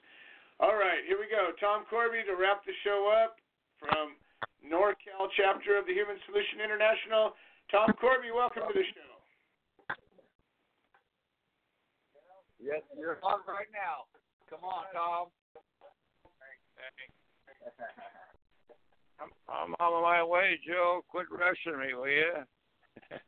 All 0.60 0.76
right, 0.76 1.00
here 1.08 1.16
we 1.16 1.30
go. 1.30 1.56
Tom 1.56 1.88
Corby 1.88 2.20
to 2.28 2.36
wrap 2.36 2.66
the 2.68 2.76
show 2.84 3.08
up 3.08 3.40
from 3.80 4.18
NorCal 4.60 5.32
chapter 5.32 5.78
of 5.78 5.86
the 5.86 5.94
Human 5.94 6.20
Solution 6.28 6.60
International. 6.60 7.32
Tom 7.70 7.94
Corby, 7.96 8.28
welcome 8.34 8.68
to 8.68 8.74
the 8.74 8.84
show. 8.92 9.12
Yes, 12.60 12.82
you're 12.98 13.22
on 13.22 13.40
right 13.46 13.70
now. 13.72 14.10
Come 14.50 14.66
on, 14.66 14.84
Tom. 14.92 15.30
I'm, 19.20 19.30
I'm 19.48 19.74
on 19.80 20.02
my 20.02 20.22
way, 20.22 20.58
Joe. 20.66 21.02
Quit 21.08 21.26
rushing 21.30 21.78
me, 21.80 21.94
will 21.94 22.08
you? 22.08 22.32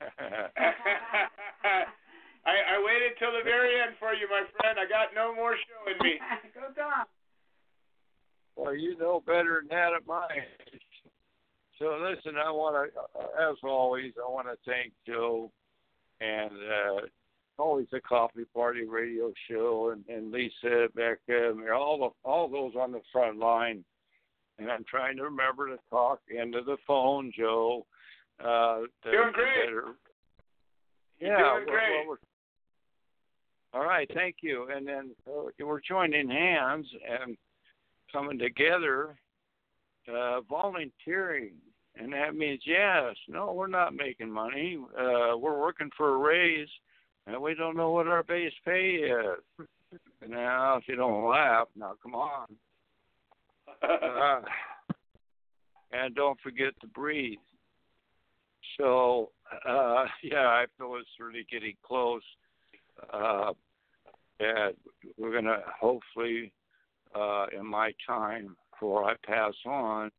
I, 2.47 2.75
I 2.75 2.85
waited 2.85 3.13
till 3.19 3.33
the 3.33 3.45
very 3.45 3.81
end 3.81 3.97
for 3.99 4.15
you, 4.15 4.29
my 4.31 4.43
friend. 4.59 4.79
I 4.79 4.89
got 4.89 5.15
no 5.15 5.35
more 5.35 5.55
show 5.55 5.91
in 5.93 5.99
me. 6.05 6.19
Go 6.55 6.61
Tom. 6.75 7.07
well, 8.57 8.75
you 8.75 8.97
know 8.99 9.23
better 9.27 9.61
than 9.61 9.69
that 9.69 9.93
at 9.95 10.07
my 10.07 10.27
age. 10.35 10.81
So 11.79 11.99
listen, 12.01 12.37
I 12.37 12.51
want 12.51 12.77
to, 12.77 13.21
as 13.43 13.57
always, 13.65 14.13
I 14.23 14.29
want 14.31 14.49
to 14.49 14.57
thank 14.67 14.93
Joe 15.07 15.51
and 16.21 16.51
uh, 16.51 17.01
always 17.59 17.87
the 17.91 18.01
Coffee 18.01 18.45
Party 18.55 18.85
Radio 18.85 19.33
Show 19.51 19.91
and, 19.93 20.05
and 20.15 20.31
Lisa, 20.33 20.89
Becca, 20.95 21.51
and 21.51 21.69
all 21.71 21.99
the 21.99 22.29
all 22.29 22.49
those 22.49 22.73
on 22.79 22.93
the 22.93 23.01
front 23.13 23.39
line. 23.39 23.85
And 24.61 24.71
I'm 24.71 24.85
trying 24.85 25.17
to 25.17 25.25
remember 25.25 25.69
to 25.69 25.79
talk 25.89 26.21
into 26.29 26.61
the 26.63 26.77
phone, 26.87 27.33
Joe. 27.37 27.87
Uh, 28.39 28.81
to- 29.05 29.11
Doing 29.11 29.33
great. 29.33 29.65
better- 29.65 29.95
yeah, 31.19 31.37
doing 31.39 31.41
well, 31.41 31.65
great. 31.67 31.97
well, 31.97 32.07
we're- 32.09 32.19
all 33.73 33.85
right, 33.85 34.11
thank 34.15 34.37
you. 34.43 34.69
And 34.69 34.87
then 34.87 35.15
uh, 35.27 35.51
we're 35.61 35.81
joining 35.81 36.29
hands 36.29 36.87
and 37.09 37.37
coming 38.13 38.39
together, 38.39 39.17
uh, 40.13 40.41
volunteering, 40.43 41.55
and 41.97 42.13
that 42.13 42.35
means 42.35 42.63
yes, 42.67 43.15
no, 43.29 43.53
we're 43.53 43.67
not 43.67 43.95
making 43.95 44.31
money. 44.31 44.79
Uh, 44.99 45.37
we're 45.39 45.59
working 45.59 45.91
for 45.97 46.15
a 46.15 46.19
raise, 46.19 46.69
and 47.27 47.41
we 47.41 47.55
don't 47.55 47.77
know 47.77 47.91
what 47.91 48.09
our 48.09 48.23
base 48.25 48.53
pay 48.65 48.97
is. 48.97 49.67
now, 50.29 50.77
if 50.77 50.89
you 50.89 50.97
don't 50.97 51.29
laugh, 51.29 51.69
now 51.77 51.95
come 52.03 52.15
on. 52.15 52.47
Uh, 53.83 54.41
and 55.93 56.15
don't 56.15 56.41
forget 56.41 56.73
to 56.81 56.87
breathe. 56.87 57.39
So, 58.79 59.31
uh, 59.69 60.05
yeah, 60.23 60.47
I 60.47 60.67
feel 60.79 60.97
it's 60.97 61.09
really 61.19 61.47
getting 61.51 61.75
close. 61.83 62.23
Uh, 63.13 63.53
and 64.39 64.75
we're 65.19 65.33
going 65.33 65.45
to 65.45 65.63
hopefully, 65.81 66.53
uh, 67.15 67.47
in 67.59 67.67
my 67.67 67.93
time 68.07 68.57
before 68.71 69.05
I 69.05 69.15
pass 69.27 69.55
on, 69.67 70.11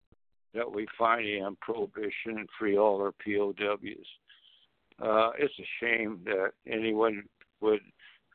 that 0.53 0.71
we 0.71 0.85
finally 0.97 1.39
end 1.39 1.59
prohibition 1.61 2.37
and 2.37 2.49
free 2.59 2.77
all 2.77 3.01
our 3.01 3.13
POWs. 3.23 4.07
Uh, 5.01 5.31
it's 5.39 5.53
a 5.59 5.67
shame 5.79 6.19
that 6.25 6.51
anyone 6.67 7.23
would 7.61 7.79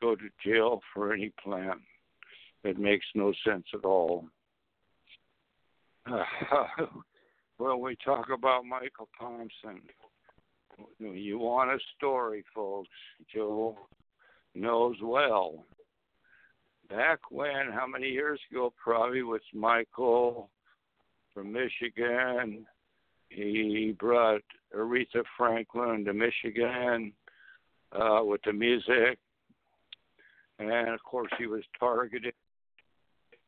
go 0.01 0.15
to 0.15 0.29
jail 0.43 0.81
for 0.93 1.13
any 1.13 1.31
plan. 1.41 1.79
It 2.63 2.77
makes 2.77 3.05
no 3.15 3.33
sense 3.45 3.65
at 3.73 3.85
all. 3.85 4.25
when 7.57 7.79
we 7.79 7.95
talk 8.03 8.27
about 8.33 8.65
Michael 8.65 9.09
Thompson, 9.19 9.81
you 10.99 11.39
want 11.39 11.71
a 11.71 11.77
story, 11.95 12.43
folks. 12.53 12.89
Joe 13.33 13.77
knows 14.55 14.95
well. 15.01 15.65
Back 16.89 17.19
when, 17.31 17.71
how 17.73 17.85
many 17.87 18.07
years 18.07 18.39
ago, 18.51 18.73
probably 18.81 19.23
with 19.23 19.41
Michael 19.53 20.49
from 21.33 21.51
Michigan, 21.51 22.65
he 23.29 23.93
brought 23.99 24.41
Aretha 24.75 25.23
Franklin 25.37 26.05
to 26.05 26.13
Michigan 26.13 27.11
uh, 27.91 28.21
with 28.23 28.41
the 28.45 28.53
music. 28.53 29.19
And 30.59 30.89
of 30.89 31.03
course, 31.03 31.31
he 31.37 31.45
was 31.45 31.63
targeted 31.79 32.33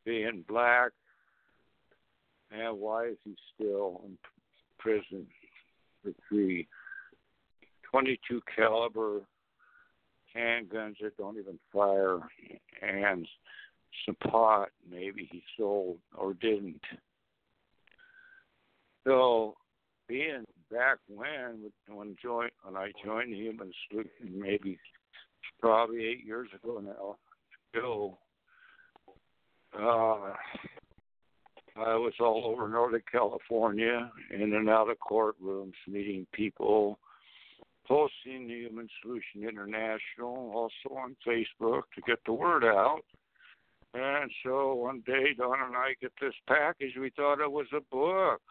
being 0.06 0.44
black. 0.48 0.91
And 2.51 2.80
why 2.80 3.07
is 3.07 3.17
he 3.23 3.35
still 3.55 4.01
in 4.05 4.17
prison 4.80 5.27
for 6.03 6.11
three 6.27 6.67
22 7.91 8.41
caliber 8.55 9.21
handguns 10.35 10.95
that 11.01 11.17
don't 11.17 11.38
even 11.38 11.57
fire 11.73 12.19
and 12.81 13.27
some 14.05 14.15
pot 14.15 14.69
maybe 14.89 15.27
he 15.31 15.43
sold 15.57 15.97
or 16.15 16.34
didn't. 16.35 16.81
So 19.05 19.55
being 20.07 20.45
back 20.71 20.97
when 21.07 21.71
when 21.88 22.15
when 22.23 22.76
I 22.76 22.91
joined 23.03 23.34
the 23.34 23.38
Human 23.38 23.71
Solution 23.89 24.39
maybe 24.39 24.80
probably 25.59 26.05
eight 26.05 26.26
years 26.26 26.49
ago 26.55 26.80
now 26.80 27.17
ago 27.73 28.17
uh 29.77 30.34
I 31.80 31.95
was 31.95 32.14
all 32.19 32.43
over 32.45 32.68
Northern 32.68 33.01
California, 33.10 34.11
in 34.31 34.41
and 34.41 34.69
out 34.69 34.89
of 34.89 34.97
courtrooms, 34.99 35.73
meeting 35.88 36.27
people, 36.34 36.99
posting 37.88 38.47
the 38.47 38.53
Human 38.53 38.89
Solution 39.01 39.47
International, 39.47 40.51
also 40.53 40.95
on 40.95 41.15
Facebook 41.26 41.84
to 41.95 42.01
get 42.06 42.19
the 42.26 42.34
word 42.34 42.65
out. 42.65 43.01
And 43.93 44.30
so 44.43 44.76
one 44.76 45.01
day, 45.06 45.34
Don 45.38 45.61
and 45.61 45.76
I 45.76 45.95
get 45.99 46.11
this 46.22 46.34
package. 46.47 46.93
We 46.99 47.11
thought 47.11 47.41
it 47.41 47.51
was 47.51 47.65
a 47.76 47.81
book, 47.89 48.41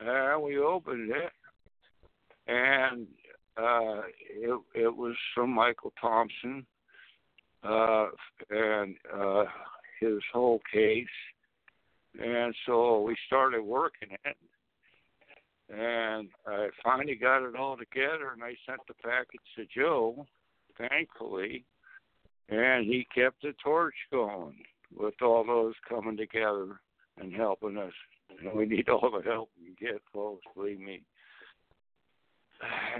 and 0.00 0.42
we 0.42 0.58
opened 0.58 1.10
it, 1.10 1.32
and 2.46 3.06
uh, 3.56 4.02
it 4.28 4.60
it 4.74 4.94
was 4.94 5.14
from 5.34 5.50
Michael 5.50 5.92
Thompson, 5.98 6.66
uh, 7.62 8.08
and 8.50 8.96
uh, 9.14 9.44
his 10.00 10.18
whole 10.32 10.60
case. 10.70 11.06
And 12.20 12.54
so 12.66 13.00
we 13.00 13.16
started 13.26 13.62
working 13.62 14.10
it, 14.24 14.36
and 15.74 16.28
I 16.46 16.68
finally 16.84 17.14
got 17.14 17.46
it 17.46 17.56
all 17.56 17.76
together, 17.76 18.32
and 18.32 18.44
I 18.44 18.54
sent 18.66 18.80
the 18.86 18.94
package 19.02 19.40
to 19.56 19.64
Joe, 19.74 20.26
thankfully, 20.76 21.64
and 22.50 22.84
he 22.84 23.06
kept 23.14 23.40
the 23.42 23.54
torch 23.64 23.94
going 24.10 24.62
with 24.94 25.14
all 25.22 25.44
those 25.44 25.74
coming 25.88 26.18
together 26.18 26.80
and 27.18 27.32
helping 27.32 27.78
us. 27.78 27.92
And 28.40 28.52
we 28.52 28.66
need 28.66 28.88
all 28.88 29.10
the 29.10 29.28
help 29.28 29.48
we 29.58 29.74
can 29.74 29.92
get, 29.92 30.02
folks. 30.12 30.44
Believe 30.54 30.80
me. 30.80 31.02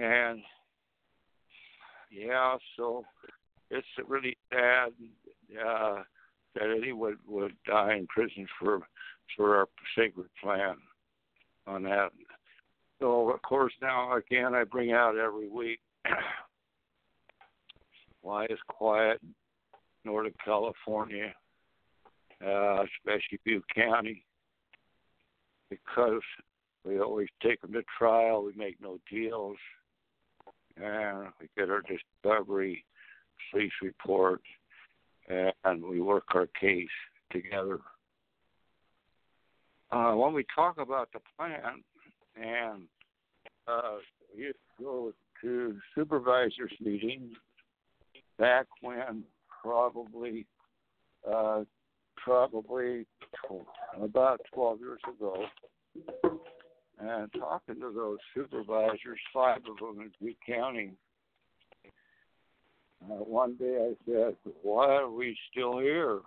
And 0.00 0.40
yeah, 2.10 2.56
so 2.76 3.04
it's 3.70 3.86
really 4.08 4.36
sad 4.50 4.92
uh, 5.64 6.02
that 6.54 6.74
anyone 6.76 7.16
would 7.26 7.54
die 7.66 7.94
in 7.96 8.06
prison 8.06 8.46
for 8.58 8.80
for 9.36 9.56
our 9.56 9.68
sacred 9.96 10.28
plan 10.42 10.76
on 11.66 11.82
that. 11.84 12.10
So 13.00 13.30
of 13.30 13.42
course 13.42 13.72
now 13.80 14.16
again 14.16 14.54
I 14.54 14.64
bring 14.64 14.92
out 14.92 15.16
every 15.16 15.48
week 15.48 15.80
why 18.22 18.44
is 18.46 18.58
quiet 18.68 19.20
Northern 20.04 20.34
California, 20.44 21.32
uh, 22.44 22.84
especially 22.84 23.38
Butte 23.44 23.64
County, 23.74 24.24
because 25.70 26.22
we 26.84 27.00
always 27.00 27.28
take 27.42 27.60
them 27.60 27.72
to 27.72 27.82
trial, 27.98 28.44
we 28.44 28.52
make 28.56 28.80
no 28.80 28.98
deals, 29.10 29.56
and 30.76 31.28
we 31.40 31.48
get 31.56 31.70
our 31.70 31.82
discovery 31.82 32.84
police 33.50 33.72
report, 33.82 34.40
and 35.28 35.82
we 35.82 36.00
work 36.00 36.24
our 36.34 36.48
case 36.60 36.88
together. 37.30 37.78
Uh, 39.90 40.12
when 40.12 40.32
we 40.32 40.44
talk 40.54 40.78
about 40.78 41.08
the 41.12 41.20
plan, 41.36 41.82
and 42.36 42.84
uh, 43.68 43.96
we 44.34 44.52
go 44.80 45.12
to 45.42 45.76
supervisors 45.94 46.72
meetings 46.80 47.34
back 48.38 48.66
when 48.80 49.22
probably 49.62 50.46
uh, 51.30 51.62
probably 52.16 53.06
about 54.00 54.40
12 54.54 54.80
years 54.80 55.00
ago, 55.08 55.44
and 56.98 57.32
talking 57.38 57.74
to 57.76 57.92
those 57.94 58.18
supervisors, 58.34 59.18
five 59.32 59.58
of 59.58 59.76
them 59.78 60.02
in 60.02 60.12
Butte 60.20 60.36
County. 60.46 60.92
Uh, 63.10 63.14
one 63.14 63.56
day 63.56 63.90
I 63.90 63.96
said, 64.06 64.36
"Why 64.62 64.96
are 64.96 65.10
we 65.10 65.36
still 65.50 65.78
here?" 65.78 66.20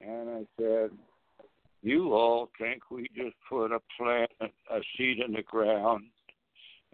And 0.00 0.30
I 0.30 0.46
said, 0.58 0.90
"You 1.82 2.12
all 2.12 2.50
think 2.58 2.90
we 2.90 3.08
just 3.08 3.36
put 3.48 3.72
a 3.72 3.80
plant, 3.96 4.30
a 4.40 4.80
seed 4.96 5.18
in 5.18 5.32
the 5.32 5.42
ground, 5.42 6.10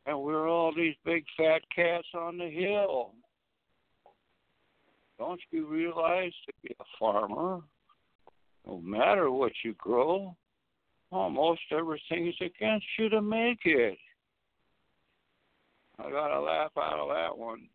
and 0.06 0.20
we're 0.22 0.48
all 0.48 0.72
these 0.72 0.96
big 1.04 1.24
fat 1.36 1.62
cats 1.74 2.08
on 2.14 2.38
the 2.38 2.48
hill." 2.48 3.14
Don't 5.18 5.40
you 5.50 5.66
realize 5.66 6.32
to 6.46 6.52
be 6.62 6.74
a 6.80 6.84
farmer, 6.98 7.60
no 8.66 8.80
matter 8.80 9.30
what 9.30 9.52
you 9.62 9.74
grow, 9.74 10.34
almost 11.12 11.60
everything 11.72 12.28
is 12.28 12.40
against 12.40 12.86
you 12.98 13.10
to 13.10 13.20
make 13.20 13.66
it. 13.66 13.98
I 15.98 16.10
got 16.10 16.34
a 16.34 16.40
laugh 16.40 16.70
out 16.78 16.98
of 16.98 17.08
that 17.10 17.36
one. 17.36 17.68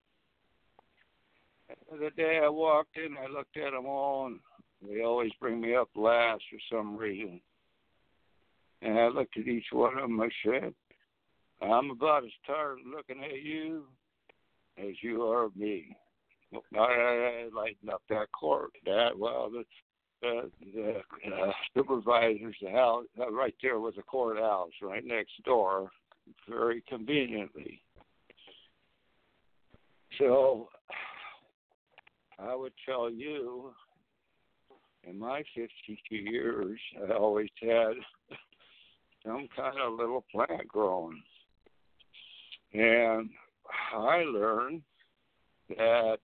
The 1.91 2.11
day 2.15 2.39
I 2.43 2.49
walked 2.49 2.97
in, 2.97 3.15
I 3.17 3.27
looked 3.27 3.57
at 3.57 3.71
them 3.71 3.85
all, 3.85 4.27
and 4.27 4.39
they 4.87 5.01
always 5.01 5.31
bring 5.39 5.61
me 5.61 5.75
up 5.75 5.89
last 5.95 6.43
for 6.49 6.75
some 6.75 6.97
reason. 6.97 7.39
And 8.81 8.99
I 8.99 9.07
looked 9.07 9.37
at 9.37 9.47
each 9.47 9.65
one 9.71 9.97
of 9.97 10.01
them. 10.01 10.21
I 10.21 10.29
said, 10.43 10.73
"I'm 11.61 11.89
about 11.89 12.23
as 12.23 12.31
tired 12.45 12.79
of 12.79 12.85
looking 12.85 13.23
at 13.23 13.41
you 13.41 13.85
as 14.77 15.01
you 15.01 15.23
are 15.23 15.45
of 15.45 15.55
me." 15.55 15.95
I 16.77 17.49
lighten 17.53 17.89
up 17.89 18.03
that 18.09 18.31
court. 18.31 18.71
That 18.85 19.17
well, 19.17 19.49
the 19.49 19.63
the, 20.21 20.51
the 20.73 21.01
uh, 21.33 21.51
supervisor's 21.73 22.55
house 22.71 23.05
uh, 23.19 23.31
right 23.31 23.55
there 23.61 23.79
was 23.79 23.95
a 23.97 24.03
courthouse 24.03 24.71
right 24.81 25.05
next 25.05 25.43
door, 25.43 25.89
very 26.47 26.83
conveniently. 26.87 27.81
So 30.17 30.69
I 32.39 32.55
would 32.55 32.73
tell 32.85 33.09
you, 33.09 33.73
in 35.03 35.17
my 35.17 35.43
52 35.55 36.15
years, 36.15 36.79
I 37.07 37.13
always 37.13 37.49
had 37.61 37.93
some 39.25 39.47
kind 39.55 39.77
of 39.79 39.93
little 39.93 40.25
plant 40.31 40.67
growing. 40.67 41.21
And 42.73 43.29
I 43.95 44.23
learned 44.23 44.81
that 45.69 46.17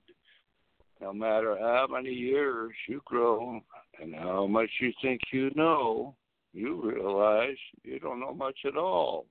no 1.00 1.14
matter 1.14 1.58
how 1.60 1.88
many 1.90 2.12
years 2.12 2.72
you 2.88 3.02
grow 3.06 3.62
and 4.00 4.16
how 4.16 4.48
much 4.48 4.70
you 4.80 4.92
think 5.02 5.22
you 5.32 5.52
know, 5.56 6.16
you 6.54 6.82
realize 6.84 7.58
you 7.84 8.00
don't 8.00 8.20
know 8.20 8.34
much 8.34 8.58
at 8.66 8.76
all. 8.76 9.26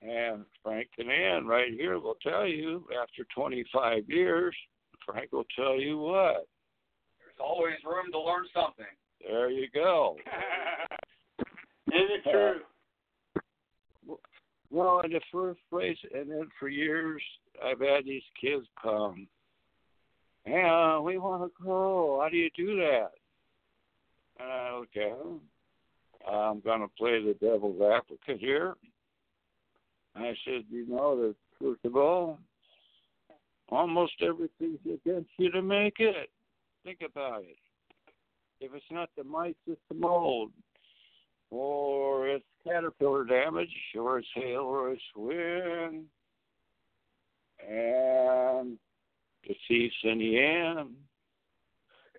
And 0.00 0.44
Frank 0.62 0.88
and 0.98 1.10
Ann 1.10 1.46
right 1.46 1.72
here 1.72 1.98
will 1.98 2.16
tell 2.22 2.46
you 2.46 2.86
after 3.02 3.26
25 3.34 4.08
years, 4.08 4.54
Frank 5.04 5.32
will 5.32 5.46
tell 5.56 5.80
you 5.80 5.98
what. 5.98 6.46
There's 7.18 7.40
always 7.40 7.74
room 7.84 8.12
to 8.12 8.20
learn 8.20 8.44
something. 8.54 8.86
There 9.26 9.50
you 9.50 9.68
go. 9.74 10.16
Is 11.40 11.44
it 11.88 12.30
true? 12.30 12.60
Uh, 13.36 14.14
well, 14.70 15.00
in 15.00 15.12
the 15.12 15.20
first 15.32 15.60
place, 15.70 15.96
and 16.14 16.30
then 16.30 16.48
for 16.60 16.68
years, 16.68 17.22
I've 17.64 17.80
had 17.80 18.04
these 18.04 18.22
kids 18.40 18.66
come 18.80 19.26
yeah, 20.48 20.98
we 21.00 21.18
want 21.18 21.42
to 21.42 21.62
grow. 21.62 22.20
How 22.22 22.28
do 22.30 22.36
you 22.36 22.48
do 22.56 22.76
that? 22.76 23.10
Uh, 24.40 24.76
okay. 24.76 25.12
I'm 26.26 26.60
going 26.60 26.80
to 26.80 26.88
play 26.96 27.22
the 27.22 27.34
devil's 27.40 27.80
advocate 27.82 28.38
here. 28.40 28.74
I 30.18 30.34
said, 30.44 30.64
you 30.70 30.86
know 30.88 31.16
that, 31.20 31.34
first 31.60 31.84
of 31.84 31.96
all, 31.96 32.38
almost 33.68 34.14
everything's 34.22 34.78
against 34.84 35.30
you 35.38 35.50
to 35.52 35.62
make 35.62 35.96
it. 35.98 36.30
Think 36.84 36.98
about 37.04 37.42
it. 37.42 37.56
If 38.60 38.72
it's 38.74 38.84
not 38.90 39.10
the 39.16 39.24
mites, 39.24 39.58
it's 39.66 39.80
the 39.88 39.94
mold. 39.94 40.50
Or 41.50 42.28
it's 42.28 42.44
caterpillar 42.64 43.24
damage, 43.24 43.74
or 43.96 44.18
it's 44.18 44.28
hail, 44.34 44.60
or 44.60 44.90
it's 44.92 45.02
wind. 45.16 46.04
And 47.66 48.78
the 49.46 49.54
thieves 49.66 49.94
in 50.04 50.18
the 50.18 50.38
end. 50.38 50.90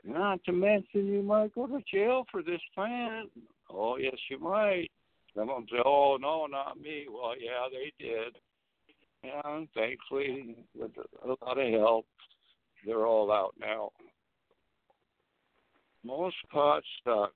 Not 0.03 0.43
to 0.45 0.51
mention 0.51 1.07
you 1.07 1.21
might 1.21 1.53
go 1.53 1.67
to 1.67 1.81
jail 1.91 2.26
for 2.31 2.41
this 2.41 2.61
plant. 2.73 3.30
Oh 3.69 3.97
yes, 3.97 4.15
you 4.30 4.39
might. 4.39 4.89
Some 5.35 5.49
of 5.49 5.56
them 5.57 5.68
say, 5.72 5.81
"Oh 5.85 6.18
no, 6.19 6.45
not 6.45 6.80
me." 6.80 7.07
Well, 7.10 7.34
yeah, 7.39 7.68
they 7.72 7.91
did. 8.03 8.35
And 9.23 9.68
thankfully, 9.73 10.56
with 10.73 10.91
a 11.23 11.27
lot 11.27 11.57
of 11.57 11.73
help, 11.73 12.06
they're 12.85 13.06
all 13.06 13.31
out 13.31 13.53
now. 13.60 13.91
Most 16.03 16.38
pot 16.51 16.84
sucks, 17.03 17.34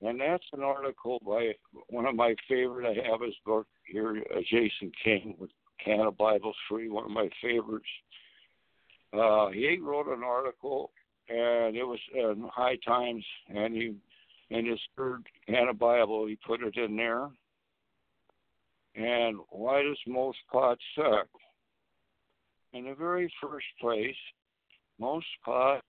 and 0.00 0.20
that's 0.20 0.44
an 0.52 0.62
article 0.62 1.20
by 1.24 1.52
one 1.88 2.06
of 2.06 2.16
my 2.16 2.34
favorite. 2.48 2.86
I 2.86 3.08
have 3.08 3.20
his 3.20 3.36
book 3.46 3.66
here, 3.86 4.22
uh, 4.34 4.40
Jason 4.50 4.90
King 5.04 5.36
with 5.38 5.50
Cannabible 5.84 6.54
Free, 6.68 6.88
one 6.88 7.04
of 7.04 7.10
my 7.10 7.28
favorites 7.40 7.86
uh, 9.12 9.50
he 9.50 9.78
wrote 9.80 10.06
an 10.06 10.22
article, 10.24 10.90
and 11.28 11.76
it 11.76 11.84
was 11.84 11.98
in 12.14 12.48
High 12.52 12.76
Times, 12.86 13.24
and 13.48 13.74
he 13.74 13.94
in 14.50 14.66
his 14.66 14.80
third 14.96 15.26
Cannabible 15.48 16.26
he 16.26 16.38
put 16.46 16.62
it 16.62 16.76
in 16.76 16.96
there. 16.96 17.28
And 18.94 19.38
why 19.50 19.82
does 19.82 19.98
most 20.06 20.38
pot 20.50 20.78
suck? 20.94 21.28
In 22.74 22.84
the 22.84 22.94
very 22.94 23.32
first 23.40 23.66
place, 23.80 24.16
most 24.98 25.26
pot 25.44 25.82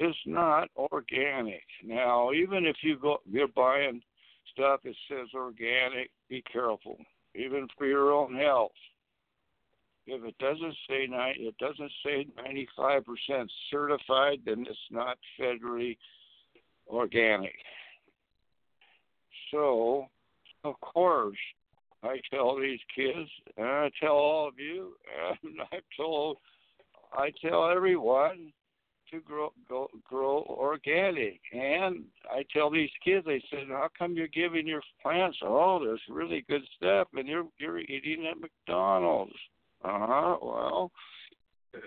is 0.00 0.14
not 0.26 0.68
organic. 0.76 1.64
Now, 1.82 2.32
even 2.32 2.66
if 2.66 2.76
you 2.82 2.98
go, 2.98 3.18
you're 3.24 3.48
buying 3.48 4.02
stuff 4.52 4.80
that 4.84 4.94
says 5.08 5.28
organic, 5.34 6.10
be 6.28 6.42
careful, 6.52 6.98
even 7.34 7.68
for 7.76 7.86
your 7.86 8.12
own 8.12 8.34
health 8.34 8.72
if 10.06 10.22
it 10.24 10.36
doesn't 10.38 10.74
say 10.88 11.06
it 11.08 11.58
doesn't 11.58 11.92
say 12.04 12.26
95% 12.78 13.48
certified, 13.70 14.40
then 14.44 14.66
it's 14.68 14.78
not 14.90 15.18
federally 15.40 15.96
organic. 16.88 17.54
So, 19.54 20.08
of 20.64 20.74
course, 20.80 21.38
I 22.02 22.16
tell 22.32 22.58
these 22.58 22.80
kids, 22.94 23.30
and 23.56 23.66
I 23.66 23.88
tell 24.00 24.14
all 24.14 24.48
of 24.48 24.58
you, 24.58 24.94
and 25.44 25.60
I 25.72 25.78
told, 25.96 26.38
I 27.12 27.30
tell 27.40 27.70
everyone 27.70 28.52
to 29.12 29.20
grow 29.20 29.52
go, 29.68 29.88
grow 30.02 30.44
organic. 30.48 31.40
And 31.52 32.02
I 32.28 32.44
tell 32.52 32.68
these 32.68 32.90
kids, 33.04 33.28
I 33.28 33.40
said, 33.48 33.68
how 33.68 33.88
come 33.96 34.14
you're 34.14 34.26
giving 34.26 34.66
your 34.66 34.82
plants 35.00 35.38
all 35.40 35.78
this 35.78 36.00
really 36.10 36.44
good 36.50 36.62
stuff, 36.76 37.06
and 37.14 37.28
you're 37.28 37.46
you're 37.60 37.78
eating 37.78 38.26
at 38.26 38.40
McDonald's? 38.40 39.36
Uh 39.84 39.98
huh. 40.00 40.36
Well. 40.42 40.90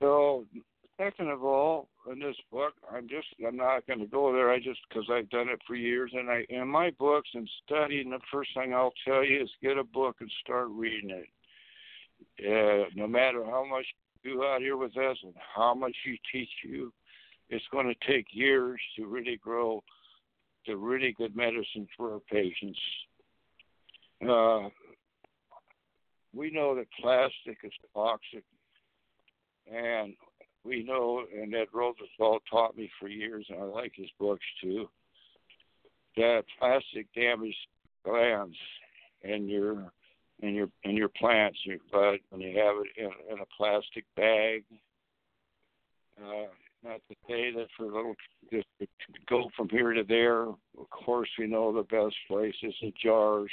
so, 0.00 0.46
second 1.00 1.30
of 1.30 1.44
all, 1.44 1.88
in 2.10 2.18
this 2.18 2.36
book, 2.50 2.74
I'm 2.92 3.08
just 3.08 3.26
I'm 3.46 3.56
not 3.56 3.86
going 3.86 4.00
to 4.00 4.06
go 4.06 4.32
there. 4.32 4.50
I 4.50 4.58
just 4.58 4.80
because 4.88 5.08
I've 5.10 5.30
done 5.30 5.48
it 5.48 5.60
for 5.66 5.74
years, 5.74 6.10
and 6.14 6.30
I 6.30 6.44
in 6.48 6.68
my 6.68 6.90
books 6.98 7.28
and 7.34 7.48
studying. 7.64 8.10
The 8.10 8.18
first 8.32 8.50
thing 8.54 8.74
I'll 8.74 8.92
tell 9.06 9.24
you 9.24 9.42
is 9.42 9.50
get 9.62 9.78
a 9.78 9.84
book 9.84 10.16
and 10.20 10.30
start 10.42 10.68
reading 10.70 11.10
it. 11.10 11.26
Uh, 12.40 12.88
no 12.94 13.06
matter 13.06 13.44
how 13.44 13.64
much 13.64 13.86
you 14.22 14.34
do 14.34 14.44
out 14.44 14.60
here 14.60 14.76
with 14.76 14.96
us 14.96 15.16
and 15.22 15.34
how 15.54 15.74
much 15.74 15.94
you 16.04 16.16
teach 16.32 16.50
you, 16.64 16.92
it's 17.48 17.64
going 17.72 17.86
to 17.86 18.12
take 18.12 18.26
years 18.32 18.80
to 18.96 19.06
really 19.06 19.38
grow 19.42 19.82
to 20.66 20.76
really 20.76 21.14
good 21.16 21.34
medicine 21.34 21.88
for 21.96 22.14
our 22.14 22.20
patients. 22.30 22.78
Uh, 24.22 24.68
we 26.34 26.50
know 26.50 26.74
that 26.74 26.86
plastic 27.00 27.58
is 27.64 27.72
toxic, 27.94 28.44
and 29.72 30.14
we 30.64 30.82
know, 30.82 31.24
and 31.34 31.54
Ed 31.54 31.68
Rosenthal 31.72 32.38
taught 32.50 32.76
me 32.76 32.90
for 32.98 33.08
years, 33.08 33.46
and 33.48 33.60
I 33.60 33.64
like 33.64 33.92
his 33.94 34.10
books 34.18 34.44
too, 34.62 34.88
that 36.16 36.44
plastic 36.58 37.06
damages 37.14 37.56
glands 38.04 38.56
in 39.22 39.48
your 39.48 39.92
in 40.40 40.54
your 40.54 40.68
in 40.84 40.96
your 40.96 41.08
plants, 41.08 41.58
your 41.64 41.78
bud, 41.92 42.18
when 42.30 42.40
you 42.40 42.58
have 42.58 42.76
it 42.76 42.88
in, 42.96 43.34
in 43.34 43.40
a 43.40 43.46
plastic 43.56 44.04
bag. 44.16 44.64
Uh, 46.22 46.46
not 46.82 47.00
to 47.08 47.14
say 47.28 47.52
that 47.52 47.66
for 47.76 47.84
a 47.84 47.94
little 47.94 48.14
just 48.50 48.66
to 48.78 48.86
go 49.28 49.50
from 49.56 49.68
here 49.68 49.92
to 49.92 50.02
there. 50.02 50.44
Of 50.44 50.90
course, 50.90 51.28
we 51.38 51.46
know 51.46 51.72
the 51.72 51.82
best 51.82 52.16
place 52.26 52.54
is 52.62 52.74
in 52.80 52.92
jars. 53.02 53.50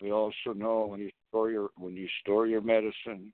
We 0.00 0.10
also 0.10 0.52
know 0.54 0.86
when 0.86 1.00
you 1.00 1.10
store 1.28 1.50
your 1.50 1.70
when 1.76 1.96
you 1.96 2.08
store 2.20 2.46
your 2.46 2.60
medicine, 2.60 3.32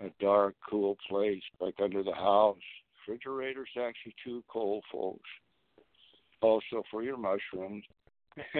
a 0.00 0.10
dark, 0.20 0.54
cool 0.68 0.96
place 1.08 1.42
like 1.60 1.74
under 1.82 2.02
the 2.02 2.14
house. 2.14 2.56
Refrigerator's 3.06 3.68
actually 3.76 4.14
too 4.24 4.42
cold, 4.48 4.84
folks. 4.92 5.28
Also 6.40 6.82
for 6.90 7.02
your 7.02 7.16
mushrooms, 7.16 7.84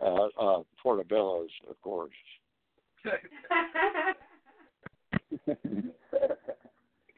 uh, 0.00 0.28
uh, 0.40 0.62
portobellos, 0.84 1.48
of 1.68 1.80
course. 1.82 2.12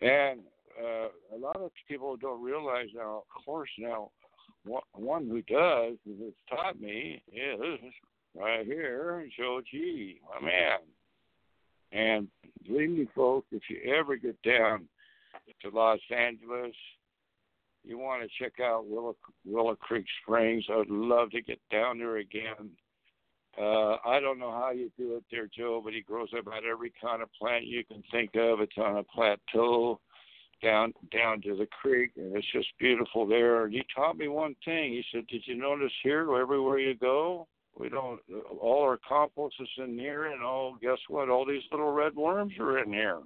and 0.00 0.40
uh, 0.80 1.08
a 1.34 1.38
lot 1.38 1.56
of 1.56 1.70
people 1.88 2.16
don't 2.16 2.42
realize 2.42 2.88
now. 2.94 3.18
Of 3.18 3.44
course, 3.44 3.70
now 3.78 4.10
one 4.94 5.28
who 5.28 5.42
does, 5.42 5.96
has 6.06 6.32
taught 6.48 6.80
me, 6.80 7.22
is 7.32 7.80
right 8.34 8.64
here, 8.66 9.28
Joe 9.36 9.60
G, 9.70 10.20
my 10.34 10.46
man. 10.46 10.78
And 11.92 12.28
believe 12.66 12.90
me, 12.90 13.08
folks, 13.14 13.46
if 13.52 13.62
you 13.68 13.80
ever 13.92 14.16
get 14.16 14.40
down 14.42 14.86
to 15.62 15.70
Los 15.70 16.00
Angeles, 16.14 16.74
you 17.84 17.98
want 17.98 18.22
to 18.22 18.42
check 18.42 18.54
out 18.60 18.86
Willow, 18.86 19.16
Willow 19.44 19.76
Creek 19.76 20.06
Springs. 20.22 20.64
I'd 20.70 20.88
love 20.88 21.30
to 21.30 21.40
get 21.40 21.60
down 21.70 21.98
there 21.98 22.16
again. 22.16 22.70
Uh, 23.58 23.96
I 24.04 24.20
don't 24.20 24.38
know 24.38 24.50
how 24.50 24.70
you 24.72 24.90
do 24.98 25.16
it 25.16 25.24
there, 25.30 25.48
Joe, 25.56 25.80
but 25.82 25.94
he 25.94 26.02
grows 26.02 26.28
about 26.38 26.64
every 26.64 26.92
kind 27.02 27.22
of 27.22 27.32
plant 27.32 27.64
you 27.64 27.84
can 27.84 28.02
think 28.10 28.30
of. 28.34 28.60
It's 28.60 28.76
on 28.76 28.98
a 28.98 29.04
plateau 29.04 30.00
down 30.62 30.92
down 31.12 31.40
to 31.42 31.56
the 31.56 31.66
creek, 31.66 32.12
and 32.16 32.36
it's 32.36 32.46
just 32.52 32.68
beautiful 32.78 33.26
there. 33.26 33.64
And 33.64 33.72
he 33.72 33.82
taught 33.94 34.18
me 34.18 34.28
one 34.28 34.56
thing. 34.64 34.92
He 34.92 35.04
said, 35.12 35.26
"Did 35.26 35.46
you 35.46 35.54
notice 35.54 35.92
here, 36.02 36.36
everywhere 36.36 36.78
you 36.78 36.94
go, 36.94 37.46
we 37.78 37.88
don't 37.88 38.20
all 38.60 38.82
our 38.82 38.98
compost 39.06 39.56
is 39.60 39.68
in 39.78 39.98
here, 39.98 40.26
and 40.26 40.42
oh, 40.42 40.76
guess 40.80 40.98
what? 41.08 41.28
All 41.28 41.44
these 41.44 41.62
little 41.70 41.92
red 41.92 42.14
worms 42.14 42.52
are 42.58 42.78
in 42.78 42.92
here. 42.92 43.20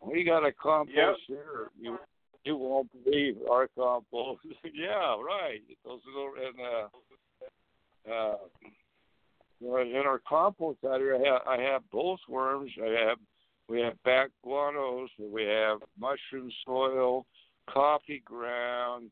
We 0.00 0.24
got 0.24 0.46
a 0.46 0.52
compost 0.52 0.96
yep. 0.96 1.16
here. 1.26 1.70
You 1.78 1.98
you 2.44 2.56
won't 2.56 2.88
believe 3.04 3.36
our 3.50 3.68
compost. 3.76 4.40
yeah, 4.74 5.16
right. 5.16 5.60
Those 5.84 6.00
little 6.06 6.32
and 6.46 6.56
uh, 8.10 8.14
uh, 8.14 8.36
in 9.80 10.02
our 10.06 10.20
compost 10.28 10.78
out 10.84 11.00
here, 11.00 11.16
I 11.16 11.28
have, 11.28 11.42
I 11.46 11.62
have 11.62 11.82
both 11.90 12.20
worms. 12.28 12.70
I 12.82 13.08
have 13.08 13.18
we 13.68 13.80
have 13.80 13.94
bat 14.04 14.28
guanos, 14.44 15.08
we 15.18 15.44
have 15.44 15.78
mushroom 15.98 16.50
soil, 16.66 17.24
coffee 17.70 18.22
ground, 18.24 19.10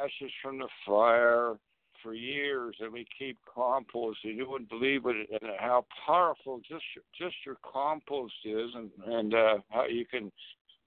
ashes 0.00 0.30
from 0.40 0.58
the 0.58 0.68
fire 0.86 1.56
for 2.02 2.14
years, 2.14 2.76
and 2.80 2.92
we 2.92 3.06
keep 3.18 3.38
composting. 3.56 4.36
You 4.36 4.48
wouldn't 4.48 4.70
believe 4.70 5.02
it 5.06 5.28
and 5.30 5.50
how 5.58 5.86
powerful 6.06 6.60
just 6.68 6.84
just 7.18 7.34
your 7.44 7.56
compost 7.62 8.34
is, 8.44 8.70
and 8.74 8.90
and 9.06 9.34
uh, 9.34 9.54
how 9.70 9.86
you 9.86 10.04
can 10.06 10.30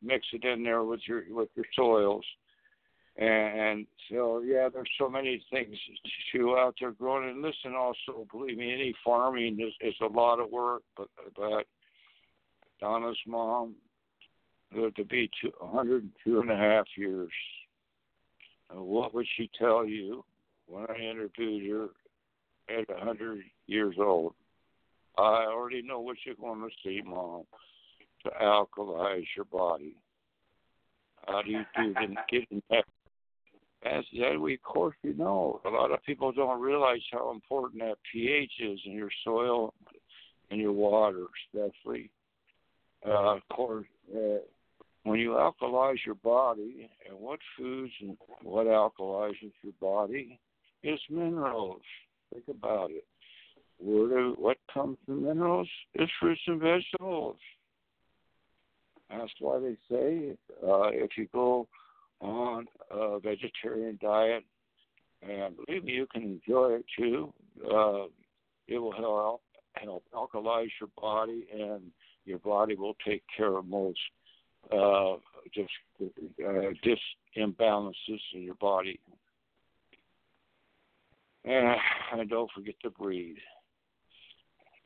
mix 0.03 0.25
it 0.33 0.43
in 0.43 0.63
there 0.63 0.83
with 0.83 1.01
your 1.07 1.23
with 1.29 1.49
your 1.55 1.65
soils. 1.75 2.25
And 3.17 3.87
so, 4.11 4.41
yeah, 4.41 4.67
there's 4.67 4.89
so 4.99 5.07
many 5.07 5.41
things 5.49 5.77
to 6.33 6.57
out 6.57 6.75
there 6.81 6.91
growing. 6.91 7.29
And 7.29 7.41
listen, 7.41 7.73
also, 7.73 8.27
believe 8.29 8.57
me, 8.57 8.73
any 8.73 8.93
farming 9.05 9.57
is, 9.61 9.73
is 9.79 9.95
a 10.01 10.07
lot 10.07 10.41
of 10.41 10.51
work, 10.51 10.83
but 10.97 11.07
but 11.35 11.65
Donna's 12.81 13.17
mom 13.25 13.75
lived 14.75 14.97
to 14.97 15.05
be 15.05 15.29
two, 15.41 15.51
102 15.59 16.41
and 16.41 16.51
a 16.51 16.57
half 16.57 16.85
years. 16.97 17.31
What 18.69 19.13
would 19.13 19.27
she 19.37 19.49
tell 19.57 19.85
you 19.85 20.25
when 20.67 20.85
I 20.89 20.97
interviewed 20.97 21.69
her 21.71 22.77
at 22.77 22.89
a 22.89 22.93
100 22.93 23.43
years 23.67 23.95
old? 23.99 24.33
I 25.17 25.45
already 25.47 25.81
know 25.81 25.99
what 25.99 26.17
you're 26.25 26.35
going 26.35 26.61
to 26.61 26.69
see, 26.83 27.01
Mom, 27.05 27.43
to 28.23 28.31
alkalize 28.41 29.25
your 29.35 29.45
body. 29.45 29.95
How 31.27 31.41
do 31.41 31.51
you 31.51 31.63
do 31.75 31.93
the 31.93 32.15
getting 32.29 32.61
that? 32.69 32.85
As 33.85 34.03
yeah, 34.11 34.35
we 34.35 34.55
of 34.55 34.63
course 34.63 34.95
you 35.03 35.13
know. 35.13 35.61
A 35.63 35.69
lot 35.69 35.91
of 35.91 36.03
people 36.03 36.31
don't 36.31 36.59
realize 36.59 37.01
how 37.11 37.31
important 37.31 37.83
that 37.83 37.97
pH 38.11 38.51
is 38.59 38.79
in 38.83 38.93
your 38.93 39.11
soil 39.23 39.75
and 40.49 40.59
your 40.59 40.71
water, 40.71 41.25
especially. 41.53 42.09
Uh, 43.05 43.35
of 43.35 43.41
course, 43.51 43.85
uh, 44.15 44.39
when 45.03 45.19
you 45.19 45.31
alkalize 45.31 46.03
your 46.03 46.15
body, 46.15 46.89
and 47.07 47.15
what 47.19 47.39
foods 47.55 47.91
and 48.01 48.17
what 48.41 48.65
alkalizes 48.65 49.53
your 49.61 49.73
body 49.79 50.39
is 50.85 50.99
minerals. 51.09 51.81
Think 52.33 52.45
about 52.49 52.91
it. 52.91 53.05
Where 53.77 54.07
do, 54.07 54.35
what 54.37 54.57
comes 54.73 54.97
from 55.05 55.23
minerals 55.25 55.67
is 55.95 56.09
fruits 56.19 56.41
and 56.47 56.61
vegetables. 56.61 57.37
That's 59.09 59.31
why 59.39 59.59
they 59.59 59.77
say 59.89 60.37
uh, 60.63 60.89
if 60.91 61.11
you 61.17 61.27
go 61.33 61.67
on 62.21 62.65
a 62.89 63.19
vegetarian 63.19 63.99
diet, 64.01 64.43
and 65.21 65.55
believe 65.65 65.83
me, 65.83 65.93
you 65.93 66.07
can 66.11 66.23
enjoy 66.23 66.79
it 66.79 66.85
too. 66.97 67.33
Uh, 67.63 68.05
it 68.67 68.77
will 68.77 68.93
help 68.93 69.41
help 69.73 70.03
alkalize 70.13 70.69
your 70.79 70.89
body 70.99 71.45
and 71.53 71.81
your 72.25 72.39
body 72.39 72.75
will 72.75 72.95
take 73.05 73.23
care 73.35 73.57
of 73.57 73.65
most 73.65 73.99
uh, 74.71 75.15
just 75.53 75.69
uh, 76.01 76.69
dis 76.81 76.99
imbalances 77.37 78.21
in 78.33 78.41
your 78.41 78.55
body. 78.55 78.99
And, 81.45 81.67
I 82.13 82.23
don't 82.23 82.49
forget 82.55 82.75
to 82.83 82.89
breathe. 82.89 83.37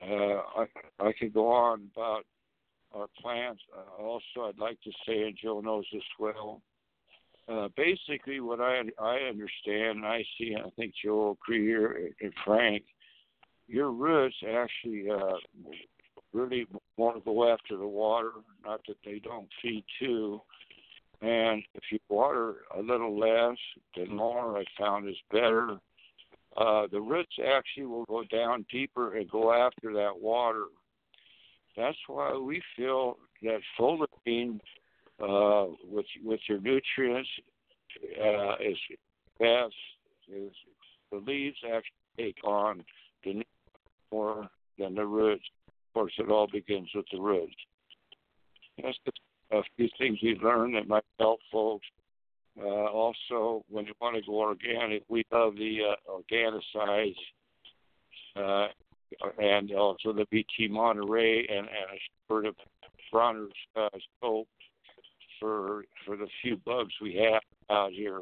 Uh, 0.02 0.42
I 0.58 0.66
I 1.00 1.12
could 1.18 1.34
go 1.34 1.52
on 1.52 1.90
about 1.94 2.26
our 2.94 3.08
plants. 3.22 3.62
Uh, 3.76 4.02
also, 4.02 4.48
I'd 4.48 4.58
like 4.58 4.80
to 4.84 4.92
say, 5.06 5.24
and 5.24 5.38
Joe 5.42 5.62
knows 5.62 5.86
this 5.92 6.02
well. 6.20 6.62
Uh, 7.48 7.68
basically, 7.76 8.40
what 8.40 8.60
I 8.62 8.82
I 9.00 9.18
understand, 9.30 9.98
and 10.00 10.06
I 10.06 10.24
see, 10.38 10.54
and 10.54 10.66
I 10.66 10.70
think 10.76 10.94
Joe 11.04 11.38
Creer 11.48 12.12
and 12.22 12.34
Frank, 12.46 12.84
your 13.68 13.92
roots 13.92 14.36
actually 14.44 15.10
uh, 15.10 15.38
really 16.34 16.66
want 16.98 17.18
to 17.18 17.22
go 17.22 17.52
after 17.52 17.78
the 17.78 17.88
water, 17.88 18.32
not 18.66 18.82
that 18.88 18.98
they 19.06 19.20
don't 19.20 19.48
feed 19.62 19.84
too. 20.00 20.42
And 21.22 21.64
if 21.74 21.84
you 21.92 22.00
water 22.08 22.58
a 22.78 22.82
little 22.82 23.18
less, 23.20 23.58
then 23.96 24.16
more 24.16 24.58
I 24.58 24.64
found 24.78 25.10
is 25.10 25.16
better. 25.32 25.80
Uh, 26.60 26.88
the 26.92 27.00
roots 27.00 27.32
actually 27.56 27.86
will 27.86 28.06
go 28.06 28.24
down 28.26 28.66
deeper 28.70 29.16
and 29.16 29.30
go 29.30 29.54
after 29.54 29.94
that 29.94 30.12
water. 30.20 30.66
That's 31.78 31.98
why 32.08 32.36
we 32.36 32.62
feel 32.76 33.18
that 33.44 33.62
foliar 33.80 34.60
uh, 35.22 35.72
with 35.90 36.06
with 36.24 36.40
your 36.50 36.60
nutrients 36.60 37.30
uh, 38.22 38.56
is 38.56 38.78
best. 39.40 39.74
Is 40.32 40.52
the 41.12 41.18
leaves 41.18 41.58
actually 41.66 41.94
take 42.18 42.44
on 42.44 42.84
the 43.24 43.42
more 44.12 44.50
than 44.78 44.96
the 44.96 45.06
roots 45.06 45.46
Of 45.68 45.94
course, 45.94 46.14
it 46.18 46.30
all 46.30 46.48
begins 46.48 46.90
with 46.94 47.06
the 47.12 47.22
roots. 47.22 47.56
That's 48.82 48.98
a 49.52 49.62
few 49.76 49.90
things 49.98 50.18
you 50.22 50.36
learn 50.36 50.74
that 50.74 50.88
might 50.88 51.04
help 51.20 51.40
folks. 51.52 51.86
Uh, 52.62 52.88
also, 52.88 53.64
when 53.70 53.86
you 53.86 53.94
want 54.02 54.16
to 54.16 54.22
go 54.22 54.40
organic, 54.40 55.04
we 55.08 55.24
love 55.32 55.56
the 55.56 55.80
uh, 55.92 56.12
Organocide 56.12 57.16
uh, 58.36 58.68
and 59.42 59.72
also 59.72 60.12
the 60.12 60.26
BT 60.30 60.68
Monterey 60.70 61.48
and, 61.48 61.60
and 61.60 61.68
a 61.68 62.00
sort 62.28 62.46
of 62.46 62.56
Bronner's 63.12 63.52
uh, 63.76 63.90
scope 64.18 64.48
for 65.40 65.86
for 66.06 66.18
the 66.18 66.28
few 66.42 66.58
bugs 66.58 66.94
we 67.02 67.16
have 67.16 67.42
out 67.70 67.92
here. 67.92 68.22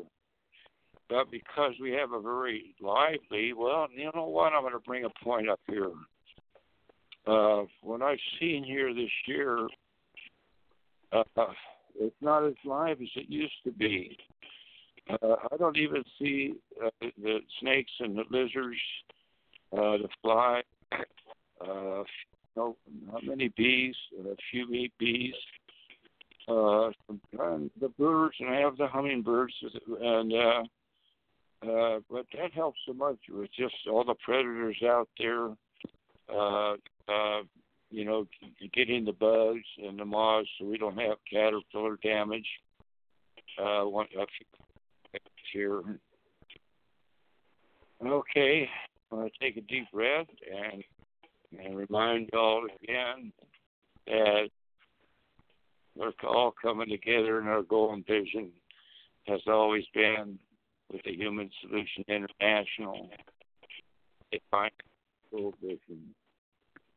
But 1.09 1.31
because 1.31 1.73
we 1.81 1.91
have 1.91 2.11
a 2.11 2.21
very 2.21 2.75
lively, 2.81 3.53
well, 3.53 3.87
you 3.93 4.11
know 4.13 4.27
what? 4.27 4.53
I'm 4.53 4.61
going 4.61 4.73
to 4.73 4.79
bring 4.79 5.05
a 5.05 5.23
point 5.23 5.49
up 5.49 5.59
here. 5.67 5.91
Uh, 7.25 7.63
what 7.81 8.01
I've 8.01 8.17
seen 8.39 8.63
here 8.63 8.93
this 8.93 9.09
year, 9.25 9.67
uh, 11.11 11.23
it's 11.99 12.15
not 12.21 12.45
as 12.45 12.53
live 12.65 13.01
as 13.01 13.07
it 13.15 13.29
used 13.29 13.63
to 13.63 13.71
be. 13.71 14.17
Uh, 15.09 15.35
I 15.51 15.57
don't 15.57 15.77
even 15.77 16.03
see 16.19 16.53
uh, 16.83 16.89
the 17.21 17.39
snakes 17.61 17.91
and 17.99 18.17
the 18.17 18.23
lizards, 18.29 18.77
uh, 19.73 19.97
the 19.97 20.09
fly, 20.21 20.61
uh, 21.61 22.03
no, 22.55 22.75
not 23.05 23.23
many 23.23 23.49
bees, 23.55 23.95
a 24.19 24.35
few 24.51 24.89
bees, 24.99 25.33
uh, 26.47 26.89
and 27.39 27.69
the 27.79 27.89
birds, 27.97 28.35
and 28.39 28.49
I 28.49 28.59
have 28.59 28.77
the 28.77 28.87
hummingbirds, 28.87 29.53
and 30.01 30.33
uh, 30.33 30.63
uh, 31.63 31.99
but 32.09 32.25
that 32.37 32.53
helps 32.53 32.79
so 32.85 32.93
much 32.93 33.17
with 33.29 33.49
just 33.57 33.75
all 33.89 34.03
the 34.03 34.15
predators 34.23 34.77
out 34.83 35.09
there. 35.17 35.49
Uh, 36.29 36.73
uh, 37.07 37.41
you 37.89 38.05
know, 38.05 38.27
getting 38.73 39.05
the 39.05 39.13
bugs 39.13 39.65
and 39.83 39.99
the 39.99 40.05
moths 40.05 40.49
so 40.59 40.65
we 40.65 40.77
don't 40.77 40.97
have 40.97 41.17
caterpillar 41.31 41.97
damage. 42.03 42.47
Uh, 43.59 43.85
a 43.85 44.27
here. 45.53 45.81
Okay, 48.05 48.69
I'm 49.11 49.17
going 49.17 49.29
to 49.29 49.45
take 49.45 49.57
a 49.57 49.61
deep 49.61 49.85
breath 49.91 50.27
and 50.51 50.83
and 51.57 51.77
remind 51.77 52.29
y'all 52.33 52.65
again 52.83 53.31
that 54.05 54.49
we're 55.95 56.11
all 56.27 56.53
coming 56.61 56.89
together 56.89 57.39
and 57.39 57.47
our 57.47 57.63
goal 57.63 57.93
and 57.93 58.05
vision 58.05 58.51
has 59.27 59.41
always 59.47 59.85
been 59.93 60.37
with 60.91 61.01
the 61.03 61.15
Human 61.15 61.49
Solution 61.61 62.03
International. 62.07 63.09
A 64.33 64.41
final 64.51 65.53
vision. 65.61 66.13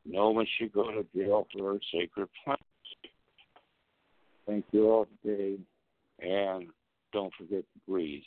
No 0.05 0.31
one 0.31 0.47
should 0.59 0.73
go 0.73 0.91
to 0.91 1.05
jail 1.15 1.47
for 1.53 1.75
a 1.75 1.79
sacred 1.93 2.29
plants. 2.45 2.63
Thank 4.47 4.65
you 4.73 4.91
all 4.91 5.07
today, 5.23 5.59
and 6.21 6.67
don't 7.13 7.33
forget 7.39 7.61
to 7.61 7.79
breathe. 7.87 8.23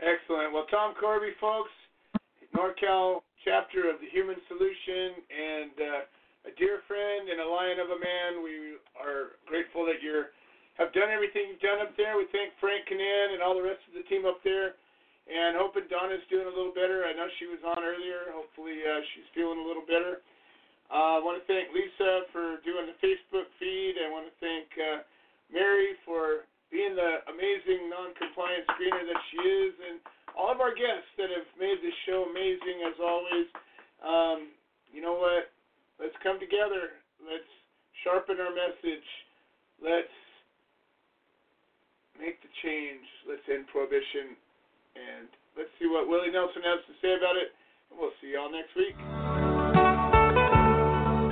Excellent. 0.00 0.52
Well, 0.52 0.66
Tom 0.70 0.94
Corby, 0.98 1.34
folks, 1.40 1.70
NorCal 2.56 3.20
chapter 3.44 3.90
of 3.90 4.00
the 4.00 4.08
Human 4.10 4.36
Solution, 4.48 5.22
and 5.30 5.74
uh, 5.78 6.50
a 6.50 6.52
dear 6.56 6.80
friend 6.86 7.28
and 7.28 7.40
a 7.42 7.48
lion 7.48 7.78
of 7.78 7.90
a 7.90 7.98
man. 8.00 8.42
We 8.42 8.78
are 8.96 9.38
grateful 9.46 9.84
that 9.86 10.00
you 10.02 10.30
have 10.78 10.94
done 10.94 11.10
everything 11.10 11.50
you've 11.50 11.62
done 11.62 11.82
up 11.82 11.92
there. 11.98 12.16
We 12.16 12.30
thank 12.30 12.54
Frank 12.62 12.86
Canan 12.86 13.34
and 13.34 13.42
all 13.42 13.54
the 13.54 13.66
rest 13.66 13.82
of 13.90 13.94
the 13.98 14.06
team 14.06 14.24
up 14.24 14.38
there, 14.46 14.78
and 15.28 15.60
hoping 15.60 15.84
Donna's 15.92 16.24
doing 16.32 16.48
a 16.48 16.54
little 16.54 16.72
better. 16.72 17.04
I 17.04 17.12
know 17.12 17.28
she 17.36 17.46
was 17.46 17.60
on 17.60 17.84
earlier. 17.84 18.32
Hopefully, 18.32 18.80
uh, 18.80 19.04
she's 19.12 19.28
feeling 19.36 19.60
a 19.60 19.66
little 19.66 19.84
better. 19.84 20.24
Uh, 20.88 21.20
I 21.20 21.20
want 21.20 21.36
to 21.36 21.44
thank 21.44 21.68
Lisa 21.76 22.24
for 22.32 22.64
doing 22.64 22.88
the 22.88 22.96
Facebook 23.04 23.44
feed. 23.60 24.00
I 24.00 24.08
want 24.08 24.24
to 24.24 24.34
thank 24.40 24.72
uh, 24.80 25.04
Mary 25.52 26.00
for 26.08 26.48
being 26.72 26.96
the 26.96 27.20
amazing 27.28 27.92
non-compliant 27.92 28.64
screener 28.72 29.04
that 29.04 29.20
she 29.28 29.38
is, 29.44 29.72
and 29.88 29.96
all 30.32 30.48
of 30.48 30.64
our 30.64 30.72
guests 30.72 31.08
that 31.20 31.28
have 31.28 31.48
made 31.60 31.80
this 31.84 31.96
show 32.08 32.24
amazing 32.28 32.88
as 32.88 32.96
always. 33.00 33.48
Um, 34.00 34.38
you 34.92 35.04
know 35.04 35.16
what? 35.16 35.52
Let's 36.00 36.16
come 36.24 36.40
together. 36.40 36.96
Let's 37.20 37.52
sharpen 38.04 38.40
our 38.40 38.52
message. 38.52 39.08
Let's 39.80 40.16
make 42.16 42.40
the 42.40 42.52
change. 42.64 43.04
Let's 43.28 43.44
end 43.52 43.68
prohibition, 43.68 44.40
and 44.98 45.28
let's 45.56 45.70
see 45.78 45.86
what 45.86 46.08
Willie 46.08 46.30
Nelson 46.30 46.62
has 46.62 46.80
to 46.86 46.94
say 47.00 47.14
about 47.14 47.36
it. 47.36 47.54
And 47.90 47.98
we'll 47.98 48.14
see 48.20 48.34
y'all 48.34 48.50
next 48.50 48.74
week. 48.74 48.96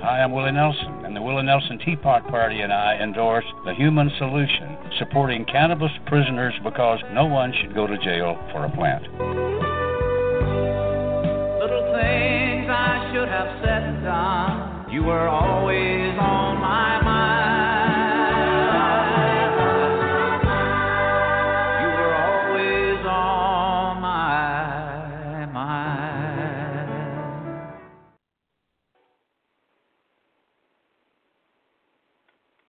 Hi, 0.07 0.23
I'm 0.23 0.31
Willie 0.31 0.53
Nelson, 0.53 1.05
and 1.05 1.17
the 1.17 1.21
Willie 1.21 1.43
Nelson 1.43 1.79
Teapot 1.85 2.29
Party 2.29 2.61
and 2.61 2.73
I 2.73 2.95
endorse 3.03 3.45
the 3.65 3.75
Human 3.75 4.11
Solution, 4.19 4.79
supporting 4.99 5.45
cannabis 5.47 5.91
prisoners 6.07 6.55
because 6.63 7.01
no 7.13 7.27
one 7.27 7.53
should 7.61 7.75
go 7.75 7.89
to 7.89 7.99
jail 7.99 8.39
for 8.53 8.65
a 8.65 8.71
plant. 8.71 9.03
Little 11.59 11.91
things 11.91 12.71
I 12.71 13.11
should 13.13 13.29
have 13.29 13.51
said 13.65 13.83
and 13.83 14.05
done. 14.05 14.93
You 14.93 15.03
were 15.03 15.27
always 15.27 16.15
on 16.21 16.56